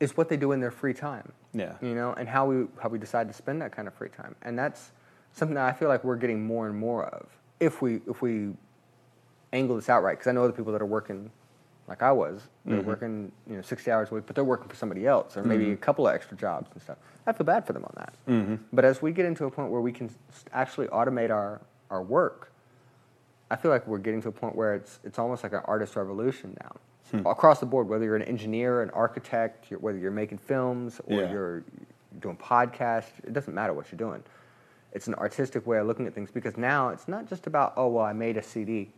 is 0.01 0.17
what 0.17 0.29
they 0.29 0.37
do 0.37 0.53
in 0.53 0.61
their 0.61 0.71
free 0.71 0.95
time 0.95 1.33
yeah, 1.53 1.75
you 1.81 1.95
know, 1.95 2.13
and 2.13 2.29
how 2.29 2.47
we 2.47 2.67
how 2.81 2.89
we 2.89 2.99
decide 2.99 3.29
to 3.29 3.35
spend 3.35 3.63
that 3.63 3.73
kind 3.73 3.89
of 3.89 3.95
free 3.95 4.11
time, 4.11 4.35
and 4.43 4.59
that's 4.59 4.93
something 5.33 5.55
that 5.55 5.67
I 5.67 5.73
feel 5.73 5.89
like 5.89 6.05
we're 6.05 6.17
getting 6.17 6.45
more 6.45 6.67
and 6.67 6.79
more 6.79 7.07
of 7.07 7.27
if 7.59 7.81
we 7.81 8.01
if 8.07 8.21
we 8.21 8.51
angle 9.53 9.77
this 9.77 9.89
out 9.89 10.03
right. 10.03 10.13
Because 10.17 10.27
I 10.27 10.33
know 10.33 10.45
other 10.45 10.53
people 10.53 10.73
that 10.73 10.83
are 10.83 10.87
working 10.87 11.31
like 11.87 12.03
I 12.03 12.13
was, 12.13 12.43
they're 12.67 12.79
mm-hmm. 12.79 12.89
working 12.89 13.33
you 13.49 13.57
know 13.57 13.63
sixty 13.63 13.91
hours 13.91 14.11
a 14.11 14.15
week, 14.15 14.25
but 14.27 14.37
they're 14.37 14.45
working 14.45 14.69
for 14.69 14.77
somebody 14.77 15.07
else, 15.07 15.37
or 15.37 15.43
maybe 15.43 15.65
mm-hmm. 15.65 15.73
a 15.73 15.77
couple 15.77 16.07
of 16.07 16.15
extra 16.15 16.37
jobs 16.37 16.71
and 16.75 16.83
stuff. 16.83 16.99
I 17.27 17.33
feel 17.33 17.47
bad 17.47 17.67
for 17.67 17.73
them 17.73 17.85
on 17.85 17.93
that. 17.97 18.15
Mm-hmm. 18.29 18.57
But 18.73 18.85
as 18.85 19.01
we 19.01 19.13
get 19.13 19.25
into 19.25 19.47
a 19.47 19.51
point 19.51 19.71
where 19.71 19.81
we 19.81 19.93
can 19.93 20.11
actually 20.53 20.89
automate 20.89 21.31
our 21.31 21.63
our 21.91 22.03
work, 22.03 22.53
I 23.51 23.57
feel 23.57 23.71
like 23.71 23.87
we're 23.87 23.99
getting 23.99 24.21
to 24.23 24.29
a 24.29 24.33
point 24.33 24.55
where 24.55 24.75
it's 24.75 25.01
it's 25.03 25.19
almost 25.19 25.43
like 25.43 25.55
an 25.55 25.63
artist 25.65 25.97
revolution 25.97 26.55
now. 26.63 26.77
Hmm. 27.11 27.27
Across 27.27 27.61
the 27.61 27.67
board, 27.67 27.89
whether 27.89 28.05
you're 28.05 28.17
an 28.17 28.23
engineer, 28.23 28.83
an 28.83 28.91
architect, 28.91 29.71
you're, 29.71 29.81
whether 29.81 29.97
you're 29.99 30.11
making 30.11 30.39
films 30.39 31.01
or 31.07 31.23
Yeah. 31.23 31.33
you're 31.33 31.65
doing 32.21 32.37
podcasts, 32.37 33.11
it 33.25 33.33
doesn't 33.33 33.55
matter 33.55 33.73
what 33.73 33.91
you're 33.91 33.97
doing. 33.99 34.23
It's 34.93 35.07
an 35.07 35.15
artistic 35.15 35.67
way 35.67 35.79
of 35.79 35.87
looking 35.87 36.07
at 36.07 36.15
things 36.15 36.31
because 36.31 36.57
now 36.57 36.89
it's 36.91 37.09
not 37.09 37.27
just 37.29 37.47
about 37.47 37.75
oh 37.77 37.89
well 37.89 38.05
I 38.05 38.13
made 38.13 38.37
a 38.37 38.43
CD. 38.43 38.91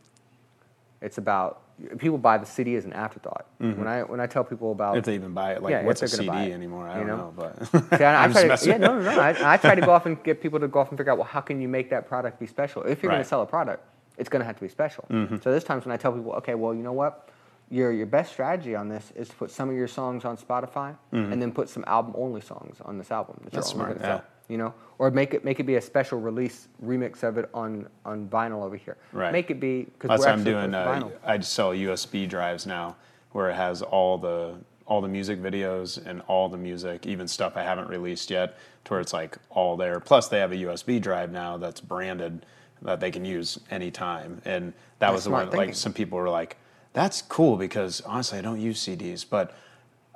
It's 1.03 1.19
about 1.19 1.63
people 1.99 2.19
buy 2.19 2.37
the 2.37 2.45
CD 2.47 2.77
as 2.77 2.85
an 2.85 2.93
afterthought. 2.93 3.47
When 3.59 3.87
I 3.87 4.03
when 4.03 4.21
I 4.21 4.27
tell 4.27 4.45
people 4.45 4.73
about 4.73 4.91
Mm-hmm. 4.93 4.99
If 4.99 5.05
they 5.05 5.15
even 5.15 5.33
buy 5.33 5.53
it, 5.55 5.63
like 5.63 5.71
Yeah, 5.73 5.83
what's 5.85 6.03
a 6.03 6.09
CD 6.09 6.53
anymore? 6.53 6.89
I 6.89 7.01
you 7.01 7.07
don't 7.07 7.17
know? 7.17 7.17
know, 7.17 7.35
but 7.37 7.99
See, 7.99 8.05
I, 8.05 8.25
I 8.25 8.29
try 8.29 8.55
to, 8.57 8.69
yeah, 8.69 8.77
no, 8.77 8.99
no, 9.01 9.15
no. 9.15 9.21
I, 9.21 9.55
I 9.55 9.57
try 9.57 9.75
to 9.75 9.81
go 9.81 9.93
off 9.93 10.07
and 10.07 10.23
get 10.23 10.41
people 10.43 10.61
to 10.61 10.69
go 10.69 10.81
off 10.81 10.91
and 10.91 10.99
figure 10.99 11.13
out, 11.13 11.19
well, 11.19 11.27
how 11.27 11.41
can 11.41 11.61
you 11.61 11.69
make 11.69 11.91
that 11.91 12.07
product 12.09 12.39
be 12.39 12.47
special? 12.47 12.83
If 12.83 13.03
you're 13.03 13.11
going 13.11 13.23
to 13.23 13.29
sell 13.29 13.43
a 13.43 13.47
product, 13.47 13.83
it's 14.19 14.29
going 14.29 14.41
to 14.41 14.47
have 14.47 14.57
to 14.57 14.63
be 14.63 14.69
special. 14.69 15.05
So 15.11 15.51
there's 15.51 15.65
times 15.65 15.85
when 15.87 15.93
I 15.93 15.97
tell 15.97 16.13
people, 16.13 16.33
okay, 16.35 16.55
well, 16.55 16.75
you 16.75 16.83
know 16.83 16.93
what? 16.93 17.29
Your 17.71 17.93
your 17.93 18.07
best 18.07 18.33
strategy 18.33 18.75
on 18.75 18.89
this 18.89 19.13
is 19.15 19.29
to 19.29 19.37
put 19.37 19.51
some 19.51 19.71
of 19.71 19.77
your 19.77 19.87
songs 19.89 20.25
on 20.25 20.37
Spotify 20.37 20.97
and 21.13 21.41
then 21.41 21.53
put 21.53 21.69
some 21.69 21.85
album 21.87 22.15
only 22.17 22.41
songs 22.41 22.79
on 22.85 22.99
this 22.99 23.11
album 23.11 23.41
that 23.45 23.53
That's 23.53 23.69
smart, 23.69 23.97
yeah. 24.01 24.07
sell. 24.07 24.25
You 24.49 24.59
know, 24.59 24.75
or 24.99 25.13
make 25.13 25.33
it 25.33 25.45
make 25.45 25.61
it 25.61 25.63
be 25.65 25.77
a 25.77 25.81
special 25.81 26.19
release 26.21 26.67
remix 26.85 27.23
of 27.23 27.39
it 27.39 27.49
on 27.55 27.89
on 28.05 28.29
vinyl 28.29 28.65
over 28.65 28.77
here. 28.77 28.97
Right. 29.13 29.31
Make 29.33 29.51
it 29.53 29.61
be 29.61 29.85
because 29.85 30.09
That's 30.09 30.21
what 30.23 30.31
I'm 30.31 30.43
doing. 30.43 30.75
Uh, 30.75 30.85
vinyl. 30.87 31.13
I 31.25 31.39
just 31.39 31.53
sell 31.53 31.71
USB 31.71 32.29
drives 32.29 32.67
now, 32.67 32.97
where 33.31 33.49
it 33.51 33.55
has 33.55 33.83
all 33.83 34.19
the 34.19 34.57
all 34.87 35.01
the 35.01 35.07
music 35.09 35.41
videos 35.41 36.05
and 36.05 36.21
all 36.27 36.49
the 36.49 36.57
music, 36.59 37.07
even 37.07 37.29
stuff 37.29 37.57
I 37.57 37.63
haven't 37.63 37.89
released 37.89 38.29
yet, 38.29 38.59
to 38.87 38.91
where 38.95 39.01
it's 39.01 39.13
like 39.13 39.39
all 39.49 39.77
there. 39.77 40.01
Plus, 40.01 40.27
they 40.27 40.41
have 40.41 40.51
a 40.51 40.57
USB 40.57 41.01
drive 41.01 41.31
now 41.31 41.57
that's 41.57 41.81
branded 41.81 42.45
that 42.83 42.99
they 42.99 43.13
can 43.13 43.25
use 43.25 43.61
anytime. 43.71 44.43
And 44.45 44.73
that 44.73 44.75
That's 44.99 45.13
was 45.13 45.25
the 45.25 45.31
one. 45.31 45.43
thinking. 45.45 45.59
Like 45.69 45.75
some 45.77 45.93
people 45.93 46.19
were 46.19 46.29
like, 46.29 46.57
"That's 46.93 47.23
cool," 47.23 47.57
because 47.57 48.01
honestly, 48.03 48.39
I 48.39 48.43
don't 48.43 48.61
use 48.61 48.81
CDs, 48.85 49.25
but 49.29 49.55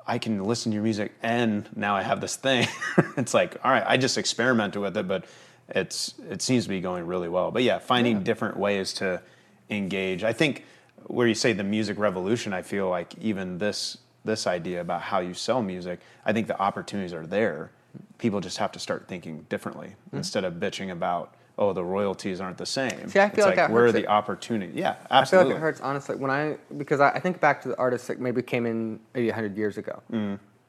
I 0.06 0.18
can 0.18 0.44
listen 0.44 0.70
to 0.72 0.74
your 0.74 0.82
music, 0.84 1.12
and 1.22 1.68
now 1.76 1.96
I 1.96 2.02
have 2.02 2.20
this 2.20 2.36
thing. 2.36 2.68
it's 3.16 3.32
like, 3.34 3.56
all 3.64 3.70
right, 3.70 3.84
I 3.86 3.96
just 3.96 4.18
experimented 4.18 4.80
with 4.82 4.96
it, 4.96 5.08
but 5.08 5.24
it's 5.68 6.14
it 6.30 6.42
seems 6.42 6.64
to 6.64 6.68
be 6.68 6.80
going 6.80 7.06
really 7.06 7.28
well. 7.28 7.50
But 7.50 7.62
yeah, 7.62 7.78
finding 7.78 8.22
different 8.22 8.56
ways 8.56 8.92
to 8.94 9.22
engage. 9.70 10.22
I 10.24 10.32
think 10.32 10.64
where 11.06 11.26
you 11.26 11.34
say 11.34 11.52
the 11.52 11.64
music 11.64 11.98
revolution, 11.98 12.52
I 12.52 12.62
feel 12.62 12.88
like 12.88 13.14
even 13.20 13.58
this 13.58 13.98
this 14.24 14.46
idea 14.46 14.80
about 14.80 15.02
how 15.02 15.20
you 15.20 15.34
sell 15.34 15.62
music, 15.62 16.00
I 16.24 16.32
think 16.32 16.46
the 16.46 16.58
opportunities 16.60 17.12
are 17.12 17.26
there. 17.26 17.70
People 18.18 18.40
just 18.40 18.56
have 18.58 18.72
to 18.72 18.78
start 18.78 19.06
thinking 19.06 19.46
differently 19.48 19.88
Mm-hmm. 20.06 20.16
instead 20.18 20.44
of 20.44 20.54
bitching 20.54 20.90
about 20.90 21.34
oh 21.58 21.72
the 21.72 21.84
royalties 21.84 22.40
aren't 22.40 22.58
the 22.58 22.66
same. 22.66 23.08
See, 23.08 23.20
I 23.20 23.28
feel 23.28 23.40
it's 23.40 23.46
like 23.46 23.56
that 23.56 23.70
where 23.70 23.86
are 23.86 23.92
the 23.92 24.00
it. 24.00 24.08
opportunity? 24.08 24.72
Yeah, 24.78 24.90
I 24.90 24.94
feel 24.94 25.06
absolutely. 25.10 25.52
like 25.52 25.58
it 25.58 25.62
hurts 25.62 25.80
honestly 25.80 26.16
when 26.16 26.30
I 26.30 26.56
because 26.76 27.00
I, 27.00 27.10
I 27.10 27.20
think 27.20 27.40
back 27.40 27.62
to 27.62 27.68
the 27.68 27.78
artists 27.78 28.08
that 28.08 28.20
maybe 28.20 28.42
came 28.42 28.66
in 28.66 29.00
maybe 29.14 29.30
hundred 29.30 29.56
years 29.56 29.78
ago. 29.78 30.02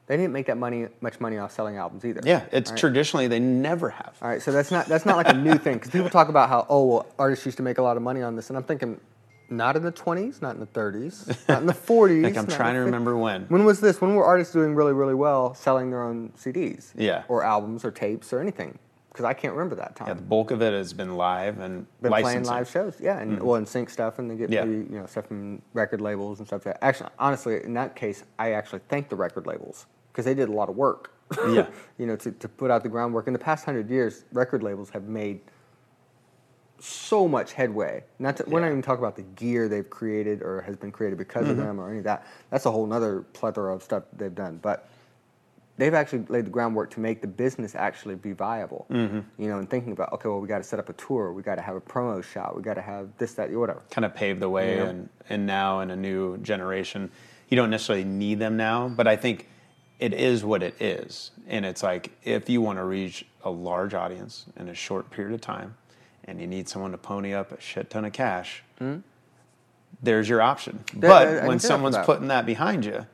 They 0.06 0.16
didn't 0.16 0.32
make 0.32 0.46
that 0.46 0.56
money 0.56 0.86
much 1.00 1.18
money 1.18 1.38
off 1.38 1.52
selling 1.52 1.76
albums 1.76 2.04
either. 2.04 2.20
Mm. 2.20 2.26
yeah, 2.26 2.44
it's 2.52 2.70
right? 2.70 2.78
traditionally 2.78 3.26
they 3.26 3.40
never 3.40 3.90
have. 3.90 4.16
All 4.22 4.28
right, 4.28 4.40
so 4.40 4.52
that's 4.52 4.70
not 4.70 4.86
that's 4.86 5.04
not 5.04 5.16
like 5.16 5.28
a 5.28 5.34
new 5.34 5.58
thing 5.58 5.74
because 5.74 5.90
people 5.90 6.10
talk 6.10 6.28
about 6.28 6.48
how 6.48 6.66
oh 6.68 6.84
well 6.84 7.06
artists 7.18 7.44
used 7.44 7.56
to 7.56 7.64
make 7.64 7.78
a 7.78 7.82
lot 7.82 7.96
of 7.96 8.02
money 8.02 8.22
on 8.22 8.36
this, 8.36 8.48
and 8.48 8.56
I'm 8.56 8.62
thinking 8.62 9.00
not 9.48 9.76
in 9.76 9.82
the 9.82 9.92
20s, 9.92 10.42
not 10.42 10.54
in 10.54 10.60
the 10.60 10.66
30s, 10.66 11.48
not 11.48 11.60
in 11.60 11.66
the 11.66 11.72
40s. 11.72 12.22
Like 12.22 12.36
I'm 12.36 12.46
trying 12.46 12.74
to 12.74 12.80
remember 12.80 13.16
when. 13.16 13.44
When 13.46 13.64
was 13.64 13.80
this? 13.80 14.00
When 14.00 14.14
were 14.14 14.24
artists 14.24 14.52
doing 14.52 14.74
really 14.74 14.92
really 14.92 15.14
well 15.14 15.54
selling 15.54 15.90
their 15.90 16.04
own 16.04 16.32
CDs? 16.38 16.92
Yeah. 16.94 17.24
Or 17.28 17.42
albums 17.42 17.84
or 17.84 17.90
tapes 17.90 18.32
or 18.32 18.40
anything? 18.40 18.78
Because 19.16 19.24
I 19.24 19.32
can't 19.32 19.54
remember 19.54 19.76
that 19.76 19.96
time. 19.96 20.08
Yeah, 20.08 20.14
the 20.14 20.20
bulk 20.20 20.50
of 20.50 20.60
it 20.60 20.74
has 20.74 20.92
been 20.92 21.16
live 21.16 21.58
and 21.58 21.86
been 22.02 22.10
licensing. 22.10 22.42
playing 22.42 22.58
live 22.58 22.68
shows. 22.70 23.00
Yeah, 23.00 23.18
and 23.18 23.42
well, 23.42 23.54
and 23.54 23.66
sync 23.66 23.88
stuff, 23.88 24.18
and 24.18 24.30
they 24.30 24.36
get 24.36 24.50
Yeah. 24.50 24.64
maybe, 24.66 24.92
you 24.92 25.00
know 25.00 25.06
stuff 25.06 25.24
from 25.28 25.62
record 25.72 26.02
labels 26.02 26.38
and 26.38 26.46
stuff. 26.46 26.64
That. 26.64 26.84
Actually, 26.84 27.08
honestly, 27.18 27.64
in 27.64 27.72
that 27.72 27.96
case, 27.96 28.24
I 28.38 28.52
actually 28.52 28.80
thank 28.90 29.08
the 29.08 29.16
record 29.16 29.46
labels 29.46 29.86
because 30.12 30.26
they 30.26 30.34
did 30.34 30.50
a 30.50 30.52
lot 30.52 30.68
of 30.68 30.76
work. 30.76 31.12
Yeah. 31.48 31.66
you 31.98 32.04
know, 32.04 32.14
to, 32.16 32.30
to 32.30 32.46
put 32.46 32.70
out 32.70 32.82
the 32.82 32.90
groundwork. 32.90 33.26
In 33.26 33.32
the 33.32 33.38
past 33.38 33.64
hundred 33.64 33.88
years, 33.88 34.24
record 34.34 34.62
labels 34.62 34.90
have 34.90 35.04
made 35.04 35.40
so 36.78 37.26
much 37.26 37.54
headway. 37.54 38.04
Not 38.18 38.36
to, 38.36 38.44
we're 38.46 38.60
not 38.60 38.66
even 38.66 38.82
talking 38.82 39.02
about 39.02 39.16
the 39.16 39.22
gear 39.22 39.66
they've 39.66 39.88
created 39.88 40.42
or 40.42 40.60
has 40.60 40.76
been 40.76 40.92
created 40.92 41.16
because 41.18 41.44
Mm-hmm. 41.44 41.52
of 41.52 41.56
them 41.56 41.80
or 41.80 41.88
any 41.88 41.98
of 41.98 42.04
that. 42.04 42.26
That's 42.50 42.66
a 42.66 42.70
whole 42.70 42.92
other 42.92 43.22
plethora 43.32 43.74
of 43.74 43.82
stuff 43.82 44.02
they've 44.14 44.34
done. 44.34 44.58
But 44.60 44.90
they've 45.78 45.94
actually 45.94 46.24
laid 46.28 46.46
the 46.46 46.50
groundwork 46.50 46.90
to 46.90 47.00
make 47.00 47.20
the 47.20 47.26
business 47.26 47.74
actually 47.74 48.14
be 48.14 48.32
viable. 48.32 48.86
Mm-hmm. 48.90 49.20
You 49.42 49.48
know, 49.48 49.58
and 49.58 49.68
thinking 49.68 49.92
about 49.92 50.12
okay, 50.14 50.28
well, 50.28 50.40
we 50.40 50.48
got 50.48 50.58
to 50.58 50.64
set 50.64 50.78
up 50.78 50.88
a 50.88 50.94
tour, 50.94 51.32
we 51.32 51.42
got 51.42 51.56
to 51.56 51.62
have 51.62 51.76
a 51.76 51.80
promo 51.80 52.22
shot, 52.22 52.56
we 52.56 52.62
got 52.62 52.74
to 52.74 52.82
have 52.82 53.08
this, 53.18 53.34
that, 53.34 53.50
whatever. 53.52 53.82
kind 53.90 54.04
of 54.04 54.14
paved 54.14 54.40
the 54.40 54.48
way 54.48 54.76
Yeah. 54.76 54.84
and, 54.86 55.08
and 55.28 55.46
now 55.46 55.80
in 55.80 55.90
a 55.90 55.96
new 55.96 56.38
generation 56.38 57.10
you 57.48 57.56
don't 57.56 57.70
necessarily 57.70 58.04
need 58.04 58.38
them 58.40 58.56
now 58.56 58.88
but 58.88 59.06
i 59.06 59.14
think 59.14 59.48
it 60.00 60.12
is 60.12 60.44
what 60.44 60.62
it 60.64 60.80
is 60.82 61.30
and 61.46 61.64
it's 61.64 61.82
like 61.82 62.10
if 62.24 62.48
you 62.50 62.60
want 62.60 62.78
to 62.78 62.84
reach 62.84 63.24
a 63.44 63.50
large 63.50 63.94
audience 63.94 64.46
in 64.58 64.68
a 64.68 64.74
short 64.74 65.10
period 65.10 65.32
of 65.32 65.40
time 65.40 65.76
and 66.24 66.40
you 66.40 66.46
need 66.46 66.68
someone 66.68 66.90
to 66.90 66.98
pony 66.98 67.32
up 67.32 67.52
a 67.52 67.60
shit 67.60 67.88
ton 67.88 68.04
of 68.04 68.12
cash 68.12 68.64
there's 70.02 70.28
your 70.28 70.42
option 70.42 70.82
but 70.94 71.46
when 71.46 71.58
see 71.60 71.68
that 71.68 71.68
for 71.68 71.68
someone's 71.68 71.98
putting 71.98 72.28
that 72.28 72.44
behind 72.46 72.84
you 72.84 73.06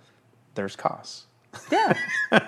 there's 0.55 0.77
costs 0.77 1.27
Yeah. 1.71 1.93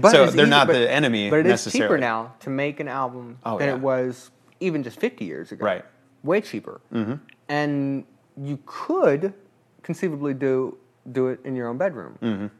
But 0.00 0.10
So 0.12 0.26
they're 0.30 0.46
not 0.46 0.66
but- 0.66 0.72
the 0.74 0.90
enemy 0.90 1.28
But 1.30 1.40
it 1.40 1.46
is 1.46 1.64
cheaper 1.70 1.98
now 1.98 2.34
to 2.40 2.50
make 2.50 2.80
an 2.80 2.88
album 2.88 3.38
Oh, 3.44 3.58
than 3.58 3.68
yeah. 3.68 3.74
it 3.74 3.80
was 3.80 4.30
even 4.60 4.82
just 4.82 4.98
50 4.98 5.24
years 5.24 5.52
ago. 5.52 5.64
Right. 5.64 5.84
Way 6.22 6.40
cheaper. 6.40 6.80
Mm-hmm. 6.92 7.14
And 7.48 8.04
you 8.42 8.58
could 8.66 9.34
conceivably 9.82 10.34
do 10.34 10.76
do 11.12 11.28
it 11.28 11.40
in 11.44 11.56
your 11.56 11.68
own 11.68 11.78
bedroom 11.78 12.50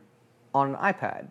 on 0.54 0.74
an 0.74 0.76
iPad. 0.76 1.22
You, 1.24 1.28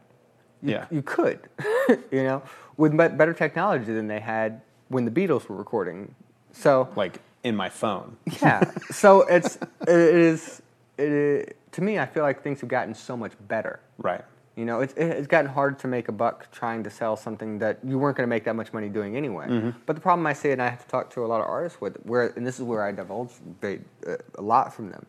Mm-hmm. 0.58 0.70
Yeah. 0.70 0.86
You 0.90 1.02
could, 1.04 1.40
you 2.12 2.24
know, 2.24 2.42
with 2.78 2.98
better 2.98 3.34
technology 3.34 3.94
than 3.94 4.08
they 4.08 4.20
had 4.20 4.62
when 4.90 5.06
the 5.06 5.12
Beatles 5.12 5.48
were 5.48 5.56
recording. 5.56 6.16
So 6.52 6.90
like 6.96 7.20
in 7.44 7.56
my 7.56 7.70
phone 7.70 8.18
yeah. 8.42 8.64
So 8.92 9.22
it's 9.22 9.58
it 9.82 9.90
is 9.90 10.62
it 10.98 11.10
is, 11.12 11.46
to 11.74 11.82
me. 11.82 12.00
I 12.00 12.08
feel 12.08 12.24
like 12.24 12.42
things 12.42 12.60
have 12.62 12.70
gotten 12.70 12.96
so 12.96 13.16
much 13.16 13.34
better. 13.48 13.80
right 14.00 14.26
You 14.58 14.66
know, 14.66 14.80
it's, 14.82 14.96
it's 14.98 15.28
gotten 15.28 15.52
hard 15.52 15.78
to 15.80 15.88
make 15.88 16.08
a 16.08 16.12
buck 16.12 16.52
trying 16.52 16.84
to 16.84 16.90
sell 16.90 17.16
something 17.16 17.60
that 17.60 17.78
you 17.84 18.00
weren't 18.00 18.18
going 18.18 18.28
to 18.28 18.30
make 18.36 18.44
that 18.46 18.56
much 18.56 18.74
money 18.74 18.90
doing 18.90 19.16
anyway. 19.16 19.46
Mm-hmm. 19.46 19.70
But 19.86 19.96
the 19.96 20.02
problem 20.02 20.26
I 20.26 20.34
see, 20.34 20.50
and 20.50 20.60
I 20.60 20.68
have 20.68 20.82
to 20.82 20.88
talk 20.88 21.12
to 21.12 21.24
a 21.24 21.28
lot 21.28 21.42
of 21.42 21.48
artists 21.48 21.80
with, 21.80 21.98
where 21.98 22.34
and 22.36 22.46
this 22.46 22.58
is 22.58 22.64
where 22.64 22.84
I 22.84 22.92
divulge 22.92 23.34
uh, 23.64 23.68
a 24.34 24.42
lot 24.42 24.74
from 24.74 24.90
them, 24.90 25.06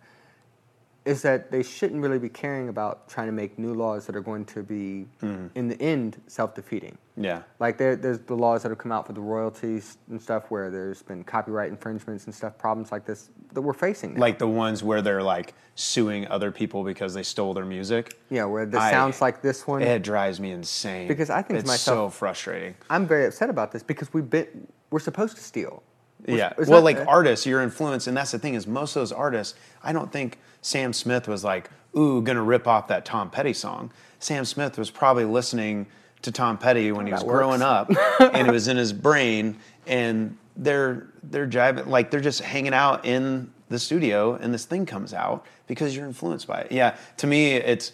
is 1.09 1.23
that 1.23 1.51
they 1.51 1.63
shouldn't 1.63 2.03
really 2.03 2.19
be 2.19 2.29
caring 2.29 2.69
about 2.69 3.09
trying 3.09 3.27
to 3.27 3.33
make 3.33 3.59
new 3.59 3.73
laws 3.73 4.07
that 4.07 4.15
are 4.15 4.21
going 4.21 4.45
to 4.45 4.63
be, 4.63 5.07
Mm-hmm. 5.23 5.47
in 5.55 5.69
the 5.69 5.81
end, 5.81 6.21
self-defeating. 6.27 6.99
yeah 7.17 7.43
Like 7.59 7.79
there, 7.79 7.97
there's 7.97 8.19
the 8.21 8.35
laws 8.37 8.63
that 8.63 8.69
have 8.69 8.79
come 8.79 8.93
out 8.93 9.07
for 9.07 9.15
the 9.15 9.21
royalties 9.21 9.97
and 10.11 10.21
stuff, 10.21 10.51
where 10.51 10.71
there's 10.71 11.03
been 11.03 11.25
copyright 11.25 11.71
infringements 11.71 12.27
and 12.27 12.35
stuff, 12.35 12.59
problems 12.59 12.93
like 12.93 13.07
this 13.07 13.31
that 13.55 13.63
we're 13.63 13.73
facing. 13.73 14.15
Now. 14.15 14.21
like 14.21 14.39
the 14.39 14.47
ones 14.49 14.83
where 14.85 15.01
they're 15.01 15.23
like 15.23 15.55
suing 15.75 16.29
other 16.29 16.51
people 16.51 16.85
because 16.85 17.15
they 17.15 17.23
stole 17.23 17.55
their 17.55 17.65
music 17.65 18.19
yeah, 18.31 18.45
where 18.45 18.67
this 18.67 18.81
I- 18.81 18.91
sounds 18.91 19.21
like 19.23 19.41
this 19.41 19.67
one. 19.67 19.81
It 19.83 20.03
drives 20.03 20.39
me 20.41 20.51
insane. 20.51 21.09
Because 21.09 21.31
I 21.31 21.41
think 21.43 21.59
it's 21.61 21.67
myself- 21.69 22.13
so 22.15 22.19
frustrating. 22.19 22.75
I'm 22.91 23.07
very 23.07 23.25
upset 23.27 23.49
about 23.49 23.73
this 23.73 23.83
because 23.83 24.13
we've 24.13 24.29
been 24.29 24.69
we're 24.91 25.01
supposed 25.01 25.37
to 25.37 25.43
steal. 25.43 25.83
Yeah. 26.27 26.53
Well, 26.67 26.83
like 26.83 26.99
artists, 27.07 27.47
your 27.47 27.63
influence, 27.63 28.07
and 28.07 28.17
that's 28.17 28.33
the 28.33 28.39
thing 28.39 28.55
is 28.55 28.67
most 28.67 28.97
of 28.97 29.01
those 29.01 29.13
artists. 29.13 29.59
I 29.83 29.93
don't 29.93 30.13
think 30.13 30.39
Sam 30.63 30.93
Smith 30.93 31.29
was 31.29 31.45
like, 31.45 31.71
"Ooh, 31.97 32.21
gonna 32.23 32.43
rip 32.43 32.67
off 32.67 32.89
that 32.89 33.05
Tom 33.05 33.31
Petty 33.31 33.53
song." 33.53 33.91
Sam 34.19 34.45
Smith 34.45 34.77
was 34.79 34.91
probably 34.91 35.25
listening 35.25 35.87
to 36.23 36.33
Tom 36.33 36.59
Petty 36.59 36.91
when 36.93 37.07
he 37.07 37.13
was 37.13 37.23
growing 37.23 37.61
works. 37.61 37.91
up, 37.91 37.91
and 38.35 38.49
it 38.49 38.51
was 38.51 38.69
in 38.69 38.77
his 38.77 38.93
brain, 38.93 39.57
and 39.87 40.37
they're 40.57 41.07
they're 41.23 41.47
jiving 41.47 41.87
like 41.87 42.11
they're 42.11 42.21
just 42.21 42.41
hanging 42.41 42.75
out 42.75 43.05
in 43.05 43.53
the 43.69 43.79
studio, 43.79 44.35
and 44.35 44.53
this 44.53 44.65
thing 44.65 44.87
comes 44.87 45.15
out 45.15 45.47
because 45.67 45.95
you're 45.95 46.07
influenced 46.07 46.47
by 46.47 46.61
it. 46.63 46.73
Yeah. 46.73 46.97
To 47.19 47.27
me, 47.27 47.53
it's 47.53 47.93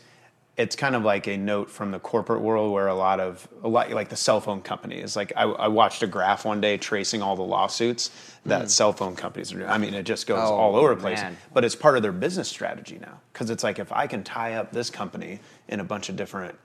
it's 0.56 0.76
kind 0.76 0.94
of 0.94 1.02
like 1.02 1.26
a 1.26 1.36
note 1.36 1.68
from 1.68 1.90
the 1.90 1.98
corporate 1.98 2.40
world 2.40 2.72
where 2.72 2.86
a 2.86 2.94
lot 2.94 3.18
of 3.18 3.46
a 3.62 3.68
lot 3.68 3.90
like 3.90 4.08
the 4.08 4.16
cell 4.16 4.40
phone 4.40 4.60
companies 4.60 5.16
like 5.16 5.32
I, 5.36 5.42
I 5.42 5.68
watched 5.68 6.02
a 6.02 6.06
graph 6.06 6.44
one 6.44 6.60
day 6.60 6.76
tracing 6.76 7.22
all 7.22 7.34
the 7.36 7.42
lawsuits 7.42 8.10
that 8.46 8.70
cell 8.70 8.92
phone 8.92 9.16
companies 9.16 9.52
are 9.52 9.58
doing. 9.58 9.68
I 9.68 9.78
mean 9.78 9.94
it 9.94 10.04
just 10.04 10.26
goes. 10.26 10.38
Oh, 10.38 10.54
all 10.54 10.76
over 10.76 10.94
the 10.94 11.00
place 11.00 11.20
but 11.52 11.64
it's 11.64 11.74
part 11.74 11.96
of 11.96 12.02
their 12.02 12.12
business 12.12 12.48
strategy 12.48 12.98
now 13.00 13.20
because 13.32 13.50
it's 13.50 13.64
like 13.64 13.78
if 13.78 13.90
i 13.92 14.06
can 14.06 14.22
tie 14.22 14.54
up 14.54 14.70
this 14.72 14.90
company 14.90 15.40
in 15.68 15.80
a 15.80 15.84
bunch 15.84 16.08
of 16.08 16.16
different 16.16 16.56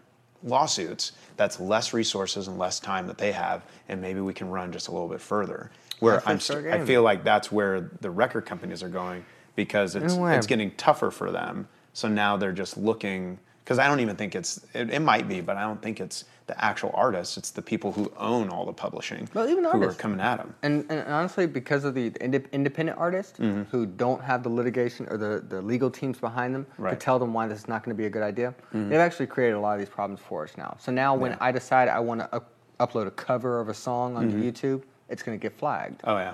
lawsuits 0.44 1.14
that's 1.36 1.60
less 1.60 1.94
resources 1.94 2.48
and 2.48 2.58
less 2.58 2.80
time 2.80 3.08
that 3.08 3.18
they 3.18 3.32
have 3.32 3.64
and 3.90 4.00
maybe 4.02 4.20
we 4.22 4.34
can 4.34 4.50
run 4.50 4.72
just 4.72 4.88
a 4.88 4.92
little 4.92 5.08
bit 5.10 5.20
further. 5.22 5.72
Where 6.00 6.22
i'm 6.28 6.40
st- 6.40 6.68
i 6.68 6.86
feel 6.86 7.02
like 7.02 7.24
that's 7.24 7.52
where 7.52 7.90
the 8.02 8.10
record 8.10 8.46
companies 8.46 8.82
are 8.84 8.90
going 8.90 9.26
because 9.56 9.96
it's 9.96 10.14
it's 10.38 10.48
getting 10.48 10.72
tougher 10.72 11.12
for 11.12 11.32
them. 11.32 11.68
So 11.92 12.08
now 12.08 12.38
they're 12.38 12.54
just 12.54 12.78
looking 12.78 13.40
because 13.70 13.78
I 13.78 13.86
don't 13.88 14.00
even 14.00 14.16
think 14.16 14.34
it's. 14.34 14.66
It, 14.74 14.90
it 14.90 15.00
might 15.00 15.28
be, 15.28 15.42
but 15.42 15.56
I 15.56 15.62
don't 15.62 15.80
think 15.80 16.00
it's 16.02 16.26
the 16.48 16.66
actual 16.66 16.90
artists. 16.96 17.38
It's 17.38 17.52
the 17.52 17.62
people 17.62 17.92
who 17.92 18.12
own 18.18 18.50
all 18.50 18.66
the 18.66 18.74
publishing 18.74 19.30
Well, 19.36 19.48
even 19.48 19.64
who 19.64 19.70
artists. 19.70 19.96
are 19.96 20.02
coming 20.02 20.20
at 20.20 20.38
them. 20.38 20.56
And, 20.64 20.88
and 20.90 21.08
honestly, 21.08 21.46
because 21.46 21.84
of 21.86 21.94
the 21.94 22.12
inde- 22.20 22.50
independent 22.52 22.98
artists 22.98 23.38
Mm-hmm. 23.38 23.66
who 23.70 23.86
don't 23.86 24.24
have 24.24 24.42
the 24.42 24.50
litigation 24.50 25.06
or 25.12 25.18
the, 25.18 25.46
the 25.48 25.62
legal 25.62 25.92
teams 25.92 26.18
behind 26.18 26.56
them 26.56 26.66
to 26.66 26.82
Right. 26.82 26.92
Mm-hmm. 26.94 27.00
tell 27.00 27.20
them 27.20 27.32
why 27.32 27.48
this 27.48 27.60
is 27.60 27.68
not 27.68 27.84
going 27.84 27.96
to 27.96 27.98
be 28.02 28.08
a 28.08 28.10
good 28.10 28.24
idea, 28.24 28.56
they've 28.74 28.94
actually 28.94 29.28
created 29.28 29.54
a 29.54 29.60
lot 29.60 29.74
of 29.74 29.80
these 29.80 29.90
problems 29.90 30.20
for 30.20 30.44
us 30.46 30.58
now. 30.58 30.76
So 30.80 30.92
now 30.92 31.14
when 31.14 31.38
I 31.40 31.52
decide 31.52 31.90
I 31.90 32.00
want 32.00 32.22
to 32.22 32.36
up- 32.36 32.50
upload 32.80 33.06
a 33.06 33.12
cover 33.12 33.60
of 33.62 33.70
a 33.70 33.74
song 33.76 34.16
onto 34.18 34.36
Mm-hmm. 34.36 34.48
YouTube, 34.50 34.82
it's 35.10 35.22
going 35.22 35.38
to 35.40 35.42
get 35.42 35.56
flagged 35.56 36.02
Oh 36.06 36.18
yeah. 36.18 36.34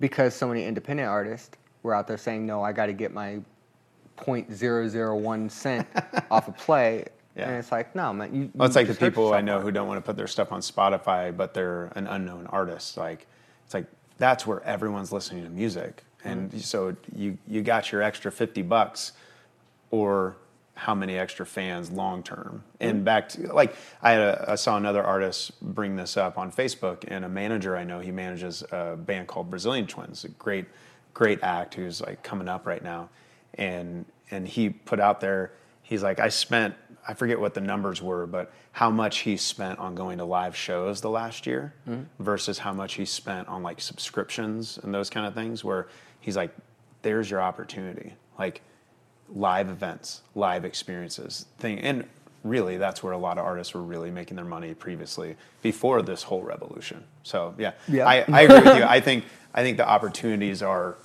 because 0.00 0.34
so 0.34 0.46
many 0.46 0.66
independent 0.66 1.08
artists 1.08 1.56
were 1.82 1.94
out 1.94 2.06
there 2.06 2.18
saying, 2.18 2.44
no, 2.44 2.62
I 2.62 2.72
got 2.72 2.86
to 2.86 2.92
get 2.92 3.14
my 3.14 3.40
0.001 4.24 5.50
cent 5.50 5.86
off 6.30 6.48
a 6.48 6.52
play. 6.52 7.04
Yeah. 7.36 7.48
And 7.48 7.58
it's 7.58 7.72
like, 7.72 7.94
no, 7.94 8.12
man. 8.12 8.34
You, 8.34 8.50
Well, 8.54 8.66
it's 8.66 8.76
you 8.76 8.80
like 8.82 8.88
the 8.88 8.94
people 8.94 9.32
I 9.32 9.40
know 9.40 9.60
who 9.60 9.70
don't 9.70 9.88
want 9.88 9.98
to 9.98 10.02
put 10.02 10.16
their 10.16 10.26
stuff 10.26 10.52
on 10.52 10.60
Spotify, 10.60 11.34
but 11.34 11.54
they're 11.54 11.86
an 11.96 12.06
unknown 12.06 12.46
artist. 12.48 12.96
Like, 12.96 13.26
it's 13.64 13.72
like 13.74 13.86
that's 14.18 14.46
where 14.46 14.62
everyone's 14.64 15.12
listening 15.12 15.44
to 15.44 15.50
music, 15.50 16.02
and 16.24 16.50
Mm-hmm. 16.50 16.58
so 16.58 16.94
you 17.16 17.38
you 17.48 17.62
got 17.62 17.90
your 17.90 18.02
extra 18.02 18.30
fifty 18.30 18.60
bucks, 18.62 19.12
or 19.90 20.36
how 20.74 20.94
many 20.94 21.16
extra 21.18 21.46
fans 21.46 21.90
long 21.90 22.22
term. 22.22 22.62
Mm-hmm. 22.74 22.88
And 22.90 23.04
back 23.04 23.30
to 23.30 23.52
like 23.54 23.74
I 24.02 24.12
had 24.12 24.20
a, 24.20 24.44
I 24.50 24.54
saw 24.56 24.76
another 24.76 25.02
artist 25.02 25.52
bring 25.62 25.96
this 25.96 26.16
up 26.18 26.36
on 26.36 26.52
Facebook, 26.52 27.04
and 27.08 27.24
a 27.24 27.28
manager 27.30 27.76
I 27.76 27.84
know 27.84 28.00
he 28.00 28.10
manages 28.10 28.62
a 28.70 28.96
band 28.96 29.26
called 29.28 29.48
Brazilian 29.50 29.86
Twins, 29.86 30.24
a 30.24 30.28
great 30.28 30.66
great 31.14 31.42
act 31.42 31.74
who's 31.74 32.00
like 32.02 32.22
coming 32.22 32.48
up 32.48 32.66
right 32.66 32.82
now, 32.84 33.08
and 33.54 34.04
and 34.30 34.48
he 34.48 34.70
put 34.70 35.00
out 35.00 35.20
there 35.20 35.52
he's 35.82 36.02
like 36.02 36.20
I 36.20 36.28
spent 36.28 36.74
I 37.06 37.14
forget 37.14 37.40
what 37.40 37.54
the 37.54 37.60
numbers 37.60 38.00
were, 38.00 38.26
but 38.26 38.52
how 38.70 38.88
much 38.90 39.18
he 39.18 39.36
spent 39.36 39.78
on 39.78 39.94
going 39.94 40.18
to 40.18 40.24
live 40.24 40.56
shows 40.56 41.00
the 41.00 41.10
last 41.10 41.46
year 41.46 41.74
mm-hmm. 41.88 42.02
versus 42.22 42.58
how 42.58 42.72
much 42.72 42.94
he 42.94 43.04
spent 43.04 43.48
on 43.48 43.62
like 43.62 43.80
subscriptions 43.80 44.78
and 44.82 44.94
those 44.94 45.10
kind 45.10 45.26
of 45.26 45.34
things. 45.34 45.64
Where 45.64 45.88
he's 46.20 46.36
like, 46.36 46.54
there's 47.02 47.28
your 47.30 47.42
opportunity, 47.42 48.14
like 48.38 48.62
live 49.28 49.68
events, 49.68 50.22
live 50.34 50.64
experiences 50.64 51.46
thing, 51.58 51.80
and 51.80 52.04
really 52.44 52.76
that's 52.76 53.02
where 53.02 53.12
a 53.12 53.18
lot 53.18 53.38
of 53.38 53.44
artists 53.44 53.74
were 53.74 53.82
really 53.82 54.10
making 54.10 54.36
their 54.36 54.44
money 54.44 54.74
previously 54.74 55.36
before 55.60 56.02
this 56.02 56.22
whole 56.22 56.42
revolution. 56.42 57.04
So 57.22 57.54
yeah, 57.58 57.72
Yeah. 57.88 58.06
I, 58.06 58.24
I 58.28 58.40
agree 58.42 58.60
with 58.60 58.76
you. 58.76 58.84
I 58.84 59.00
think 59.00 59.24
I 59.54 59.62
think 59.62 59.76
the 59.76 59.88
opportunities 59.88 60.62
are 60.62 60.96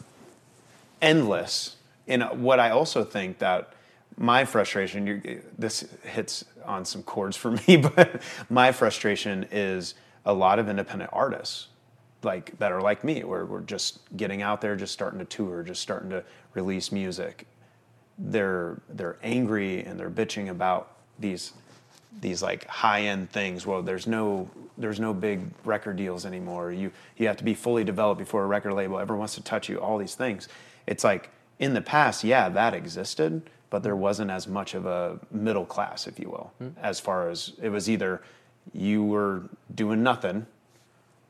endless. 1.01 1.76
And 2.07 2.23
what 2.41 2.59
I 2.59 2.69
also 2.69 3.03
think 3.03 3.39
that 3.39 3.73
my 4.17 4.45
frustration, 4.45 5.43
this 5.57 5.85
hits 6.03 6.45
on 6.65 6.85
some 6.85 7.03
chords 7.03 7.37
for 7.37 7.51
me, 7.67 7.77
but 7.77 8.21
my 8.49 8.71
frustration 8.71 9.47
is 9.51 9.93
a 10.25 10.33
lot 10.33 10.59
of 10.59 10.69
independent 10.69 11.09
artists 11.13 11.67
like 12.23 12.57
that 12.59 12.71
are 12.71 12.81
like 12.81 13.03
me, 13.03 13.23
where 13.23 13.45
we're 13.45 13.61
just 13.61 13.99
getting 14.17 14.41
out 14.41 14.61
there, 14.61 14.75
just 14.75 14.93
starting 14.93 15.19
to 15.19 15.25
tour, 15.25 15.63
just 15.63 15.81
starting 15.81 16.09
to 16.09 16.23
release 16.53 16.91
music. 16.91 17.47
They're 18.17 18.81
they're 18.89 19.17
angry 19.23 19.83
and 19.83 19.99
they're 19.99 20.09
bitching 20.09 20.49
about 20.49 20.93
these 21.19 21.53
these 22.19 22.41
like 22.41 22.65
high 22.67 23.01
end 23.01 23.29
things. 23.31 23.65
Well, 23.65 23.81
there's 23.81 24.07
no 24.07 24.49
there's 24.77 24.99
no 24.99 25.13
big 25.13 25.41
record 25.63 25.97
deals 25.97 26.25
anymore. 26.25 26.71
You 26.71 26.91
you 27.17 27.27
have 27.27 27.37
to 27.37 27.43
be 27.43 27.53
fully 27.53 27.83
developed 27.83 28.19
before 28.19 28.43
a 28.43 28.47
record 28.47 28.73
label 28.73 28.99
ever 28.99 29.15
wants 29.15 29.35
to 29.35 29.43
touch 29.43 29.69
you. 29.69 29.77
All 29.77 29.97
these 29.97 30.15
things. 30.15 30.47
It's 30.87 31.03
like 31.03 31.29
in 31.59 31.73
the 31.73 31.81
past, 31.81 32.23
yeah, 32.23 32.49
that 32.49 32.73
existed, 32.73 33.49
but 33.69 33.83
there 33.83 33.95
wasn't 33.95 34.31
as 34.31 34.47
much 34.47 34.73
of 34.73 34.85
a 34.85 35.19
middle 35.31 35.65
class, 35.65 36.07
if 36.07 36.19
you 36.19 36.29
will, 36.29 36.53
hmm. 36.59 36.69
as 36.81 36.99
far 36.99 37.29
as 37.29 37.53
it 37.61 37.69
was 37.69 37.89
either 37.89 38.21
you 38.73 39.03
were 39.03 39.43
doing 39.73 40.03
nothing 40.03 40.45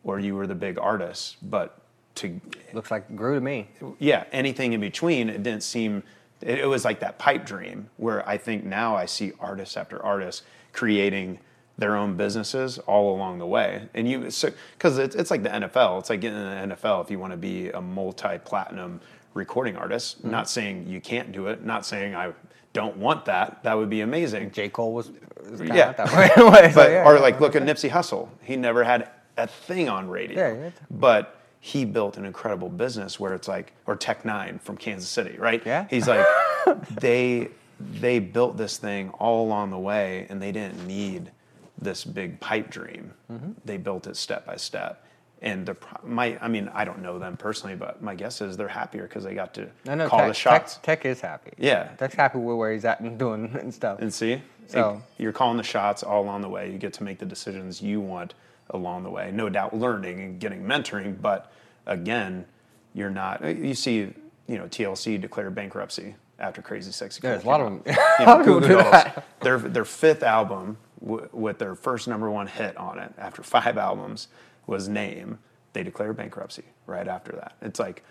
or 0.03 0.19
you 0.19 0.35
were 0.35 0.47
the 0.47 0.55
big 0.55 0.77
artist. 0.79 1.37
But 1.41 1.79
to 2.15 2.39
Looks 2.73 2.91
like 2.91 3.05
it 3.09 3.15
grew 3.15 3.35
to 3.35 3.41
me. 3.41 3.69
yeah, 3.99 4.25
anything 4.31 4.73
in 4.73 4.81
between, 4.81 5.29
it 5.29 5.43
didn't 5.43 5.63
seem. 5.63 6.03
It, 6.41 6.59
it 6.59 6.67
was 6.67 6.85
like 6.85 6.99
that 6.99 7.17
pipe 7.17 7.45
dream 7.45 7.89
where 7.97 8.27
I 8.27 8.37
think 8.37 8.63
now 8.63 8.95
I 8.95 9.05
see 9.05 9.33
artists 9.39 9.77
after 9.77 10.03
artists 10.03 10.43
creating 10.73 11.39
their 11.77 11.95
own 11.95 12.15
businesses 12.15 12.79
all 12.79 13.15
along 13.15 13.37
the 13.37 13.45
way, 13.45 13.87
and 13.93 14.09
you 14.09 14.19
because 14.19 14.97
it's 14.97 15.15
it's 15.15 15.31
like 15.31 15.43
the 15.43 15.49
NFL. 15.49 15.99
It's 15.99 16.09
like 16.09 16.21
getting 16.21 16.39
in 16.39 16.69
the 16.69 16.75
NFL 16.75 17.03
if 17.03 17.11
you 17.11 17.19
want 17.19 17.33
to 17.33 17.37
be 17.37 17.69
a 17.69 17.81
multi-platinum 17.81 18.99
recording 19.37 19.77
artist. 19.77 20.23
Not 20.25 20.49
saying 20.49 20.87
you 20.87 20.99
can't 20.99 21.31
do 21.31 21.47
it. 21.47 21.63
Not 21.63 21.85
saying 21.85 22.15
I 22.15 22.33
don't 22.73 22.97
want 22.97 23.25
that. 23.25 23.63
That 23.63 23.75
would 23.75 23.89
be 23.89 24.01
amazing. 24.01 24.51
J. 24.51 24.67
Cole 24.69 24.93
was, 24.93 25.11
was 25.49 25.61
Yeah. 25.61 25.93
that 25.93 26.11
way. 26.13 26.29
anyway, 26.35 26.69
so 26.71 26.75
But 26.75 26.91
yeah, 26.91 27.05
or 27.05 27.15
yeah. 27.15 27.21
like 27.21 27.39
look 27.39 27.55
at 27.55 27.63
Nipsey 27.63 27.89
Hussle. 27.89 28.27
He 28.41 28.55
never 28.57 28.83
had 28.83 29.09
a 29.37 29.47
thing 29.47 29.87
on 29.89 30.09
radio. 30.09 30.53
Yeah. 30.55 30.69
But 30.91 31.35
he 31.59 31.85
built 31.85 32.17
an 32.17 32.25
incredible 32.25 32.69
business 32.69 33.19
where 33.19 33.33
it's 33.33 33.47
like 33.47 33.73
or 33.85 33.95
Tech 33.95 34.23
N9ne 34.23 34.61
from 34.61 34.77
Kansas 34.77 35.09
City, 35.09 35.37
right? 35.37 35.61
Yeah. 35.65 35.87
He's 35.89 36.07
like 36.07 36.25
they 36.99 37.49
they 37.79 38.19
built 38.19 38.57
this 38.57 38.77
thing 38.77 39.09
all 39.11 39.45
along 39.45 39.69
the 39.71 39.79
way 39.79 40.25
and 40.29 40.41
they 40.41 40.51
didn't 40.51 40.85
need 40.87 41.31
this 41.79 42.03
big 42.03 42.39
pipe 42.39 42.69
dream. 42.71 43.13
Mm-hmm. 43.31 43.51
They 43.65 43.77
built 43.77 44.07
it 44.07 44.15
step 44.17 44.45
by 44.47 44.55
step. 44.57 45.03
And 45.41 45.65
the 45.67 45.75
pro- 45.75 46.07
my 46.07 46.37
I 46.41 46.47
mean 46.47 46.69
I 46.73 46.83
don't 46.83 47.01
know 47.01 47.19
them 47.19 47.37
personally, 47.37 47.75
but 47.75 48.01
my 48.01 48.15
guess 48.15 48.41
is 48.41 48.57
they're 48.57 48.67
happier 48.67 49.03
because 49.03 49.23
they 49.23 49.35
got 49.35 49.53
to 49.55 49.67
I 49.87 49.93
know 49.95 50.09
call 50.09 50.19
tech, 50.19 50.27
the 50.29 50.33
shots 50.33 50.73
Tech, 50.75 50.83
tech 50.83 51.05
is 51.05 51.21
happy. 51.21 51.51
Yeah. 51.57 51.89
Tech's 51.97 52.15
happy 52.15 52.39
with 52.39 52.57
where 52.57 52.71
he's 52.73 52.85
at 52.85 52.99
and 53.01 53.19
doing 53.25 53.55
and 53.59 53.71
stuff. 53.73 53.99
and 53.99 54.11
see. 54.13 54.41
So- 54.67 54.93
Like, 54.93 55.01
you're 55.19 55.31
calling 55.33 55.57
the 55.57 55.63
shots 55.63 56.01
all 56.03 56.21
along 56.23 56.41
the 56.41 56.49
way. 56.49 56.71
You 56.71 56.77
get 56.79 56.93
to 56.93 57.03
make 57.03 57.19
the 57.19 57.25
decisions 57.25 57.81
you 57.81 58.01
want 58.01 58.33
along 58.71 59.03
the 59.03 59.09
way. 59.11 59.31
No 59.31 59.47
doubt 59.47 59.75
learning 59.75 60.19
and 60.21 60.39
getting 60.39 60.63
mentoring, 60.63 61.21
but 61.21 61.51
again, 61.85 62.45
you're 62.93 63.09
not. 63.11 63.43
Uh, 63.43 63.47
you 63.49 63.73
see, 63.75 64.11
you 64.47 64.57
know, 64.57 64.65
TLC 64.65 65.21
declared 65.21 65.53
bankruptcy 65.55 66.15
after 66.39 66.61
Crazy 66.61 66.91
Sexy. 66.91 67.21
There's 67.21 67.43
a 67.43 67.47
lot 67.47 67.59
came 67.59 67.65
of 67.67 67.85
them. 67.85 67.95
You 68.19 68.25
A 68.25 68.25
know, 68.25 68.31
lot 68.31 68.39
of 68.41 68.45
people 68.45 68.59
Goo 68.61 68.67
Goo 68.67 68.81
Dolls. 68.81 69.05
Their 69.41 69.57
their 69.59 69.85
fifth 69.85 70.23
album 70.23 70.77
w- 71.01 71.29
with 71.31 71.59
their 71.59 71.75
first 71.75 72.07
number 72.07 72.29
one 72.29 72.47
hit 72.47 72.75
on 72.75 72.97
it 72.99 73.13
after 73.17 73.43
five 73.43 73.77
albums 73.77 74.27
was 74.67 74.87
Name. 74.87 75.39
They 75.73 75.81
declared 75.83 76.17
bankruptcy 76.17 76.63
right 76.85 77.07
after 77.07 77.31
that. 77.33 77.55
It's 77.61 77.79
like. 77.79 78.03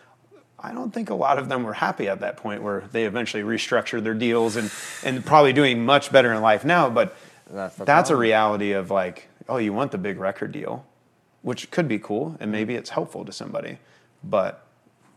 I 0.58 0.72
don't 0.72 0.90
think 0.90 1.10
a 1.10 1.14
lot 1.14 1.38
of 1.38 1.50
them 1.50 1.64
were 1.64 1.74
happy 1.74 2.08
at 2.08 2.20
that 2.20 2.38
point 2.38 2.62
where 2.62 2.84
they 2.90 3.04
eventually 3.04 3.42
restructured 3.42 4.04
their 4.04 4.14
deals 4.14 4.56
and, 4.56 4.70
and 5.04 5.22
probably 5.22 5.52
doing 5.52 5.84
much 5.84 6.10
better 6.10 6.32
in 6.32 6.40
life 6.40 6.64
now. 6.64 6.88
But 6.88 7.14
That's 7.50 7.76
that's 7.76 8.08
a 8.08 8.16
reality 8.16 8.72
of 8.72 8.90
like, 8.90 9.28
oh, 9.50 9.58
you 9.58 9.74
want 9.74 9.92
the 9.92 9.98
big 9.98 10.18
record 10.18 10.52
deal, 10.52 10.86
which 11.42 11.70
could 11.70 11.86
be 11.88 11.98
cool 11.98 12.38
and 12.40 12.50
maybe 12.50 12.74
it's 12.74 12.88
helpful 12.88 13.22
to 13.26 13.32
somebody, 13.32 13.80
but 14.24 14.66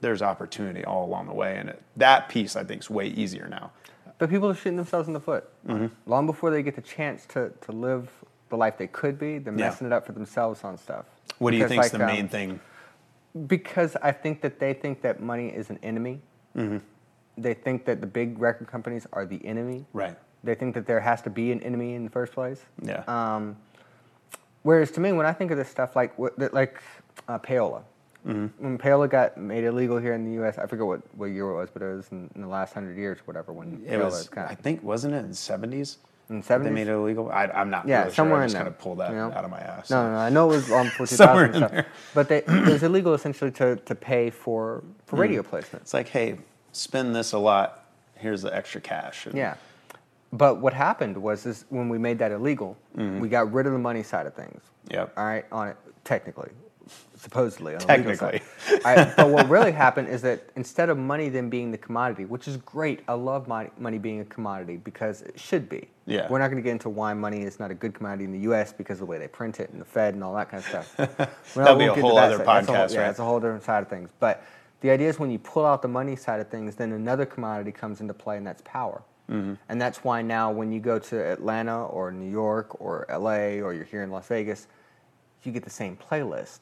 there's 0.02 0.22
opportunity 0.22 0.84
all 0.84 1.06
along 1.06 1.28
the 1.28 1.34
way, 1.34 1.56
and 1.56 1.70
it, 1.70 1.82
that 1.96 2.28
piece 2.28 2.58
I 2.58 2.66
think 2.66 2.82
is 2.82 2.90
way 2.90 3.08
easier 3.08 3.48
now. 3.48 3.72
But 4.18 4.30
people 4.30 4.50
are 4.50 4.54
shooting 4.54 4.76
themselves 4.76 5.08
in 5.08 5.14
the 5.14 5.22
foot. 5.22 5.48
Mm-hmm. 5.66 5.88
Long 6.06 6.26
before 6.26 6.52
they 6.52 6.64
get 6.64 6.76
the 6.76 6.82
chance 6.82 7.26
to, 7.28 7.54
to 7.62 7.72
live 7.72 8.10
the 8.50 8.58
life 8.58 8.78
they 8.78 8.88
could 8.88 9.18
be, 9.18 9.38
they're 9.38 9.54
Yeah. 9.54 9.70
messing 9.70 9.88
it 9.88 9.94
up 9.94 10.06
for 10.06 10.12
themselves 10.12 10.66
on 10.66 10.78
stuff. 10.78 11.06
What 11.38 11.52
do 11.52 11.58
you 11.58 11.68
think 11.68 11.84
is 11.84 11.94
like, 11.94 12.00
the 12.00 12.08
um, 12.08 12.14
main 12.14 12.28
thing? 12.28 12.60
Because 13.48 13.96
I 14.02 14.12
think 14.12 14.42
that 14.42 14.60
they 14.60 14.74
think 14.74 15.02
that 15.02 15.22
money 15.22 15.50
is 15.50 15.70
an 15.70 15.80
enemy. 15.84 16.22
Mm-hmm. 16.58 16.78
They 17.38 17.54
think 17.54 17.86
that 17.86 18.02
the 18.02 18.08
big 18.08 18.40
record 18.40 18.68
companies 18.68 19.08
are 19.14 19.26
the 19.26 19.44
enemy. 19.46 19.86
Right. 19.94 20.18
They 20.44 20.56
think 20.56 20.74
that 20.76 20.88
there 20.88 21.00
has 21.00 21.22
to 21.24 21.30
be 21.30 21.52
an 21.52 21.62
enemy 21.62 21.94
in 21.94 22.04
the 22.04 22.10
first 22.10 22.34
place. 22.34 22.66
Yeah. 22.82 23.04
Um, 23.08 23.56
whereas 24.64 24.92
to 24.92 25.00
me, 25.00 25.12
when 25.12 25.26
I 25.26 25.34
think 25.34 25.52
of 25.52 25.58
this 25.58 25.70
stuff, 25.70 25.96
like 25.96 26.14
like 26.18 26.82
uh, 27.28 27.40
payola, 27.40 27.84
Mm-hmm. 28.28 28.64
when 28.64 28.78
payola 28.78 29.10
got 29.10 29.38
made 29.38 29.64
illegal 29.64 29.98
here 29.98 30.14
in 30.14 30.26
the 30.26 30.34
U.S., 30.34 30.58
I 30.58 30.66
forget 30.66 30.86
what, 30.86 31.02
what 31.16 31.28
year 31.28 31.50
it 31.52 31.56
was, 31.56 31.70
but 31.72 31.82
it 31.82 31.96
was 31.96 32.10
in, 32.12 32.30
in 32.36 32.42
the 32.42 32.48
last 32.48 32.74
hundred 32.74 32.98
years, 32.98 33.20
or 33.20 33.22
whatever. 33.24 33.54
When 33.54 33.82
it 33.88 33.98
was, 33.98 34.28
kind 34.28 34.46
of, 34.46 34.52
I 34.52 34.56
think, 34.56 34.84
wasn't 34.84 35.14
it 35.14 35.20
in 35.20 35.30
the 35.30 35.34
70s? 35.34 35.98
In 36.30 36.42
that 36.42 36.64
They 36.64 36.70
made 36.70 36.88
it 36.88 36.92
illegal? 36.92 37.32
I, 37.32 37.46
I'm 37.46 37.70
not 37.72 37.88
yeah, 37.88 38.02
really 38.04 38.14
somewhere 38.14 38.36
sure. 38.38 38.42
I 38.42 38.44
in 38.44 38.48
just 38.48 38.54
there. 38.54 38.64
kind 38.64 38.76
of 38.76 38.80
pulled 38.80 39.00
that 39.00 39.10
you 39.10 39.16
know? 39.18 39.32
out 39.32 39.46
of 39.46 39.50
my 39.52 39.60
ass. 39.60 39.90
No, 39.90 40.04
no, 40.04 40.12
no. 40.12 40.18
I 40.20 40.30
know 40.30 40.52
it 40.52 40.56
was 40.58 40.72
um, 40.72 40.88
for 40.98 41.08
2000 41.08 41.18
Somewhere 41.18 41.46
in 41.46 41.54
stuff, 41.56 41.72
there. 41.72 41.88
but 42.14 42.30
they, 42.30 42.38
it 42.38 42.48
was 42.68 42.84
illegal 42.90 43.14
essentially 43.16 43.52
to, 43.52 43.78
to 43.78 43.96
pay 43.96 44.30
for 44.30 44.84
for 45.06 45.16
Hmm. 45.16 45.22
radio 45.22 45.42
placement. 45.44 45.82
It's 45.84 45.94
like, 45.94 46.08
hey, 46.10 46.38
spend 46.72 47.16
this 47.16 47.34
a 47.34 47.40
lot. 47.40 47.86
Here's 48.16 48.42
the 48.44 48.56
extra 48.56 48.80
cash. 48.82 49.26
And- 49.26 49.36
Yeah. 49.36 49.56
But 50.32 50.58
what 50.62 50.74
happened 50.74 51.18
was 51.18 51.42
this 51.44 51.66
when 51.70 51.90
we 51.90 51.98
made 51.98 52.20
that 52.20 52.32
illegal, 52.32 52.78
we 52.94 53.28
got 53.30 53.52
rid 53.52 53.66
of 53.66 53.74
the 53.74 53.80
money 53.80 54.04
side 54.04 54.28
of 54.28 54.36
things. 54.36 54.62
Mm-hmm. 54.86 54.94
Yep. 54.94 55.14
All 55.18 55.26
right, 55.26 55.46
on 55.52 55.68
it 55.70 55.78
technically, 56.04 56.52
supposedly 57.16 57.74
on 57.76 57.80
the 57.80 57.88
legal 57.98 58.16
Technically. 58.16 58.42
right, 58.86 59.14
but 59.16 59.30
what 59.30 59.50
really 59.56 59.72
happened 59.72 60.08
is 60.08 60.22
that 60.22 60.42
instead 60.56 60.90
of 60.90 60.98
money 60.98 61.30
then 61.30 61.50
being 61.50 61.72
the 61.72 61.78
commodity, 61.78 62.26
which 62.26 62.48
is 62.48 62.58
great, 62.58 63.02
I 63.08 63.14
love 63.14 63.48
money, 63.48 63.70
money 63.78 63.98
being 63.98 64.22
a 64.22 64.26
commodity 64.26 64.78
because 64.78 65.22
it 65.24 65.40
should 65.40 65.68
be. 65.70 65.88
Yeah. 66.06 66.28
We're 66.30 66.40
not 66.40 66.48
going 66.48 66.62
to 66.62 66.66
get 66.66 66.72
into 66.72 66.90
why 66.90 67.14
money 67.14 67.42
is 67.42 67.60
not 67.60 67.72
a 67.72 67.76
good 67.76 67.94
commodity 67.94 68.24
in 68.26 68.32
the 68.32 68.40
U.S. 68.40 68.74
because 68.74 68.96
of 68.96 69.00
the 69.02 69.06
way 69.06 69.18
they 69.20 69.28
print 69.28 69.60
it 69.60 69.70
and 69.72 69.80
the 69.82 69.86
Fed 69.86 70.14
and 70.16 70.24
all 70.24 70.34
that 70.36 70.50
kind 70.50 70.64
of 70.64 70.70
stuff. 70.70 71.34
That'll 71.56 71.76
be 71.76 71.86
a 71.86 71.94
whole 71.94 72.18
other 72.18 72.38
side. 72.38 72.46
That's 72.48 72.68
a 72.68 72.72
whole- 72.74 72.86
podcast, 72.88 72.94
Yeah, 72.94 73.00
right? 73.02 73.06
that's 73.08 73.20
a 73.20 73.24
whole 73.24 73.40
different 73.40 73.64
side 73.64 73.84
of 73.84 73.90
things. 73.90 74.10
But 74.20 74.44
the 74.82 74.90
idea 74.90 75.10
is 75.10 75.20
when 75.20 75.30
you 75.30 75.40
pull 75.40 75.66
out 75.66 75.82
the 75.82 75.88
money 75.88 76.16
side 76.16 76.40
of 76.40 76.48
things, 76.48 76.76
then 76.76 76.94
another 76.94 77.26
commodity 77.26 77.72
comes 77.72 78.02
into 78.02 78.14
play, 78.14 78.38
and 78.38 78.48
that's 78.48 78.62
power. 78.66 79.02
Mm-hmm. 79.30 79.54
And 79.68 79.80
that's 79.80 80.04
why 80.04 80.24
now 80.24 80.52
when 80.52 80.72
you 80.72 80.80
go 80.80 80.98
to 80.98 81.16
Atlanta 81.32 81.86
or 81.86 82.12
New 82.12 82.32
York 82.32 82.82
or 82.82 83.06
LA 83.10 83.62
or 83.62 83.74
you're 83.74 83.84
here 83.84 84.02
in 84.02 84.10
Las 84.10 84.26
Vegas, 84.28 84.66
you 85.44 85.52
get 85.52 85.64
the 85.64 85.70
same 85.70 85.98
playlist 85.98 86.60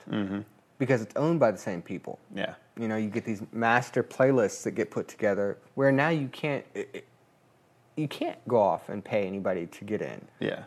because 0.80 1.02
it's 1.02 1.16
owned 1.16 1.40
by 1.40 1.52
the 1.52 1.58
same 1.58 1.82
people. 1.82 2.20
Yeah. 2.36 2.54
You 2.80 2.88
know, 2.88 2.98
you 2.98 3.10
get 3.10 3.26
these 3.26 3.42
master 3.52 4.04
playlists 4.04 4.64
that 4.64 4.72
get 4.72 4.92
put 4.92 5.08
together 5.08 5.58
where 5.76 5.92
now 5.92 6.10
you 6.10 6.28
can't 6.28 6.64
it, 6.74 6.90
it- 6.94 7.08
you 7.96 8.08
can't 8.08 8.38
go 8.48 8.60
off 8.60 8.90
and 8.90 9.04
pay 9.04 9.26
anybody 9.26 9.66
to 9.66 9.84
get 9.84 10.04
in. 10.04 10.22
Yeah. 10.40 10.64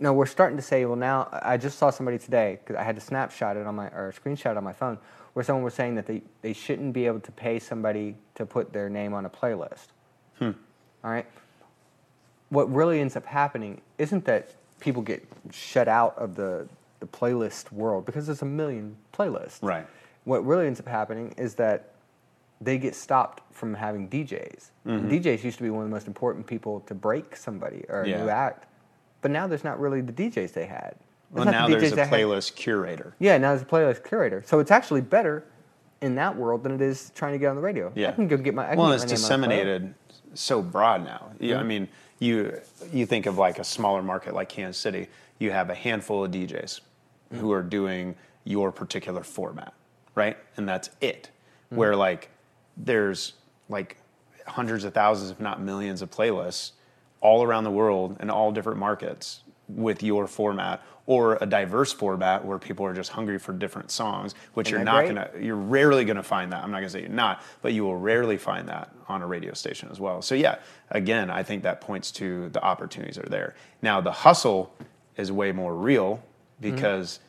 No, 0.00 0.14
we're 0.14 0.24
starting 0.24 0.56
to 0.56 0.62
say, 0.62 0.86
well, 0.86 0.96
now 0.96 1.28
I 1.30 1.58
just 1.58 1.78
saw 1.78 1.90
somebody 1.90 2.18
today 2.18 2.58
because 2.64 2.80
I 2.80 2.82
had 2.82 2.94
to 2.96 3.02
snapshot 3.02 3.58
it 3.58 3.66
on 3.66 3.74
my 3.74 3.88
or 3.88 4.14
screenshot 4.18 4.56
on 4.56 4.64
my 4.64 4.72
phone 4.72 4.96
where 5.34 5.44
someone 5.44 5.62
was 5.62 5.74
saying 5.74 5.96
that 5.96 6.06
they, 6.06 6.22
they 6.40 6.54
shouldn't 6.54 6.94
be 6.94 7.06
able 7.06 7.20
to 7.20 7.30
pay 7.32 7.58
somebody 7.58 8.16
to 8.36 8.46
put 8.46 8.72
their 8.72 8.88
name 8.88 9.12
on 9.12 9.26
a 9.26 9.28
playlist. 9.30 9.88
Hmm. 10.38 10.52
All 11.04 11.10
right. 11.10 11.26
What 12.48 12.72
really 12.72 12.98
ends 13.00 13.14
up 13.14 13.26
happening 13.26 13.82
isn't 13.98 14.24
that 14.24 14.54
people 14.80 15.02
get 15.02 15.22
shut 15.52 15.86
out 15.86 16.16
of 16.16 16.34
the, 16.34 16.66
the 17.04 17.18
playlist 17.18 17.70
world 17.72 18.04
because 18.06 18.26
there's 18.26 18.42
a 18.42 18.46
million 18.46 18.96
playlists. 19.12 19.58
Right. 19.62 19.86
What 20.24 20.44
really 20.46 20.66
ends 20.66 20.80
up 20.80 20.88
happening 20.88 21.34
is 21.36 21.54
that 21.56 21.90
they 22.60 22.78
get 22.78 22.94
stopped 22.94 23.42
from 23.54 23.74
having 23.74 24.08
DJs. 24.08 24.70
DJs 24.86 25.44
used 25.44 25.58
to 25.58 25.62
be 25.62 25.70
one 25.70 25.82
of 25.84 25.90
the 25.90 25.94
most 25.94 26.06
important 26.06 26.46
people 26.46 26.80
to 26.80 26.94
break 26.94 27.36
somebody 27.36 27.84
or 27.88 28.02
a 28.02 28.08
Yeah. 28.08 28.22
new 28.22 28.28
act, 28.30 28.66
but 29.20 29.30
now 29.30 29.46
there's 29.46 29.64
not 29.64 29.78
really 29.78 30.00
the 30.00 30.12
DJs 30.12 30.52
they 30.52 30.64
had. 30.66 30.94
Well, 31.30 31.44
now 31.44 31.66
the 31.68 31.76
there's 31.76 31.92
a 31.92 31.96
they 31.96 32.04
had- 32.06 32.12
playlist 32.12 32.54
curator. 32.54 33.14
Yeah, 33.18 33.36
now 33.38 33.50
there's 33.50 33.62
a 33.62 33.66
playlist 33.66 34.04
curator. 34.04 34.42
So 34.46 34.60
it's 34.60 34.70
actually 34.70 35.00
better 35.02 35.44
in 36.00 36.14
that 36.14 36.36
world 36.36 36.62
than 36.62 36.72
it 36.72 36.80
is 36.80 37.10
trying 37.14 37.32
to 37.32 37.38
get 37.38 37.48
on 37.48 37.56
the 37.56 37.62
radio. 37.62 37.92
Yeah. 37.94 38.08
I 38.10 38.12
can 38.12 38.28
go 38.28 38.36
get 38.36 38.54
my. 38.54 38.70
I 38.70 38.74
well, 38.76 38.92
it's 38.92 39.02
my 39.04 39.08
name 39.08 39.14
on 39.14 39.14
a 39.14 39.16
playlist. 39.16 39.20
disseminated 39.20 39.94
so 40.34 40.62
broad 40.62 41.04
now. 41.04 41.32
Yeah, 41.40 41.56
I 41.56 41.58
Mm-hmm. 41.58 41.68
mean, 41.68 41.88
you 42.18 42.60
you 42.92 43.04
think 43.04 43.26
of 43.26 43.36
like 43.36 43.58
a 43.58 43.64
smaller 43.64 44.02
market 44.02 44.32
like 44.34 44.48
Kansas 44.48 44.80
City, 44.80 45.08
you 45.38 45.50
have 45.50 45.68
a 45.70 45.74
handful 45.74 46.24
of 46.24 46.30
DJs 46.30 46.80
Mm-hmm. 47.34 47.44
who 47.44 47.52
are 47.52 47.62
doing 47.62 48.14
your 48.44 48.72
particular 48.72 49.22
format, 49.22 49.74
right? 50.14 50.36
And 50.56 50.68
that's 50.68 50.90
it. 51.00 51.30
Mm-hmm. 51.66 51.76
Where 51.76 51.96
like 51.96 52.30
there's 52.76 53.34
like 53.68 53.96
hundreds 54.46 54.84
of 54.84 54.92
thousands, 54.94 55.30
if 55.30 55.40
not 55.40 55.60
millions, 55.60 56.02
of 56.02 56.10
playlists 56.10 56.72
all 57.20 57.42
around 57.42 57.64
the 57.64 57.70
world 57.70 58.16
in 58.20 58.30
all 58.30 58.52
different 58.52 58.78
markets 58.78 59.40
with 59.68 60.02
your 60.02 60.26
format 60.26 60.82
or 61.06 61.38
a 61.40 61.46
diverse 61.46 61.92
format 61.92 62.44
where 62.44 62.58
people 62.58 62.84
are 62.84 62.94
just 62.94 63.10
hungry 63.10 63.38
for 63.38 63.52
different 63.52 63.90
songs, 63.90 64.34
which 64.54 64.68
Isn't 64.68 64.78
you're 64.78 64.84
not 64.84 65.04
great? 65.04 65.08
gonna 65.14 65.30
you're 65.40 65.56
rarely 65.56 66.04
to 66.16 66.22
find 66.22 66.52
that. 66.52 66.62
I'm 66.62 66.70
not 66.70 66.80
to 66.80 66.90
say 66.90 67.00
you're 67.00 67.08
not, 67.10 67.42
but 67.62 67.72
you 67.72 67.84
will 67.84 67.96
rarely 67.96 68.36
find 68.36 68.68
that 68.68 68.90
on 69.08 69.22
a 69.22 69.26
radio 69.26 69.52
station 69.54 69.88
as 69.90 70.00
well. 70.00 70.22
So 70.22 70.34
yeah, 70.34 70.56
again, 70.90 71.30
I 71.30 71.42
think 71.42 71.62
that 71.62 71.80
points 71.80 72.10
to 72.12 72.48
the 72.50 72.62
opportunities 72.62 73.18
are 73.18 73.28
there. 73.28 73.54
Now 73.82 74.00
the 74.00 74.12
hustle 74.12 74.74
is 75.16 75.30
way 75.30 75.52
more 75.52 75.74
real 75.74 76.22
Mm-hmm. 76.62 76.74
because 76.74 77.20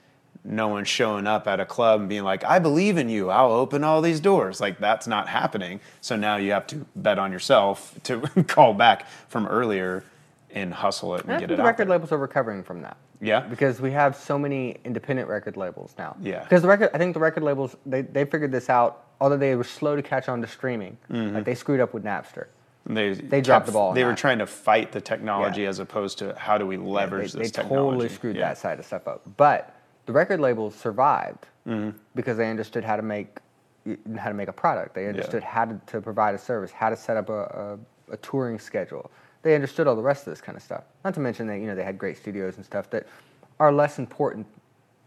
no 0.43 0.67
one's 0.67 0.87
showing 0.87 1.25
up 1.25 1.47
at 1.47 1.59
a 1.59 1.65
club 1.65 2.01
and 2.01 2.09
being 2.09 2.23
like, 2.23 2.43
"I 2.43 2.59
believe 2.59 2.97
in 2.97 3.09
you. 3.09 3.29
I'll 3.31 3.51
open 3.51 3.83
all 3.83 4.01
these 4.01 4.19
doors." 4.19 4.61
Like 4.61 4.77
that's 4.79 5.07
not 5.07 5.27
happening. 5.27 5.79
So 6.01 6.15
now 6.15 6.35
you 6.37 6.51
have 6.51 6.67
to 6.67 6.85
bet 6.95 7.17
on 7.17 7.31
yourself 7.31 7.97
to 8.03 8.21
call 8.47 8.73
back 8.75 9.07
from 9.27 9.47
earlier 9.47 10.03
and 10.51 10.73
hustle 10.73 11.15
it 11.15 11.21
and 11.21 11.29
And 11.31 11.37
I 11.37 11.39
get 11.39 11.47
think 11.49 11.51
it 11.51 11.55
the 11.57 11.63
out 11.63 11.65
record 11.65 11.87
there. 11.87 11.95
labels 11.97 12.11
are 12.11 12.17
recovering 12.17 12.63
from 12.63 12.81
that. 12.83 12.97
Yeah? 13.21 13.39
Because 13.41 13.81
we 13.81 13.91
have 13.91 14.15
so 14.15 14.37
many 14.37 14.77
independent 14.85 15.27
record 15.27 15.57
labels 15.57 15.95
now. 15.97 16.15
Yeah. 16.21 16.43
Because 16.43 16.61
the 16.61 16.67
record, 16.67 16.91
I 16.93 16.97
think 16.97 17.13
the 17.13 17.19
record 17.19 17.43
labels 17.43 17.75
they, 17.85 18.01
they 18.03 18.23
figured 18.25 18.51
this 18.51 18.69
out. 18.69 19.01
Although 19.19 19.37
they 19.37 19.55
were 19.55 19.63
slow 19.63 19.95
to 19.95 20.01
catch 20.03 20.29
on 20.29 20.41
to 20.41 20.47
streaming, 20.47 20.97
Mm-hmm. 21.09 21.35
like 21.35 21.45
they 21.45 21.55
screwed 21.55 21.79
up 21.79 21.93
with 21.93 22.03
Napster. 22.03 22.47
They, 22.87 23.13
They 23.13 23.41
dropped 23.41 23.65
the 23.65 23.71
ball 23.71 23.93
They 23.93 24.03
were 24.03 24.13
trying 24.13 24.39
to 24.39 24.45
fight 24.47 24.91
the 24.91 25.01
technology 25.01 25.63
Yeah. 25.63 25.69
as 25.69 25.79
opposed 25.79 26.19
to 26.19 26.35
how 26.37 26.57
do 26.57 26.67
we 26.67 26.77
leverage 26.77 27.31
they, 27.33 27.39
this 27.39 27.51
they 27.51 27.61
technology. 27.63 27.91
totally 27.91 28.09
screwed 28.09 28.35
Yeah. 28.35 28.49
that 28.49 28.57
side 28.57 28.77
of 28.79 28.85
stuff 28.85 29.07
up. 29.07 29.21
But 29.37 29.75
the 30.05 30.13
record 30.13 30.39
labels 30.39 30.75
survived 30.75 31.47
Mm-hmm. 31.67 31.97
because 32.13 32.37
they 32.37 32.47
understood 32.49 32.83
how 32.83 32.95
to 32.95 33.01
make 33.01 33.39
how 34.19 34.29
to 34.29 34.33
make 34.35 34.47
a 34.47 34.53
product. 34.53 34.93
They 34.95 35.07
understood 35.07 35.43
how 35.43 35.65
to, 35.65 35.79
to 35.87 36.01
provide 36.01 36.33
a 36.35 36.37
service, 36.39 36.71
how 36.71 36.89
to 36.89 36.95
set 36.95 37.17
up 37.17 37.29
a, 37.29 37.77
a, 38.09 38.13
a 38.13 38.17
touring 38.17 38.57
schedule. 38.59 39.09
They 39.43 39.53
understood 39.55 39.85
all 39.87 39.95
the 39.95 40.01
rest 40.01 40.25
of 40.27 40.31
this 40.31 40.41
kind 40.41 40.55
of 40.55 40.61
stuff. 40.63 40.83
Not 41.03 41.13
to 41.15 41.19
mention 41.19 41.45
that 41.47 41.57
you 41.59 41.65
know 41.67 41.75
they 41.75 41.83
had 41.83 41.97
great 41.97 42.17
studios 42.17 42.57
and 42.57 42.65
stuff 42.65 42.89
that 42.91 43.05
are 43.59 43.71
less 43.71 43.97
important 43.99 44.45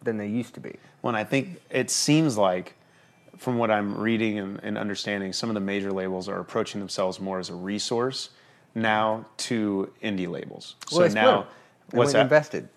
than 0.02 0.16
they 0.16 0.26
used 0.28 0.54
to 0.54 0.60
be. 0.60 0.76
When 1.00 1.14
I 1.16 1.22
think 1.24 1.60
it 1.70 1.90
seems 1.90 2.36
like, 2.38 2.74
from 3.38 3.56
what 3.58 3.70
I'm 3.70 3.96
reading 3.96 4.38
and, 4.38 4.60
and 4.62 4.76
understanding, 4.76 5.32
some 5.32 5.48
of 5.48 5.54
the 5.54 5.60
major 5.60 5.92
labels 5.92 6.28
are 6.28 6.38
approaching 6.40 6.80
themselves 6.80 7.20
more 7.20 7.38
as 7.38 7.48
a 7.50 7.54
resource 7.54 8.30
now 8.74 9.24
to 9.38 9.92
indie 10.02 10.28
labels. 10.28 10.76
Well, 10.92 11.08
so 11.08 11.14
now, 11.14 11.40
'em. 11.40 11.46
What's 11.92 12.12
that? 12.12 12.22
Invested. 12.22 12.68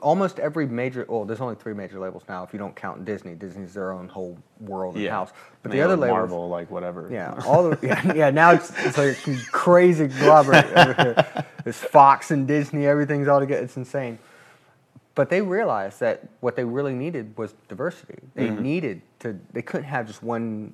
Almost 0.00 0.38
every 0.38 0.66
major. 0.66 1.06
Well, 1.08 1.24
there's 1.24 1.40
only 1.40 1.54
three 1.54 1.74
major 1.74 2.00
labels 2.00 2.24
now. 2.28 2.42
If 2.42 2.52
you 2.52 2.58
don't 2.58 2.74
count 2.74 3.04
Disney, 3.04 3.34
Disney's 3.34 3.74
their 3.74 3.92
own 3.92 4.08
whole 4.08 4.36
world 4.60 4.94
and 4.94 5.04
yeah, 5.04 5.10
house. 5.10 5.30
But 5.62 5.70
And 5.70 5.78
the 5.78 5.84
other 5.84 5.96
labels, 5.96 6.16
Marvel, 6.16 6.48
like 6.48 6.70
whatever. 6.70 7.08
Yeah, 7.12 7.40
all 7.46 7.70
the 7.70 7.78
yeah, 7.86 8.14
yeah 8.14 8.30
now 8.30 8.52
it's 8.52 8.72
it's 8.78 8.98
like 8.98 9.18
crazy 9.52 10.08
here. 10.08 11.26
There's 11.64 11.76
Fox 11.76 12.30
and 12.30 12.48
Disney, 12.48 12.86
everything's 12.86 13.28
all 13.28 13.40
together. 13.40 13.62
It's 13.62 13.76
insane. 13.76 14.18
But 15.14 15.28
they 15.28 15.42
realized 15.42 16.00
that 16.00 16.26
what 16.40 16.56
they 16.56 16.64
really 16.64 16.94
needed 16.94 17.36
was 17.36 17.54
diversity. 17.68 18.18
They 18.34 18.48
Mm-hmm. 18.48 18.62
needed 18.62 19.02
to. 19.20 19.38
They 19.52 19.62
couldn't 19.62 19.84
have 19.84 20.06
just 20.06 20.22
one 20.22 20.72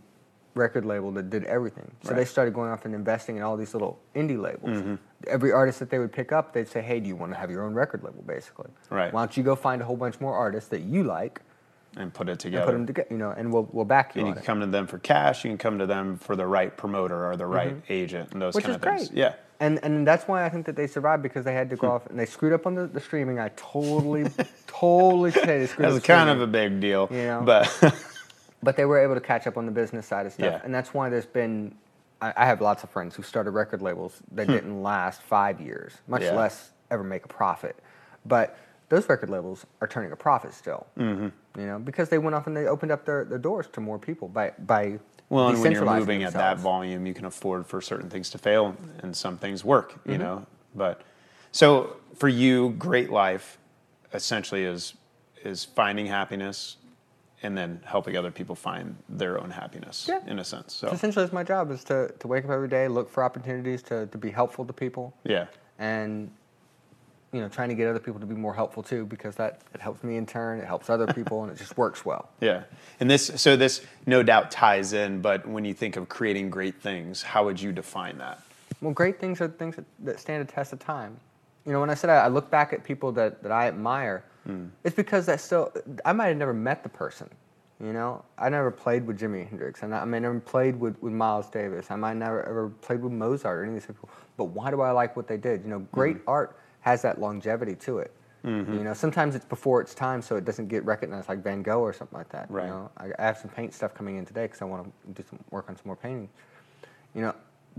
record 0.55 0.85
label 0.85 1.11
that 1.13 1.29
did 1.31 1.45
everything. 1.45 1.91
So 2.03 2.15
they 2.15 2.25
started 2.25 2.55
going 2.55 2.71
off 2.71 2.85
and 2.85 2.95
investing 2.95 3.37
in 3.37 3.43
all 3.43 3.57
these 3.57 3.75
little 3.75 3.99
indie 4.15 4.41
labels. 4.41 4.79
Mm-hmm. 4.79 4.95
Every 5.27 5.53
artist 5.53 5.79
that 5.81 5.91
they 5.91 5.99
would 5.99 6.13
pick 6.13 6.31
up, 6.33 6.53
they'd 6.53 6.69
say, 6.69 6.81
"Hey, 6.83 7.01
do 7.01 7.09
you 7.09 7.17
want 7.17 7.33
to 7.33 7.39
have 7.39 7.51
your 7.51 7.65
own 7.65 7.75
record 7.75 8.03
label?" 8.05 8.23
Basically, 8.27 8.71
Right. 8.91 9.13
Why 9.13 9.21
don't 9.23 9.37
you 9.37 9.43
go 9.43 9.57
find 9.57 9.83
a 9.83 9.85
whole 9.85 9.97
bunch 9.97 10.21
more 10.21 10.35
artists 10.35 10.69
that 10.71 10.83
you 10.83 11.03
like 11.03 11.43
and 11.97 12.15
put 12.15 12.29
it 12.29 12.33
and 12.33 12.41
together. 12.41 12.67
put 12.67 12.73
them 12.73 12.87
together? 12.87 13.09
You 13.11 13.19
know, 13.19 13.31
and 13.31 13.53
we'll 13.53 13.69
we'll 13.73 13.85
back 13.85 14.15
you 14.15 14.21
and 14.21 14.29
you 14.29 14.35
can 14.35 14.43
it. 14.43 14.47
come 14.47 14.61
to 14.61 14.67
them 14.67 14.87
for 14.87 14.99
cash. 14.99 15.45
You 15.45 15.51
can 15.51 15.59
come 15.59 15.79
to 15.81 15.87
them 15.87 16.17
for 16.17 16.37
the 16.37 16.47
right 16.47 16.77
promoter 16.77 17.27
or 17.29 17.37
the 17.37 17.47
right 17.47 17.75
agent 17.89 18.33
and 18.33 18.41
those 18.43 18.55
Mm-hmm. 18.55 18.57
which 18.59 18.65
kind 18.65 18.71
is 18.71 18.77
of 18.77 18.83
great. 18.83 18.99
things. 18.99 19.11
Yeah. 19.13 19.35
And 19.61 19.81
and 19.83 20.07
that's 20.07 20.29
why 20.29 20.45
I 20.45 20.49
think 20.49 20.67
that 20.67 20.77
they 20.77 20.87
survived 20.87 21.23
because 21.23 21.45
they 21.45 21.53
had 21.53 21.69
to 21.71 21.77
Hmm. 21.77 21.81
go 21.87 21.93
off 21.93 22.07
and 22.07 22.19
they 22.19 22.27
screwed 22.27 22.53
up 22.53 22.67
on 22.67 22.75
the, 22.75 22.87
the 22.87 23.01
streaming. 23.01 23.39
I 23.41 23.49
totally, 23.57 24.27
totally 24.67 25.31
say 25.33 25.59
they 25.59 25.67
screwed 25.67 25.89
That 25.89 25.93
was 25.95 26.03
kind 26.03 26.31
of 26.31 26.41
a 26.41 26.47
big 26.47 26.81
deal. 26.81 27.09
You 27.11 27.17
know? 27.25 27.43
But 27.45 27.69
But 28.63 28.77
they 28.77 28.85
were 28.85 28.99
able 28.99 29.15
to 29.15 29.21
catch 29.21 29.47
up 29.47 29.57
on 29.57 29.67
the 29.67 29.73
business 29.73 30.05
side 30.07 30.27
of 30.27 30.33
stuff, 30.33 30.45
Yeah. 30.45 30.61
and 30.65 30.75
that's 30.75 30.93
why 30.93 31.09
there's 31.11 31.27
been. 31.27 31.75
I, 32.21 32.33
I 32.37 32.47
have 32.47 32.61
lots 32.61 32.83
of 32.83 32.91
friends 32.91 33.15
who 33.15 33.23
started 33.23 33.53
record 33.53 33.83
labels 33.83 34.21
that 34.33 34.49
didn't 34.49 34.83
last 34.83 35.23
five 35.23 35.61
years, 35.61 35.93
much 36.09 36.23
Hmm. 36.23 36.29
Yeah. 36.29 36.35
less 36.35 36.71
ever 36.91 37.05
make 37.05 37.25
a 37.25 37.29
profit. 37.29 37.77
But 38.27 38.57
those 38.89 39.09
record 39.09 39.31
labels 39.31 39.65
are 39.81 39.87
turning 39.87 40.11
a 40.13 40.17
profit 40.17 40.55
still. 40.55 40.87
Mm-hmm. 40.99 41.29
You 41.61 41.67
know, 41.67 41.79
because 41.79 42.09
they 42.09 42.19
went 42.19 42.35
off 42.35 42.47
and 42.49 42.57
they 42.57 42.67
opened 42.67 42.91
up 42.91 43.05
their, 43.05 43.25
their 43.25 43.39
doors 43.39 43.67
to 43.75 43.81
more 43.81 43.99
people 43.99 44.27
by 44.29 44.53
by 44.67 44.99
Well, 45.31 45.49
and 45.49 45.61
when 45.61 45.73
you're 45.73 45.85
moving 45.85 46.23
at 46.25 46.33
that 46.35 46.59
volume, 46.59 47.07
you 47.07 47.15
can 47.15 47.27
afford 47.27 47.67
for 47.67 47.81
certain 47.83 48.09
things 48.09 48.31
to 48.31 48.39
fail 48.39 48.75
and 49.03 49.15
some 49.17 49.37
things 49.39 49.65
work, 49.65 49.93
you 50.07 50.13
Mm-hmm. 50.13 50.23
know. 50.23 50.47
But 50.75 51.03
so 51.53 51.97
for 52.17 52.29
you, 52.29 52.71
great 52.79 53.11
life 53.11 53.59
essentially 54.15 54.65
is 54.65 54.95
is 55.45 55.65
finding 55.65 56.07
happiness 56.07 56.77
and 57.43 57.57
then 57.57 57.81
helping 57.85 58.17
other 58.17 58.31
people 58.33 58.57
find 58.57 58.97
their 59.09 59.41
own 59.41 59.51
happiness 59.51 60.07
Yeah. 60.09 60.19
in 60.27 60.39
a 60.41 60.45
sense. 60.45 60.75
So 60.75 60.89
Essentially, 60.89 61.25
it's 61.25 61.33
my 61.33 61.45
job 61.45 61.71
is 61.71 61.85
to, 61.85 62.09
to 62.19 62.27
wake 62.27 62.45
up 62.45 62.51
every 62.51 62.67
day, 62.69 62.89
look 62.89 63.09
for 63.09 63.23
opportunities 63.23 63.81
to, 63.85 64.07
to 64.07 64.19
be 64.19 64.31
helpful 64.31 64.65
to 64.65 64.73
people. 64.73 65.15
yeah. 65.25 65.47
and 65.79 66.31
you 67.33 67.41
know 67.41 67.49
trying 67.49 67.69
to 67.69 67.75
get 67.75 67.89
other 67.89 67.99
people 67.99 68.21
to 68.21 68.27
be 68.27 68.35
more 68.35 68.55
helpful 68.55 68.83
too 68.83 69.05
because 69.07 69.35
that 69.37 69.61
it 69.75 69.81
helps 69.81 70.03
me 70.03 70.17
in 70.17 70.27
turn 70.27 70.61
it 70.61 70.67
helps 70.67 70.89
other 70.89 71.07
people 71.07 71.43
and 71.43 71.53
it 71.53 71.59
just 71.59 71.77
works 71.77 72.05
well. 72.05 72.29
Yeah. 72.41 72.65
And 73.01 73.11
this 73.11 73.31
so 73.37 73.57
this 73.57 73.85
no 74.07 74.23
doubt 74.23 74.51
ties 74.51 74.93
in, 74.93 75.21
but 75.21 75.47
when 75.47 75.65
you 75.65 75.75
think 75.75 75.97
of 75.97 76.09
creating 76.09 76.51
great 76.51 76.81
things, 76.81 77.23
how 77.23 77.45
would 77.45 77.61
you 77.61 77.73
define 77.73 78.19
that? 78.19 78.43
well 78.81 78.93
great 78.93 79.19
things 79.19 79.41
are 79.41 79.49
things 79.49 79.77
that, 79.77 79.85
that 80.01 80.21
stand 80.21 80.43
a 80.43 80.45
test 80.45 80.73
of 80.73 80.79
time. 80.79 81.17
You 81.67 81.73
know 81.73 81.81
when 81.81 81.91
i 81.91 81.95
said 81.95 82.09
i, 82.09 82.17
I 82.17 82.29
look 82.29 82.51
back 82.51 82.73
at 82.73 82.83
people 82.83 83.13
that, 83.13 83.43
that 83.43 83.53
i 83.53 83.69
admire 83.69 84.25
hmm. 84.45 84.67
it's 84.85 84.97
because 84.97 85.27
that 85.27 85.41
still 85.41 85.71
i 86.05 86.13
might 86.15 86.29
have 86.29 86.37
never 86.39 86.55
met 86.55 86.83
the 86.83 86.89
person 86.89 87.29
you 87.81 87.93
know? 87.93 88.25
I 88.37 88.49
never 88.49 88.73
played 88.73 89.07
with 89.07 89.21
jimi 89.21 89.47
hendrix 89.47 89.83
and 89.83 89.95
i, 89.95 90.01
I 90.01 90.05
may 90.07 90.19
never 90.19 90.41
played 90.41 90.81
with, 90.81 90.97
with 91.03 91.13
miles 91.13 91.51
davis. 91.51 91.91
I 91.91 91.97
might 91.97 92.17
never 92.17 92.43
ever 92.43 92.71
played 92.71 93.03
with 93.03 93.13
mozart 93.13 93.59
or 93.59 93.63
any 93.65 93.77
of 93.77 93.81
these 93.81 93.87
people 93.87 94.09
but 94.39 94.45
why 94.45 94.71
do 94.71 94.81
i 94.81 94.93
like 94.93 95.15
what 95.15 95.29
they 95.29 95.37
did? 95.37 95.63
You 95.63 95.69
know 95.69 95.81
great 95.93 96.17
hmm. 96.17 96.29
art 96.29 96.59
has 96.81 97.03
that 97.03 97.21
longevity 97.21 97.75
to 97.75 97.99
it 97.99 98.13
mm-hmm. 98.45 98.73
You 98.73 98.85
know, 98.85 98.95
sometimes 98.95 99.35
it's 99.35 99.45
before 99.45 99.81
its 99.81 99.95
time, 99.95 100.23
so 100.23 100.37
it 100.37 100.45
doesn't 100.45 100.69
get 100.69 100.85
recognized 100.85 101.29
like 101.29 101.43
Van 101.43 101.63
Gogh 101.63 101.81
or 101.81 101.93
something 101.93 102.17
like 102.17 102.29
that. 102.31 102.51
Right. 102.51 102.65
You 102.65 102.71
know, 102.71 102.91
I, 102.97 103.07
I 103.19 103.23
have 103.23 103.39
some 103.39 103.51
paint 103.51 103.75
stuff 103.75 103.95
coming 103.95 104.17
in 104.17 104.25
today 104.25 104.45
because 104.45 104.63
I 104.63 104.65
want 104.65 104.85
to 104.85 105.23
do 105.23 105.29
some 105.29 105.39
work 105.51 105.69
on 105.69 105.77
some 105.77 105.85
more 105.87 105.97
painting. 105.97 106.29
You 107.15 107.23
know, 107.23 107.35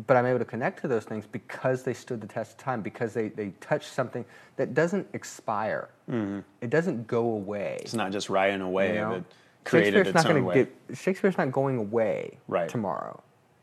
but 0.07 0.17
I'm 0.17 0.25
able 0.25 0.39
to 0.39 0.45
connect 0.45 0.81
to 0.81 0.87
those 0.87 1.03
things 1.03 1.25
because 1.25 1.83
they 1.83 1.93
stood 1.93 2.21
the 2.21 2.27
test 2.27 2.51
of 2.51 2.57
time, 2.57 2.81
because 2.81 3.13
they, 3.13 3.29
they 3.29 3.49
touched 3.59 3.91
something 3.91 4.25
that 4.55 4.73
doesn't 4.73 5.07
expire. 5.13 5.89
Mm-hmm. 6.09 6.39
It 6.61 6.69
doesn't 6.69 7.07
go 7.07 7.21
away. 7.31 7.79
It's 7.81 7.93
not 7.93 8.11
just 8.11 8.29
riding 8.29 8.61
away 8.61 8.95
you 8.95 9.01
know? 9.01 9.11
it 9.11 9.23
created 9.65 9.93
Shakespeare's 9.93 10.07
its 10.07 10.15
not 10.15 10.25
own 10.25 10.33
gonna 10.33 10.45
way. 10.45 10.55
get 10.87 10.97
Shakespeare's 10.97 11.37
not 11.37 11.51
going 11.51 11.77
away 11.77 12.37
Right. 12.47 12.69
tomorrow. 12.69 13.21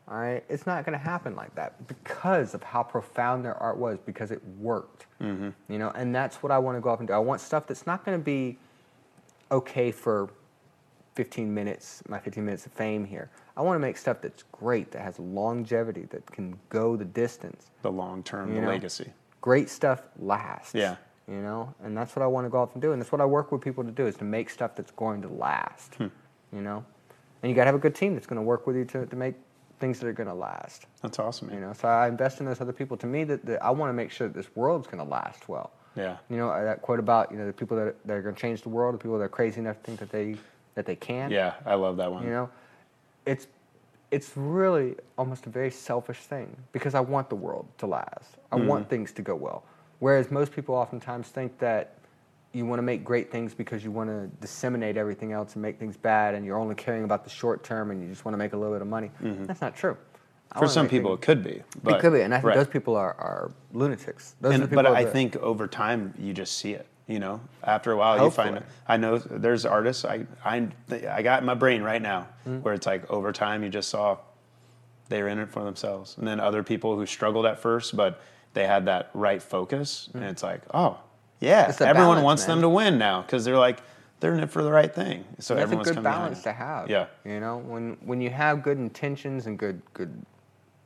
All 0.08 0.18
right, 0.18 0.44
it's 0.48 0.66
not 0.66 0.84
going 0.84 0.96
to 0.96 1.04
happen 1.04 1.34
like 1.34 1.52
that 1.56 1.88
because 1.88 2.54
of 2.54 2.62
how 2.62 2.84
profound 2.84 3.44
their 3.44 3.56
art 3.56 3.76
was, 3.76 3.98
because 4.06 4.30
it 4.30 4.40
worked. 4.60 5.06
Mm-hmm. 5.20 5.50
You 5.68 5.78
know, 5.78 5.90
and 5.96 6.14
that's 6.14 6.44
what 6.44 6.52
I 6.52 6.58
want 6.58 6.76
to 6.76 6.80
go 6.80 6.90
off 6.90 7.00
and 7.00 7.08
do. 7.08 7.14
I 7.14 7.18
want 7.18 7.40
stuff 7.40 7.66
that's 7.66 7.86
not 7.86 8.04
going 8.04 8.16
to 8.16 8.24
be 8.24 8.56
okay 9.50 9.90
for 9.90 10.30
15 11.16 11.52
minutes, 11.52 12.04
my 12.08 12.20
15 12.20 12.44
minutes 12.44 12.66
of 12.66 12.72
fame 12.72 13.04
here. 13.04 13.30
I 13.56 13.62
want 13.62 13.76
to 13.76 13.80
make 13.80 13.96
stuff 13.96 14.18
that's 14.20 14.44
great, 14.52 14.92
that 14.92 15.02
has 15.02 15.18
longevity, 15.18 16.02
that 16.10 16.30
can 16.30 16.56
go 16.68 16.94
the 16.94 17.04
distance. 17.04 17.70
The 17.82 17.90
long 17.90 18.22
term, 18.22 18.54
the 18.54 18.60
know? 18.60 18.68
legacy. 18.68 19.12
Great 19.40 19.68
stuff 19.68 20.02
lasts. 20.20 20.74
Yeah. 20.74 20.96
You 21.26 21.40
know, 21.40 21.74
and 21.82 21.96
that's 21.96 22.14
what 22.14 22.22
I 22.22 22.28
want 22.28 22.46
to 22.46 22.50
go 22.50 22.58
off 22.58 22.74
and 22.74 22.82
do, 22.82 22.92
and 22.92 23.02
that's 23.02 23.10
what 23.10 23.20
I 23.20 23.24
work 23.24 23.50
with 23.50 23.60
people 23.60 23.82
to 23.82 23.90
do 23.90 24.06
is 24.06 24.14
to 24.16 24.24
make 24.24 24.50
stuff 24.50 24.76
that's 24.76 24.92
going 24.92 25.22
to 25.22 25.28
last. 25.28 25.96
Hmm. 25.96 26.06
You 26.52 26.60
know, 26.60 26.84
and 27.42 27.50
you 27.50 27.56
got 27.56 27.64
to 27.64 27.66
have 27.66 27.74
a 27.74 27.80
good 27.80 27.96
team 27.96 28.14
that's 28.14 28.26
going 28.26 28.36
to 28.36 28.42
work 28.42 28.66
with 28.68 28.76
you 28.76 28.84
to, 28.84 29.06
to 29.06 29.16
make 29.16 29.34
things 29.78 30.00
that 30.00 30.06
are 30.06 30.12
going 30.12 30.28
to 30.28 30.34
last. 30.34 30.86
That's 31.02 31.18
awesome. 31.18 31.50
You 31.52 31.60
know, 31.60 31.72
so 31.72 31.88
I 31.88 32.08
invest 32.08 32.40
in 32.40 32.46
those 32.46 32.60
other 32.60 32.72
people. 32.72 32.96
To 32.98 33.06
me, 33.06 33.24
that, 33.24 33.44
that 33.46 33.62
I 33.62 33.70
want 33.70 33.90
to 33.90 33.94
make 33.94 34.10
sure 34.10 34.26
that 34.28 34.34
this 34.34 34.48
world's 34.56 34.86
going 34.86 34.98
to 35.04 35.08
last 35.10 35.48
well. 35.48 35.70
Yeah. 35.94 36.16
You 36.28 36.36
know, 36.36 36.48
that 36.64 36.82
quote 36.82 36.98
about 36.98 37.30
you 37.32 37.38
know 37.38 37.46
the 37.46 37.52
people 37.52 37.76
that, 37.78 37.94
that 38.06 38.14
are 38.14 38.22
going 38.22 38.34
to 38.34 38.40
change 38.40 38.62
the 38.62 38.68
world, 38.68 38.94
the 38.94 38.98
people 38.98 39.18
that 39.18 39.24
are 39.24 39.28
crazy 39.28 39.60
enough 39.60 39.76
to 39.78 39.82
think 39.82 39.98
that 40.00 40.10
they 40.10 40.36
that 40.74 40.84
they 40.86 40.96
can. 40.96 41.30
Yeah, 41.30 41.54
I 41.64 41.74
love 41.74 41.96
that 41.98 42.12
one. 42.12 42.24
You 42.24 42.30
know, 42.30 42.50
it's 43.24 43.46
it's 44.10 44.36
really 44.36 44.94
almost 45.18 45.46
a 45.46 45.50
very 45.50 45.70
selfish 45.70 46.18
thing 46.18 46.54
because 46.72 46.94
I 46.94 47.00
want 47.00 47.28
the 47.28 47.34
world 47.36 47.66
to 47.78 47.86
last. 47.86 48.36
I 48.52 48.56
Mm-hmm. 48.56 48.66
want 48.68 48.88
things 48.90 49.12
to 49.12 49.22
go 49.22 49.34
well. 49.34 49.64
Whereas 49.98 50.30
most 50.30 50.52
people 50.52 50.74
oftentimes 50.74 51.28
think 51.28 51.58
that 51.58 51.94
you 52.56 52.64
want 52.64 52.78
to 52.78 52.82
make 52.82 53.04
great 53.04 53.30
things 53.30 53.54
because 53.54 53.84
you 53.84 53.90
want 53.90 54.08
to 54.08 54.28
disseminate 54.40 54.96
everything 54.96 55.32
else 55.32 55.54
and 55.54 55.62
make 55.62 55.78
things 55.78 55.96
bad, 55.96 56.34
and 56.34 56.44
you're 56.46 56.58
only 56.58 56.74
caring 56.74 57.04
about 57.04 57.22
the 57.22 57.30
short 57.30 57.62
term 57.62 57.90
and 57.90 58.00
you 58.02 58.08
just 58.08 58.24
want 58.24 58.32
to 58.32 58.38
make 58.38 58.54
a 58.54 58.56
little 58.56 58.72
bit 58.74 58.82
of 58.82 58.88
money. 58.88 59.10
That's 59.20 59.60
not 59.60 59.76
true. 59.76 59.96
I 60.52 60.54
Mm-hmm. 60.56 60.58
For 60.64 60.68
some 60.68 60.88
people, 60.88 61.10
things- 61.10 61.22
it 61.22 61.26
could 61.26 61.42
be. 61.44 61.62
But, 61.82 61.96
it 61.96 62.00
could 62.00 62.12
be, 62.12 62.22
and 62.22 62.32
I 62.32 62.38
think 62.38 62.46
right. 62.46 62.56
those 62.56 62.68
people 62.68 62.96
are, 62.96 63.14
are 63.18 63.50
lunatics. 63.72 64.36
Those 64.40 64.54
And, 64.54 64.62
people 64.70 64.82
but 64.82 64.86
I 64.86 65.04
think 65.04 65.36
over 65.36 65.66
time 65.66 66.14
you 66.18 66.32
just 66.32 66.56
see 66.56 66.72
it. 66.72 66.86
You 67.08 67.20
know, 67.20 67.40
after 67.62 67.92
a 67.92 67.96
while 67.96 68.24
you 68.24 68.30
find. 68.30 68.64
I 68.88 68.96
know 68.96 69.18
there's 69.18 69.64
artists. 69.64 70.04
I 70.04 70.26
I 70.44 70.68
I 71.08 71.22
got 71.22 71.38
in 71.40 71.46
my 71.46 71.54
brain 71.54 71.82
right 71.82 72.02
now 72.02 72.26
Hmm. 72.44 72.58
where 72.62 72.74
it's 72.74 72.84
like 72.86 73.08
over 73.08 73.30
time 73.32 73.62
you 73.62 73.68
just 73.68 73.90
saw 73.90 74.18
they 75.08 75.22
were 75.22 75.28
in 75.28 75.38
it 75.38 75.48
for 75.50 75.62
themselves, 75.62 76.16
and 76.18 76.26
then 76.26 76.40
other 76.40 76.64
people 76.64 76.96
who 76.96 77.06
struggled 77.06 77.46
at 77.46 77.60
first, 77.60 77.96
but 77.96 78.20
they 78.54 78.66
had 78.66 78.86
that 78.86 79.10
right 79.14 79.40
focus, 79.40 80.08
and 80.14 80.24
it's 80.24 80.42
like, 80.42 80.62
oh 80.74 80.98
yeah, 81.40 81.66
everyone 81.80 81.94
balance, 81.94 82.24
wants 82.24 82.44
them 82.44 82.60
to 82.60 82.68
win 82.68 82.98
now 82.98 83.22
because 83.22 83.44
they're 83.44 83.58
like 83.58 83.80
they're 84.20 84.34
in 84.34 84.42
it 84.42 84.50
for 84.50 84.62
the 84.62 84.72
right 84.72 84.94
thing. 84.94 85.24
So 85.38 85.54
that's 85.54 85.70
a 85.70 85.76
good 85.76 86.02
balance 86.02 86.42
to 86.42 86.52
have. 86.52 86.88
Yeah. 86.88 87.06
You 87.24 87.40
know, 87.40 87.58
when 87.58 87.96
when 88.00 88.20
you 88.20 88.30
have 88.30 88.62
good 88.62 88.78
intentions 88.78 89.46
and 89.46 89.58
good 89.58 89.82
good 89.92 90.24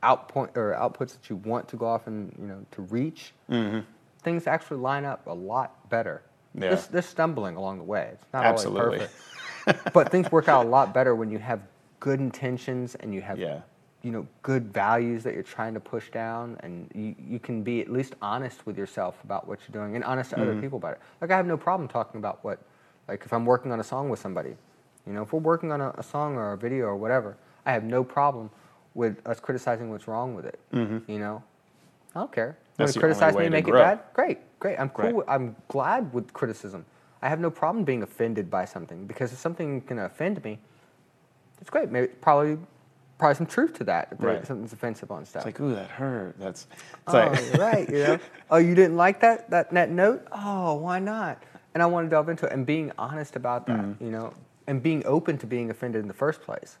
outpoint 0.03 0.57
or 0.57 0.73
outputs 0.73 1.13
that 1.13 1.29
you 1.29 1.35
want 1.37 1.67
to 1.69 1.75
go 1.77 1.85
off 1.85 2.07
and 2.07 2.35
you 2.39 2.47
know 2.47 2.65
to 2.71 2.81
reach, 2.83 3.33
things 4.23 4.47
actually 4.47 4.77
line 4.77 5.05
up 5.05 5.25
a 5.27 5.33
lot 5.33 5.89
better. 5.89 6.21
Mm-hmm. 6.55 6.63
Yeah. 6.63 6.69
There's, 6.69 6.87
there's 6.87 7.05
stumbling 7.05 7.55
along 7.55 7.77
the 7.77 7.83
way. 7.83 8.09
It's 8.13 8.25
not 8.33 8.45
Absolutely. 8.45 8.81
always 8.81 9.09
perfect, 9.65 9.93
but 9.93 10.09
things 10.09 10.31
work 10.31 10.49
out 10.49 10.65
a 10.65 10.69
lot 10.69 10.93
better 10.93 11.15
when 11.15 11.29
you 11.29 11.39
have 11.39 11.61
good 12.01 12.19
intentions 12.19 12.95
and 12.95 13.13
you 13.13 13.21
have 13.21 13.39
Yeah. 13.39 13.61
You 14.03 14.11
know 14.11 14.25
good 14.41 14.73
values 14.73 15.23
that 15.23 15.33
you're 15.33 15.43
trying 15.43 15.73
to 15.73 15.79
push 15.79 16.09
down 16.09 16.57
and 16.61 16.89
you, 16.95 17.15
you 17.19 17.39
can 17.39 17.61
be 17.63 17.81
at 17.81 17.89
least 17.89 18.15
honest 18.21 18.65
with 18.65 18.77
yourself 18.77 19.23
about 19.23 19.47
what 19.47 19.59
you're 19.61 19.73
doing 19.81 19.95
and 19.95 20.03
honest 20.03 20.31
to 20.31 20.35
Mm-hmm. 20.37 20.49
other 20.49 20.61
people 20.61 20.77
about 20.77 20.93
it 20.93 21.01
like 21.21 21.31
i 21.31 21.37
have 21.37 21.45
no 21.45 21.57
problem 21.57 21.87
talking 21.87 22.17
about 22.19 22.43
what 22.43 22.59
like 23.07 23.21
if 23.25 23.31
i'm 23.33 23.45
working 23.45 23.71
on 23.71 23.79
a 23.79 23.83
song 23.83 24.09
with 24.09 24.19
somebody 24.19 24.55
you 25.05 25.13
know 25.13 25.21
if 25.21 25.33
we're 25.33 25.39
working 25.39 25.71
on 25.71 25.81
a, 25.81 25.89
a 25.97 26.03
song 26.03 26.35
or 26.35 26.53
a 26.53 26.57
video 26.57 26.85
or 26.85 26.95
whatever 26.95 27.37
i 27.65 27.71
have 27.71 27.83
no 27.83 28.03
problem 28.03 28.49
with 28.95 29.17
us 29.27 29.39
criticizing 29.39 29.89
what's 29.89 30.07
wrong 30.07 30.35
with 30.35 30.45
it 30.45 30.59
you 31.07 31.19
know 31.19 31.43
i 32.15 32.19
don't 32.19 32.31
care 32.31 32.57
Mm-hmm. 32.79 32.81
You 32.81 32.85
want 32.85 32.93
to 32.93 32.99
criticize 32.99 33.35
me 33.37 33.45
and 33.45 33.51
make 33.53 33.65
grow. 33.65 33.79
it 33.81 33.83
bad 33.83 33.99
great 34.13 34.59
great 34.59 34.79
i'm 34.79 34.89
cool 34.89 35.05
Right. 35.05 35.15
with, 35.15 35.29
i'm 35.29 35.55
glad 35.67 36.11
with 36.13 36.33
criticism 36.33 36.85
i 37.21 37.29
have 37.29 37.39
no 37.39 37.51
problem 37.51 37.83
being 37.83 38.01
offended 38.01 38.49
by 38.49 38.65
something 38.65 39.05
because 39.05 39.31
if 39.31 39.37
something 39.37 39.81
can 39.81 39.99
offend 39.99 40.43
me 40.43 40.57
it's 41.59 41.69
great. 41.69 41.91
Maybe 41.91 42.07
probably 42.07 42.57
probably 43.21 43.35
some 43.35 43.45
truth 43.45 43.73
to 43.75 43.83
that. 43.83 44.09
There- 44.19 44.29
Right. 44.31 44.47
something's 44.47 44.73
offensive 44.73 45.11
on 45.11 45.25
stuff. 45.25 45.45
It's 45.45 45.59
like, 45.59 45.61
ooh, 45.61 45.75
that 45.75 45.91
hurt. 45.91 46.39
That's 46.39 46.65
it's 46.73 47.13
oh, 47.13 47.13
like 47.13 47.53
right. 47.59 47.87
You 47.89 47.97
know. 47.99 48.19
Oh, 48.49 48.57
you 48.57 48.73
didn't 48.73 48.97
like 48.97 49.21
that 49.21 49.47
that 49.51 49.69
that 49.71 49.91
note? 49.91 50.25
Oh, 50.31 50.73
why 50.73 50.97
not? 50.97 51.41
And 51.75 51.83
I 51.83 51.85
want 51.85 52.07
to 52.07 52.09
delve 52.09 52.29
into 52.29 52.47
it 52.47 52.51
and 52.51 52.65
being 52.65 52.91
honest 52.97 53.35
about 53.35 53.67
that. 53.67 53.79
Mm-hmm. 53.79 54.03
You 54.03 54.11
know, 54.11 54.33
and 54.65 54.81
being 54.81 55.05
open 55.05 55.37
to 55.37 55.45
being 55.45 55.69
offended 55.69 56.01
in 56.01 56.07
the 56.07 56.15
first 56.15 56.41
place. 56.41 56.77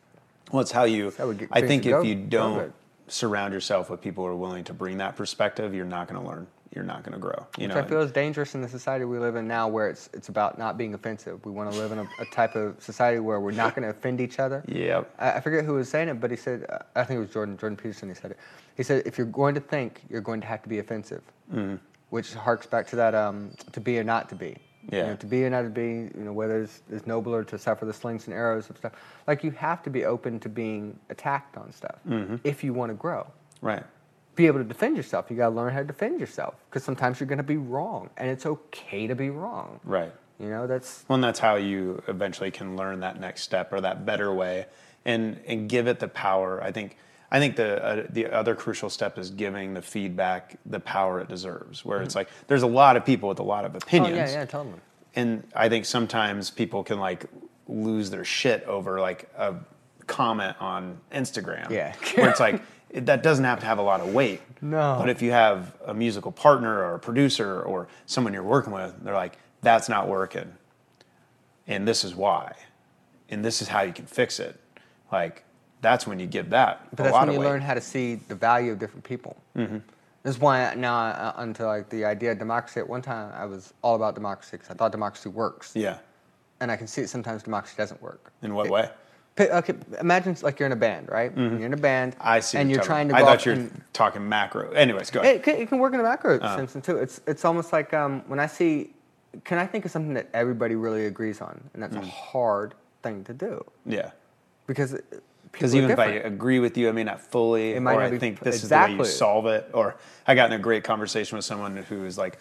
Well, 0.51 0.61
it's 0.61 0.71
how 0.71 0.85
you. 0.85 1.11
get 1.11 1.49
I 1.51 1.61
think 1.61 1.85
if 1.85 1.91
go- 1.91 2.01
you 2.01 2.15
don't 2.15 2.73
surround 3.07 3.53
yourself 3.53 3.91
with 3.91 4.01
people 4.01 4.23
who 4.23 4.31
are 4.31 4.35
willing 4.35 4.63
to 4.63 4.73
bring 4.73 4.97
that 4.97 5.15
perspective, 5.15 5.75
you're 5.75 5.85
not 5.85 6.07
going 6.07 6.19
to 6.19 6.27
learn. 6.27 6.47
You're 6.73 6.85
not 6.85 7.03
going 7.03 7.13
to 7.13 7.19
grow. 7.19 7.45
You 7.57 7.67
Which 7.67 7.75
know. 7.75 7.81
I 7.81 7.85
feel 7.85 7.99
is 8.01 8.11
dangerous 8.13 8.55
in 8.55 8.61
the 8.61 8.67
society 8.69 9.03
we 9.03 9.19
live 9.19 9.35
in 9.35 9.45
now, 9.47 9.67
where 9.67 9.89
it's 9.89 10.09
it's 10.13 10.29
about 10.29 10.57
not 10.57 10.77
being 10.77 10.93
offensive. 10.93 11.45
We 11.45 11.51
want 11.51 11.71
to 11.71 11.77
live 11.77 11.91
in 11.91 11.99
a, 11.99 12.07
a 12.19 12.25
type 12.25 12.55
of 12.55 12.81
society 12.81 13.19
where 13.19 13.39
we're 13.41 13.51
not 13.51 13.75
going 13.75 13.83
to 13.83 13.89
offend 13.89 14.21
each 14.21 14.39
other. 14.39 14.63
Yep. 14.67 15.13
I, 15.19 15.33
I 15.33 15.39
forget 15.41 15.65
who 15.65 15.73
was 15.73 15.89
saying 15.89 16.07
it, 16.07 16.21
but 16.21 16.31
he 16.31 16.37
said, 16.37 16.65
uh, 16.69 16.79
I 16.95 17.03
think 17.03 17.17
it 17.17 17.21
was 17.21 17.29
Jordan 17.31 17.57
Jordan 17.57 17.75
Peterson. 17.75 18.07
He 18.07 18.15
said 18.15 18.31
it. 18.31 18.37
He 18.77 18.83
said, 18.83 19.03
if 19.05 19.17
you're 19.17 19.27
going 19.27 19.53
to 19.55 19.59
think, 19.61 20.01
you're 20.09 20.21
going 20.21 20.39
to 20.41 20.47
have 20.47 20.61
to 20.63 20.69
be 20.69 20.79
offensive, 20.79 21.21
Mm-hmm. 21.53 21.75
which 22.09 22.33
harks 22.33 22.65
back 22.67 22.87
to 22.87 22.95
that 22.95 23.13
um, 23.15 23.51
to 23.73 23.81
be 23.81 23.99
or 23.99 24.03
not 24.05 24.29
to 24.29 24.35
be. 24.35 24.55
You 24.91 24.97
Yeah. 24.97 25.07
know, 25.07 25.15
to 25.17 25.25
be 25.27 25.43
or 25.43 25.49
not 25.49 25.63
to 25.63 25.69
be, 25.69 26.09
you 26.17 26.23
know, 26.23 26.31
whether 26.33 26.61
it's, 26.63 26.81
it's 26.89 27.05
nobler 27.05 27.43
to 27.43 27.57
suffer 27.59 27.85
the 27.85 27.93
slings 27.93 28.25
and 28.27 28.33
arrows 28.33 28.69
of 28.69 28.77
stuff. 28.77 28.93
Like 29.27 29.43
you 29.43 29.51
have 29.51 29.83
to 29.83 29.89
be 29.89 30.05
open 30.05 30.39
to 30.39 30.49
being 30.49 30.97
attacked 31.09 31.57
on 31.57 31.71
stuff 31.73 31.97
Mm-hmm. 32.07 32.37
if 32.45 32.63
you 32.63 32.73
want 32.73 32.89
to 32.91 32.95
grow 32.95 33.27
Right. 33.61 33.83
Be 34.35 34.47
able 34.47 34.59
to 34.59 34.65
defend 34.65 34.97
yourself. 34.97 35.29
You 35.29 35.37
got 35.37 35.49
to 35.49 35.55
learn 35.55 35.73
how 35.73 35.79
to 35.79 35.85
defend 35.85 36.19
yourself 36.19 36.55
because 36.69 36.83
sometimes 36.83 37.19
you're 37.19 37.27
going 37.27 37.37
to 37.37 37.43
be 37.43 37.57
wrong, 37.57 38.09
and 38.17 38.29
it's 38.29 38.45
okay 38.45 39.07
to 39.07 39.15
be 39.15 39.29
wrong. 39.29 39.79
Right. 39.83 40.11
You 40.39 40.49
know, 40.49 40.67
that's 40.67 41.05
Well, 41.07 41.15
and 41.15 41.23
that's 41.23 41.39
how 41.39 41.55
you 41.55 42.01
eventually 42.07 42.49
can 42.49 42.75
learn 42.75 43.01
that 43.01 43.19
next 43.19 43.43
step 43.43 43.71
or 43.71 43.81
that 43.81 44.05
better 44.05 44.33
way, 44.33 44.65
and 45.05 45.39
and 45.45 45.69
give 45.69 45.87
it 45.87 45.99
the 45.99 46.07
power. 46.07 46.63
I 46.63 46.71
think 46.71 46.97
I 47.31 47.39
think 47.39 47.55
the 47.55 47.83
uh, 47.83 48.07
the 48.09 48.25
other 48.27 48.55
crucial 48.55 48.89
step 48.89 49.19
is 49.19 49.29
giving 49.29 49.73
the 49.73 49.81
feedback 49.81 50.57
the 50.65 50.79
power 50.79 51.19
it 51.19 51.29
deserves. 51.29 51.85
Where 51.85 52.01
it's 52.01 52.15
like 52.15 52.29
there's 52.47 52.63
a 52.63 52.67
lot 52.67 52.97
of 52.97 53.05
people 53.05 53.29
with 53.29 53.39
a 53.39 53.43
lot 53.43 53.65
of 53.65 53.75
opinions. 53.75 54.17
Mm-hmm. 54.17 54.27
oh 54.27 54.31
yeah, 54.31 54.39
yeah, 54.39 54.45
totally. 54.45 54.79
and 55.15 55.47
I 55.55 55.69
think 55.69 55.85
sometimes 55.85 56.49
people 56.49 56.83
can 56.83 56.99
like 56.99 57.25
lose 57.67 58.09
their 58.09 58.25
shit 58.25 58.63
over 58.63 58.99
like 58.99 59.29
a 59.37 59.55
comment 60.07 60.55
on 60.59 60.97
Instagram. 61.13 61.69
Yeah. 61.69 61.95
where 62.15 62.29
it's 62.29 62.39
like 62.39 62.61
it, 62.91 63.05
that 63.07 63.23
doesn't 63.23 63.45
have 63.45 63.59
to 63.61 63.65
have 63.65 63.79
a 63.79 63.81
lot 63.81 64.01
of 64.01 64.13
weight. 64.13 64.41
No. 64.61 64.97
But 64.99 65.09
if 65.09 65.21
you 65.21 65.31
have 65.31 65.75
a 65.85 65.93
musical 65.93 66.31
partner 66.31 66.83
or 66.83 66.95
a 66.95 66.99
producer 66.99 67.61
or 67.63 67.87
someone 68.05 68.33
you're 68.33 68.43
working 68.43 68.73
with, 68.73 68.93
they're 69.03 69.13
like, 69.13 69.37
that's 69.61 69.89
not 69.89 70.07
working, 70.07 70.51
and 71.67 71.87
this 71.87 72.03
is 72.03 72.15
why, 72.15 72.53
and 73.29 73.43
this 73.45 73.61
is 73.61 73.67
how 73.67 73.81
you 73.81 73.93
can 73.93 74.05
fix 74.05 74.39
it. 74.39 74.59
Like 75.11 75.43
that's 75.81 76.05
when 76.07 76.19
you 76.19 76.27
give 76.27 76.49
that 76.51 76.87
But 76.91 76.99
a 76.99 77.03
that's 77.03 77.13
lot 77.13 77.19
when 77.21 77.29
of 77.29 77.33
you 77.35 77.39
weight. 77.41 77.47
learn 77.47 77.61
how 77.61 77.73
to 77.73 77.81
see 77.81 78.15
the 78.15 78.35
value 78.35 78.71
of 78.71 78.79
different 78.79 79.03
people. 79.03 79.37
Mm-hmm. 79.55 79.77
This 80.23 80.35
is 80.35 80.39
why 80.41 80.73
now, 80.75 80.95
uh, 80.97 81.33
until 81.37 81.67
like 81.67 81.89
the 81.89 82.05
idea 82.05 82.31
of 82.33 82.39
democracy, 82.39 82.79
at 82.79 82.87
one 82.87 83.01
time 83.01 83.31
I 83.35 83.45
was 83.45 83.73
all 83.81 83.95
about 83.95 84.13
democracy 84.15 84.51
because 84.57 84.69
I 84.69 84.73
thought 84.75 84.91
democracy 84.91 85.29
works. 85.29 85.71
yeah. 85.75 85.97
And 86.59 86.71
I 86.71 86.75
can 86.75 86.85
see 86.85 87.01
that 87.01 87.07
sometimes 87.07 87.41
democracy 87.41 87.73
doesn't 87.75 87.99
work. 88.03 88.31
In 88.43 88.53
what 88.53 88.67
It- 88.67 88.71
way? 88.71 88.89
Okay, 89.39 89.73
imagine 89.99 90.35
like 90.41 90.59
you're 90.59 90.67
in 90.67 90.73
a 90.73 90.75
band, 90.75 91.09
right? 91.09 91.35
You're 91.35 91.65
in 91.65 91.73
a 91.73 91.77
band. 91.77 92.13
Mm-hmm. 92.15 92.27
I 92.27 92.39
see. 92.41 92.57
And 92.57 92.69
what 92.69 92.75
you're 92.75 92.83
trying 92.83 93.07
to. 93.09 93.15
I 93.15 93.21
thought 93.21 93.45
you 93.45 93.53
were 93.53 93.57
and- 93.59 93.81
talking 93.93 94.27
macro. 94.27 94.71
Anyways, 94.71 95.09
go 95.09 95.21
ahead. 95.21 95.37
It 95.37 95.43
can, 95.43 95.55
it 95.55 95.69
can 95.69 95.79
work 95.79 95.93
in 95.93 95.99
a 95.99 96.03
macro 96.03 96.37
Uh. 96.39 96.57
sense 96.67 96.85
too. 96.85 96.97
It's 96.97 97.21
it's 97.25 97.45
almost 97.45 97.71
like 97.73 97.93
um, 97.93 98.23
when 98.27 98.39
I 98.39 98.47
see, 98.47 98.93
can 99.45 99.57
I 99.57 99.65
think 99.65 99.85
of 99.85 99.91
something 99.91 100.13
that 100.15 100.27
everybody 100.33 100.75
really 100.75 101.05
agrees 101.05 101.41
on, 101.41 101.59
and 101.73 101.81
Mm. 101.83 101.91
that's 101.93 102.05
a 102.05 102.09
hard 102.09 102.75
thing 103.03 103.23
to 103.23 103.33
do 103.33 103.63
yeah. 103.85 104.11
because 104.67 104.95
Because 105.51 105.73
even 105.75 105.89
if 105.89 105.97
I 105.99 106.07
agree 106.07 106.59
with 106.59 106.77
you, 106.77 106.87
I 106.89 106.91
may 106.91 107.03
not 107.03 107.19
fully, 107.19 107.71
It 107.73 107.81
might 107.81 107.95
or 107.95 108.01
not 108.01 108.07
I 108.07 108.11
be 108.11 108.19
think 108.19 108.39
this 108.41 108.63
is 108.63 108.69
the 108.69 108.75
way 108.75 108.81
you 108.81 108.85
exactly. 109.01 109.09
solve 109.09 109.47
it. 109.47 109.69
Or 109.73 109.95
I 110.27 110.35
got 110.35 110.51
in 110.51 110.59
a 110.59 110.61
great 110.61 110.83
conversation 110.83 111.35
with 111.37 111.45
someone 111.45 111.75
who 111.77 112.05
is 112.05 112.17
like, 112.17 112.37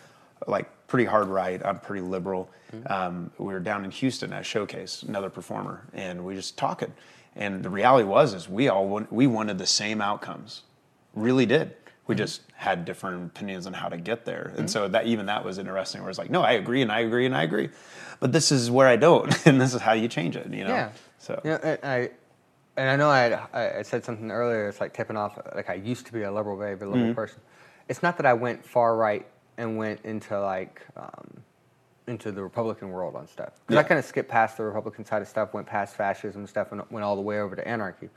like 0.47 0.69
pretty 0.87 1.05
hard 1.05 1.29
right. 1.29 1.61
I'm 1.65 1.79
pretty 1.79 2.03
liberal. 2.03 2.51
Mm-hmm. 2.75 2.93
Um, 2.93 3.31
we 3.39 3.53
were 3.53 3.61
down 3.61 3.85
in 3.85 3.91
Houston 3.91 4.33
at 4.33 4.47
Showcase, 4.47 5.03
another 5.03 5.31
performer, 5.31 5.87
and 5.93 6.25
we 6.25 6.35
just 6.35 6.57
talking. 6.57 6.93
And 7.37 7.63
the 7.63 7.71
reality 7.71 8.05
was, 8.09 8.35
is 8.35 8.49
we 8.49 8.69
all 8.69 8.89
want, 8.89 9.13
we 9.13 9.27
wanted 9.27 9.59
the 9.59 9.67
same 9.67 10.01
outcomes, 10.01 10.63
really 11.15 11.47
did. 11.47 11.75
We 12.07 12.15
Mm-hmm. 12.15 12.19
just 12.19 12.43
had 12.55 12.85
different 12.85 13.25
opinions 13.27 13.69
on 13.69 13.73
how 13.73 13.89
to 13.89 13.97
get 13.97 14.25
there, 14.25 14.53
and 14.57 14.69
so 14.69 14.89
that 14.89 15.07
even 15.07 15.27
that 15.27 15.45
was 15.45 15.59
interesting. 15.59 16.01
Where 16.01 16.11
it's 16.11 16.19
like, 16.19 16.31
no, 16.31 16.43
I 16.43 16.53
agree, 16.53 16.83
and 16.83 16.91
I 16.91 17.01
agree, 17.01 17.25
and 17.25 17.37
I 17.37 17.45
agree, 17.45 17.69
but 18.19 18.33
this 18.33 18.51
is 18.51 18.69
where 18.69 18.89
I 18.89 18.97
don't, 18.97 19.31
and 19.47 19.61
this 19.61 19.75
is 19.75 19.81
how 19.81 19.93
you 19.93 20.09
change 20.09 20.35
it. 20.35 20.53
You 20.53 20.65
know. 20.65 20.71
Yeah. 20.71 20.91
So. 21.19 21.41
Know, 21.45 21.55
and 21.63 21.79
I, 21.85 22.11
and 22.77 22.91
I 22.91 22.97
know 22.97 23.11
I, 23.11 23.47
I, 23.53 23.79
I 23.79 23.83
said 23.83 24.05
something 24.05 24.29
earlier. 24.33 24.67
It's 24.69 24.81
like 24.81 24.93
tipping 24.93 25.17
off. 25.17 25.39
Like 25.55 25.71
I 25.71 25.75
used 25.75 26.05
to 26.07 26.13
be 26.13 26.23
a 26.23 26.33
liberal, 26.33 26.57
very, 26.57 26.75
very 26.77 26.91
Mm-hmm. 26.91 26.99
liberal 27.01 27.15
person. 27.15 27.41
It's 27.89 28.03
not 28.03 28.17
that 28.17 28.27
I 28.27 28.33
went 28.33 28.65
far 28.67 28.97
right 28.97 29.25
and 29.61 29.77
went 29.77 30.01
into 30.05 30.41
like 30.41 30.81
um, 30.97 31.43
into 32.07 32.33
the 32.33 32.43
Republican 32.43 32.89
world 32.91 33.15
on 33.15 33.29
stuff. 33.29 33.53
Because 33.67 33.85
I 33.85 33.87
kind 33.87 33.99
of 33.99 34.05
skipped 34.05 34.31
past 34.31 34.57
the 34.57 34.65
Republican 34.65 35.05
side 35.05 35.21
of 35.23 35.29
stuff, 35.29 35.53
went 35.53 35.67
past 35.67 35.95
fascism 35.97 36.47
stuff, 36.47 36.73
and 36.73 36.83
went 36.91 37.05
all 37.05 37.15
the 37.15 37.23
way 37.23 37.41
over 37.41 37.55
to 37.55 37.69
anarchy. 37.69 38.09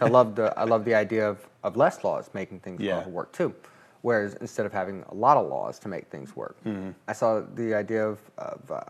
I 0.00 0.04
love 0.04 0.36
the 0.36 0.56
I 0.56 0.64
love 0.64 0.84
the 0.84 0.94
idea 0.94 1.28
of, 1.28 1.38
of 1.64 1.76
less 1.76 2.04
laws 2.04 2.30
making 2.34 2.60
things 2.60 2.80
Yeah. 2.80 3.04
work 3.08 3.32
too. 3.32 3.54
Whereas 4.02 4.34
instead 4.34 4.66
of 4.66 4.72
having 4.72 5.04
a 5.08 5.14
lot 5.14 5.36
of 5.36 5.48
laws 5.48 5.78
to 5.80 5.88
make 5.88 6.06
things 6.08 6.36
work, 6.36 6.56
Mm-hmm. 6.64 6.90
I 7.08 7.12
saw 7.14 7.40
the 7.54 7.74
idea 7.74 8.06
of 8.06 8.18
of, 8.38 8.70
uh, 8.70 8.80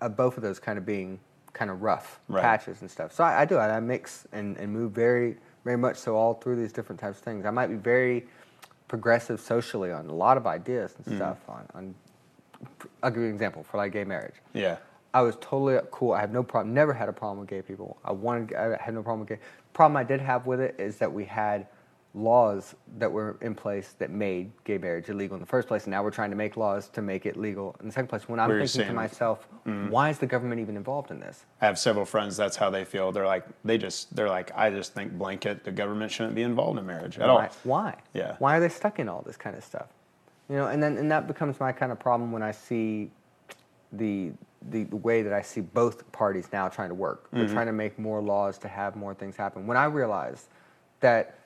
of 0.00 0.16
both 0.16 0.36
of 0.36 0.42
those 0.42 0.58
kind 0.60 0.78
of 0.78 0.86
being 0.86 1.18
kind 1.52 1.70
of 1.70 1.82
rough 1.82 2.20
Right. 2.28 2.42
patches 2.42 2.80
and 2.82 2.90
stuff. 2.90 3.12
So 3.12 3.24
I, 3.24 3.42
I 3.42 3.44
do 3.44 3.56
I, 3.56 3.76
I 3.76 3.80
mix 3.80 4.26
and, 4.32 4.56
and 4.56 4.72
move 4.72 4.92
very 4.92 5.36
very 5.64 5.76
much 5.76 5.96
so 5.96 6.14
all 6.16 6.34
through 6.34 6.56
these 6.56 6.72
different 6.72 7.00
types 7.00 7.18
of 7.18 7.24
things. 7.24 7.44
I 7.44 7.50
might 7.50 7.66
be 7.66 7.74
very 7.76 8.28
progressive 8.88 9.40
socially 9.40 9.92
on 9.92 10.06
a 10.06 10.14
lot 10.14 10.36
of 10.36 10.46
ideas 10.46 10.94
and 10.96 11.06
Mm-hmm. 11.06 11.16
stuff. 11.16 11.38
On, 11.48 11.66
on 11.74 11.94
I'll 13.02 13.10
give 13.10 13.20
you 13.22 13.28
an 13.28 13.34
example 13.34 13.62
for 13.64 13.76
like 13.76 13.92
gay 13.92 14.04
marriage. 14.04 14.34
Yeah. 14.54 14.76
I 15.12 15.22
was 15.22 15.36
totally 15.36 15.78
cool. 15.90 16.12
I 16.12 16.20
have 16.20 16.30
no 16.32 16.42
problem. 16.42 16.74
Never 16.74 16.92
had 16.92 17.08
a 17.08 17.12
problem 17.12 17.40
with 17.40 17.48
gay 17.48 17.62
people. 17.62 17.96
I 18.04 18.12
wanted. 18.12 18.54
I 18.54 18.76
had 18.82 18.94
no 18.94 19.02
problem 19.02 19.20
with 19.20 19.28
gay. 19.30 19.38
Problem 19.72 19.96
I 19.96 20.04
did 20.04 20.20
have 20.20 20.46
with 20.46 20.60
it 20.60 20.74
is 20.78 20.98
that 20.98 21.10
we 21.12 21.24
had 21.24 21.66
laws 22.16 22.74
that 22.96 23.12
were 23.12 23.36
in 23.42 23.54
place 23.54 23.94
that 23.98 24.10
made 24.10 24.50
gay 24.64 24.78
marriage 24.78 25.10
illegal 25.10 25.34
in 25.36 25.40
the 25.40 25.46
first 25.46 25.68
place, 25.68 25.84
and 25.84 25.90
now 25.90 26.02
we're 26.02 26.10
trying 26.10 26.30
to 26.30 26.36
make 26.36 26.56
laws 26.56 26.88
to 26.88 27.02
make 27.02 27.26
it 27.26 27.36
legal 27.36 27.76
in 27.80 27.86
the 27.86 27.92
second 27.92 28.08
place. 28.08 28.26
When 28.26 28.40
I'm 28.40 28.48
thinking 28.48 28.66
to 28.66 28.68
saying- 28.68 28.94
myself, 28.94 29.46
why 29.64 30.08
is 30.08 30.18
the 30.18 30.26
government 30.26 30.60
even 30.60 30.76
involved 30.76 31.10
in 31.10 31.20
this? 31.20 31.44
I 31.60 31.66
have 31.66 31.78
several 31.78 32.06
friends. 32.06 32.36
That's 32.36 32.56
how 32.56 32.70
they 32.70 32.84
feel. 32.84 33.12
They're 33.12 33.26
like, 33.26 33.44
they 33.64 33.76
just, 33.76 34.16
they're 34.16 34.30
like, 34.30 34.50
I 34.56 34.70
just 34.70 34.94
think 34.94 35.12
blanket 35.12 35.62
the 35.64 35.72
government 35.72 36.10
shouldn't 36.10 36.34
be 36.34 36.42
involved 36.42 36.78
in 36.78 36.86
marriage 36.86 37.18
at 37.18 37.28
all. 37.28 37.36
Why? 37.36 37.50
Why? 37.64 37.94
Yeah. 38.14 38.36
Why 38.38 38.56
are 38.56 38.60
they 38.60 38.70
stuck 38.70 38.98
in 38.98 39.08
all 39.08 39.22
this 39.22 39.36
kind 39.36 39.54
of 39.54 39.62
stuff? 39.62 39.88
You 40.48 40.56
know, 40.56 40.68
and 40.68 40.82
then 40.82 40.96
and 40.96 41.10
that 41.10 41.26
becomes 41.26 41.60
my 41.60 41.72
kind 41.72 41.92
of 41.92 41.98
problem 41.98 42.32
when 42.32 42.42
I 42.42 42.52
see 42.52 43.10
the 43.92 44.32
the, 44.70 44.84
the 44.84 44.96
way 44.96 45.22
that 45.22 45.32
I 45.32 45.42
see 45.42 45.60
both 45.60 46.10
parties 46.12 46.48
now 46.52 46.68
trying 46.68 46.88
to 46.88 46.94
work. 46.94 47.26
Mm-hmm. 47.26 47.38
They're 47.38 47.48
trying 47.48 47.66
to 47.66 47.72
make 47.72 47.98
more 47.98 48.20
laws 48.20 48.58
to 48.58 48.68
have 48.68 48.96
more 48.96 49.14
things 49.14 49.36
happen. 49.36 49.66
When 49.66 49.76
I 49.76 49.84
realized 49.84 50.48
that 51.00 51.38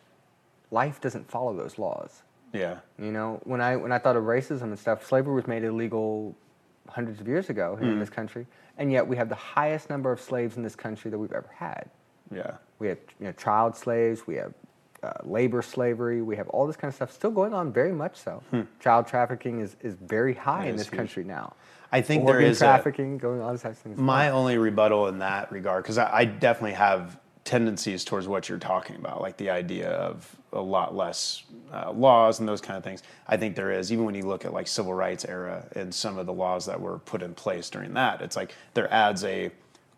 life 0.70 1.01
doesn't 1.01 1.30
follow 1.30 1.55
those 1.56 1.78
laws. 1.78 2.22
Yeah. 2.52 2.78
You 2.98 3.12
know, 3.12 3.40
when 3.44 3.60
I 3.60 3.76
when 3.76 3.92
I 3.92 3.98
thought 3.98 4.16
of 4.16 4.24
racism 4.24 4.62
and 4.62 4.78
stuff, 4.78 5.06
slavery 5.06 5.34
was 5.34 5.47
made 5.47 5.62
illegal 5.64 6.36
hundreds 6.88 7.20
of 7.20 7.28
years 7.28 7.48
ago 7.51 7.76
here 7.76 7.84
in 7.86 7.90
Mm-hmm. 7.92 8.01
this 8.01 8.10
country, 8.10 8.47
and 8.78 8.90
yet 8.90 9.06
we 9.06 9.16
have 9.16 9.28
the 9.28 9.34
highest 9.36 9.88
number 9.90 10.10
of 10.10 10.20
slaves 10.20 10.56
in 10.56 10.62
this 10.62 10.74
country 10.74 11.10
that 11.10 11.18
we've 11.18 11.32
ever 11.32 11.51
had. 11.55 11.88
Yeah. 12.34 12.52
We 12.80 12.88
have 12.88 12.98
you 13.20 13.26
know, 13.26 13.32
child 13.32 13.76
slaves. 13.76 14.26
We 14.26 14.34
have 14.36 14.52
uh, 15.02 15.12
labor 15.22 15.62
slavery. 15.62 16.22
We 16.22 16.36
have 16.36 16.48
all 16.48 16.66
this 16.66 16.76
kind 16.76 16.88
of 16.90 16.94
stuff 16.97 17.12
still 17.12 17.30
going 17.30 17.55
on, 17.55 17.72
very 17.72 17.92
much 17.92 18.16
so. 18.16 18.42
Child 18.80 19.06
trafficking 19.06 19.60
is, 19.60 19.76
is 19.80 19.94
very 19.94 20.34
high 20.34 20.66
It 20.66 20.70
in 20.70 20.76
this 20.76 20.88
huge. 20.88 20.97
country 20.97 21.24
now. 21.24 21.55
I 21.92 22.01
think 22.02 22.24
Organ 22.24 22.42
there 22.42 22.51
is 22.51 22.60
a- 22.62 22.64
trafficking 22.66 23.18
going 23.18 23.40
on, 23.40 23.47
all 23.47 23.52
these 23.52 23.62
types 23.62 23.78
things. 23.78 23.98
My 23.98 24.30
only 24.30 24.59
rebuttal 24.59 25.09
in 25.09 25.18
that 25.20 25.51
regard, 25.52 25.84
because 25.84 25.98
I, 25.98 26.18
I 26.18 26.24
definitely 26.24 26.72
have 26.74 27.18
tendencies 27.51 28.05
towards 28.05 28.28
what 28.28 28.48
you're 28.48 28.59
talking 28.59 28.94
about, 28.94 29.20
like 29.20 29.36
the 29.36 29.51
idea 29.51 29.90
of 29.90 30.36
a 30.52 30.60
lot 30.60 30.94
less 30.94 31.43
uh, 31.72 31.90
laws 31.90 32.39
and 32.39 32.48
those 32.48 32.60
kind 32.60 32.78
of 32.78 32.85
things. 32.85 33.02
I 33.27 33.36
think 33.36 33.56
there 33.56 33.72
is, 33.72 33.90
even 33.90 34.05
when 34.05 34.14
you 34.14 34.22
look 34.22 34.44
at 34.44 34.52
like 34.52 34.68
civil 34.68 34.94
rights 34.94 35.24
era 35.24 35.66
and 35.74 35.93
some 35.93 36.16
of 36.16 36.27
the 36.27 36.32
laws 36.32 36.64
that 36.66 36.81
were 36.81 37.01
put 37.01 37.22
in 37.22 37.35
place 37.35 37.68
during 37.68 37.93
that, 37.94 38.22
it's 38.22 38.36
like 38.36 38.55
there 38.74 38.89
adds 38.93 39.24
a 39.24 39.51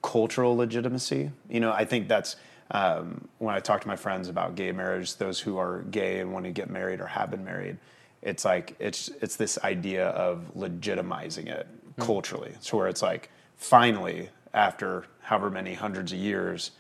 cultural 0.03 0.57
legitimacy. 0.57 1.31
You 1.51 1.61
know, 1.61 1.73
I 1.73 1.85
think 1.85 2.09
that's 2.09 2.37
um, 2.71 3.29
when 3.37 3.55
I 3.55 3.61
talk 3.61 3.83
to 3.83 3.89
my 3.89 3.97
friends 3.97 4.31
about 4.31 4.55
gay 4.55 4.73
marriage, 4.73 5.17
those 5.17 5.39
who 5.39 5.59
are 5.59 5.83
gay 5.91 6.21
and 6.21 6.33
want 6.33 6.47
to 6.47 6.53
get 6.53 6.71
married 6.71 7.03
or 7.03 7.07
have 7.07 7.31
been 7.31 7.45
married, 7.45 7.77
it's 8.23 8.47
like 8.47 8.77
it's 8.79 9.11
it's 9.21 9.37
this 9.37 9.59
idea 9.63 10.07
of 10.09 10.51
legitimizing 10.57 11.49
it 11.49 11.67
culturally. 11.99 12.55
So 12.61 12.79
where 12.79 12.89
it's 12.89 13.03
like 13.03 13.29
finally 13.59 14.31
after 14.55 15.05
however 15.21 15.51
many 15.51 15.75
hundreds 15.75 16.13
of 16.13 16.19
years 16.19 16.71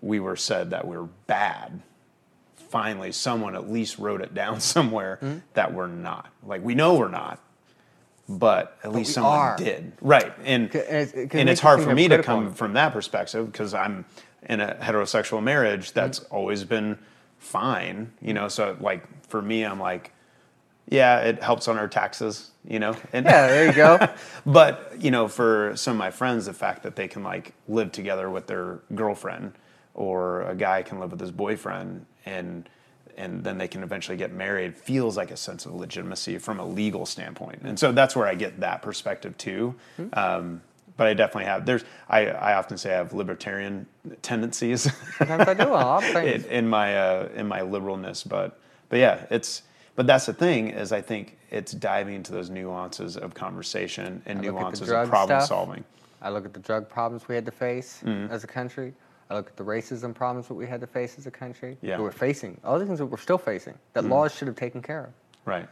we 0.00 0.20
were 0.20 0.36
said 0.36 0.70
that 0.70 0.86
we're 0.86 1.08
bad. 1.26 1.82
Finally 2.56 3.12
someone 3.12 3.54
at 3.54 3.70
least 3.70 3.98
wrote 3.98 4.20
it 4.20 4.34
down 4.34 4.60
somewhere 4.74 5.42
that 5.54 5.72
we're 5.72 5.86
not. 5.86 6.32
Like 6.44 6.62
we 6.62 6.74
know 6.74 6.94
we're 6.94 7.08
not 7.08 7.40
but 8.30 8.76
at 8.84 8.92
least 8.92 9.14
someone 9.14 9.32
are. 9.32 9.56
did. 9.56 9.90
Right 10.02 10.32
and 10.44 10.74
it 10.74 11.14
uh, 11.14 11.38
and 11.38 11.48
it's 11.48 11.62
hard 11.62 11.82
for 11.82 11.94
me 11.94 12.08
to 12.08 12.22
come 12.22 12.52
from 12.52 12.74
that 12.74 12.92
perspective 12.92 13.50
because 13.50 13.72
i'm 13.72 14.04
in 14.42 14.60
a 14.60 14.76
heterosexual 14.82 15.42
marriage 15.42 15.88
mm-hmm. 15.88 15.98
that's 15.98 16.18
always 16.24 16.62
been 16.62 16.98
fine 17.38 18.12
you 18.20 18.34
know 18.34 18.42
mm-hmm. 18.42 18.48
so 18.50 18.76
like 18.80 19.06
for 19.28 19.40
me 19.40 19.64
i'm 19.64 19.80
like 19.80 20.12
yeah 20.90 21.20
it 21.20 21.42
helps 21.42 21.68
on 21.68 21.78
our 21.78 21.88
taxes 21.88 22.50
you 22.68 22.78
know 22.78 22.94
and 23.12 23.24
yeah, 23.24 23.46
there 23.46 23.66
you 23.66 23.72
go. 23.72 24.08
but 24.46 24.92
you 24.98 25.10
know, 25.10 25.26
for 25.26 25.72
some 25.74 25.92
of 25.92 25.98
my 25.98 26.10
friends, 26.10 26.46
the 26.46 26.52
fact 26.52 26.82
that 26.82 26.96
they 26.96 27.08
can 27.08 27.22
like 27.22 27.54
live 27.66 27.92
together 27.92 28.28
with 28.28 28.46
their 28.46 28.80
girlfriend, 28.94 29.54
or 29.98 30.42
a 30.42 30.54
guy 30.54 30.82
can 30.82 31.00
live 31.00 31.10
with 31.10 31.20
his 31.20 31.30
boyfriend, 31.32 32.06
and 32.24 32.68
and 33.16 33.42
then 33.42 33.58
they 33.58 33.66
can 33.66 33.82
eventually 33.82 34.16
get 34.16 34.32
married, 34.32 34.76
feels 34.76 35.16
like 35.16 35.32
a 35.32 35.36
sense 35.36 35.66
of 35.66 35.74
legitimacy 35.74 36.38
from 36.38 36.60
a 36.60 36.64
legal 36.64 37.04
standpoint. 37.04 37.62
And 37.64 37.76
so 37.76 37.90
that's 37.90 38.14
where 38.14 38.28
I 38.28 38.36
get 38.36 38.60
that 38.60 38.80
perspective 38.80 39.36
too. 39.36 39.74
Um, 40.12 40.62
but 40.96 41.08
I 41.08 41.14
definitely 41.14 41.46
have. 41.46 41.66
There's. 41.66 41.84
I, 42.08 42.26
I 42.26 42.54
often 42.54 42.78
say 42.78 42.92
I 42.92 42.96
have 42.96 43.12
libertarian 43.12 43.86
tendencies 44.22 44.90
Sometimes 45.16 45.48
I 45.48 45.54
do 45.54 45.64
a 45.64 45.70
lot 45.70 46.04
of 46.04 46.10
things. 46.12 46.44
in, 46.44 46.50
in 46.50 46.68
my 46.68 46.96
uh, 46.96 47.28
in 47.34 47.46
my 47.48 47.60
liberalness, 47.60 48.26
but 48.28 48.58
but 48.88 48.98
yeah, 49.00 49.26
it's. 49.30 49.62
But 49.96 50.06
that's 50.06 50.26
the 50.26 50.32
thing 50.32 50.68
is 50.70 50.92
I 50.92 51.00
think 51.00 51.36
it's 51.50 51.72
diving 51.72 52.14
into 52.14 52.30
those 52.30 52.50
nuances 52.50 53.16
of 53.16 53.34
conversation 53.34 54.22
and 54.26 54.38
I 54.38 54.42
look 54.42 54.46
at 54.48 54.54
the 54.54 54.60
nuances 54.60 54.90
of 54.92 55.08
problem 55.08 55.40
stuff. 55.40 55.48
solving. 55.48 55.84
I 56.22 56.30
look 56.30 56.44
at 56.44 56.52
the 56.54 56.60
drug 56.60 56.88
problems 56.88 57.26
we 57.26 57.34
had 57.34 57.44
to 57.46 57.50
face 57.50 58.00
Mm-hmm. 58.04 58.32
as 58.32 58.44
a 58.44 58.46
country. 58.46 58.92
I 59.30 59.34
look 59.34 59.48
at 59.48 59.56
the 59.56 59.64
racism 59.64 60.14
problems 60.14 60.48
that 60.48 60.54
we 60.54 60.66
had 60.66 60.80
to 60.80 60.86
face 60.86 61.18
as 61.18 61.26
a 61.26 61.30
country. 61.30 61.76
Yeah. 61.82 61.94
Mm. 61.94 61.96
That 61.98 62.02
we're 62.02 62.10
facing. 62.12 62.60
All 62.64 62.78
the 62.78 62.86
things 62.86 62.98
that 62.98 63.06
we're 63.06 63.18
still 63.18 63.38
facing 63.38 63.74
that 63.92 64.04
laws 64.04 64.34
should 64.34 64.48
have 64.48 64.56
taken 64.56 64.80
care 64.82 65.04
of. 65.04 65.10
Right. 65.44 65.68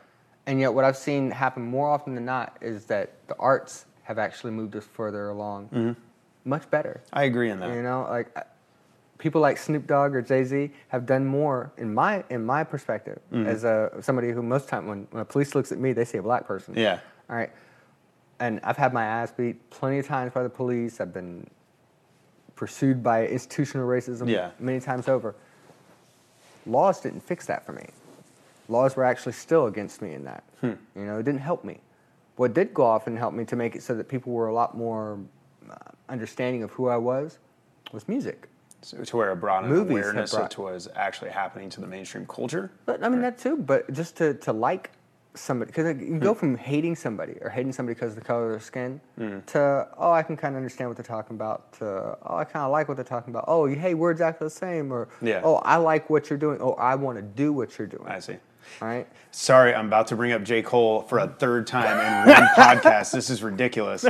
And 0.46 0.60
yet, 0.60 0.72
what 0.72 0.84
I've 0.84 0.96
seen 0.96 1.30
happen 1.30 1.62
more 1.62 1.88
often 1.88 2.14
than 2.14 2.24
not 2.24 2.56
is 2.60 2.84
that 2.86 3.12
the 3.26 3.36
arts 3.38 3.86
have 4.04 4.18
actually 4.18 4.52
moved 4.52 4.76
us 4.76 4.84
further 4.84 5.30
along, 5.30 5.96
much 6.44 6.70
better. 6.70 7.00
I 7.12 7.24
agree 7.24 7.50
in 7.50 7.58
that. 7.60 7.74
You 7.74 7.82
know, 7.82 8.06
like 8.08 8.28
people 9.18 9.40
like 9.40 9.58
Snoop 9.58 9.86
Dogg 9.86 10.14
or 10.14 10.22
Jay 10.22 10.44
Z 10.44 10.70
have 10.88 11.06
done 11.06 11.24
more 11.24 11.72
in 11.78 11.92
my 11.92 12.22
in 12.30 12.44
my 12.44 12.62
perspective 12.62 13.18
Mm-hmm. 13.32 13.46
as 13.48 13.64
a 13.64 13.90
somebody 14.00 14.30
who 14.30 14.42
most 14.42 14.68
time 14.68 14.86
when, 14.86 15.08
when 15.10 15.22
a 15.22 15.24
police 15.24 15.54
looks 15.56 15.72
at 15.72 15.78
me, 15.78 15.92
they 15.92 16.04
see 16.04 16.18
a 16.18 16.22
black 16.22 16.46
person. 16.46 16.74
Yeah. 16.76 17.00
All 17.28 17.36
right. 17.36 17.50
And 18.38 18.60
I've 18.62 18.76
had 18.76 18.92
my 18.92 19.04
ass 19.04 19.32
beat 19.32 19.68
plenty 19.70 19.98
of 19.98 20.06
times 20.06 20.32
by 20.32 20.42
the 20.44 20.50
police. 20.50 21.00
I've 21.00 21.12
been 21.12 21.46
pursued 22.56 23.02
by 23.02 23.26
institutional 23.26 23.86
racism 23.86 24.28
Yeah. 24.28 24.50
many 24.58 24.80
times 24.80 25.08
over. 25.08 25.34
Laws 26.66 27.00
didn't 27.00 27.20
fix 27.20 27.46
that 27.46 27.64
for 27.64 27.72
me. 27.72 27.86
Laws 28.68 28.96
were 28.96 29.04
actually 29.04 29.32
still 29.32 29.66
against 29.66 30.02
me 30.02 30.14
in 30.14 30.24
that. 30.24 30.42
Hmm. 30.60 30.72
You 30.96 31.04
know, 31.06 31.18
it 31.18 31.22
didn't 31.22 31.40
help 31.42 31.62
me. 31.64 31.80
What 32.36 32.52
did 32.54 32.74
go 32.74 32.84
off 32.84 33.06
and 33.06 33.16
help 33.16 33.32
me 33.34 33.44
to 33.44 33.56
make 33.56 33.76
it 33.76 33.82
so 33.82 33.94
that 33.94 34.08
people 34.08 34.32
were 34.32 34.48
a 34.48 34.54
lot 34.54 34.76
more 34.76 35.18
uh, 35.70 35.74
understanding 36.08 36.62
of 36.62 36.70
who 36.72 36.88
I 36.88 36.96
was 36.96 37.38
was 37.92 38.08
music. 38.08 38.48
So 38.82 39.02
to 39.02 39.16
where 39.16 39.32
it 39.32 39.36
brought 39.36 39.64
an 39.64 39.70
Movies 39.70 39.90
awareness 39.92 40.34
brought- 40.34 40.58
what 40.58 40.72
was 40.74 40.88
actually 40.96 41.30
happening 41.30 41.70
to 41.70 41.80
the 41.80 41.86
mainstream 41.86 42.26
culture. 42.26 42.70
But 42.84 43.02
I 43.04 43.08
mean 43.08 43.20
that 43.22 43.38
too. 43.38 43.56
But 43.56 43.92
just 43.92 44.16
to, 44.16 44.34
to 44.34 44.52
like 44.52 44.90
somebody, 45.36 45.70
because 45.70 45.96
you 46.00 46.18
go 46.18 46.32
Hmm. 46.34 46.38
from 46.40 46.56
hating 46.56 46.96
somebody 46.96 47.36
or 47.40 47.50
hating 47.50 47.72
somebody 47.72 47.94
because 47.94 48.10
of 48.10 48.16
the 48.16 48.24
color 48.24 48.46
of 48.46 48.50
their 48.52 48.60
skin 48.60 49.00
to 49.46 49.88
oh 49.98 50.10
I 50.12 50.22
can 50.22 50.36
kind 50.36 50.54
of 50.54 50.56
understand 50.56 50.88
what 50.90 50.96
they're 50.96 51.04
talking 51.04 51.36
about 51.36 51.72
to 51.74 52.16
oh 52.24 52.36
I 52.36 52.44
kind 52.44 52.64
of 52.64 52.72
like 52.72 52.88
what 52.88 52.96
they're 52.96 53.04
talking 53.04 53.32
about. 53.32 53.44
Oh 53.48 53.66
hey 53.66 53.94
we're 53.94 54.10
exactly 54.10 54.46
the 54.46 54.50
same 54.50 54.92
or 54.92 55.08
Yeah. 55.20 55.40
oh 55.44 55.56
I 55.56 55.76
like 55.76 56.08
what 56.10 56.28
you're 56.30 56.38
doing. 56.38 56.58
Oh 56.60 56.72
I 56.74 56.94
want 56.94 57.16
to 57.18 57.22
do 57.22 57.52
what 57.52 57.78
you're 57.78 57.86
doing. 57.86 58.06
I 58.06 58.18
see. 58.20 58.36
All 58.82 58.88
right. 58.88 59.06
Sorry, 59.30 59.72
I'm 59.74 59.86
about 59.86 60.08
to 60.08 60.16
bring 60.16 60.32
up 60.32 60.42
J. 60.42 60.60
Cole 60.62 61.02
for 61.02 61.18
a 61.18 61.28
third 61.28 61.66
time 61.68 62.24
in 62.26 62.32
one 62.34 62.42
podcast. 62.56 63.12
This 63.12 63.30
is 63.30 63.42
ridiculous. 63.42 64.04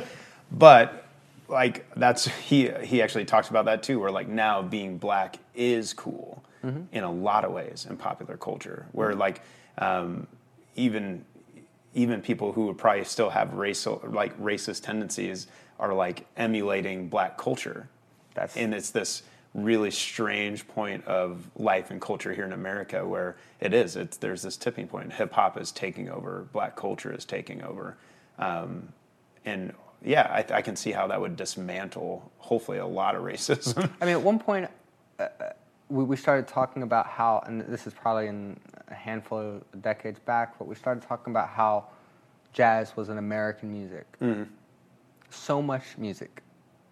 But 0.50 1.04
like 1.48 1.84
that's 1.96 2.26
he 2.26 2.70
he 2.82 3.02
actually 3.02 3.24
talks 3.24 3.48
about 3.50 3.66
that 3.66 3.82
too, 3.82 4.00
where 4.00 4.10
like 4.10 4.28
now 4.28 4.62
being 4.62 4.98
black 4.98 5.38
is 5.54 5.92
cool 5.92 6.42
in 6.90 7.04
a 7.04 7.10
lot 7.12 7.44
of 7.44 7.52
ways 7.52 7.86
in 7.88 7.96
popular 7.96 8.36
culture. 8.36 8.86
Where 8.92 9.14
like 9.14 9.40
um, 9.78 10.26
even 10.76 11.24
even 11.94 12.20
people 12.20 12.52
who 12.52 12.66
would 12.66 12.76
probably 12.76 13.04
still 13.04 13.30
have 13.30 13.54
racial 13.54 14.00
like 14.06 14.38
racist 14.40 14.82
tendencies 14.82 15.46
are 15.78 15.94
like 15.94 16.26
emulating 16.36 17.08
black 17.08 17.36
culture. 17.38 17.88
That's- 18.34 18.56
and 18.56 18.74
it's 18.74 18.90
this 18.90 19.22
really 19.54 19.90
strange 19.90 20.68
point 20.68 21.02
of 21.06 21.50
life 21.56 21.90
and 21.90 21.98
culture 22.00 22.34
here 22.34 22.44
in 22.44 22.52
America 22.52 23.06
where 23.06 23.36
it 23.60 23.72
is. 23.72 23.96
It's 23.96 24.18
there's 24.18 24.42
this 24.42 24.56
tipping 24.56 24.86
point. 24.86 25.14
Hip 25.14 25.32
hop 25.32 25.58
is 25.58 25.72
taking 25.72 26.10
over. 26.10 26.46
Black 26.52 26.76
culture 26.76 27.12
is 27.12 27.24
taking 27.24 27.62
over, 27.62 27.96
um, 28.38 28.90
and 29.46 29.72
yeah, 30.04 30.44
I, 30.50 30.56
I 30.58 30.62
can 30.62 30.76
see 30.76 30.92
how 30.92 31.06
that 31.06 31.20
would 31.20 31.36
dismantle 31.36 32.30
hopefully 32.38 32.78
a 32.78 32.86
lot 32.86 33.16
of 33.16 33.22
racism. 33.22 33.90
I 34.00 34.04
mean, 34.04 34.14
at 34.14 34.22
one 34.22 34.38
point, 34.38 34.68
uh, 35.18 35.22
uh, 35.40 35.52
we, 35.88 36.04
we 36.04 36.16
started 36.16 36.46
talking 36.46 36.82
about 36.82 37.06
how, 37.06 37.42
and 37.46 37.62
this 37.62 37.86
is 37.86 37.94
probably 37.94 38.26
in 38.26 38.60
handful 39.06 39.38
of 39.72 39.82
decades 39.82 40.18
back, 40.18 40.58
but 40.58 40.66
we 40.66 40.74
started 40.74 41.02
talking 41.06 41.32
about 41.32 41.48
how 41.48 41.84
jazz 42.52 42.96
was 42.96 43.08
an 43.08 43.18
American 43.18 43.70
music. 43.72 44.06
Mm-hmm. 44.20 44.44
so 45.30 45.60
much 45.62 45.84
music 45.98 46.42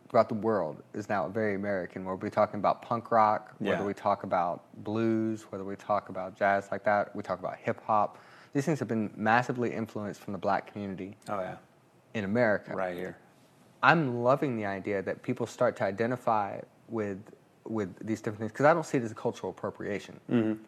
throughout 0.08 0.28
the 0.28 0.34
world 0.34 0.76
is 0.94 1.08
now 1.08 1.28
very 1.28 1.54
American. 1.54 2.04
Whether 2.04 2.16
we're 2.16 2.30
talking 2.30 2.60
about 2.60 2.82
punk 2.82 3.10
rock, 3.10 3.52
whether 3.58 3.84
we 3.84 3.94
talk 3.94 4.22
about 4.22 4.62
blues, 4.84 5.42
whether 5.50 5.64
we 5.64 5.76
talk 5.76 6.08
about 6.08 6.38
jazz 6.38 6.68
like 6.70 6.84
that, 6.84 7.14
we 7.16 7.22
talk 7.22 7.38
about 7.40 7.56
hip 7.56 7.80
hop. 7.84 8.18
These 8.52 8.64
things 8.66 8.78
have 8.78 8.86
been 8.88 9.10
massively 9.16 9.72
influenced 9.72 10.20
from 10.20 10.32
the 10.32 10.38
black 10.38 10.70
community 10.72 11.16
Oh 11.28 11.40
yeah, 11.40 11.56
in 12.14 12.24
America. 12.24 12.74
right 12.76 12.96
here. 12.96 13.16
I'm 13.82 14.22
loving 14.22 14.56
the 14.56 14.66
idea 14.66 15.02
that 15.02 15.22
people 15.22 15.46
start 15.46 15.74
to 15.76 15.84
identify 15.84 16.60
with 16.88 17.18
with 17.66 17.90
these 18.06 18.20
different 18.20 18.38
things 18.40 18.52
because 18.52 18.66
I 18.66 18.74
don't 18.74 18.86
see 18.86 18.98
it 18.98 19.04
as 19.04 19.10
a 19.10 19.14
cultural 19.26 19.50
appropriation. 19.50 20.20
Mm-hmm. 20.30 20.62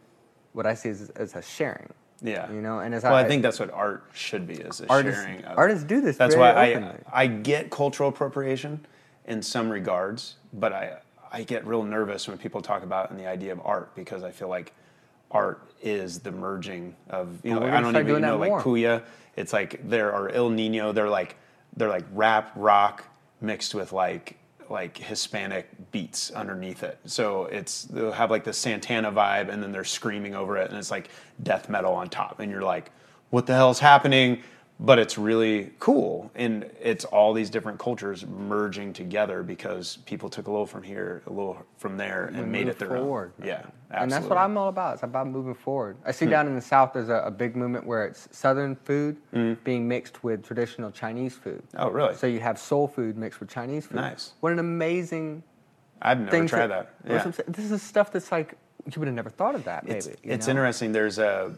What 0.57 0.65
I 0.65 0.73
see 0.73 0.89
is 0.89 1.11
as 1.11 1.35
a 1.37 1.43
sharing. 1.43 1.91
Yeah. 2.23 2.51
You 2.51 2.63
know, 2.63 2.79
and 2.79 2.95
as 2.95 3.03
Well, 3.03 3.13
I, 3.15 3.25
I 3.25 3.29
think 3.29 3.43
that's 3.43 3.61
what 3.61 3.71
art 3.71 4.05
should 4.15 4.47
be 4.47 4.55
is 4.55 4.81
a 4.81 4.89
Artists- 4.89 5.23
sharing. 5.23 5.45
Of, 5.45 5.59
artists 5.59 5.85
do 5.85 6.01
this 6.01 6.17
That's 6.17 6.35
why 6.35 6.71
openly. 6.71 6.97
I 7.13 7.25
I 7.25 7.27
get 7.27 7.69
cultural 7.71 8.09
appropriation 8.09 8.87
in 9.27 9.43
some 9.43 9.69
regards, 9.69 10.37
but 10.55 10.73
I 10.73 10.97
I 11.31 11.43
get 11.43 11.67
real 11.67 11.83
nervous 11.83 12.27
when 12.27 12.39
people 12.39 12.63
talk 12.63 12.83
about 12.83 13.11
in 13.11 13.19
the 13.19 13.27
idea 13.27 13.53
of 13.53 13.61
art 13.67 13.95
because 13.95 14.23
I 14.25 14.31
feel 14.31 14.49
like 14.49 14.73
art 15.31 15.61
is 15.83 16.21
the 16.21 16.33
merging 16.33 16.97
of 17.11 17.39
you 17.45 17.53
know 17.53 17.61
Well, 17.61 17.75
I 17.75 17.81
don't 17.83 17.95
even 17.95 18.07
you 18.07 18.19
know 18.21 18.39
like 18.39 18.49
more. 18.49 18.63
Puya. 18.63 19.03
It's 19.37 19.53
like 19.53 19.87
there 19.87 20.11
are 20.15 20.31
El 20.31 20.49
Nino. 20.49 20.93
They're 20.93 21.11
like 21.11 21.37
they're 21.77 21.91
like 21.91 22.07
rap 22.15 22.53
rock 22.57 23.05
mixed 23.43 23.75
with 23.75 23.93
like 23.93 24.39
like 24.71 24.97
Hispanic 24.99 25.91
beats 25.91 26.31
underneath 26.31 26.83
it. 26.83 26.99
So 27.05 27.47
it's 27.47 27.85
they'll 27.85 28.13
have 28.13 28.31
like 28.31 28.45
the 28.45 28.53
Santana 28.53 29.11
vibe, 29.13 29.49
and 29.49 29.63
then 29.63 29.73
they're 29.73 29.85
screaming 29.85 30.35
over 30.35 30.57
it, 30.57 30.71
and 30.71 30.79
it's 30.79 30.91
like 30.91 31.11
death 31.43 31.69
metal 31.69 31.93
on 31.93 32.09
top, 32.09 32.41
and 32.41 32.51
you're 32.51 32.63
like, 32.63 32.91
what 33.31 33.47
the 33.47 33.55
hell's 33.55 33.79
happening? 33.79 34.43
But 34.79 34.99
it's 34.99 35.17
really 35.17 35.71
cool, 35.79 36.31
and 36.35 36.71
it's 36.83 37.07
all 37.07 37.33
these 37.33 37.49
different 37.49 37.79
cultures 37.79 38.27
merging 38.27 38.93
together 38.93 39.43
because 39.43 39.97
people 40.05 40.29
took 40.29 40.49
a 40.49 40.51
little 40.51 40.67
from 40.67 40.83
here, 40.83 41.23
a 41.27 41.31
little 41.31 41.57
from 41.79 41.97
there, 41.97 42.27
and 42.27 42.53
made 42.53 42.69
it 42.69 42.79
their 42.79 42.89
forward. 42.89 43.33
own. 43.41 43.47
Yeah, 43.47 43.63
And 43.91 44.13
that's 44.13 44.27
what. 44.27 44.37
Hmm. 44.37 44.45
I'm 44.45 44.59
all 44.59 44.69
about. 44.69 44.95
It's 44.95 45.03
about 45.03 45.29
moving 45.29 45.55
forward. 45.55 45.97
I 46.05 46.13
see 46.13 46.27
down 46.27 46.47
in 46.47 46.55
the 46.55 46.61
South 46.61 46.93
there's 46.93 47.09
a, 47.09 47.23
a 47.25 47.31
big 47.31 47.57
movement 47.57 47.87
where 47.87 48.05
it's 48.05 48.29
Southern 48.33 48.77
food 48.77 49.17
being 49.65 49.89
mixed 49.89 50.23
with 50.23 50.45
traditional 50.45 50.91
Chinese 50.91 51.35
food. 51.35 51.63
Hmm. 51.71 51.77
Oh, 51.79 51.89
really? 51.89 52.15
So 52.15 52.27
you 52.27 52.41
have 52.41 52.59
soul 52.59 52.87
food 52.87 53.17
mixed 53.17 53.41
with 53.41 53.49
Chinese 53.49 53.87
food. 53.87 53.97
Nice. 53.97 54.35
What 54.41 54.53
an 54.53 54.59
amazing 54.59 55.43
I've 56.03 56.19
never 56.19 56.31
thing. 56.31 56.47
tried 56.49 56.67
that. 56.67 56.91
That's 57.03 57.39
what 57.39 57.47
This 57.47 57.71
is 57.71 57.83
stuff 57.83 58.13
that's 58.13 58.31
like 58.31 58.59
you 58.85 59.01
would 59.01 59.09
have 59.09 59.15
never 59.15 59.31
thought 59.31 59.55
of 59.55 59.65
that. 59.65 59.85
Maybe 59.85 59.97
It's, 59.97 60.09
it's 60.23 60.49
interesting. 60.49 60.93
There's 60.93 61.19
a 61.19 61.55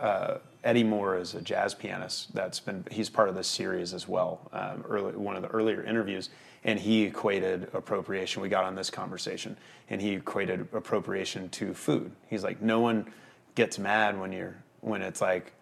uh, 0.00 0.38
Eddie 0.64 0.84
Moore 0.84 1.18
is 1.18 1.34
a 1.34 1.40
jazz 1.40 1.74
pianist 1.74 2.32
that's 2.34 2.60
been 2.60 2.84
he's 2.90 3.10
part 3.10 3.28
of 3.28 3.34
this 3.34 3.48
series 3.48 3.92
as 3.92 4.06
well. 4.06 4.48
Um, 4.52 4.84
early, 4.88 5.16
one 5.16 5.34
of 5.36 5.42
the 5.42 5.48
earlier 5.48 5.82
interviews, 5.82 6.30
and 6.62 6.78
he 6.78 7.02
equated 7.02 7.68
appropriation. 7.72 8.42
We 8.42 8.48
got 8.48 8.64
on 8.64 8.74
this 8.74 8.88
conversation, 8.90 9.56
and 9.90 10.00
he 10.00 10.12
equated 10.12 10.68
appropriation 10.72 11.48
to 11.50 11.74
food. 11.74 12.12
He's 12.28 12.44
like, 12.44 12.62
no 12.62 12.80
one 12.80 13.12
gets 13.54 13.78
mad 13.78 14.18
when 14.18 14.32
you're 14.32 14.54
when 14.80 15.02
it's 15.02 15.20
like 15.20 15.52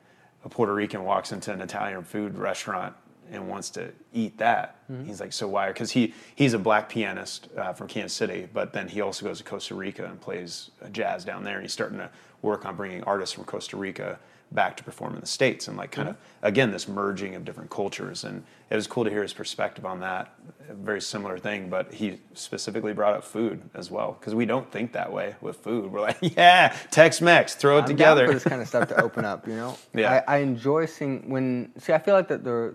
a 0.45 0.49
Puerto 0.49 0.75
Rican 0.75 1.05
walks 1.05 1.33
into 1.33 1.53
an 1.53 1.61
Italian 1.61 2.03
food 2.05 2.37
restaurant 2.37 2.95
and 3.33 3.49
wants 3.49 3.71
to 3.71 3.93
eat 4.13 4.37
that. 4.39 4.77
He's 5.07 5.21
like, 5.21 5.33
so 5.33 5.49
why? 5.49 5.69
Because 5.69 5.93
he 5.93 6.13
he's 6.35 6.53
a 6.53 6.59
black 6.59 6.91
pianist 6.91 7.49
uh, 7.57 7.73
from 7.73 7.89
Kansas 7.89 8.13
City, 8.13 8.49
but 8.53 8.75
then 8.75 8.89
he 8.89 9.01
also 9.01 9.25
goes 9.25 9.39
to 9.39 9.45
Costa 9.45 9.75
Rica 9.75 10.05
and 10.05 10.21
plays 10.21 10.71
uh, 10.85 10.89
jazz 10.89 11.25
down 11.25 11.43
there. 11.43 11.55
And 11.55 11.63
he's 11.63 11.73
starting 11.73 11.99
to 11.99 12.11
work 12.43 12.67
on 12.67 12.77
bringing 12.77 13.03
artists 13.05 13.35
from 13.35 13.45
Costa 13.45 13.79
Rica 13.79 14.19
back 14.53 14.77
to 14.77 14.83
perform 14.83 15.15
in 15.15 15.21
the 15.21 15.27
states 15.27 15.69
and 15.69 15.77
like 15.77 15.93
kind 15.93 16.09
of 16.09 16.17
again 16.43 16.73
this 16.73 16.89
merging 16.89 17.35
of 17.37 17.45
different 17.45 17.71
cultures. 17.71 18.25
And 18.25 18.43
it 18.69 18.75
was 18.75 18.87
cool 18.87 19.05
to 19.05 19.11
hear 19.11 19.23
his 19.23 19.33
perspective 19.33 19.85
on 19.87 20.01
that. 20.01 20.35
A 20.69 20.75
very 20.75 21.01
similar 21.01 21.39
thing, 21.39 21.69
but 21.69 21.93
he 21.93 22.19
specifically 22.35 22.93
brought 22.93 23.15
up 23.15 23.25
food 23.25 23.61
as 23.75 23.91
well 23.91 24.17
because 24.19 24.35
we 24.35 24.47
don't 24.47 24.71
think 24.71 24.93
that 24.93 25.13
way 25.13 25.35
with 25.41 25.57
food. 25.57 25.93
We're 25.93 26.01
like, 26.01 26.19
yeah, 26.37 26.77
Tex-Mex, 26.91 27.55
throw 27.57 27.79
it 27.79 27.83
I'm 27.83 27.87
together. 27.87 28.27
for 28.27 28.35
this 28.35 28.45
kind 28.45 28.61
of 28.63 28.69
stuff 28.69 28.89
to 28.89 29.01
open 29.01 29.25
up. 29.25 29.47
You 29.47 29.55
know, 29.57 29.79
Yeah. 29.95 30.23
I, 30.27 30.37
I 30.37 30.39
enjoy 30.39 30.87
seeing 30.87 31.29
when. 31.29 31.73
See, 31.79 31.93
I 31.93 31.99
feel 31.99 32.15
like 32.15 32.29
that 32.29 32.43
the 32.45 32.75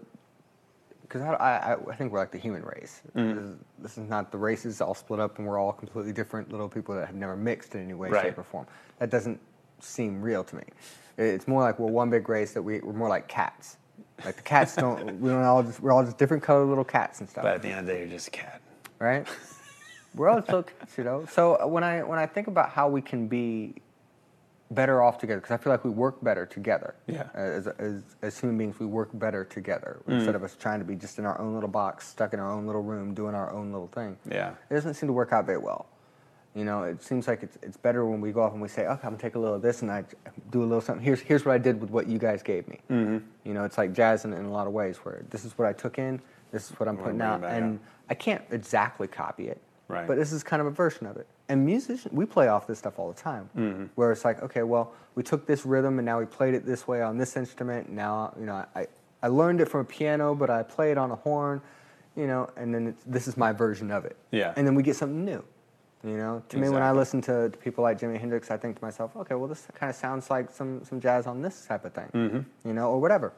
because 1.02 1.22
I, 1.22 1.34
I 1.36 1.78
I 1.92 1.96
think 1.96 2.12
we're 2.12 2.20
like 2.20 2.32
the 2.32 2.38
human 2.38 2.64
race. 2.64 3.02
Mm-hmm. 3.16 3.36
This, 3.36 3.46
is, 3.46 3.56
this 3.80 3.98
is 3.98 4.10
not 4.10 4.32
the 4.32 4.38
races 4.38 4.82
all 4.82 4.96
split 4.96 5.20
up 5.20 5.38
and 5.40 5.48
we're 5.48 5.60
all 5.60 5.72
completely 5.74 6.12
different 6.14 6.52
little 6.52 6.68
people 6.70 6.96
that 6.96 7.06
have 7.06 7.16
never 7.16 7.36
mixed 7.36 7.76
in 7.76 7.84
any 7.84 7.94
way, 7.94 8.10
Right. 8.10 8.24
shape, 8.24 8.38
or 8.38 8.44
form. 8.44 8.66
That 9.00 9.10
doesn't 9.12 9.40
seem 9.82 10.22
real 10.22 10.44
to 10.46 10.56
me. 10.56 10.64
It's 11.18 11.48
more 11.48 11.62
like 11.62 11.80
we're 11.80 11.92
one 11.92 12.10
big 12.10 12.28
race 12.28 12.54
that 12.54 12.62
we, 12.62 12.80
we're 12.80 12.94
more 12.94 13.10
like 13.10 13.28
cats. 13.28 13.78
Like 14.24 14.36
the 14.36 14.42
cats 14.44 14.76
don't. 14.76 15.20
We 15.22 15.30
don't 15.30 15.44
all 15.44 15.64
just. 15.64 15.80
We're 15.80 15.92
all 15.92 16.04
just 16.04 16.18
different 16.18 16.44
colored 16.44 16.66
little 16.66 16.84
cats 16.84 17.20
and 17.20 17.30
stuff 17.30 17.44
but 17.44 17.54
at 17.56 17.62
the 17.62 17.70
end 17.70 17.80
of 17.82 17.86
the 17.86 17.94
day, 17.94 18.00
you're 18.00 18.08
just 18.10 18.28
a 18.28 18.32
cat. 18.32 18.62
right? 19.00 19.26
We're 20.16 20.30
all 20.30 20.42
still 20.42 20.64
kids, 20.64 20.98
you 20.98 21.04
know. 21.04 21.26
So 21.30 21.58
uh, 21.62 21.68
when 21.68 21.84
I 21.84 22.02
when 22.04 22.18
I 22.18 22.26
think 22.26 22.48
about 22.48 22.70
how 22.70 22.88
we 22.88 23.02
can 23.02 23.28
be 23.28 23.76
better 24.72 25.02
off 25.04 25.18
together, 25.18 25.42
because 25.42 25.54
I 25.54 25.58
feel 25.62 25.72
like 25.74 25.84
we 25.84 25.90
work 25.92 26.24
better 26.24 26.46
together. 26.46 26.96
Yeah. 27.08 27.28
As, 27.34 27.68
as 27.68 28.16
as 28.22 28.40
human 28.40 28.58
beings, 28.58 28.80
we 28.80 28.86
work 28.86 29.10
better 29.14 29.44
together 29.44 30.02
instead 30.08 30.36
of 30.36 30.44
us 30.44 30.56
trying 30.56 30.80
to 30.80 30.86
be 30.86 30.96
just 30.96 31.20
in 31.20 31.26
our 31.26 31.38
own 31.40 31.54
little 31.54 31.70
box, 31.70 32.08
stuck 32.08 32.34
in 32.34 32.40
our 32.40 32.50
own 32.50 32.66
little 32.66 32.82
room, 32.82 33.14
doing 33.14 33.36
our 33.36 33.52
own 33.52 33.74
little 33.74 33.88
thing. 33.88 34.18
Yeah. 34.30 34.54
It 34.70 34.74
doesn't 34.76 34.94
seem 34.94 35.08
to 35.08 35.14
work 35.14 35.34
out 35.34 35.46
very 35.46 35.58
well. 35.60 35.88
You 36.56 36.64
know, 36.64 36.84
it 36.84 37.04
seems 37.04 37.28
like 37.28 37.44
it's, 37.44 37.58
it's 37.62 37.76
better 37.76 38.06
when 38.06 38.22
we 38.22 38.32
go 38.32 38.42
off 38.42 38.54
and 38.54 38.62
we 38.62 38.70
say, 38.70 38.84
okay, 38.88 39.02
I'm 39.04 39.12
gonna 39.12 39.18
take 39.18 39.36
a 39.36 39.40
little 39.40 39.56
of 39.56 39.62
this 39.62 39.82
and 39.82 39.92
I 39.92 40.06
do 40.52 40.62
a 40.62 40.66
little 40.66 40.80
something. 40.80 41.04
Here's, 41.04 41.20
here's 41.20 41.44
what 41.46 41.52
I 41.54 41.58
did 41.58 41.82
with 41.82 41.90
what 41.90 42.08
you 42.08 42.18
guys 42.18 42.42
gave 42.42 42.66
me. 42.70 42.80
Mm-hmm. 42.90 43.18
You 43.44 43.54
know, 43.54 43.66
it's 43.66 43.78
like 43.78 43.92
jazz 43.94 44.24
in, 44.24 44.32
in 44.32 44.46
a 44.46 44.52
lot 44.52 44.66
of 44.66 44.72
ways 44.72 44.98
where 45.04 45.26
this 45.30 45.44
is 45.44 45.58
what 45.58 45.68
I 45.68 45.74
took 45.74 46.00
in, 46.00 46.22
this 46.54 46.72
is 46.72 46.80
what 46.80 46.88
I'm 46.90 46.98
putting 46.98 47.22
out. 47.22 47.44
And. 47.44 47.80
I 48.08 48.14
can't 48.14 48.44
exactly 48.52 49.08
copy 49.08 49.48
it, 49.48 49.60
Right. 49.88 50.08
but 50.08 50.16
this 50.16 50.32
is 50.32 50.44
kind 50.44 50.62
of 50.62 50.68
a 50.68 50.72
version 50.72 51.08
of 51.08 51.18
it. 51.18 51.26
And 51.50 51.66
musicians, 51.66 52.14
we 52.14 52.26
play 52.28 52.50
off 52.50 52.68
this 52.68 52.78
stuff 52.78 53.00
all 53.00 53.12
the 53.12 53.20
time, 53.20 53.50
Mm-hmm. 53.58 53.86
where 53.96 54.12
it's 54.12 54.24
like, 54.24 54.44
okay, 54.44 54.62
well, 54.62 54.94
we 55.16 55.24
took 55.24 55.48
this 55.48 55.66
rhythm 55.66 55.98
and 55.98 56.06
now 56.06 56.20
we 56.20 56.26
played 56.26 56.54
it 56.54 56.68
this 56.68 56.88
way 56.88 57.02
on 57.02 57.18
this 57.18 57.36
instrument. 57.36 57.90
Now, 57.90 58.32
you 58.40 58.46
know, 58.46 58.64
I, 58.76 58.86
I 59.24 59.28
learned 59.30 59.60
it 59.60 59.66
from 59.66 59.82
a 59.82 59.86
piano, 59.86 60.36
but 60.36 60.52
I 60.52 60.62
play 60.62 60.92
it 60.92 61.00
on 61.00 61.10
a 61.10 61.16
horn, 61.16 61.62
you 62.16 62.28
know, 62.28 62.48
and 62.58 62.72
then 62.74 62.88
it's, 62.90 63.04
this 63.06 63.28
is 63.28 63.38
my 63.38 63.52
version 63.52 63.90
of 63.90 64.06
it. 64.06 64.16
Yeah. 64.32 64.54
And 64.56 64.68
then 64.68 64.76
we 64.76 64.84
get 64.84 64.96
something 64.96 65.26
new. 65.26 65.44
You 66.06 66.18
know, 66.18 66.44
to 66.50 66.58
me, 66.58 66.70
when 66.70 66.84
I 66.84 66.92
listen 66.92 67.20
to, 67.22 67.50
to 67.50 67.58
people 67.58 67.84
like 67.84 68.00
Jimi 68.00 68.20
Hendrix, 68.20 68.52
I 68.52 68.58
think 68.58 68.78
to 68.78 68.84
myself, 68.86 69.16
okay, 69.16 69.34
well, 69.34 69.48
this 69.48 69.66
kind 69.74 69.90
of 69.90 69.96
sounds 69.96 70.30
like 70.30 70.52
some, 70.52 70.84
some 70.86 71.02
jazz 71.02 71.26
on 71.26 71.42
this 71.42 71.66
type 71.66 71.84
of 71.84 71.94
thing, 71.94 72.10
Mm-hmm. 72.14 72.68
you 72.68 72.74
know, 72.74 72.92
or 72.92 73.02
whatever. 73.02 73.34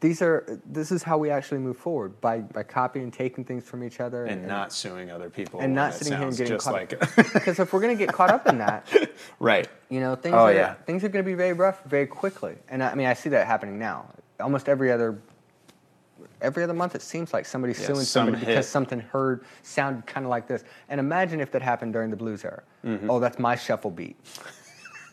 These 0.00 0.22
are 0.22 0.60
this 0.64 0.92
is 0.92 1.02
how 1.02 1.18
we 1.18 1.28
actually 1.28 1.58
move 1.58 1.76
forward 1.76 2.20
by 2.20 2.38
by 2.38 2.62
copying, 2.62 3.02
and 3.02 3.12
taking 3.12 3.44
things 3.44 3.64
from 3.64 3.82
each 3.82 3.98
other, 3.98 4.26
and 4.26 4.46
not 4.46 4.72
suing 4.72 5.10
other 5.10 5.28
people 5.28 5.58
and 5.58 5.74
not 5.74 5.90
it 5.90 5.94
sitting 5.96 6.16
here 6.16 6.28
and 6.28 6.36
getting 6.36 6.52
just 6.54 6.66
caught 6.66 6.74
like 6.74 6.92
up. 6.92 7.16
because 7.34 7.58
if 7.58 7.72
we're 7.72 7.80
gonna 7.80 7.96
get 7.96 8.12
caught 8.12 8.30
up 8.30 8.46
in 8.46 8.58
that, 8.58 8.86
right 9.40 9.66
you 9.90 9.98
know, 9.98 10.14
things 10.14 10.36
Oh, 10.36 10.44
are 10.44 10.52
yeah. 10.54 10.74
things 10.86 11.02
are 11.02 11.08
gonna 11.08 11.24
be 11.24 11.34
very 11.34 11.52
rough 11.52 11.82
very 11.82 12.06
quickly. 12.06 12.54
And 12.68 12.80
I 12.80 12.94
mean, 12.94 13.08
I 13.08 13.14
see 13.14 13.28
that 13.30 13.48
happening 13.48 13.76
now. 13.76 14.06
Almost 14.38 14.68
every 14.68 14.92
other 14.92 15.18
every 16.40 16.62
other 16.62 16.74
month, 16.74 16.94
it 16.94 17.02
seems 17.02 17.32
like 17.32 17.46
somebody's 17.46 17.78
Yeah, 17.80 17.86
suing 17.86 17.98
some 18.00 18.26
somebody 18.26 18.44
because 18.46 18.68
something 18.68 19.00
heard 19.00 19.44
sounded 19.62 20.06
kind 20.06 20.24
of 20.26 20.30
like 20.30 20.46
this. 20.46 20.64
And 20.88 21.00
imagine 21.00 21.40
if 21.40 21.50
that 21.52 21.62
happened 21.62 21.92
during 21.92 22.10
the 22.10 22.16
blues 22.16 22.44
era. 22.44 22.62
Mm-hmm. 22.84 23.10
Oh, 23.10 23.20
that's 23.20 23.38
my 23.38 23.56
shuffle 23.56 23.90
beat. 23.90 24.16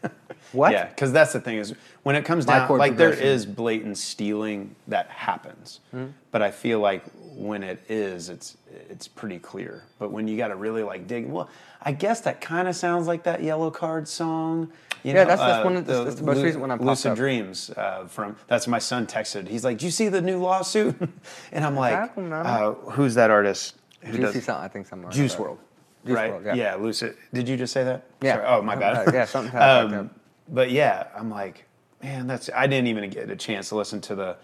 what? 0.52 0.72
yeah 0.72 0.86
because 0.88 1.12
that's 1.12 1.34
the 1.34 1.40
thing 1.40 1.58
is 1.58 1.74
when 2.04 2.16
it 2.16 2.24
comes 2.26 2.46
down 2.46 2.70
like 2.78 2.96
there 2.98 3.10
progression. 3.10 3.34
is 3.34 3.46
blatant 3.46 3.98
stealing 3.98 4.76
that 4.88 5.08
happens 5.10 5.80
Hmm? 5.92 6.06
but 6.32 6.42
i 6.42 6.52
feel 6.52 6.80
like 6.80 7.04
when 7.36 7.64
it 7.64 7.84
is 7.90 8.30
it's 8.30 8.58
it's 8.90 9.08
pretty 9.08 9.40
clear 9.40 9.84
but 10.00 10.12
when 10.12 10.28
you 10.28 10.38
got 10.38 10.50
to 10.50 10.56
really 10.56 10.84
like 10.84 11.08
dig 11.08 11.28
well 11.28 11.50
i 11.82 11.92
guess 11.92 12.22
that 12.22 12.40
kind 12.42 12.68
of 12.68 12.76
sounds 12.76 13.08
like 13.08 13.24
that 13.24 13.42
Yellowcard 13.42 14.08
song 14.08 14.72
you 15.04 15.12
Yeah, 15.12 15.24
know, 15.24 15.30
that's- 15.30 15.40
that's 15.40 15.60
uh, 15.62 15.64
one 15.64 15.76
of 15.76 15.86
the- 15.86 16.04
that's 16.06 16.16
the 16.18 16.24
most 16.24 16.42
recent 16.42 16.62
one 16.62 16.72
I 16.72 16.76
popped 16.78 16.86
lucid 16.88 17.12
up. 17.12 17.18
dreams 17.18 17.70
uh, 17.72 18.06
from 18.08 18.36
that's 18.48 18.68
my 18.68 18.80
son 18.80 19.06
texted 19.08 19.48
he's 19.50 19.64
like 19.66 19.78
do 19.80 19.86
you 19.86 19.92
see 19.92 20.08
the 20.10 20.22
new 20.22 20.38
lawsuit 20.40 20.96
and 21.52 21.66
i'm 21.66 21.76
like 21.76 21.94
I 21.96 22.08
don't 22.16 22.30
know. 22.30 22.36
uh, 22.38 22.92
who's 22.92 23.16
that 23.16 23.30
artist 23.32 23.76
who 24.02 24.12
Juicy 24.18 24.34
does 24.34 24.44
something, 24.46 24.64
I 24.64 24.68
think 24.68 24.86
somewhere. 24.88 25.12
Juice. 25.12 25.36
WRLD. 25.36 25.58
Juice 26.06 26.16
right? 26.16 26.32
WRLD, 26.32 26.56
yeah. 26.56 26.76
Lucid. 26.76 27.18
Did 27.34 27.48
you 27.50 27.58
just 27.58 27.74
say 27.74 27.84
that? 27.84 28.06
Yeah. 28.22 28.36
Sorry. 28.36 28.46
Oh, 28.48 28.62
my 28.62 28.76
bad. 28.76 29.08
Uh, 29.08 29.12
yeah, 29.12 29.26
something 29.26 29.54
like 29.54 29.62
um, 29.94 30.10
But 30.50 30.72
yeah, 30.72 31.08
I'm 31.16 31.30
like, 31.30 31.66
man, 32.04 32.28
that's. 32.28 32.50
I 32.56 32.68
didn't 32.68 32.88
even 32.88 33.10
get 33.10 33.30
a 33.30 33.36
chance 33.36 33.70
to 33.70 33.76
listen 33.76 34.02
to 34.02 34.16
the 34.16 34.38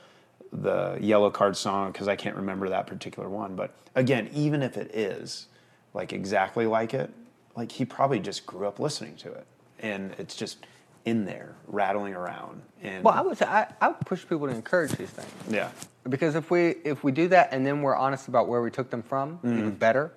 the 0.54 0.98
Yellowcard 1.00 1.56
song 1.56 1.92
because 1.92 2.08
I 2.10 2.16
can't 2.16 2.36
remember 2.36 2.68
that 2.70 2.86
particular 2.88 3.30
one. 3.30 3.56
But 3.56 3.74
again, 3.96 4.30
even 4.34 4.62
if 4.62 4.76
it 4.78 4.94
is 4.96 5.48
like 5.94 6.12
exactly 6.14 6.66
like 6.66 6.94
it, 6.94 7.10
like 7.56 7.72
he 7.72 7.86
probably 7.86 8.20
just 8.20 8.46
grew 8.46 8.68
up 8.68 8.80
listening 8.80 9.16
to 9.18 9.32
it, 9.32 9.46
and 9.80 10.14
it's 10.18 10.36
just 10.36 10.66
in 11.06 11.26
there 11.26 11.56
rattling 11.68 12.14
around. 12.14 12.62
And 12.84 13.04
Well, 13.04 13.14
I 13.14 13.22
would 13.22 13.38
say 13.38 13.46
I, 13.46 13.68
I 13.80 13.88
would 13.90 14.00
push 14.02 14.22
people 14.28 14.48
to 14.48 14.54
encourage 14.54 14.92
these 14.92 15.10
things. 15.10 15.32
yeah, 15.50 15.70
Because 16.10 16.36
if 16.36 16.52
we 16.52 16.76
if 16.84 17.04
we 17.04 17.12
do 17.12 17.28
that 17.30 17.50
and 17.54 17.66
then 17.66 17.82
we're 17.82 17.96
honest 17.96 18.28
about 18.28 18.48
where 18.48 18.62
we 18.62 18.70
took 18.72 18.90
them 18.90 19.02
from, 19.04 19.38
Mm-hmm. 19.38 19.58
even 19.58 19.72
better, 19.76 20.12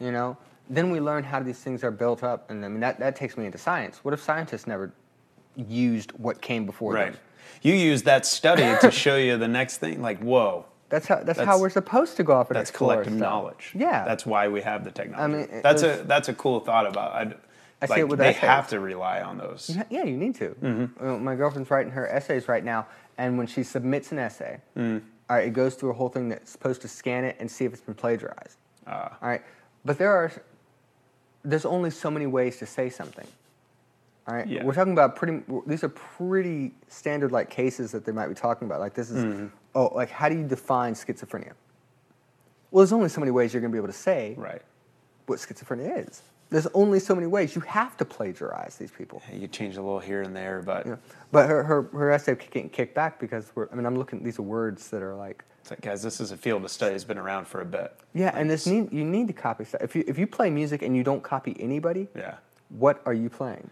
you 0.00 0.10
know, 0.12 0.36
then 0.68 0.90
we 0.90 1.00
learn 1.00 1.24
how 1.24 1.40
these 1.40 1.58
things 1.58 1.84
are 1.84 1.90
built 1.90 2.22
up, 2.22 2.50
and 2.50 2.64
I 2.64 2.68
mean 2.68 2.80
that, 2.80 2.98
that 2.98 3.16
takes 3.16 3.36
me 3.36 3.46
into 3.46 3.58
science. 3.58 4.00
What 4.02 4.14
if 4.14 4.22
scientists 4.22 4.66
never 4.66 4.92
used 5.56 6.12
what 6.12 6.40
came 6.40 6.66
before 6.66 6.94
right. 6.94 7.12
them? 7.12 7.20
You 7.62 7.74
use 7.74 8.02
that 8.04 8.26
study 8.26 8.74
to 8.80 8.90
show 8.90 9.16
you 9.16 9.36
the 9.38 9.48
next 9.48 9.78
thing. 9.78 10.02
Like, 10.02 10.20
whoa. 10.20 10.66
That's 10.90 11.06
how 11.06 11.22
that's, 11.24 11.40
how 11.40 11.58
we're 11.58 11.70
supposed 11.70 12.16
to 12.18 12.22
go 12.22 12.34
off 12.34 12.50
and 12.50 12.56
That's 12.56 12.70
explore 12.70 12.92
collective 12.92 13.14
knowledge. 13.14 13.72
Yeah, 13.74 14.04
That's 14.04 14.24
why 14.26 14.48
we 14.48 14.60
have 14.60 14.84
the 14.84 14.90
technology. 14.90 15.22
I 15.22 15.26
mean, 15.38 15.48
it- 15.58 15.62
that's 15.62 15.82
a 15.82 16.04
that's 16.06 16.28
a 16.28 16.34
cool 16.34 16.60
thought 16.60 16.86
about. 16.86 17.12
I'd, 17.14 17.34
I 17.82 17.86
like, 17.86 17.98
it 17.98 18.08
with 18.08 18.18
they 18.18 18.28
essays. 18.28 18.40
have 18.40 18.68
to 18.68 18.80
rely 18.80 19.20
on 19.20 19.36
those. 19.36 19.70
Yeah, 19.74 19.82
yeah, 19.90 20.04
you 20.04 20.16
need 20.16 20.34
to. 20.36 20.50
Mm-hmm. 20.62 21.06
Uh, 21.06 21.18
My 21.18 21.34
girlfriend's 21.34 21.70
writing 21.70 21.92
her 21.92 22.06
essays 22.08 22.48
right 22.48 22.64
now, 22.64 22.86
and 23.18 23.36
when 23.36 23.46
she 23.46 23.62
submits 23.62 24.12
an 24.12 24.18
essay, 24.18 24.60
Mm. 24.76 25.02
all 25.28 25.36
right, 25.36 25.48
it 25.48 25.52
goes 25.52 25.74
through 25.74 25.90
a 25.90 25.94
whole 25.94 26.08
thing 26.08 26.28
that's 26.30 26.50
supposed 26.50 26.80
to 26.82 26.88
scan 26.88 27.24
it 27.24 27.36
and 27.40 27.50
see 27.50 27.64
if 27.64 27.72
it's 27.72 27.82
been 27.82 27.94
plagiarized. 27.94 28.56
Ah. 28.86 29.16
all 29.20 29.28
right, 29.28 29.42
but 29.84 29.98
there 29.98 30.12
are 30.12 30.32
there's 31.44 31.64
only 31.66 31.90
so 31.90 32.10
many 32.10 32.26
ways 32.26 32.56
to 32.58 32.66
say 32.66 32.88
something. 32.90 33.26
All 34.26 34.34
right, 34.34 34.46
Yeah. 34.46 34.64
we're 34.64 34.72
talking 34.74 34.92
about 34.94 35.16
pretty. 35.16 35.42
These 35.66 35.84
are 35.84 35.90
pretty 35.90 36.72
standard 36.88 37.30
like 37.32 37.50
cases 37.50 37.92
that 37.92 38.04
they 38.06 38.12
might 38.12 38.28
be 38.28 38.34
talking 38.34 38.66
about. 38.66 38.80
Like 38.80 38.94
this 38.94 39.10
is 39.10 39.24
Mm-hmm. 39.24 39.46
oh, 39.74 39.92
like 39.94 40.10
how 40.10 40.28
do 40.28 40.36
you 40.36 40.44
define 40.46 40.94
schizophrenia? 40.94 41.52
Well, 42.70 42.80
there's 42.82 42.92
only 42.92 43.08
so 43.10 43.20
many 43.20 43.30
ways 43.30 43.52
you're 43.52 43.60
going 43.60 43.70
to 43.70 43.74
be 43.74 43.78
able 43.78 43.92
to 43.92 43.98
say 43.98 44.34
Right. 44.36 44.62
what 45.26 45.38
schizophrenia 45.38 46.08
is. 46.08 46.22
There's 46.50 46.66
only 46.74 47.00
so 47.00 47.14
many 47.14 47.26
ways. 47.26 47.54
You 47.54 47.62
have 47.62 47.96
to 47.98 48.04
plagiarize 48.04 48.76
these 48.76 48.90
people. 48.90 49.22
You 49.32 49.46
change 49.48 49.76
a 49.76 49.82
little 49.82 49.98
here 50.00 50.22
and 50.22 50.34
there, 50.34 50.62
but 50.62 50.86
Yeah. 50.86 50.96
But 51.30 51.48
her, 51.48 51.62
her, 51.62 51.82
her 51.92 52.10
essay 52.10 52.34
getting 52.34 52.68
kicked 52.70 52.94
back 52.94 53.20
because 53.20 53.52
we're, 53.54 53.68
I 53.70 53.74
mean, 53.74 53.86
I'm 53.86 53.96
looking, 53.96 54.22
these 54.22 54.38
are 54.38 54.42
words 54.42 54.88
that 54.90 55.02
are 55.02 55.14
like, 55.14 55.44
like, 55.70 55.80
guys, 55.80 56.02
this 56.02 56.20
is 56.20 56.30
a 56.32 56.36
field 56.36 56.64
of 56.64 56.70
study 56.70 56.92
that's 56.92 57.04
been 57.04 57.18
around 57.18 57.46
for 57.46 57.60
a 57.60 57.64
bit. 57.64 57.94
yeah, 58.12 58.26
Like, 58.26 58.34
and 58.36 58.50
this 58.50 58.66
need, 58.66 58.92
you 58.92 59.04
need 59.04 59.26
to 59.28 59.32
copy 59.32 59.64
stuff. 59.64 59.82
If 59.82 59.94
you, 59.96 60.04
if 60.06 60.18
you 60.18 60.26
play 60.26 60.50
music 60.50 60.82
and 60.82 60.96
you 60.96 61.02
don't 61.02 61.22
copy 61.22 61.56
anybody, 61.58 62.08
Yeah. 62.14 62.34
what 62.68 63.00
are 63.06 63.14
you 63.14 63.30
playing? 63.30 63.70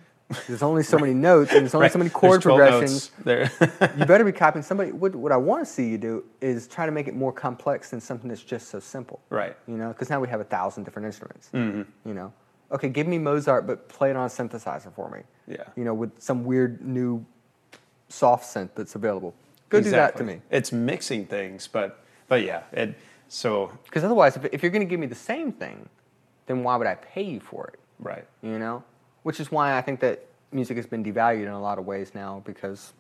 There's 0.49 0.63
only 0.63 0.83
so 0.83 0.99
many 0.99 1.13
notes 1.13 1.53
and 1.53 1.61
there's 1.61 1.75
only 1.75 1.89
so 1.91 1.99
many 1.99 2.09
chord 2.11 2.41
progressions. 2.41 3.11
There. 3.23 3.51
you 3.99 4.07
better 4.07 4.25
be 4.25 4.33
copying 4.33 4.63
somebody. 4.63 4.91
What, 4.93 5.15
what 5.15 5.31
I 5.33 5.37
want 5.37 5.67
to 5.67 5.71
see 5.71 5.89
you 5.89 5.99
do 5.99 6.25
is 6.41 6.67
try 6.67 6.87
to 6.87 6.93
make 6.93 7.07
it 7.07 7.15
more 7.15 7.33
complex 7.33 7.91
than 7.91 8.01
something 8.01 8.29
that's 8.29 8.43
just 8.43 8.69
so 8.69 8.81
simple. 8.81 9.21
Right. 9.29 9.55
You 9.67 9.77
know, 9.77 9.89
because 9.89 10.09
now 10.09 10.21
we 10.21 10.29
have 10.29 10.41
a 10.41 10.45
thousand 10.45 10.85
different 10.85 11.07
instruments. 11.07 11.51
Mm-hmm. 11.53 12.09
You 12.09 12.15
know, 12.15 12.33
okay, 12.71 12.89
give 12.89 13.07
me 13.07 13.19
Mozart, 13.19 13.67
but 13.67 13.89
play 13.91 14.09
it 14.11 14.17
on 14.17 14.25
a 14.25 14.29
synthesizer 14.29 14.93
for 14.95 15.11
me. 15.11 15.21
Yeah. 15.47 15.65
You 15.77 15.85
know, 15.85 15.93
with 15.93 16.13
some 16.19 16.45
weird 16.45 16.81
new 16.83 17.27
soft 18.09 18.45
synth 18.45 18.71
that's 18.75 18.95
available. 18.95 19.35
Go 19.73 19.81
do 19.81 19.91
that 19.91 20.17
to 20.17 20.25
me. 20.25 20.41
It's 20.51 20.71
mixing 20.73 21.27
things, 21.27 21.69
but 21.69 22.05
but 22.29 22.43
yeah, 22.43 22.63
it 22.73 22.95
so 23.29 23.71
Because 23.85 24.05
otherwise, 24.05 24.37
if, 24.37 24.45
if 24.53 24.63
you're 24.63 24.71
going 24.71 24.87
to 24.87 24.91
give 24.91 25.01
me 25.01 25.07
the 25.07 25.15
same 25.15 25.53
thing, 25.53 25.89
then 26.47 26.63
why 26.63 26.77
would 26.77 26.87
I 26.87 26.97
pay 26.97 27.23
you 27.23 27.41
for 27.41 27.67
it? 27.69 27.79
right. 27.99 28.27
You 28.43 28.59
know, 28.59 28.85
which 29.23 29.41
is 29.41 29.51
why 29.51 29.77
I 29.79 29.81
think 29.81 30.01
that 30.01 30.27
music 30.51 30.77
has 30.77 30.87
been 30.87 31.03
devalued 31.03 31.45
in 31.45 31.49
a 31.53 31.61
lot 31.61 31.79
of 31.79 31.87
ways 31.87 32.15
now 32.15 32.43
because 32.45 32.93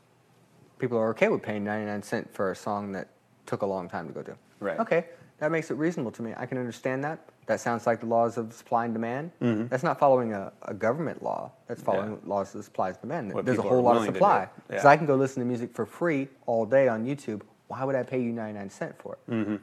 people 0.79 0.97
are 0.97 1.11
okay 1.11 1.29
with 1.29 1.43
paying 1.43 1.65
99 1.65 2.03
cents 2.03 2.31
for 2.33 2.51
a 2.51 2.57
song 2.57 2.93
that 2.93 3.09
took 3.47 3.63
a 3.63 3.67
long 3.67 3.89
time 3.89 4.07
to 4.09 4.15
go 4.15 4.23
do. 4.23 4.35
Right. 4.61 4.79
Okay, 4.79 5.07
that 5.39 5.51
makes 5.53 5.71
it 5.71 5.75
reasonable 5.75 6.13
to 6.13 6.23
me. 6.23 6.33
I 6.37 6.47
can 6.47 6.57
understand 6.57 7.05
that. 7.05 7.19
That 7.47 7.61
sounds 7.61 7.87
like 7.87 8.01
the 8.01 8.07
laws 8.07 8.39
of 8.39 8.53
supply 8.53 8.85
and 8.85 8.95
demand. 8.95 9.33
Mm-hmm. 9.41 9.67
That's 9.67 9.83
not 9.83 9.99
following 9.99 10.33
a, 10.33 10.53
a 10.63 10.73
government 10.75 11.23
law. 11.23 11.51
That's 11.67 11.83
following 11.83 12.19
laws 12.25 12.55
of 12.55 12.65
supply 12.65 12.91
and 12.91 13.01
demand. 13.01 13.35
What 13.35 13.45
There's 13.45 13.59
a 13.59 13.63
whole 13.63 13.83
lot 13.83 13.97
of 13.97 14.03
willing 14.03 14.07
to 14.07 14.13
do. 14.13 14.17
supply. 14.19 14.49
Because 14.69 14.85
Yeah. 14.85 14.91
I 14.91 14.97
can 14.97 15.07
go 15.07 15.17
listen 15.17 15.41
to 15.43 15.47
music 15.47 15.75
for 15.75 15.85
free 15.85 16.29
all 16.47 16.65
day 16.65 16.87
on 16.89 17.05
YouTube. 17.05 17.43
Why 17.67 17.83
would 17.85 17.97
I 17.97 18.05
pay 18.05 18.21
you 18.23 18.33
99 18.33 18.71
cents 18.71 18.95
for 19.03 19.15
it? 19.15 19.31
Mm-hmm. 19.31 19.57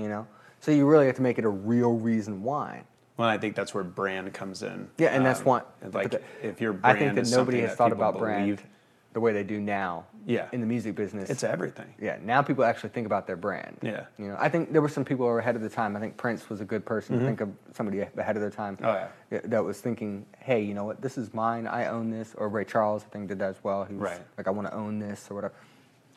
You 0.00 0.08
know? 0.08 0.26
So 0.60 0.70
you 0.70 0.86
really 0.86 1.06
have 1.06 1.16
to 1.16 1.22
make 1.22 1.38
it 1.38 1.44
a 1.44 1.48
real 1.48 1.94
reason 1.94 2.42
why. 2.42 2.84
Well, 3.16 3.28
I 3.28 3.36
think 3.38 3.54
that's 3.56 3.74
where 3.74 3.84
brand 3.84 4.32
comes 4.32 4.62
in. 4.62 4.88
Yeah, 4.98 5.08
and 5.08 5.24
that's 5.26 5.40
Um, 5.40 5.46
what. 5.46 5.74
Like 5.92 6.12
the- 6.12 6.22
if 6.42 6.60
your 6.60 6.72
brand 6.72 6.96
I 6.96 6.98
think 7.00 7.14
that 7.16 7.30
nobody 7.36 7.60
has 7.60 7.70
that 7.70 7.76
thought 7.78 7.92
about 7.92 8.16
brand 8.18 8.44
believe, 8.44 8.66
the 9.14 9.20
way 9.20 9.32
they 9.32 9.42
do 9.44 9.60
now. 9.60 10.04
Yeah. 10.26 10.48
In 10.52 10.60
the 10.60 10.66
music 10.66 10.94
business. 10.94 11.28
it's 11.30 11.44
everything. 11.44 11.92
yeah. 12.00 12.16
Now 12.22 12.40
people 12.42 12.64
actually 12.64 12.90
think 12.90 13.06
about 13.06 13.26
their 13.26 13.36
brand. 13.36 13.76
Yeah. 13.82 14.04
You 14.18 14.28
know, 14.28 14.36
I 14.38 14.48
think 14.48 14.72
there 14.72 14.80
were 14.82 14.88
some 14.88 15.04
people 15.04 15.24
who 15.26 15.32
were 15.32 15.38
ahead 15.38 15.54
of 15.56 15.62
the 15.62 15.68
time. 15.68 15.96
I 15.96 16.00
think 16.00 16.16
Prince 16.16 16.48
was 16.50 16.60
a 16.60 16.64
good 16.64 16.84
person 16.84 17.18
to 17.18 17.24
think 17.24 17.40
of 17.40 17.50
somebody 17.72 18.00
ahead 18.00 18.36
of 18.36 18.40
their 18.42 18.50
time. 18.50 18.76
Mm-hmm. 18.76 18.84
Oh, 18.86 19.06
yeah. 19.30 19.40
That 19.44 19.62
was 19.64 19.80
thinking, 19.80 20.26
hey, 20.38 20.62
you 20.62 20.74
know 20.74 20.84
what? 20.84 21.00
This 21.00 21.16
is 21.18 21.32
mine. 21.34 21.66
I 21.66 21.86
own 21.86 22.10
this. 22.10 22.34
Or 22.36 22.48
Ray 22.48 22.64
Charles, 22.64 23.04
I 23.04 23.08
think, 23.12 23.28
did 23.28 23.38
that 23.38 23.50
as 23.50 23.62
well. 23.62 23.84
He 23.84 23.94
was 23.94 24.02
Right. 24.02 24.20
like, 24.38 24.46
I 24.48 24.50
want 24.50 24.66
to 24.68 24.74
own 24.74 24.98
this 24.98 25.30
or 25.30 25.34
whatever. 25.34 25.54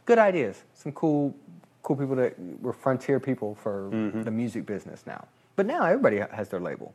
Good 0.05 0.19
ideas. 0.19 0.63
Some 0.73 0.93
cool, 0.93 1.35
cool 1.83 1.97
people 1.97 2.15
that 2.15 2.33
were 2.61 2.73
frontier 2.73 3.19
people 3.19 3.55
for 3.55 3.89
Mm-hmm. 3.91 4.23
the 4.23 4.31
music 4.31 4.65
business 4.65 5.05
now. 5.05 5.27
But 5.57 5.65
now 5.65 5.83
everybody 5.85 6.17
has 6.31 6.49
their 6.49 6.59
label. 6.61 6.93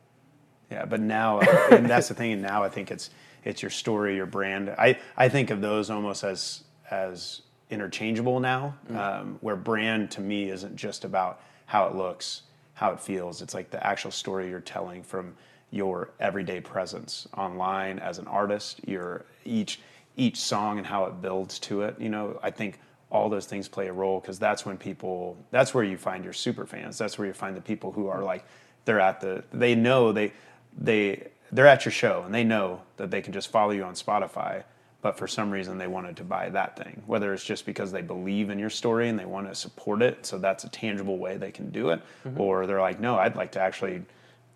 Yeah, 0.71 0.85
but 0.85 0.99
now, 0.99 1.39
uh, 1.41 1.67
and 1.71 1.87
that's 1.87 2.07
the 2.07 2.15
thing. 2.15 2.31
And 2.31 2.41
now 2.41 2.63
I 2.63 2.69
think 2.69 2.89
it's 2.89 3.11
it's 3.45 3.61
your 3.61 3.71
story, 3.71 4.15
your 4.15 4.25
brand. 4.25 4.69
I 4.69 4.99
I 5.17 5.29
think 5.29 5.49
of 5.49 5.61
those 5.61 5.89
almost 5.89 6.23
as 6.23 6.63
as 6.89 7.41
interchangeable 7.69 8.39
now, 8.39 8.75
um, 8.89 9.37
where 9.41 9.55
brand 9.55 10.11
to 10.11 10.21
me 10.21 10.49
isn't 10.49 10.75
just 10.75 11.05
about 11.05 11.41
how 11.65 11.87
it 11.87 11.95
looks, 11.95 12.43
how 12.75 12.91
it 12.91 12.99
feels. 12.99 13.41
It's 13.41 13.53
like 13.53 13.71
the 13.71 13.85
actual 13.85 14.11
story 14.11 14.49
you're 14.49 14.59
telling 14.59 15.03
from 15.03 15.35
your 15.71 16.11
everyday 16.19 16.61
presence 16.61 17.27
online 17.35 17.97
as 17.99 18.19
an 18.19 18.27
artist. 18.27 18.87
Your 18.87 19.25
each 19.45 19.79
each 20.15 20.39
song 20.39 20.77
and 20.77 20.85
how 20.85 21.05
it 21.05 21.21
builds 21.21 21.57
to 21.59 21.81
it. 21.81 21.99
You 21.99 22.09
know, 22.09 22.39
I 22.43 22.51
think 22.51 22.79
all 23.13 23.29
those 23.29 23.45
things 23.45 23.67
play 23.67 23.87
a 23.87 23.93
role 23.93 24.19
because 24.19 24.39
that's 24.39 24.65
when 24.65 24.77
people 24.77 25.37
that's 25.51 25.73
where 25.73 25.83
you 25.83 25.97
find 25.97 26.23
your 26.23 26.33
super 26.33 26.65
fans 26.65 26.97
that's 26.97 27.17
where 27.19 27.27
you 27.27 27.33
find 27.33 27.55
the 27.55 27.61
people 27.61 27.91
who 27.91 28.07
are 28.07 28.23
like 28.23 28.43
they're 28.85 28.99
at 28.99 29.21
the 29.21 29.43
they 29.53 29.75
know 29.75 30.11
they 30.11 30.33
they 30.75 31.27
they're 31.55 31.67
at 31.67 31.85
your 31.85 31.91
show 31.91 32.23
and 32.25 32.33
they 32.33 32.43
know 32.43 32.81
that 32.97 33.11
they 33.11 33.21
can 33.21 33.33
just 33.33 33.49
follow 33.49 33.71
you 33.71 33.83
on 33.83 33.93
spotify 33.93 34.63
but 35.01 35.17
for 35.17 35.27
some 35.27 35.51
reason 35.51 35.77
they 35.77 35.87
wanted 35.87 36.15
to 36.15 36.23
buy 36.23 36.49
that 36.49 36.77
thing 36.77 37.01
whether 37.05 37.33
it's 37.33 37.43
just 37.43 37.65
because 37.65 37.91
they 37.91 38.01
believe 38.01 38.49
in 38.49 38.59
your 38.59 38.69
story 38.69 39.09
and 39.09 39.17
they 39.19 39.25
want 39.25 39.47
to 39.47 39.55
support 39.55 40.01
it 40.01 40.25
so 40.25 40.37
that's 40.37 40.63
a 40.63 40.69
tangible 40.69 41.17
way 41.17 41.37
they 41.37 41.51
can 41.51 41.69
do 41.71 41.89
it 41.89 42.01
mm-hmm. 42.25 42.39
or 42.39 42.65
they're 42.65 42.81
like 42.81 42.99
no 42.99 43.17
i'd 43.19 43.35
like 43.35 43.51
to 43.51 43.59
actually 43.59 44.01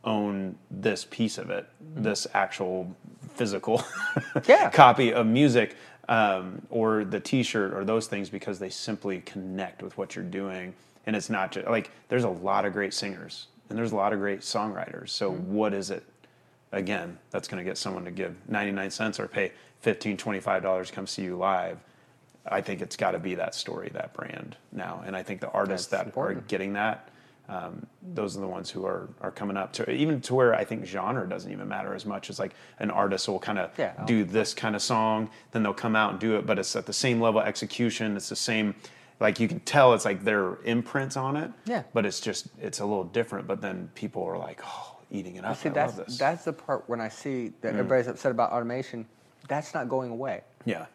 own 0.04 0.56
this 0.72 1.06
piece 1.10 1.38
of 1.38 1.50
it 1.50 1.68
mm-hmm. 1.84 2.04
this 2.04 2.28
actual 2.34 2.96
physical 3.36 3.84
Yeah. 4.48 4.70
copy 4.70 5.14
of 5.14 5.28
music 5.28 5.76
um, 6.10 6.62
or 6.70 7.04
the 7.04 7.20
T-shirt 7.20 7.74
or 7.74 7.84
those 7.84 8.08
things 8.08 8.30
because 8.30 8.60
they 8.60 8.70
simply 8.70 9.22
connect 9.22 9.84
with 9.84 9.98
what 9.98 10.16
you're 10.16 10.26
doing, 10.26 10.74
and 11.06 11.16
it's 11.16 11.30
not 11.30 11.52
just 11.52 11.68
like 11.68 11.92
there's 12.10 12.24
a 12.24 12.30
lot 12.30 12.66
of 12.66 12.74
great 12.74 12.94
singers 12.94 13.48
and 13.70 13.78
there's 13.78 13.92
a 13.92 13.96
lot 13.96 14.14
of 14.14 14.20
great 14.20 14.40
songwriters. 14.40 15.10
So 15.10 15.32
mm-hmm. 15.32 15.54
what 15.54 15.74
is 15.74 15.92
it? 15.92 16.04
Again, 16.72 17.18
that's 17.32 17.48
going 17.48 17.64
to 17.64 17.70
get 17.70 17.78
someone 17.78 18.04
to 18.06 18.12
give 18.12 18.36
99 18.50 18.92
cents 18.92 19.20
or 19.20 19.28
pay 19.28 19.52
15 19.82 20.18
25 20.18 20.62
dollars 20.64 20.88
to 20.90 20.94
come 20.94 21.08
see 21.08 21.24
you 21.24 21.38
live. 21.38 21.78
I 22.50 22.62
think 22.62 22.82
it's 22.82 22.96
got 22.96 23.12
to 23.12 23.20
be 23.20 23.36
that 23.36 23.56
story, 23.56 23.90
that 23.94 24.14
brand 24.14 24.56
now, 24.72 25.04
and 25.06 25.16
I 25.16 25.24
think 25.24 25.42
the 25.42 25.50
artists 25.52 25.88
That's 25.88 26.02
that 26.04 26.06
important. 26.08 26.40
are 26.40 26.48
getting 26.48 26.74
that. 26.74 27.10
Um, 27.50 27.86
those 28.14 28.36
are 28.36 28.42
the 28.42 28.48
ones 28.48 28.70
who 28.70 28.86
are, 28.86 29.08
are 29.22 29.32
coming 29.32 29.56
up 29.56 29.72
to 29.74 29.90
even 29.90 30.20
to 30.22 30.36
where 30.36 30.54
I 30.54 30.66
think 30.66 30.86
genre 30.86 31.28
doesn't 31.30 31.50
even 31.50 31.66
matter 31.70 31.94
as 31.96 32.06
much 32.06 32.30
as 32.30 32.40
like 32.40 32.54
an 32.80 32.92
artist 32.92 33.30
will 33.30 33.40
kind 33.40 33.58
of 33.58 33.72
Yeah. 33.78 33.94
do 34.06 34.26
this 34.26 34.54
kind 34.54 34.76
of 34.76 34.82
song, 34.82 35.30
then 35.52 35.64
they'll 35.64 35.74
come 35.74 35.96
out 35.96 36.12
and 36.12 36.20
do 36.20 36.36
it, 36.38 36.46
but 36.46 36.60
it's 36.60 36.76
at 36.76 36.86
the 36.86 36.92
same 36.94 37.22
level 37.22 37.40
of 37.40 37.48
execution. 37.48 38.18
It's 38.18 38.28
the 38.28 38.36
same, 38.36 38.76
like 39.22 39.40
you 39.40 39.48
can 39.48 39.62
tell 39.62 39.94
it's 39.94 40.04
like 40.04 40.26
their 40.26 40.58
imprints 40.66 41.16
on 41.16 41.38
it. 41.38 41.50
Yeah. 41.66 41.84
But 41.94 42.06
it's 42.06 42.20
just 42.20 42.48
it's 42.62 42.80
a 42.82 42.86
little 42.86 43.06
different. 43.06 43.48
But 43.48 43.62
then 43.62 43.92
people 43.96 44.24
are 44.26 44.38
like, 44.38 44.60
oh, 44.66 44.97
eating 45.12 45.36
it 45.36 45.46
up. 45.46 45.58
See, 45.58 45.70
I 45.70 45.74
that's 45.74 45.98
love 45.98 46.06
this. 46.08 46.18
that's 46.18 46.44
the 46.46 46.54
part 46.54 46.84
when 46.88 47.00
I 47.02 47.10
see 47.10 47.52
that 47.62 47.74
Mm. 47.74 47.80
everybody's 47.80 48.08
upset 48.08 48.32
about 48.32 48.52
automation. 48.52 49.06
That's 49.48 49.74
not 49.74 49.88
going 49.90 50.12
away. 50.12 50.42
yeah. 50.66 50.86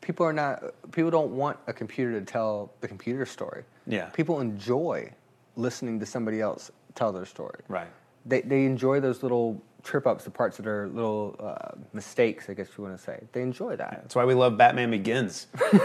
People 0.00 0.24
are 0.24 0.32
not. 0.32 0.62
People 0.92 1.10
don't 1.10 1.30
want 1.32 1.58
a 1.66 1.74
computer 1.74 2.18
to 2.18 2.24
tell 2.24 2.72
the 2.80 2.88
computer 2.88 3.26
story. 3.26 3.64
Yeah. 3.86 4.06
People 4.06 4.40
enjoy 4.40 5.12
listening 5.56 6.00
to 6.00 6.06
somebody 6.06 6.40
else 6.40 6.70
tell 6.94 7.12
their 7.12 7.26
story. 7.26 7.60
Right. 7.68 7.86
They 8.24 8.40
they 8.40 8.64
enjoy 8.64 9.00
those 9.00 9.22
little 9.22 9.60
trip 9.82 10.06
ups, 10.06 10.24
the 10.24 10.30
parts 10.30 10.56
that 10.56 10.66
are 10.66 10.88
little 10.88 11.36
uh, 11.38 11.76
mistakes. 11.92 12.48
I 12.48 12.54
guess 12.54 12.68
you 12.78 12.84
want 12.84 12.96
to 12.96 13.02
say. 13.02 13.20
They 13.32 13.42
enjoy 13.42 13.76
that. 13.76 14.00
That's 14.02 14.14
why 14.14 14.24
we 14.24 14.32
love 14.32 14.56
Batman 14.56 14.90
Begins. 14.90 15.46
we 15.72 15.78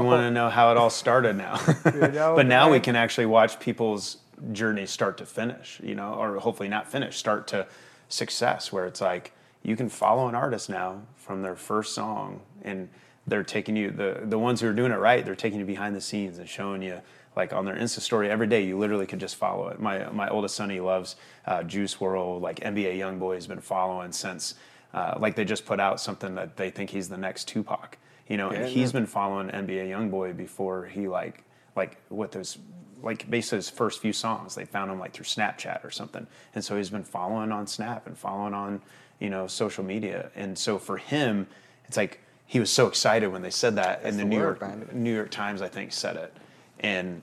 want 0.00 0.22
to 0.22 0.30
know 0.30 0.48
how 0.48 0.70
it 0.70 0.76
all 0.76 0.90
started 0.90 1.36
now. 1.36 1.58
know, 1.84 2.34
but 2.36 2.46
now 2.46 2.70
we 2.70 2.78
can 2.78 2.94
actually 2.94 3.26
watch 3.26 3.58
people's 3.58 4.18
journey 4.52 4.86
start 4.86 5.18
to 5.18 5.26
finish, 5.26 5.80
you 5.82 5.94
know, 5.94 6.14
or 6.14 6.38
hopefully 6.38 6.68
not 6.68 6.90
finish, 6.90 7.16
start 7.16 7.46
to 7.48 7.66
success, 8.08 8.72
where 8.72 8.86
it's 8.86 9.00
like 9.00 9.32
you 9.62 9.76
can 9.76 9.88
follow 9.88 10.28
an 10.28 10.34
artist 10.34 10.68
now 10.70 11.02
from 11.16 11.42
their 11.42 11.56
first 11.56 11.94
song 11.94 12.40
and 12.62 12.88
they're 13.26 13.44
taking 13.44 13.76
you, 13.76 13.90
the, 13.90 14.20
the 14.24 14.38
ones 14.38 14.60
who 14.60 14.68
are 14.68 14.72
doing 14.72 14.92
it 14.92 14.96
right, 14.96 15.24
they're 15.24 15.34
taking 15.36 15.60
you 15.60 15.64
behind 15.66 15.94
the 15.94 16.00
scenes 16.00 16.38
and 16.38 16.48
showing 16.48 16.82
you. 16.82 17.00
Like 17.36 17.52
on 17.52 17.64
their 17.64 17.76
Insta 17.76 18.00
story 18.00 18.28
every 18.28 18.48
day, 18.48 18.64
you 18.64 18.76
literally 18.76 19.06
could 19.06 19.20
just 19.20 19.36
follow 19.36 19.68
it. 19.68 19.78
My 19.78 20.10
my 20.10 20.28
oldest 20.28 20.56
son, 20.56 20.68
he 20.68 20.80
loves 20.80 21.14
uh, 21.46 21.62
Juice 21.62 21.94
WRLD. 21.94 22.40
Like 22.40 22.58
NBA 22.58 22.98
YoungBoy 22.98 23.36
has 23.36 23.46
been 23.46 23.60
following 23.60 24.10
since, 24.10 24.54
uh, 24.92 25.14
like 25.20 25.36
they 25.36 25.44
just 25.44 25.64
put 25.64 25.78
out 25.78 26.00
something 26.00 26.34
that 26.34 26.56
they 26.56 26.70
think 26.70 26.90
he's 26.90 27.08
the 27.08 27.16
next 27.16 27.46
Tupac 27.46 27.98
you 28.30 28.36
know, 28.36 28.48
and 28.50 28.62
Yeah, 28.62 28.68
he's 28.68 28.92
yeah. 28.92 29.00
been 29.00 29.06
following 29.06 29.48
NBA 29.48 29.90
YoungBoy 29.90 30.36
before 30.36 30.86
he 30.86 31.08
like 31.08 31.44
like 31.76 31.98
what 32.08 32.32
his 32.32 32.56
like 33.02 33.30
basically 33.30 33.56
his 33.58 33.70
first 33.70 34.00
few 34.00 34.12
songs. 34.12 34.54
They 34.54 34.64
found 34.64 34.90
him 34.90 34.98
like 34.98 35.12
through 35.12 35.24
Snapchat 35.26 35.84
or 35.84 35.90
something, 35.90 36.26
and 36.54 36.64
so 36.64 36.76
he's 36.76 36.90
been 36.90 37.04
following 37.04 37.52
on 37.52 37.66
Snap 37.66 38.06
and 38.06 38.16
following 38.16 38.54
on 38.54 38.80
you 39.18 39.30
know 39.30 39.46
social 39.46 39.84
media. 39.84 40.30
And 40.34 40.58
so 40.58 40.78
for 40.78 40.96
him, 40.96 41.46
it's 41.86 41.96
like 41.96 42.20
he 42.46 42.58
was 42.60 42.70
so 42.70 42.86
excited 42.86 43.28
when 43.28 43.42
they 43.42 43.50
said 43.50 43.76
that, 43.76 44.02
That's 44.02 44.12
and 44.16 44.18
the, 44.18 44.24
the 44.24 44.28
New 44.28 44.38
word 44.40 44.60
York. 44.60 44.92
New 44.92 45.14
York 45.14 45.30
Times 45.30 45.62
I 45.62 45.68
think 45.68 45.92
said 45.92 46.16
it, 46.16 46.34
and 46.80 47.22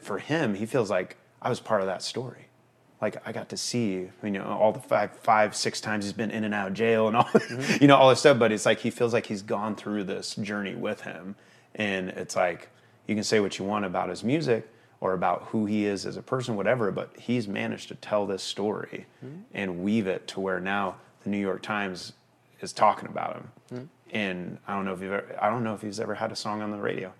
for 0.00 0.18
him, 0.18 0.54
he 0.54 0.66
feels 0.66 0.90
like 0.90 1.16
I 1.42 1.48
was 1.48 1.60
part 1.60 1.80
of 1.80 1.86
that 1.86 2.02
story. 2.02 2.46
Like 3.00 3.16
I 3.26 3.30
got 3.32 3.48
to 3.50 3.56
see, 3.56 4.08
you 4.24 4.30
know, 4.30 4.44
all 4.44 4.72
the 4.72 4.80
five, 4.80 5.12
five, 5.18 5.54
six 5.54 5.80
times 5.80 6.04
he's 6.04 6.12
been 6.12 6.32
in 6.32 6.42
and 6.42 6.52
out 6.52 6.66
of 6.68 6.74
jail 6.74 7.06
and 7.06 7.16
all, 7.16 7.24
Mm-hmm. 7.24 7.76
you 7.82 7.86
know, 7.86 7.96
all 7.96 8.08
this 8.08 8.18
stuff. 8.20 8.38
But 8.40 8.50
it's 8.50 8.66
like 8.66 8.80
he 8.80 8.90
feels 8.90 9.12
like 9.12 9.26
he's 9.26 9.42
gone 9.42 9.76
through 9.76 10.04
this 10.04 10.34
journey 10.34 10.74
with 10.74 11.02
him, 11.02 11.36
and 11.74 12.08
it's 12.10 12.34
like 12.34 12.68
you 13.06 13.14
can 13.14 13.22
say 13.24 13.38
what 13.40 13.58
you 13.58 13.64
want 13.64 13.84
about 13.84 14.08
his 14.08 14.24
music 14.24 14.68
or 15.00 15.12
about 15.12 15.42
who 15.50 15.66
he 15.66 15.84
is 15.86 16.04
as 16.06 16.16
a 16.16 16.22
person, 16.22 16.56
whatever. 16.56 16.90
But 16.90 17.10
he's 17.18 17.46
managed 17.48 17.88
to 17.88 17.94
tell 17.96 18.26
this 18.26 18.42
story 18.42 19.06
Mm-hmm. 19.24 19.36
and 19.54 19.82
weave 19.82 20.06
it 20.06 20.26
to 20.28 20.40
where 20.40 20.60
now 20.60 20.96
the 21.24 21.30
New 21.30 21.38
York 21.38 21.62
Times 21.62 22.12
is 22.60 22.72
talking 22.72 23.08
about 23.08 23.34
him. 23.36 23.48
Mm-hmm. 23.72 23.84
And 24.16 24.58
I 24.66 24.74
don't 24.74 24.84
know 24.84 24.92
if 24.94 25.00
you've 25.02 25.12
ever, 25.12 25.36
I 25.40 25.50
don't 25.50 25.62
know 25.64 25.74
if 25.74 25.82
he's 25.82 26.00
ever 26.00 26.14
had 26.14 26.32
a 26.32 26.36
song 26.36 26.62
on 26.62 26.70
the 26.70 26.78
radio. 26.78 27.12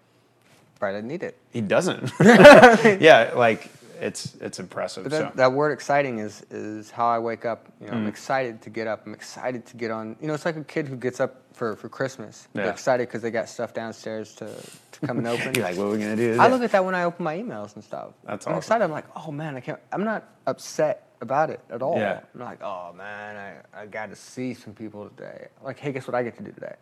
Right, 0.81 0.95
I 0.95 1.01
need 1.01 1.23
it. 1.25 1.37
He 1.53 1.61
doesn't. 1.61 2.13
yeah, 2.21 3.33
like 3.35 3.69
it's 4.01 4.37
it's 4.41 4.59
impressive. 4.59 5.05
But 5.05 5.11
that, 5.13 5.33
so. 5.33 5.37
that 5.37 5.53
word 5.53 5.73
exciting 5.73 6.19
is 6.19 6.43
is 6.51 6.91
how 6.91 7.07
I 7.07 7.19
wake 7.19 7.45
up. 7.45 7.67
You 7.81 7.87
know, 7.89 7.93
Mm. 7.95 7.97
I'm 7.97 8.07
excited 8.07 8.63
to 8.63 8.71
get 8.71 8.87
up. 8.87 9.07
I'm 9.07 9.15
excited 9.15 9.67
to 9.67 9.77
get 9.77 9.91
on. 9.91 10.17
You 10.21 10.29
know, 10.29 10.35
it's 10.35 10.45
like 10.45 10.57
a 10.57 10.65
kid 10.65 10.89
who 10.89 10.97
gets 10.97 11.21
up 11.21 11.43
for, 11.53 11.75
for 11.77 11.89
Christmas. 11.89 12.47
They're 12.53 12.71
excited 12.71 13.09
because 13.09 13.23
they 13.23 13.31
got 13.31 13.49
stuff 13.49 13.75
downstairs 13.75 14.35
to, 14.37 14.47
to 14.47 15.07
come 15.07 15.19
and 15.19 15.27
open. 15.35 15.55
You're 15.55 15.65
like, 15.65 15.77
what 15.77 15.85
are 15.85 15.91
we 15.91 15.99
gonna 15.99 16.17
do? 16.17 16.35
I 16.35 16.45
today?" 16.45 16.51
look 16.51 16.63
at 16.63 16.73
that 16.73 16.85
when 16.85 16.95
I 16.95 17.05
open 17.05 17.25
my 17.25 17.37
emails 17.37 17.75
and 17.75 17.83
stuff. 17.83 18.13
That's 18.25 18.47
I'm 18.47 18.53
awesome. 18.53 18.59
excited. 18.59 18.85
I'm 18.85 18.91
like, 18.93 19.07
oh 19.17 19.33
man, 19.33 19.57
I 19.57 19.61
can't. 19.61 19.81
I'm 19.93 20.05
not 20.05 20.25
upset 20.47 21.09
about 21.21 21.51
it 21.51 21.61
at 21.71 21.83
all. 21.83 21.97
Yeah. 21.99 22.21
I'm 22.35 22.41
like, 22.41 22.63
oh 22.63 22.93
man, 22.97 23.37
I, 23.75 23.83
I 23.83 23.87
got 23.87 24.11
to 24.11 24.17
see 24.17 24.55
some 24.55 24.73
people 24.75 25.09
today. 25.09 25.49
Like, 25.65 25.79
hey, 25.81 25.91
guess 25.93 26.07
what 26.07 26.15
I 26.15 26.23
get 26.23 26.37
to 26.37 26.43
do 26.45 26.53
today? 26.53 26.77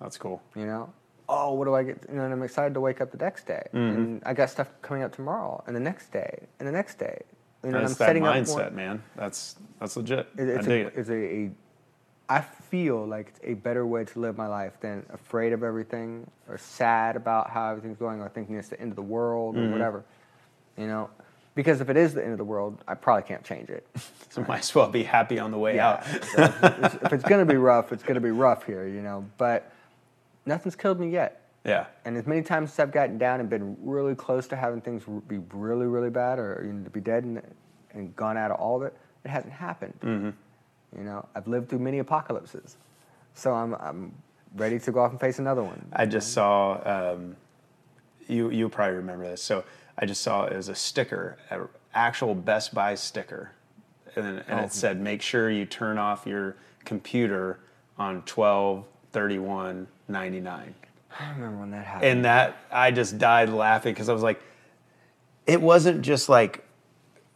That's 0.00 0.16
cool. 0.18 0.40
You 0.54 0.66
know? 0.66 0.92
Oh, 1.28 1.54
what 1.54 1.64
do 1.64 1.74
I 1.74 1.82
get? 1.82 1.98
You 2.08 2.16
know, 2.16 2.24
and 2.24 2.32
I'm 2.32 2.42
excited 2.42 2.74
to 2.74 2.80
wake 2.80 3.00
up 3.00 3.10
the 3.10 3.18
next 3.18 3.46
day. 3.46 3.62
Mm-hmm. 3.72 3.78
And 3.78 4.22
I 4.26 4.34
got 4.34 4.50
stuff 4.50 4.68
coming 4.82 5.02
up 5.02 5.14
tomorrow, 5.14 5.62
and 5.66 5.74
the 5.74 5.80
next 5.80 6.12
day, 6.12 6.46
and 6.58 6.68
the 6.68 6.72
next 6.72 6.98
day. 6.98 7.22
You 7.64 7.70
know, 7.70 7.78
and 7.78 7.86
That's 7.88 7.92
I'm 7.94 7.98
that 7.98 8.06
setting 8.06 8.26
up 8.26 8.34
mindset, 8.34 8.72
man. 8.72 9.02
That's 9.16 9.56
that's 9.78 9.96
legit. 9.96 10.28
it- 10.36 10.48
it's 10.48 10.66
I 10.66 10.68
dig 10.68 10.84
a, 10.84 10.88
it. 10.88 10.94
it's 10.96 11.08
a, 11.08 11.14
a, 11.14 11.50
I 12.28 12.40
feel 12.40 13.06
like 13.06 13.28
it's 13.28 13.40
a 13.44 13.54
better 13.54 13.86
way 13.86 14.04
to 14.04 14.18
live 14.18 14.36
my 14.36 14.46
life 14.48 14.80
than 14.80 15.06
afraid 15.12 15.52
of 15.52 15.62
everything 15.62 16.28
or 16.48 16.58
sad 16.58 17.14
about 17.16 17.50
how 17.50 17.70
everything's 17.70 17.98
going 17.98 18.20
or 18.20 18.28
thinking 18.28 18.56
it's 18.56 18.68
the 18.68 18.80
end 18.80 18.90
of 18.90 18.96
the 18.96 19.02
world 19.02 19.54
Mm-hmm. 19.54 19.68
or 19.68 19.72
whatever. 19.72 20.04
You 20.76 20.86
know, 20.86 21.10
because 21.54 21.80
if 21.80 21.88
it 21.90 21.96
is 21.96 22.14
the 22.14 22.22
end 22.22 22.32
of 22.32 22.38
the 22.38 22.44
world, 22.44 22.82
I 22.88 22.94
probably 22.94 23.22
can't 23.24 23.44
change 23.44 23.70
it. 23.70 23.86
So 24.32 24.42
might 24.48 24.60
as 24.60 24.74
well 24.74 24.88
be 24.88 25.02
happy 25.02 25.38
on 25.38 25.50
the 25.50 25.58
way 25.58 25.78
out. 25.78 26.04
So 26.06 26.42
if, 26.44 26.64
it's- 26.64 27.12
it's 27.12 27.24
gonna 27.24 27.44
be 27.44 27.56
rough, 27.56 27.92
it's 27.92 28.02
gonna 28.02 28.18
be 28.20 28.30
rough 28.30 28.64
here. 28.64 28.86
You 28.86 29.02
know, 29.02 29.26
but 29.38 29.70
nothing's 30.46 30.76
killed 30.76 30.98
me 31.00 31.10
yet. 31.10 31.40
Yeah. 31.64 31.86
And 32.04 32.16
as 32.16 32.26
many 32.26 32.42
times 32.42 32.72
as 32.72 32.80
I've 32.80 32.92
gotten 32.92 33.18
down 33.18 33.40
and 33.40 33.48
been 33.48 33.76
really 33.80 34.14
close 34.14 34.48
to 34.48 34.56
having 34.56 34.80
things 34.80 35.04
be 35.28 35.38
really, 35.52 35.86
really 35.86 36.10
bad 36.10 36.38
or 36.38 36.62
you 36.64 36.72
know, 36.72 36.84
to 36.84 36.90
be 36.90 37.00
dead 37.00 37.24
and, 37.24 37.40
and 37.92 38.14
gone 38.16 38.36
out 38.36 38.50
of 38.50 38.58
all 38.58 38.76
of 38.76 38.82
it, 38.82 38.96
it 39.24 39.28
hasn't 39.28 39.52
happened. 39.52 39.94
Mm-hmm. 40.00 40.30
You 40.98 41.04
know, 41.04 41.26
I've 41.34 41.46
lived 41.46 41.68
through 41.68 41.78
many 41.78 42.00
apocalypses. 42.00 42.76
So 43.34 43.52
I'm, 43.52 43.74
I'm 43.74 44.12
ready 44.56 44.78
to 44.80 44.92
go 44.92 45.00
off 45.00 45.12
and 45.12 45.20
face 45.20 45.38
another 45.38 45.62
one. 45.62 45.86
I 45.92 46.04
just 46.06 46.32
saw. 46.32 47.12
Um, 47.14 47.36
you 48.28 48.50
you 48.50 48.68
probably 48.68 48.96
remember 48.96 49.24
this. 49.24 49.42
So 49.42 49.64
I 49.98 50.06
just 50.06 50.22
saw 50.22 50.44
it 50.44 50.56
was 50.56 50.68
a 50.68 50.74
sticker, 50.74 51.38
an 51.50 51.68
actual 51.94 52.34
Best 52.34 52.72
Buy 52.74 52.94
sticker, 52.94 53.50
and, 54.16 54.26
and 54.48 54.60
Oh. 54.60 54.64
it 54.64 54.72
said, 54.72 55.00
"Make 55.00 55.22
sure 55.22 55.50
you 55.50 55.64
turn 55.66 55.98
off 55.98 56.26
your 56.26 56.56
computer 56.84 57.58
on 57.98 58.22
twelve 58.22 58.84
thirty 59.10 59.38
one 60.12 60.22
ninety 60.22 60.40
nine. 60.40 60.74
I 61.18 61.30
remember 61.32 61.58
when 61.58 61.70
that 61.72 61.84
happened. 61.84 62.10
and 62.10 62.24
that 62.24 62.56
I 62.70 62.90
just 62.90 63.18
died 63.18 63.50
laughing 63.50 63.92
because 63.92 64.08
I 64.08 64.12
was 64.12 64.22
like, 64.22 64.40
it 65.46 65.60
wasn't 65.60 66.02
just 66.02 66.28
like 66.28 66.64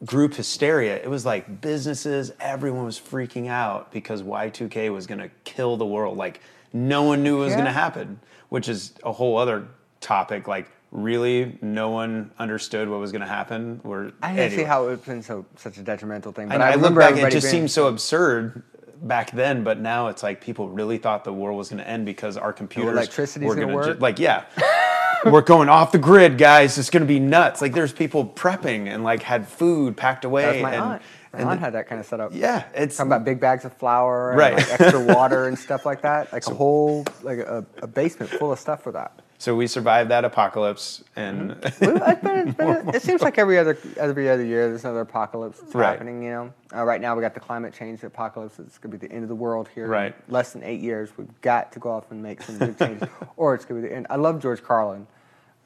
group 0.05 0.35
hysteria. 0.35 0.97
It 0.97 1.09
was 1.09 1.27
like 1.27 1.61
businesses, 1.61 2.33
everyone 2.41 2.85
was 2.85 2.99
freaking 2.99 3.49
out 3.49 3.93
because 3.93 4.23
Y2K 4.23 4.93
was 4.93 5.07
going 5.07 5.21
to 5.21 5.31
kill 5.45 5.77
the 5.77 5.87
world. 5.87 6.17
Like 6.17 6.41
no 6.73 7.03
one 7.03 7.23
knew 7.23 7.43
it 7.43 7.45
was 7.45 7.55
going 7.55 7.67
to 7.67 7.73
happen, 7.73 8.21
which 8.49 8.69
is 8.69 8.95
a 9.05 9.13
whole 9.13 9.37
other 9.37 9.69
topic. 10.01 10.49
Like 10.49 10.71
really, 10.91 11.59
no 11.61 11.91
one 11.91 12.31
understood 12.39 12.89
what 12.89 12.99
was 12.99 13.13
going 13.13 13.23
to 13.23 13.29
happen. 13.29 13.81
Or 13.85 14.13
I 14.23 14.35
didn't 14.35 14.59
see 14.59 14.65
how 14.65 14.89
it's 14.89 15.05
been 15.05 15.23
so 15.23 15.45
such 15.57 15.77
a 15.77 15.83
detrimental 15.83 16.33
thing. 16.33 16.49
But 16.49 16.55
And 16.55 16.63
I, 16.63 16.69
I, 16.69 16.75
look 16.77 16.91
remember 16.91 17.01
back, 17.01 17.17
it 17.17 17.31
just 17.31 17.51
being, 17.51 17.63
seems 17.63 17.73
so 17.73 17.89
absurd 17.89 18.63
back 19.03 19.31
then, 19.31 19.63
but 19.65 19.79
now 19.81 20.09
it's 20.09 20.23
like 20.23 20.41
people 20.41 20.69
really 20.69 20.99
thought 20.99 21.25
the 21.25 21.33
world 21.33 21.57
was 21.59 21.69
going 21.69 21.79
to 21.83 21.89
end 21.89 22.07
because 22.07 22.37
our 22.37 22.53
computers 22.53 22.93
electricity's 22.93 23.49
were 23.49 23.55
gonna 23.55 23.67
ju- 23.69 23.75
work? 23.75 24.01
like 24.01 24.19
yeah. 24.19 24.45
we're 25.25 25.41
going 25.43 25.69
off 25.69 25.93
the 25.93 25.99
grid, 25.99 26.39
guys. 26.39 26.79
It's 26.79 26.91
going 26.91 27.01
to 27.03 27.07
be 27.07 27.19
nuts. 27.19 27.61
Like 27.61 27.73
there's 27.73 27.93
people 27.93 28.25
prepping 28.25 28.87
and 28.89 29.03
like 29.03 29.23
had 29.23 29.49
food 29.49 29.97
packed 29.97 30.25
away. 30.25 30.43
That 30.43 30.53
was 30.55 30.63
my 30.63 30.73
and, 30.75 30.83
aunt. 30.83 31.03
My 31.33 31.39
and 31.41 31.49
aunt 31.51 31.61
the- 31.61 31.65
had 31.65 31.73
that 31.75 31.89
kind 31.89 32.01
of 32.01 32.07
setup. 32.07 32.31
yeah, 32.35 32.65
it's 32.75 32.97
Talking 32.97 33.11
about 33.13 33.25
big 33.25 33.41
bags 33.41 33.65
of 33.65 33.73
flour 33.73 34.31
and 34.31 34.39
Right. 34.39 34.55
like 34.57 34.81
extra 34.81 35.01
water 35.05 35.45
and 35.49 35.59
stuff 35.59 35.85
like 35.85 36.03
that. 36.03 36.33
Like 36.33 36.47
a 36.47 36.55
whole 36.55 37.05
like 37.23 37.39
a, 37.39 37.65
a 37.83 37.87
basement 37.87 38.31
full 38.33 38.53
of 38.53 38.59
stuff 38.59 38.83
for 38.83 38.93
that. 38.93 39.21
So 39.39 39.55
we 39.55 39.67
survived 39.67 40.11
that 40.11 40.25
apocalypse, 40.25 41.05
and 41.15 41.53
it's 41.63 41.79
been- 41.79 42.53
been- 42.53 42.89
it 42.95 43.03
seems 43.03 43.23
like 43.23 43.39
every 43.39 43.59
other 43.59 43.77
every 43.99 44.29
other 44.29 44.45
year 44.45 44.69
there's 44.69 44.85
another 44.85 45.01
apocalypse 45.01 45.61
that's 45.61 45.75
Right. 45.75 45.91
happening. 45.93 46.23
You 46.23 46.31
know, 46.31 46.53
uh, 46.75 46.85
right 46.85 47.01
now 47.01 47.15
we 47.15 47.21
got 47.21 47.35
the 47.35 47.41
climate 47.41 47.75
change 47.75 48.03
apocalypse. 48.03 48.59
It's 48.59 48.79
going 48.79 48.93
to 48.93 48.99
be 48.99 49.07
the 49.07 49.13
end 49.13 49.23
of 49.23 49.29
the 49.29 49.35
world 49.35 49.69
here. 49.75 49.85
in 49.85 49.91
Right. 49.91 50.15
less 50.31 50.53
than 50.53 50.63
eight 50.63 50.81
years, 50.81 51.11
we've 51.17 51.41
got 51.43 51.73
to 51.73 51.79
go 51.79 51.91
off 51.91 52.11
and 52.11 52.23
make 52.23 52.43
some 52.43 52.59
big 52.59 52.79
changes, 52.79 53.09
or 53.37 53.55
it's 53.55 53.65
going 53.65 53.81
to 53.81 53.87
be 53.87 53.91
the 53.91 53.97
end. 53.97 54.07
I 54.11 54.17
love 54.17 54.41
George 54.41 54.63
Carlin. 54.63 55.07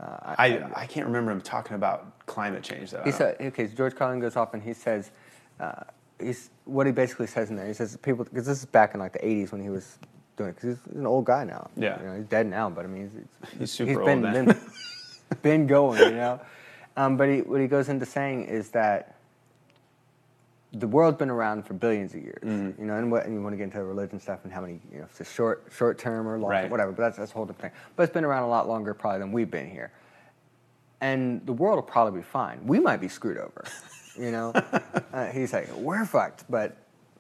I 0.01 0.65
I 0.75 0.87
can't 0.87 1.07
remember 1.07 1.31
him 1.31 1.41
talking 1.43 1.77
about 1.77 2.25
climate 2.27 2.63
change. 2.63 2.91
Though. 2.91 3.03
He 3.05 3.13
said, 3.13 3.37
okay, 3.41 3.67
so 3.69 3.75
George 3.75 3.95
Carlin 3.95 4.19
goes 4.19 4.35
off 4.35 4.55
and 4.55 4.63
he 4.63 4.73
says, 4.73 5.11
uh, 5.61 5.83
he's 6.19 6.49
what 6.65 6.87
he 6.87 6.93
basically 6.93 7.27
says 7.27 7.51
in 7.51 7.57
there. 7.57 7.67
He 7.67 7.75
says 7.75 7.99
people 7.99 8.25
because 8.25 8.47
this 8.47 8.59
is 8.61 8.65
back 8.65 8.95
in 8.95 9.01
like 9.01 9.13
the 9.13 9.19
'80s 9.19 9.53
when 9.53 9.61
he 9.61 9.69
was 9.69 9.99
doing 10.41 10.53
because 10.53 10.79
he's 10.87 10.97
an 10.97 11.07
old 11.07 11.25
guy 11.25 11.45
now. 11.45 11.69
Yeah. 11.77 12.01
you 12.01 12.07
know, 12.07 12.17
he's 12.17 12.27
dead 12.27 12.47
now, 12.47 12.71
but 12.71 12.85
I 12.85 12.89
mean, 12.89 13.11
he's, 13.51 13.59
He's 13.59 13.71
super 13.73 13.91
he's 13.91 13.99
old 13.99 14.07
been, 14.07 14.23
then. 14.23 14.45
been 14.47 14.57
been 15.43 15.67
going, 15.67 16.01
you 16.01 16.11
know. 16.17 16.41
Um, 16.97 17.17
but 17.17 17.29
he, 17.29 17.43
what 17.43 17.61
he 17.61 17.67
goes 17.67 17.89
into 17.89 18.07
saying 18.07 18.45
is 18.45 18.71
that 18.71 19.17
the 20.73 20.87
world's 20.87 21.19
been 21.19 21.31
around 21.31 21.67
for 21.67 21.75
billions 21.75 22.15
of 22.15 22.23
years, 22.23 22.43
Mm-hmm. 22.45 22.81
you 22.81 22.87
know, 22.87 22.97
and, 22.97 23.11
what, 23.11 23.25
and 23.27 23.35
you 23.35 23.43
want 23.43 23.53
to 23.53 23.57
get 23.57 23.65
into 23.65 23.83
religion 23.83 24.21
stuff 24.21 24.41
and 24.45 24.53
how 24.53 24.61
many, 24.61 24.81
you 24.93 24.99
know, 24.99 25.05
if 25.05 25.21
it's 25.21 25.33
short 25.33 25.65
short 25.77 25.99
term 25.99 26.27
or 26.29 26.39
long, 26.39 26.51
Right. 26.51 26.71
whatever. 26.71 26.93
But 26.93 27.03
that's 27.03 27.17
that's 27.19 27.31
a 27.33 27.35
whole 27.35 27.45
different 27.47 27.73
thing. 27.73 27.81
But 27.97 28.05
it's 28.05 28.13
been 28.13 28.25
around 28.25 28.45
a 28.45 28.49
lot 28.49 28.69
longer 28.69 28.95
probably 28.95 29.21
than 29.21 29.33
we've 29.33 29.51
been 29.51 29.69
here 29.71 29.93
and 31.03 31.45
the 31.47 31.53
world 31.53 31.77
will 31.77 31.83
probably 31.83 32.21
be 32.21 32.25
fine. 32.25 32.61
We 32.67 32.79
might 32.79 32.99
be 33.01 33.09
screwed 33.09 33.39
over, 33.39 33.65
you 34.19 34.31
know. 34.31 34.51
uh, 35.15 35.27
he's 35.29 35.53
like, 35.53 35.73
we're 35.77 36.05
fucked, 36.05 36.45
but 36.51 36.77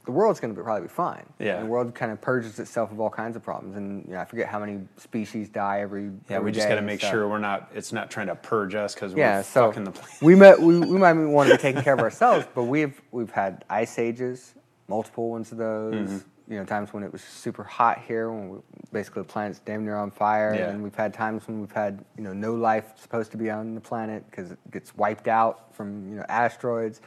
the 0.06 0.10
world's 0.12 0.40
going 0.40 0.55
to 0.55 0.62
probably 0.62 0.82
be 0.82 0.89
fine. 0.89 1.27
Yeah. 1.39 1.56
And 1.56 1.66
the 1.66 1.70
world 1.70 1.94
kind 1.94 2.10
of 2.10 2.20
purges 2.20 2.59
itself 2.59 2.90
of 2.90 3.01
all 3.01 3.10
kinds 3.10 3.36
of 3.36 3.43
problems, 3.43 3.77
and 3.77 4.05
you 4.06 4.14
know, 4.14 4.20
I 4.20 4.24
forget 4.24 4.48
how 4.48 4.59
many 4.59 4.81
species 4.97 5.48
die 5.48 5.81
every. 5.81 6.05
yeah, 6.28 6.36
every 6.36 6.47
we 6.47 6.52
just 6.52 6.68
got 6.68 6.77
to 6.77 6.82
make 6.82 7.01
sure 7.01 7.28
we're 7.28 7.39
not. 7.39 7.70
It's 7.74 7.93
not 7.93 8.10
trying 8.10 8.28
to 8.28 8.35
purge 8.35 8.74
us 8.74 8.94
because 8.94 9.12
Yeah, 9.14 9.39
we're 9.39 9.43
so 9.44 9.68
fucking 9.68 9.85
the 9.85 9.90
planet. 9.93 10.22
we 10.22 10.35
might 10.35 10.60
we, 10.60 10.78
we 10.78 10.98
might 10.98 11.12
want 11.12 11.48
to 11.51 11.56
be 11.56 11.60
taking 11.62 11.82
care 11.82 11.94
of 11.94 12.01
ourselves, 12.01 12.47
but 12.55 12.64
we've 12.64 13.01
we've 13.12 13.31
had 13.31 13.64
ice 13.68 13.98
ages, 13.98 14.55
multiple 14.89 15.31
ones 15.31 15.52
of 15.52 15.59
those. 15.59 15.94
Mm-hmm. 15.94 16.18
You 16.52 16.56
know, 16.59 16.64
times 16.64 16.93
when 16.93 17.05
it 17.05 17.12
was 17.12 17.22
super 17.22 17.62
hot 17.62 18.01
here, 18.09 18.28
when 18.32 18.48
we, 18.48 18.59
basically 18.90 19.22
the 19.22 19.28
planet's 19.28 19.60
damn 19.60 19.85
near 19.85 19.94
on 19.97 20.10
fire, 20.10 20.52
Yeah. 20.52 20.70
and 20.70 20.82
we've 20.82 20.97
had 20.97 21.14
times 21.14 21.47
when 21.47 21.60
we've 21.60 21.70
had 21.70 22.05
you 22.16 22.24
know 22.24 22.32
no 22.32 22.55
life 22.55 22.86
supposed 22.97 23.31
to 23.32 23.36
be 23.36 23.51
on 23.51 23.77
the 23.77 23.81
planet 23.81 24.24
because 24.28 24.51
it 24.51 24.59
gets 24.72 24.97
wiped 24.97 25.28
out 25.28 25.72
from 25.77 26.09
you 26.10 26.16
know 26.16 26.24
asteroids. 26.28 27.02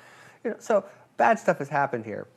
You 0.45 0.51
know, 0.51 0.55
so 0.59 0.85
bad 1.17 1.39
stuff 1.39 1.57
has 1.57 1.67
happened 1.67 2.05
here, 2.05 2.27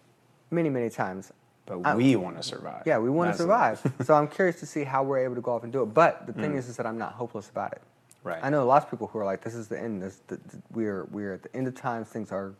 many 0.50 0.68
many 0.70 0.90
times. 0.90 1.32
But 1.66 1.80
I- 1.84 1.96
we 1.96 2.14
want 2.16 2.36
to 2.36 2.42
survive. 2.42 2.82
Yeah, 2.86 2.98
we 2.98 3.10
want 3.10 3.32
to 3.32 3.36
survive. 3.36 3.80
so 4.04 4.14
I'm 4.14 4.28
curious 4.28 4.60
to 4.60 4.66
see 4.66 4.84
how 4.84 5.02
we're 5.02 5.18
able 5.18 5.34
to 5.34 5.40
go 5.40 5.52
off 5.52 5.64
and 5.64 5.72
do 5.72 5.82
it. 5.82 5.86
But 5.86 6.26
the 6.26 6.32
thing 6.32 6.54
is, 6.54 6.68
is 6.68 6.76
that 6.76 6.86
I'm 6.86 6.98
not 6.98 7.12
hopeless 7.12 7.50
about 7.50 7.72
it. 7.72 7.80
Mm. 7.80 8.28
Right. 8.28 8.38
I 8.42 8.50
know 8.50 8.66
lots 8.66 8.84
of 8.84 8.90
people 8.90 9.06
who 9.08 9.18
are 9.18 9.24
like, 9.24 9.42
"This 9.42 9.54
is 9.54 9.68
the 9.68 9.80
end. 9.80 10.02
This, 10.02 10.20
th 10.28 10.40
th- 10.50 10.62
we're 10.72 11.04
we're 11.10 11.34
at 11.34 11.42
the 11.42 11.54
end 11.56 11.68
of 11.68 11.74
times. 11.74 12.08
Things 12.08 12.32
are, 12.32 12.54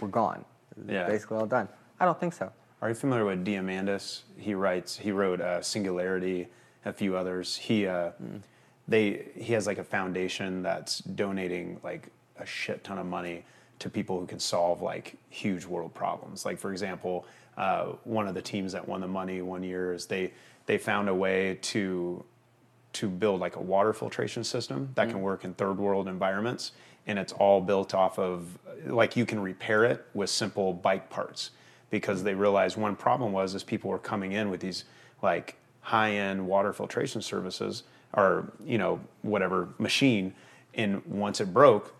we're 0.00 0.08
gone. 0.08 0.44
Yeah. 0.86 1.06
basically 1.06 1.38
all 1.38 1.46
done." 1.46 1.68
I 2.00 2.04
don't 2.04 2.18
think 2.20 2.34
so. 2.34 2.52
Are 2.80 2.88
you 2.88 2.94
familiar 2.94 3.24
with 3.24 3.44
Diamandis? 3.44 4.22
He 4.36 4.54
writes. 4.54 4.96
He 4.96 5.10
wrote 5.10 5.40
uh, 5.40 5.60
Singularity, 5.60 6.46
a 6.84 6.92
few 6.92 7.16
others. 7.16 7.56
He 7.56 7.86
uh, 7.88 8.10
they 8.86 9.26
he 9.34 9.52
has 9.54 9.66
like 9.66 9.78
a 9.78 9.84
foundation 9.84 10.62
that's 10.62 11.00
donating 11.00 11.80
like 11.82 12.08
a 12.38 12.46
shit 12.46 12.84
ton 12.84 12.98
of 12.98 13.06
money 13.06 13.44
to 13.78 13.88
people 13.88 14.18
who 14.18 14.26
can 14.26 14.40
solve 14.40 14.82
like 14.82 15.16
huge 15.30 15.64
world 15.64 15.94
problems. 15.94 16.44
Like 16.44 16.58
for 16.58 16.72
example, 16.72 17.26
uh, 17.56 17.92
one 18.04 18.28
of 18.28 18.34
the 18.34 18.42
teams 18.42 18.72
that 18.72 18.86
won 18.86 19.00
the 19.00 19.08
money 19.08 19.42
one 19.42 19.62
year 19.62 19.92
is 19.92 20.06
they 20.06 20.32
they 20.66 20.78
found 20.78 21.08
a 21.08 21.14
way 21.14 21.58
to 21.62 22.24
to 22.94 23.08
build 23.08 23.40
like 23.40 23.56
a 23.56 23.60
water 23.60 23.92
filtration 23.92 24.44
system 24.44 24.90
that 24.94 25.08
can 25.08 25.20
work 25.20 25.44
in 25.44 25.54
third 25.54 25.78
world 25.78 26.08
environments 26.08 26.72
and 27.06 27.18
it's 27.18 27.32
all 27.32 27.60
built 27.60 27.94
off 27.94 28.18
of 28.18 28.58
like 28.86 29.16
you 29.16 29.26
can 29.26 29.40
repair 29.40 29.84
it 29.84 30.06
with 30.14 30.30
simple 30.30 30.72
bike 30.72 31.10
parts 31.10 31.50
because 31.90 32.22
they 32.22 32.34
realized 32.34 32.76
one 32.76 32.94
problem 32.94 33.32
was 33.32 33.54
is 33.54 33.62
people 33.62 33.90
were 33.90 33.98
coming 33.98 34.32
in 34.32 34.50
with 34.50 34.60
these 34.60 34.84
like 35.22 35.56
high 35.80 36.12
end 36.12 36.46
water 36.46 36.72
filtration 36.72 37.20
services 37.20 37.82
or 38.14 38.52
you 38.64 38.78
know 38.78 39.00
whatever 39.22 39.68
machine 39.78 40.34
and 40.74 41.04
once 41.06 41.40
it 41.40 41.52
broke 41.52 41.94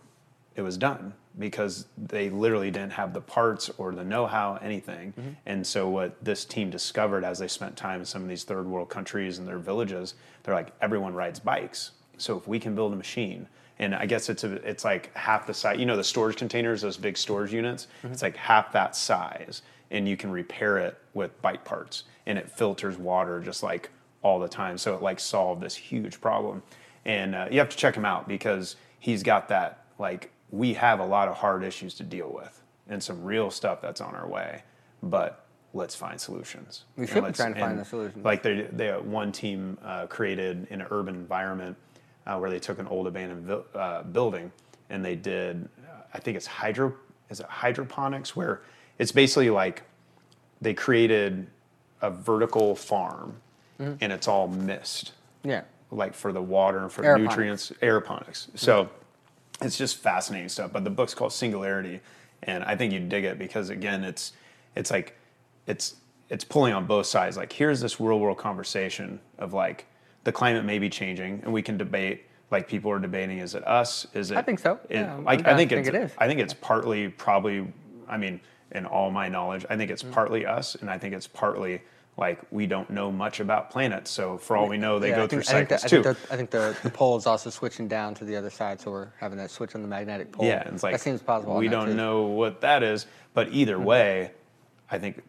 it 0.57 0.63
was 0.63 0.77
done 0.77 1.13
because 1.39 1.87
they 1.97 2.31
literally 2.31 2.71
didn't 2.71 2.93
have 2.93 3.13
the 3.13 3.21
parts 3.21 3.71
or 3.79 3.95
the 3.95 4.05
know-how, 4.05 4.59
anything. 4.63 5.37
And 5.47 5.67
so 5.67 5.89
what 5.89 6.23
this 6.25 6.45
team 6.45 6.71
discovered 6.71 7.25
as 7.25 7.39
they 7.39 7.49
spent 7.49 7.77
time 7.77 8.01
in 8.01 8.07
some 8.07 8.23
of 8.23 8.29
these 8.29 8.45
third 8.45 8.67
world 8.67 8.89
countries 8.89 9.39
and 9.39 9.47
their 9.47 9.59
villages, 9.59 10.15
they're 10.43 10.55
like 10.55 10.73
everyone 10.81 11.15
rides 11.15 11.39
bikes. 11.39 11.93
So 12.17 12.37
if 12.37 12.49
we 12.49 12.59
can 12.59 12.75
build 12.75 12.93
a 12.93 12.97
machine, 12.97 13.47
and 13.79 13.95
I 13.95 14.07
guess 14.07 14.29
it's 14.29 14.43
a, 14.43 14.55
it's 14.69 14.85
like 14.85 15.15
half 15.17 15.47
the 15.47 15.55
size. 15.55 15.79
You 15.79 15.87
know 15.87 15.97
the 15.97 16.03
storage 16.03 16.37
containers, 16.37 16.83
those 16.83 16.97
big 16.97 17.17
storage 17.17 17.53
units. 17.53 17.87
It's 18.13 18.23
like 18.23 18.37
half 18.37 18.73
that 18.73 18.97
size, 18.97 19.63
and 19.93 20.09
you 20.09 20.17
can 20.17 20.33
repair 20.33 20.79
it 20.79 20.99
with 21.15 21.41
bike 21.43 21.65
parts, 21.65 22.03
and 22.27 22.37
it 22.37 22.51
filters 22.51 22.99
water 22.99 23.39
just 23.41 23.63
like 23.63 23.91
all 24.23 24.41
the 24.41 24.49
time. 24.49 24.77
So 24.79 24.97
it 24.97 25.03
like 25.03 25.21
solved 25.21 25.63
this 25.63 25.77
huge 25.77 26.21
problem, 26.21 26.65
and 27.05 27.37
uh, 27.37 27.47
you 27.53 27.61
have 27.61 27.69
to 27.69 27.77
check 27.77 27.95
him 27.95 28.05
out 28.05 28.27
because 28.27 28.75
he's 28.99 29.23
got 29.23 29.49
that 29.51 29.85
like 30.01 30.33
we 30.51 30.75
have 30.75 31.01
a 31.01 31.05
lot 31.05 31.29
of 31.29 31.37
hard 31.37 31.63
issues 31.65 31.95
to 31.95 32.03
deal 32.03 32.31
with 32.35 32.63
and 32.89 33.03
some 33.03 33.23
real 33.23 33.51
stuff 33.51 33.81
that's 33.83 34.01
on 34.01 34.15
our 34.15 34.27
way, 34.27 34.63
but 35.03 35.45
let's 35.75 35.95
find 35.95 36.19
solutions. 36.21 36.85
We 36.97 37.07
should 37.07 37.25
be 37.25 37.33
trying 37.33 37.55
to 37.55 37.61
find 37.61 37.79
the 37.79 37.85
solutions. 37.85 38.25
Like 38.25 38.43
they, 38.43 38.63
they 38.73 38.91
one 38.93 39.31
team 39.33 39.77
uh, 39.85 40.07
created 40.07 40.67
in 40.71 40.81
an 40.81 40.87
urban 40.91 41.15
environment 41.15 41.77
uh, 42.27 42.39
where 42.39 42.51
they 42.51 42.59
took 42.59 42.79
an 42.79 42.87
old 42.87 43.07
abandoned 43.07 43.45
vil- 43.45 43.67
uh, 43.75 44.03
building 44.05 44.51
and 44.91 45.05
they 45.05 45.15
did, 45.17 45.69
uh, 45.87 46.01
I 46.15 46.19
think 46.19 46.37
it's 46.39 46.47
hydro, 46.47 46.95
is 47.29 47.41
it 47.41 47.47
hydroponics, 47.47 48.35
where 48.35 48.63
it's 48.99 49.13
basically 49.13 49.51
like 49.51 49.83
they 50.63 50.73
created 50.75 51.47
a 52.01 52.11
vertical 52.11 52.75
farm 52.75 53.37
Mm-hmm. 53.81 53.95
and 54.01 54.13
it's 54.13 54.27
all 54.27 54.49
mist 54.49 55.13
Yeah. 55.45 55.63
like 55.93 56.13
for 56.13 56.33
the 56.33 56.43
water 56.43 56.79
and 56.81 56.91
for 56.91 57.05
Aeroponics. 57.05 57.19
nutrients, 57.21 57.73
aeroponics. 57.81 58.49
So 58.57 58.89
it's 59.63 59.77
just 59.79 59.97
fascinating 59.99 60.49
stuff. 60.49 60.73
But 60.73 60.85
the 60.85 60.91
book's 60.91 61.15
called 61.15 61.33
Singularity, 61.33 62.01
and 62.43 62.63
I 62.65 62.77
think 62.77 62.93
you 62.93 63.01
dig 63.01 63.25
it 63.25 63.39
because 63.39 63.71
again, 63.71 64.05
it's 64.05 64.33
it's 64.75 64.91
like 64.91 65.17
it's 65.67 65.97
it's 66.29 66.45
pulling 66.45 66.73
on 66.75 66.87
both 66.87 67.07
sides. 67.07 67.37
Like 67.37 67.53
here's 67.53 67.81
this 67.81 68.01
real 68.01 68.21
world 68.21 68.39
conversation 68.39 69.21
of 69.39 69.53
like 69.53 69.87
the 70.25 70.33
climate 70.33 70.65
may 70.65 70.79
be 70.79 70.89
changing, 70.91 71.41
and 71.45 71.53
we 71.53 71.63
can 71.63 71.77
debate. 71.77 72.25
Like 72.51 72.67
people 72.67 72.91
are 72.91 72.99
debating, 72.99 73.39
is 73.39 73.55
it 73.55 73.67
us? 73.67 74.07
Is 74.15 74.31
it? 74.31 74.39
I 74.39 74.43
think 74.43 74.59
so. 74.59 74.79
it- 74.89 74.97
Yeah, 75.01 75.17
like 75.17 75.47
I 75.47 75.55
think 75.55 75.69
to 75.71 75.77
it's, 75.79 75.89
it 75.89 75.95
is. 75.95 76.13
I 76.17 76.27
think 76.27 76.41
it's 76.41 76.55
partly 76.55 77.09
probably. 77.09 77.67
I 78.09 78.17
mean, 78.17 78.41
in 78.73 78.87
all 78.87 79.11
my 79.11 79.29
knowledge, 79.29 79.67
I 79.69 79.77
think 79.77 79.91
it's 79.91 80.03
Mm. 80.03 80.13
partly 80.13 80.47
us, 80.47 80.75
and 80.75 80.89
I 80.89 80.97
think 80.97 81.15
it's 81.15 81.27
partly 81.27 81.83
like 82.19 82.41
we 82.51 82.67
don't 82.67 82.91
know 82.91 83.11
much 83.13 83.39
about 83.39 83.71
planets. 83.71 84.11
So 84.11 84.37
for 84.39 84.57
all 84.57 84.69
we 84.69 84.77
know, 84.77 84.99
they 84.99 85.11
Yeah, 85.11 85.17
go 85.17 85.25
I 85.25 85.27
through 85.29 85.43
cycles 85.45 85.85
I 85.85 85.89
too. 85.89 86.03
think, 86.03 86.19
the, 86.19 86.35
I 86.35 86.37
think, 86.37 86.51
the, 86.51 86.63
I 86.63 86.73
think 86.73 86.83
the, 86.83 86.89
the 86.89 86.91
pole 86.91 87.17
is 87.17 87.27
also 87.27 87.49
switching 87.49 87.87
down 87.87 88.15
to 88.17 88.25
the 88.25 88.35
other 88.35 88.51
side, 88.51 88.81
so 88.81 88.91
we're 88.91 89.09
having 89.21 89.39
that 89.39 89.51
switch 89.53 89.75
on 89.77 89.83
the 89.83 89.89
magnetic 89.89 90.33
pole. 90.33 90.45
Yeah, 90.45 90.69
it's 90.69 90.83
like 90.83 90.93
that 90.93 91.01
seems 91.01 91.23
possible. 91.23 91.57
We 91.57 91.69
don't 91.69 91.85
too. 91.85 91.91
Mm-hmm. 91.91 91.97
know 91.97 92.23
what 92.23 92.61
that 92.63 92.83
is, 92.83 93.07
but 93.35 93.53
either 93.53 93.79
way, 93.79 94.33
I 94.91 94.99
think 94.99 95.23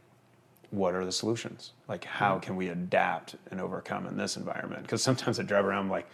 what 0.71 0.93
are 0.95 1.05
the 1.05 1.11
solutions? 1.11 1.73
Like, 1.87 2.03
how 2.05 2.33
Mm-hmm. 2.35 2.41
can 2.41 2.55
we 2.55 2.69
adapt 2.69 3.35
and 3.51 3.61
overcome 3.61 4.07
in 4.07 4.17
this 4.17 4.35
environment? 4.35 4.81
Because 4.81 5.03
sometimes 5.03 5.39
I 5.39 5.43
drive 5.43 5.65
around 5.65 5.89
like 5.89 6.07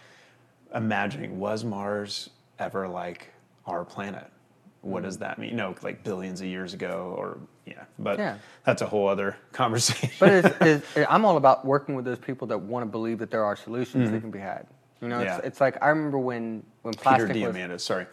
imagining, 0.74 1.38
was 1.38 1.64
Mars 1.64 2.28
ever 2.58 2.86
like 2.86 3.28
our 3.66 3.82
planet? 3.84 4.30
What 4.86 5.02
does 5.02 5.18
that 5.18 5.38
mean? 5.38 5.50
You 5.50 5.56
know, 5.56 5.74
like 5.82 6.04
billions 6.04 6.40
of 6.40 6.46
years 6.46 6.72
ago, 6.74 7.14
or 7.18 7.38
yeah. 7.66 7.84
But. 7.98 8.18
Yeah. 8.18 8.36
that's 8.64 8.82
a 8.82 8.86
whole 8.86 9.08
other 9.08 9.36
conversation. 9.52 10.10
But 10.20 10.32
it's, 10.32 10.56
it's, 10.96 11.06
I'm 11.10 11.24
all 11.24 11.36
about 11.36 11.64
working 11.64 11.94
with 11.96 12.04
those 12.04 12.18
people 12.18 12.46
that 12.48 12.58
want 12.58 12.82
to 12.84 12.90
believe 12.90 13.18
that 13.18 13.30
there 13.30 13.44
are 13.44 13.56
solutions 13.56 14.10
that 14.10 14.20
can 14.20 14.30
be 14.30 14.38
had. 14.38 14.66
You 15.00 15.08
know, 15.08 15.16
Mm-hmm. 15.16 15.24
Yeah. 15.24 15.36
it's, 15.38 15.46
it's 15.46 15.60
like 15.60 15.82
I 15.82 15.88
remember 15.88 16.18
when 16.18 16.62
when 16.82 16.94
Peter 16.94 17.02
plastic 17.02 17.28
was. 17.36 17.54
Diamandis, 17.54 17.80
sorry, 17.80 18.06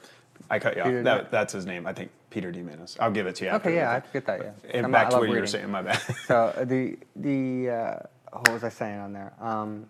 I 0.50 0.60
cut 0.60 0.76
you 0.76 0.84
Peter 0.84 0.98
off. 1.00 1.04
That, 1.06 1.32
that's 1.32 1.54
his 1.54 1.66
name. 1.66 1.86
I 1.88 1.94
think 1.94 2.12
Peter 2.30 2.52
Diamandis. 2.52 2.98
I'll 3.00 3.12
give 3.12 3.28
it 3.28 3.36
to 3.36 3.46
you. 3.46 3.52
after 3.52 3.70
Okay, 3.70 3.78
yeah, 3.78 3.92
I 3.92 4.02
get 4.12 4.26
that. 4.26 4.40
Yeah, 4.42 4.52
And 4.74 4.86
I'm- 4.86 4.92
back 4.92 5.10
to 5.12 5.18
what 5.18 5.30
you 5.30 5.40
were 5.40 5.48
saying. 5.48 5.70
My 5.72 5.82
bad. 5.84 6.02
So 6.28 6.36
uh, 6.58 6.66
the 6.66 6.98
the 7.16 7.70
uh, 7.70 8.00
what 8.34 8.50
was 8.52 8.64
I 8.64 8.70
saying 8.70 9.00
on 9.00 9.14
there? 9.14 9.32
Um, 9.40 9.86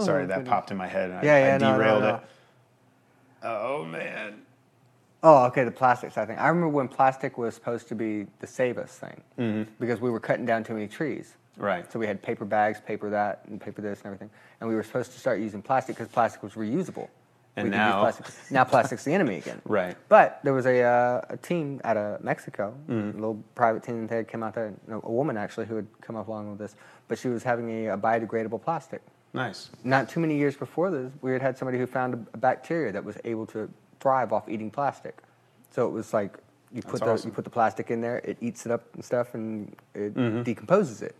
Sorry, 0.00 0.24
that 0.26 0.46
popped 0.46 0.70
in 0.70 0.76
my 0.78 0.86
head. 0.86 1.10
And 1.10 1.22
Yeah, 1.24 1.34
I, 1.34 1.38
yeah, 1.40 1.54
I 1.56 1.58
no, 1.58 1.72
no, 1.72 1.76
derailed 1.78 2.02
no. 2.02 2.14
it. 2.14 2.20
Oh 3.42 3.84
man. 3.84 4.40
Oh, 5.26 5.44
okay, 5.46 5.64
the 5.64 5.70
plastics. 5.70 6.18
I 6.18 6.26
think 6.26 6.38
I 6.38 6.48
remember 6.48 6.68
when 6.68 6.86
plastic 6.86 7.38
was 7.38 7.54
supposed 7.54 7.88
to 7.88 7.94
be 7.94 8.26
the 8.40 8.46
save 8.46 8.76
us 8.78 8.92
thing 8.96 9.20
Mm-hmm. 9.38 9.70
because 9.80 9.98
we 10.00 10.10
were 10.10 10.20
cutting 10.20 10.44
down 10.44 10.62
too 10.64 10.74
many 10.74 10.86
trees. 10.86 11.34
Right. 11.56 11.90
So 11.90 11.98
we 11.98 12.06
had 12.06 12.20
paper 12.22 12.44
bags, 12.44 12.80
paper 12.80 13.08
that, 13.10 13.42
and 13.48 13.60
paper 13.60 13.80
this 13.80 13.98
and 14.00 14.06
everything, 14.06 14.28
and 14.60 14.68
we 14.68 14.74
were 14.76 14.82
supposed 14.82 15.12
to 15.12 15.18
start 15.18 15.40
using 15.40 15.62
plastic 15.62 15.96
because 15.96 16.08
plastic 16.12 16.42
was 16.42 16.52
reusable. 16.54 17.08
And 17.56 17.66
we 17.68 17.70
could 17.70 17.76
use 17.78 17.86
now- 17.86 18.00
plastic. 18.00 18.26
now 18.50 18.64
plastic's 18.64 19.04
the 19.04 19.14
enemy 19.14 19.36
again. 19.36 19.62
Right. 19.66 19.96
But 20.08 20.40
there 20.42 20.52
was 20.52 20.66
a, 20.66 20.82
uh, 20.82 21.20
a 21.30 21.36
team 21.36 21.80
out 21.84 21.96
of 21.96 22.22
Mexico, 22.22 22.74
Mm-hmm. 22.88 23.10
a 23.16 23.20
little 23.20 23.42
private 23.54 23.82
team 23.84 24.06
that 24.08 24.14
had 24.14 24.28
come 24.28 24.42
out 24.42 24.54
there, 24.54 24.74
no, 24.88 25.00
a 25.04 25.10
woman 25.10 25.36
actually 25.38 25.66
who 25.66 25.76
had 25.76 25.86
come 26.02 26.16
up 26.16 26.26
along 26.28 26.50
with 26.50 26.58
this, 26.58 26.74
but 27.08 27.16
she 27.18 27.28
was 27.28 27.42
having 27.44 27.70
a, 27.70 27.94
a 27.94 27.96
biodegradable 27.96 28.60
plastic. 28.60 29.00
Nice. 29.32 29.70
Not 29.84 30.08
too 30.08 30.20
many 30.20 30.36
years 30.36 30.56
before 30.56 30.90
this, 30.90 31.10
we 31.22 31.32
had 31.32 31.40
had 31.42 31.56
somebody 31.56 31.78
who 31.78 31.86
found 31.86 32.14
a, 32.14 32.18
a 32.34 32.36
bacteria 32.36 32.92
that 32.92 33.04
was 33.04 33.16
able 33.24 33.46
to 33.46 33.70
thrive 34.04 34.34
off 34.34 34.48
eating 34.50 34.70
plastic. 34.70 35.16
So 35.70 35.86
it 35.86 35.90
was 35.90 36.12
like 36.12 36.36
you 36.70 36.82
put 36.82 37.00
the 37.00 37.10
awesome. 37.12 37.30
you 37.30 37.34
put 37.34 37.44
the 37.44 37.50
plastic 37.58 37.90
in 37.90 38.02
there, 38.02 38.18
it 38.18 38.36
eats 38.42 38.66
it 38.66 38.70
up 38.72 38.82
and 38.94 39.02
stuff, 39.04 39.34
and 39.34 39.74
it 39.94 40.14
Mm-hmm. 40.14 40.42
decomposes 40.42 41.00
it. 41.02 41.16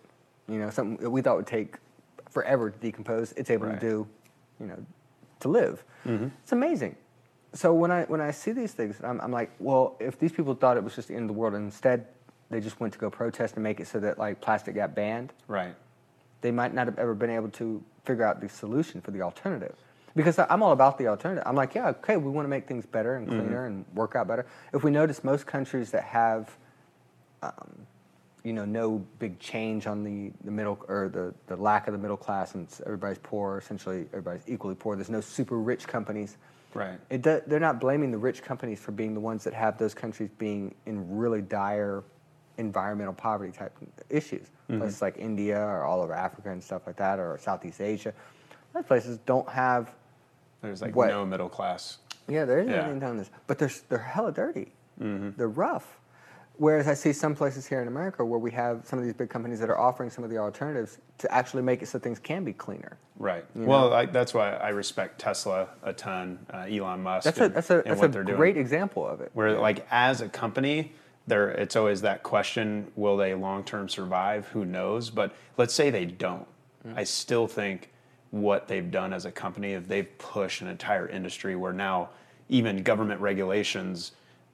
You 0.49 0.59
know, 0.59 0.69
something 0.71 0.99
that 1.03 1.09
we 1.11 1.23
thought 1.23 1.37
would 1.37 1.47
take 1.47 1.77
forever 2.29 2.71
to 2.71 2.79
decompose, 2.79 3.33
it's 3.39 3.49
able 3.51 3.67
Right. 3.69 3.81
to 3.81 3.89
do, 3.89 4.07
you 4.61 4.67
know, 4.67 4.79
to 5.41 5.49
live. 5.49 5.83
Mm-hmm. 6.07 6.29
It's 6.43 6.53
amazing. 6.53 6.97
So 7.55 7.73
when 7.73 7.91
I 7.91 8.05
when 8.05 8.21
I 8.21 8.33
see 8.33 8.53
these 8.53 8.73
things, 8.73 9.01
I'm, 9.03 9.19
I'm 9.23 9.33
like, 9.33 9.51
well, 9.59 9.97
if 9.99 10.19
these 10.19 10.33
people 10.33 10.55
thought 10.55 10.77
it 10.77 10.85
was 10.85 10.95
just 10.95 11.09
the 11.09 11.15
end 11.15 11.23
of 11.25 11.29
the 11.35 11.41
world, 11.41 11.55
and 11.55 11.65
instead 11.65 12.07
they 12.51 12.61
just 12.61 12.79
went 12.81 12.93
to 12.93 12.99
go 12.99 13.09
protest 13.09 13.55
and 13.55 13.63
make 13.63 13.81
it 13.81 13.87
so 13.87 13.99
that 14.01 14.19
like 14.19 14.41
plastic 14.43 14.75
got 14.75 14.95
banned, 14.95 15.33
Right. 15.49 15.75
they 16.43 16.51
might 16.51 16.75
not 16.75 16.87
have 16.87 16.99
ever 16.99 17.15
been 17.15 17.31
able 17.31 17.49
to 17.63 17.83
figure 18.05 18.25
out 18.25 18.41
the 18.43 18.49
solution 18.51 19.01
for 19.01 19.11
the 19.13 19.23
alternative. 19.23 19.75
Because 20.17 20.39
I'm 20.39 20.63
all 20.63 20.73
about 20.73 20.97
the 20.97 21.09
alternative. 21.09 21.43
I'm 21.45 21.57
like, 21.57 21.75
yeah, 21.75 21.89
okay, 21.89 22.17
we 22.17 22.31
want 22.31 22.45
to 22.45 22.51
make 22.51 22.69
things 22.69 22.87
better 22.87 23.17
and 23.17 23.27
cleaner 23.27 23.67
and 23.67 23.85
work 23.95 24.15
out 24.15 24.29
better. 24.29 24.47
If 24.73 24.85
we 24.85 24.93
notice 24.93 25.25
most 25.25 25.47
countries 25.47 25.91
that 25.91 26.05
have, 26.05 26.57
um, 27.43 27.87
you 28.45 28.53
know, 28.53 28.65
no 28.65 29.05
big 29.19 29.41
change 29.41 29.89
on 29.89 30.05
the, 30.05 30.31
the 30.45 30.53
middle 30.53 30.79
or 30.89 31.09
the, 31.09 31.35
the 31.49 31.61
lack 31.61 31.89
of 31.89 31.93
the 31.93 31.99
middle 31.99 32.17
class 32.17 32.55
and 32.55 32.69
everybody's 32.87 33.19
poor, 33.19 33.59
essentially 33.59 34.07
everybody's 34.09 34.45
equally 34.47 34.77
poor. 34.77 34.95
There's 34.95 35.11
no 35.11 35.21
super 35.21 35.59
rich 35.59 35.89
companies. 35.89 36.37
Right. 36.75 36.99
It 37.11 37.23
do, 37.23 37.41
they're 37.47 37.59
not 37.59 37.81
blaming 37.81 38.13
the 38.13 38.19
rich 38.19 38.43
companies 38.43 38.79
for 38.79 38.93
being 38.93 39.15
the 39.15 39.21
ones 39.21 39.43
that 39.45 39.55
have 39.55 39.79
those 39.79 39.95
countries 39.95 40.31
being 40.39 40.75
in 40.87 41.17
really 41.17 41.43
dire 41.43 42.05
environmental 42.57 43.15
poverty 43.15 43.51
type 43.51 43.77
issues. 44.11 44.47
Places 44.79 45.03
like 45.03 45.19
India 45.19 45.61
or 45.61 45.85
all 45.85 46.01
over 46.01 46.15
Africa 46.15 46.51
and 46.51 46.63
stuff 46.63 46.87
like 46.87 46.97
that, 46.97 47.19
or 47.19 47.37
Southeast 47.39 47.81
Asia. 47.81 48.15
Those 48.73 48.85
places 48.85 49.19
don't 49.27 49.49
have. 49.49 49.93
There's 50.65 50.83
like 50.83 50.97
What? 50.97 51.09
no 51.09 51.25
middle 51.25 51.49
class. 51.49 51.99
Yeah, 52.27 52.45
there 52.47 52.59
isn't 52.61 52.73
Yeah. 52.73 52.81
anything 52.81 52.99
down 53.01 53.17
this, 53.19 53.31
but 53.47 53.59
they're 53.59 53.71
they're 53.89 53.99
hella 53.99 54.33
dirty. 54.33 54.73
They're 54.99 55.49
rough. 55.49 55.99
Whereas 56.57 56.87
I 56.87 56.95
see 56.95 57.13
some 57.13 57.35
places 57.35 57.67
here 57.67 57.83
in 57.83 57.89
America 57.89 58.25
where 58.25 58.39
we 58.39 58.53
have 58.53 58.87
some 58.87 58.97
of 58.99 59.05
these 59.05 59.13
big 59.13 59.29
companies 59.29 59.59
that 59.59 59.69
are 59.69 59.79
offering 59.79 60.09
some 60.09 60.23
of 60.23 60.31
the 60.31 60.39
alternatives 60.39 60.99
to 61.19 61.31
actually 61.35 61.65
make 61.65 61.83
it 61.83 61.87
so 61.89 61.99
things 61.99 62.21
can 62.21 62.45
be 62.45 62.53
cleaner. 62.53 62.97
Right. 63.19 63.45
Well, 63.57 63.93
I, 63.93 64.07
that's 64.07 64.33
why 64.33 64.53
I 64.55 64.69
respect 64.69 65.19
Tesla 65.21 65.69
a 65.83 65.93
ton, 65.93 66.39
uh, 66.55 66.59
Elon 66.71 67.03
Musk. 67.03 67.25
That's 67.25 67.41
a 67.41 67.49
that's 67.49 67.71
a 67.71 67.75
and 67.79 67.87
that's 67.87 68.01
what 68.01 68.11
a 68.11 68.13
they're 68.13 68.37
great 68.37 68.55
doing. 68.55 68.65
example 68.65 69.07
of 69.07 69.21
it. 69.21 69.31
Where 69.35 69.59
like 69.59 69.85
as 69.91 70.21
a 70.21 70.29
company, 70.29 70.93
there 71.27 71.51
it's 71.51 71.75
always 71.75 72.03
that 72.03 72.23
question: 72.23 72.91
Will 72.95 73.17
they 73.17 73.35
long 73.35 73.65
term 73.65 73.89
survive? 73.89 74.47
Who 74.49 74.65
knows? 74.65 75.11
But 75.11 75.35
let's 75.59 75.75
say 75.75 75.91
they 75.91 76.05
don't. 76.05 76.47
Mm-hmm. 76.87 76.99
I 76.99 77.03
still 77.05 77.49
think 77.49 77.91
what 78.35 78.67
they've 78.67 78.91
done 78.91 79.13
as 79.13 79.27
a 79.27 79.31
company 79.31 79.75
is 79.75 79.87
they've 79.87 80.19
pushed 80.19 80.61
an 80.61 80.67
entire 80.67 81.07
industry 81.09 81.55
where 81.55 81.73
now 81.73 82.09
even 82.49 82.83
government 82.83 83.21
regulations 83.21 84.11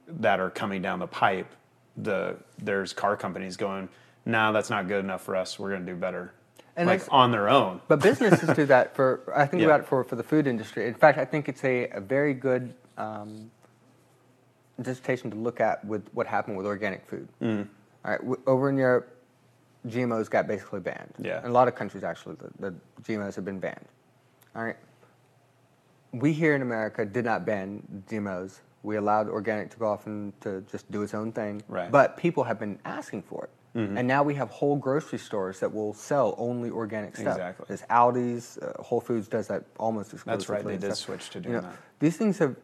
that 0.07 0.39
are 0.39 0.51
coming 0.51 0.83
down 0.83 0.99
the 0.99 1.07
pipe, 1.07 1.47
the 1.97 2.35
there's 2.61 2.93
car 2.93 3.17
companies 3.17 3.57
going, 3.57 3.89
"No, 4.23 4.53
that's 4.53 4.69
not 4.69 4.87
good 4.87 5.03
enough 5.03 5.23
for 5.23 5.35
us. 5.35 5.57
We're 5.57 5.71
going 5.71 5.83
to 5.83 5.91
do 5.91 5.97
better." 5.97 6.31
And 6.75 6.87
like 6.87 7.01
on 7.09 7.31
their 7.31 7.49
own. 7.49 7.81
But 7.87 8.01
businesses 8.01 8.55
do 8.55 8.65
that 8.67 8.95
for, 8.95 9.21
I 9.35 9.47
think 9.47 9.61
Yeah. 9.61 9.67
about 9.69 9.79
it 9.81 9.87
for, 9.87 10.03
for 10.03 10.15
the 10.15 10.23
food 10.23 10.45
industry. 10.47 10.87
In 10.87 10.93
fact, 10.93 11.17
I 11.17 11.25
think 11.25 11.49
it's 11.49 11.63
a, 11.65 11.89
a 11.89 11.99
very 11.99 12.33
good 12.35 12.73
um, 12.97 13.49
dissertation 14.81 15.31
to 15.31 15.37
look 15.37 15.59
at 15.59 15.83
with 15.83 16.07
what 16.13 16.27
happened 16.27 16.55
with 16.55 16.65
organic 16.67 17.05
food. 17.07 17.27
Mm-hmm. 17.41 17.63
All 18.05 18.11
right, 18.11 18.21
w- 18.21 18.41
over 18.47 18.69
in 18.69 18.77
Europe, 18.77 19.13
GMOs 19.87 20.29
got 20.29 20.47
basically 20.47 20.79
banned. 20.79 21.13
Yeah. 21.19 21.39
In 21.39 21.47
a 21.49 21.53
lot 21.53 21.67
of 21.67 21.75
countries, 21.75 22.03
actually, 22.03 22.35
the, 22.35 22.71
the 22.71 22.75
GMOs 23.03 23.35
have 23.35 23.45
been 23.45 23.59
banned. 23.59 23.85
All 24.55 24.63
right. 24.63 24.77
We 26.11 26.33
here 26.33 26.55
in 26.55 26.61
America 26.61 27.05
did 27.05 27.25
not 27.25 27.45
ban 27.45 27.81
GMOs. 28.09 28.59
We 28.83 28.97
allowed 28.97 29.29
organic 29.29 29.69
to 29.71 29.77
go 29.77 29.87
off 29.87 30.07
and 30.07 30.39
to 30.41 30.61
just 30.71 30.89
do 30.91 31.01
its 31.03 31.13
own 31.13 31.31
thing. 31.31 31.63
Right. 31.67 31.91
But 31.91 32.17
people 32.17 32.43
have 32.43 32.59
been 32.59 32.79
asking 32.85 33.23
for 33.23 33.45
it. 33.45 33.49
Mm-hmm. 33.77 33.97
And 33.97 34.07
now 34.07 34.21
we 34.21 34.35
have 34.35 34.49
whole 34.49 34.75
grocery 34.75 35.19
stores 35.19 35.59
that 35.61 35.73
will 35.73 35.93
sell 35.93 36.35
only 36.37 36.69
organic 36.69 37.15
stuff. 37.15 37.37
Exactly. 37.37 37.65
There's 37.69 37.83
Aldi's, 37.83 38.57
uh, 38.57 38.81
Whole 38.81 38.99
Foods 38.99 39.29
does 39.29 39.47
that 39.47 39.63
almost 39.77 40.11
exclusively. 40.13 40.37
That's 40.37 40.49
right, 40.49 40.65
they 40.65 40.87
did 40.87 40.95
stuff. 40.95 41.05
switch 41.05 41.29
to 41.29 41.39
You 41.39 41.43
doing 41.43 41.55
know, 41.55 41.61
that. 41.61 41.77
These 41.99 42.17
things 42.17 42.37
have 42.39 42.57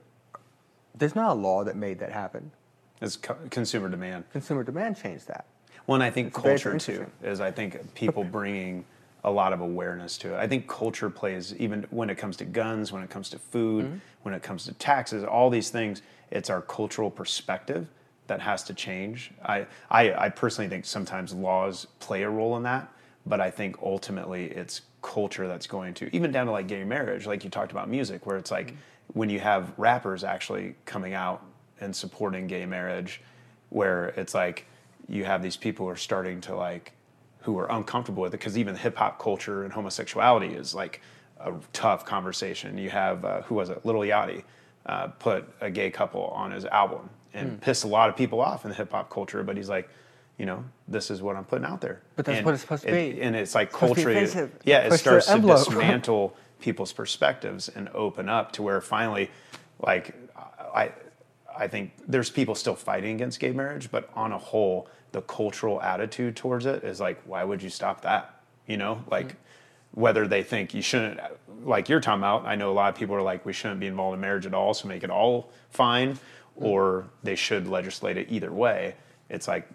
There's 0.96 1.16
not 1.16 1.32
a 1.32 1.40
law 1.40 1.64
that 1.64 1.78
made 1.78 2.00
that 2.00 2.12
happen. 2.12 2.52
It's 3.00 3.16
co- 3.16 3.38
consumer 3.52 3.88
demand. 3.88 4.26
Consumer 4.32 4.64
demand 4.64 4.98
changed 4.98 5.28
that. 5.30 5.46
Well, 5.88 5.96
and 5.96 6.04
I 6.04 6.10
think 6.10 6.28
It's 6.28 6.38
culture 6.38 6.78
too 6.78 7.06
is 7.24 7.40
I 7.42 7.50
think 7.52 7.94
people 7.96 8.24
bringing 8.24 8.86
a 9.24 9.32
lot 9.32 9.54
of 9.54 9.62
awareness 9.62 10.18
to 10.20 10.34
it. 10.34 10.38
I 10.38 10.48
think 10.48 10.68
culture 10.68 11.10
plays 11.10 11.56
even 11.58 11.86
when 11.90 12.10
it 12.10 12.18
comes 12.18 12.38
to 12.38 12.46
guns, 12.46 12.92
when 12.92 13.02
it 13.04 13.10
comes 13.10 13.30
to 13.32 13.40
food, 13.40 13.86
Mm-hmm. 13.86 13.98
when 14.24 14.34
it 14.34 14.44
comes 14.44 14.66
to 14.66 14.74
taxes, 14.74 15.24
all 15.24 15.50
these 15.50 15.70
things. 15.70 16.02
It's 16.30 16.50
our 16.50 16.62
cultural 16.62 17.10
perspective 17.10 17.88
that 18.28 18.42
has 18.42 18.64
to 18.64 18.74
change. 18.74 19.32
I, 19.46 19.66
I, 19.90 20.14
I 20.14 20.30
personally 20.30 20.68
think 20.70 20.86
sometimes 20.86 21.34
laws 21.34 21.88
play 22.00 22.24
a 22.24 22.30
role 22.30 22.58
in 22.58 22.64
that, 22.64 22.92
but 23.26 23.40
I 23.40 23.50
think 23.50 23.78
ultimately 23.82 24.46
it's 24.48 24.82
culture 25.02 25.48
that's 25.48 25.68
going 25.68 25.94
to 25.96 26.14
even 26.14 26.32
down 26.34 26.48
to 26.48 26.52
like 26.52 26.68
gay 26.68 26.84
marriage, 26.84 27.26
like 27.26 27.46
you 27.46 27.50
talked 27.50 27.72
about 27.72 27.90
music, 27.90 28.26
where 28.26 28.36
it's 28.36 28.52
like 28.52 28.74
when 29.14 29.30
you 29.30 29.40
have 29.40 29.72
rappers 29.78 30.26
actually 30.26 30.76
coming 30.86 31.14
out 31.14 31.42
and 31.80 31.96
supporting 31.96 32.46
gay 32.48 32.66
marriage, 32.66 33.22
where 33.70 34.08
it's 34.18 34.34
like 34.34 34.66
you 35.10 35.26
have 35.26 35.42
these 35.42 35.58
people 35.58 35.86
who 35.86 35.92
are 35.92 35.96
starting 35.96 36.42
to 36.42 36.56
like 36.56 36.94
who 37.42 37.58
are 37.58 37.72
uncomfortable 37.72 38.24
with 38.24 38.34
it 38.34 38.38
because 38.40 38.58
even 38.58 38.76
hip 38.76 38.98
hop 38.98 39.20
culture 39.20 39.64
and 39.64 39.72
homosexuality 39.74 40.48
is 40.54 40.76
like 40.76 41.02
a 41.40 41.54
tough 41.72 42.06
conversation. 42.06 42.78
You 42.78 42.90
have 42.90 43.24
uh, 43.24 43.42
who 43.44 43.56
was 43.56 43.70
it, 43.70 43.86
Lil 43.86 43.96
Yachty, 43.98 44.44
uh, 44.86 45.08
put 45.08 45.48
a 45.62 45.70
gay 45.70 45.90
couple 45.92 46.26
on 46.28 46.52
his 46.52 46.66
album 46.66 47.10
and 47.34 47.52
Hmm. 47.52 47.56
pissed 47.58 47.84
a 47.84 47.88
lot 47.88 48.10
of 48.10 48.16
people 48.16 48.42
off 48.42 48.66
in 48.66 48.70
the 48.70 48.76
hip 48.76 48.92
hop 48.92 49.10
culture. 49.10 49.44
But 49.44 49.56
he's 49.58 49.70
like, 49.70 49.88
you 50.38 50.46
know, 50.46 50.64
this 50.88 51.10
is 51.12 51.22
what 51.22 51.36
I'm 51.36 51.46
putting 51.46 51.66
out 51.66 51.80
there. 51.82 52.02
But 52.16 52.26
that's 52.26 52.38
And 52.38 52.46
what 52.46 52.54
it's 52.54 52.62
supposed 52.64 52.84
to 52.84 52.92
be. 52.92 53.22
And 53.22 53.36
it's 53.36 53.56
like 53.56 53.72
be 53.72 53.78
culture. 53.78 54.48
Yeah, 54.66 54.80
it 54.80 54.90
Push 54.90 55.00
starts 55.02 55.28
to 55.28 55.40
dismantle 55.42 56.36
people's 56.60 56.92
perspectives 56.92 57.70
and 57.70 57.88
open 57.90 58.28
up 58.30 58.52
to 58.54 58.64
where 58.64 58.82
finally, 58.82 59.30
like, 59.80 60.16
I, 60.74 60.92
I 61.58 61.68
think 61.68 61.92
there's 62.08 62.30
people 62.30 62.56
still 62.56 62.76
fighting 62.76 63.16
against 63.16 63.40
gay 63.40 63.52
marriage, 63.52 63.90
but 63.92 64.10
on 64.16 64.32
a 64.32 64.38
whole, 64.38 64.88
the 65.12 65.22
cultural 65.22 65.82
attitude 65.82 66.36
towards 66.36 66.66
it 66.66 66.84
is 66.84 67.00
like, 67.00 67.22
why 67.26 67.44
would 67.44 67.62
you 67.62 67.70
stop 67.70 68.02
that? 68.02 68.42
You 68.66 68.78
know, 68.78 68.96
mm-hmm. 68.96 69.12
like 69.12 69.36
whether 69.92 70.28
they 70.28 70.44
think 70.44 70.74
you 70.74 70.82
shouldn't, 70.82 71.20
like 71.64 71.90
you're 71.90 72.00
talking 72.00 72.20
about. 72.20 72.46
I 72.46 72.56
know 72.56 72.72
a 72.72 72.74
lot 72.74 72.94
of 72.94 73.00
people 73.00 73.16
are 73.16 73.22
like, 73.22 73.46
we 73.46 73.54
shouldn't 73.54 73.80
be 73.80 73.88
involved 73.88 74.16
in 74.16 74.22
marriage 74.22 74.46
at 74.46 74.54
all, 74.54 74.74
so 74.74 74.88
make 74.88 75.04
it 75.04 75.10
all 75.10 75.50
fine, 75.70 76.14
mm-hmm. 76.14 76.66
or 76.66 77.08
they 77.24 77.36
should 77.36 77.68
legislate 77.68 78.18
it 78.18 78.28
either 78.30 78.52
way. 78.52 78.96
It's 79.30 79.48
like 79.48 79.68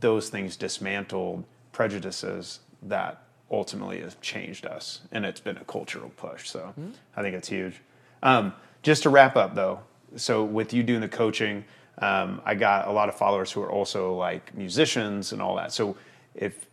those 0.00 0.28
things 0.28 0.56
dismantled 0.56 1.44
prejudices 1.72 2.60
that 2.82 3.22
ultimately 3.50 4.00
have 4.00 4.20
changed 4.20 4.64
us, 4.64 5.00
and 5.12 5.26
it's 5.26 5.40
been 5.40 5.56
a 5.58 5.64
cultural 5.64 6.10
push. 6.16 6.48
So 6.48 6.60
mm-hmm. 6.60 6.90
I 7.16 7.22
think 7.22 7.34
it's 7.34 7.48
huge. 7.48 7.80
Um, 8.22 8.54
just 8.82 9.02
to 9.02 9.10
wrap 9.10 9.36
up, 9.36 9.54
though, 9.54 9.80
so 10.16 10.44
with 10.44 10.72
you 10.72 10.82
doing 10.82 11.00
the 11.00 11.08
coaching, 11.08 11.64
um, 11.98 12.40
I 12.44 12.54
got 12.54 12.88
a 12.88 12.92
lot 12.92 13.08
of 13.08 13.16
followers 13.16 13.52
who 13.52 13.62
are 13.62 13.70
also 13.70 14.14
like 14.14 14.54
musicians 14.54 15.32
and 15.32 15.42
all 15.42 15.56
that. 15.56 15.72
So 15.72 15.96
if 16.34 16.66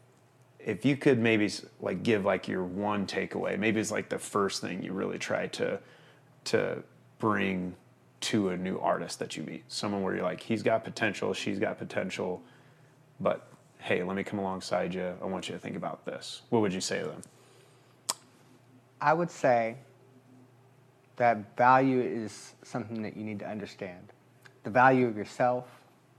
if 0.59 0.85
you 0.85 0.97
could 0.97 1.19
maybe 1.19 1.49
like 1.81 2.03
give 2.03 2.25
like 2.25 2.47
your 2.47 2.63
one 2.63 3.07
takeaway, 3.07 3.57
maybe 3.57 3.79
it's 3.79 3.91
like 3.91 4.09
the 4.09 4.19
first 4.19 4.61
thing 4.61 4.83
you 4.83 4.93
really 4.93 5.17
try 5.17 5.47
to 5.47 5.79
to 6.45 6.83
bring 7.19 7.75
to 8.21 8.49
a 8.49 8.57
new 8.57 8.77
artist 8.79 9.19
that 9.19 9.37
you 9.37 9.43
meet, 9.43 9.63
someone 9.69 10.03
where 10.03 10.15
you're 10.15 10.23
like, 10.23 10.41
he's 10.41 10.63
got 10.63 10.83
potential, 10.83 11.33
she's 11.33 11.59
got 11.59 11.77
potential, 11.77 12.41
but 13.19 13.47
hey, 13.79 14.03
let 14.03 14.15
me 14.15 14.23
come 14.23 14.39
alongside 14.39 14.93
you. 14.93 15.13
I 15.21 15.25
want 15.25 15.47
you 15.47 15.55
to 15.55 15.59
think 15.59 15.77
about 15.77 16.05
this. 16.05 16.41
What 16.49 16.61
would 16.61 16.73
you 16.73 16.81
say 16.81 16.99
to 16.99 17.05
them? 17.05 17.21
I 18.99 19.13
would 19.13 19.31
say 19.31 19.77
that 21.15 21.55
value 21.55 22.01
is 22.01 22.53
something 22.63 23.01
that 23.03 23.15
you 23.15 23.23
need 23.23 23.39
to 23.39 23.49
understand. 23.49 24.11
The 24.63 24.69
value 24.69 25.07
of 25.07 25.17
yourself, 25.17 25.65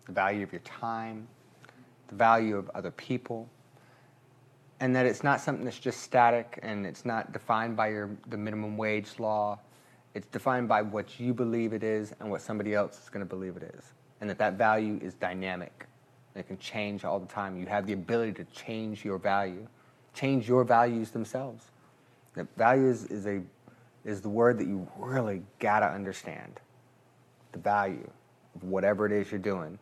the 0.07 0.13
value 0.13 0.43
of 0.43 0.53
your 0.53 0.63
time, 0.63 1.29
the 2.09 2.15
value 2.15 2.57
of 2.57 2.71
other 2.75 2.91
people, 2.91 3.49
and 4.81 4.97
that 4.97 5.07
it's 5.07 5.23
not 5.23 5.41
something 5.41 5.65
that's 5.65 5.79
just 5.79 6.01
static 6.01 6.59
and 6.63 6.87
it's 6.87 7.05
not 7.05 7.33
defined 7.33 7.77
by 7.77 7.89
your 7.89 8.11
the 8.29 8.37
minimum 8.37 8.77
wage 8.77 9.19
law. 9.19 9.59
It's 10.15 10.27
defined 10.27 10.69
by 10.69 10.83
what 10.83 11.21
you 11.21 11.33
believe 11.33 11.73
it 11.73 11.85
is 11.85 12.15
and 12.19 12.31
what 12.31 12.41
somebody 12.41 12.75
else 12.75 13.01
is 13.01 13.09
going 13.09 13.25
to 13.25 13.29
believe 13.29 13.57
it 13.57 13.63
is. 13.63 13.93
And 14.21 14.29
that 14.29 14.39
that 14.39 14.55
value 14.55 14.99
is 15.03 15.15
dynamic. 15.15 15.87
It 16.35 16.47
can 16.47 16.59
change 16.59 17.05
all 17.05 17.21
the 17.21 17.27
time. 17.27 17.59
You 17.59 17.67
have 17.67 17.87
the 17.87 17.93
ability 17.93 18.33
to 18.33 18.45
change 18.45 19.05
your 19.05 19.19
value, 19.19 19.67
change 20.15 20.49
your 20.49 20.65
values 20.65 21.11
themselves. 21.11 21.71
That 22.35 22.47
value 22.57 22.89
is, 22.89 23.05
is 23.07 23.27
a 23.27 23.43
is 24.03 24.23
the 24.23 24.31
word 24.31 24.59
that 24.59 24.67
you 24.67 24.89
really 24.97 25.43
gotta 25.59 25.87
understand. 25.87 26.59
The 27.53 27.59
value 27.59 28.11
whatever 28.61 29.07
it 29.07 29.13
is 29.13 29.31
you're 29.31 29.41
doing. 29.41 29.79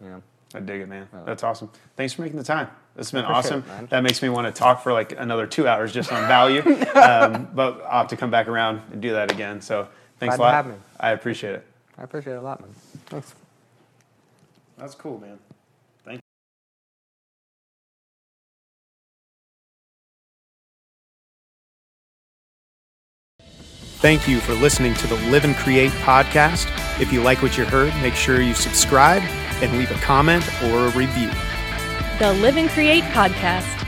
You 0.00 0.08
know. 0.08 0.22
I 0.54 0.60
dig 0.60 0.82
it, 0.82 0.88
man. 0.88 1.08
That's 1.24 1.42
awesome. 1.42 1.70
Thanks 1.96 2.12
for 2.12 2.22
making 2.22 2.36
the 2.36 2.44
time. 2.44 2.68
This 2.94 3.10
has 3.10 3.12
been 3.12 3.24
awesome. 3.24 3.64
it, 3.80 3.90
that 3.90 4.02
makes 4.02 4.20
me 4.20 4.28
want 4.28 4.46
to 4.46 4.52
talk 4.52 4.82
for 4.82 4.92
like 4.92 5.12
another 5.18 5.46
two 5.46 5.66
hours 5.66 5.92
just 5.92 6.12
on 6.12 6.28
value. 6.28 6.60
um, 6.94 7.48
but 7.54 7.80
I'll 7.84 8.00
have 8.00 8.08
to 8.08 8.16
come 8.16 8.30
back 8.30 8.48
around 8.48 8.82
and 8.92 9.00
do 9.00 9.12
that 9.12 9.32
again. 9.32 9.60
So 9.62 9.88
thanks 10.18 10.36
Glad 10.36 10.66
a 10.66 10.68
lot. 10.68 10.78
I 11.00 11.10
appreciate 11.12 11.54
it. 11.54 11.66
I 11.96 12.02
appreciate 12.02 12.34
it 12.34 12.36
a 12.36 12.42
lot, 12.42 12.60
man. 12.60 12.70
Thanks. 13.06 13.34
That's 14.76 14.94
cool, 14.94 15.18
man. 15.18 15.38
Thank 24.02 24.26
you 24.26 24.40
for 24.40 24.54
listening 24.54 24.94
to 24.94 25.06
the 25.06 25.14
Live 25.30 25.44
and 25.44 25.54
Create 25.54 25.92
podcast. 25.92 26.66
If 27.00 27.12
you 27.12 27.22
like 27.22 27.40
what 27.40 27.56
you 27.56 27.64
heard, 27.64 27.94
make 28.02 28.16
sure 28.16 28.40
you 28.40 28.52
subscribe 28.52 29.22
and 29.62 29.78
leave 29.78 29.92
a 29.92 30.00
comment 30.00 30.44
or 30.64 30.86
a 30.86 30.90
review. 30.90 31.30
The 32.18 32.32
Live 32.42 32.56
and 32.56 32.68
Create 32.68 33.04
Podcast. 33.04 33.81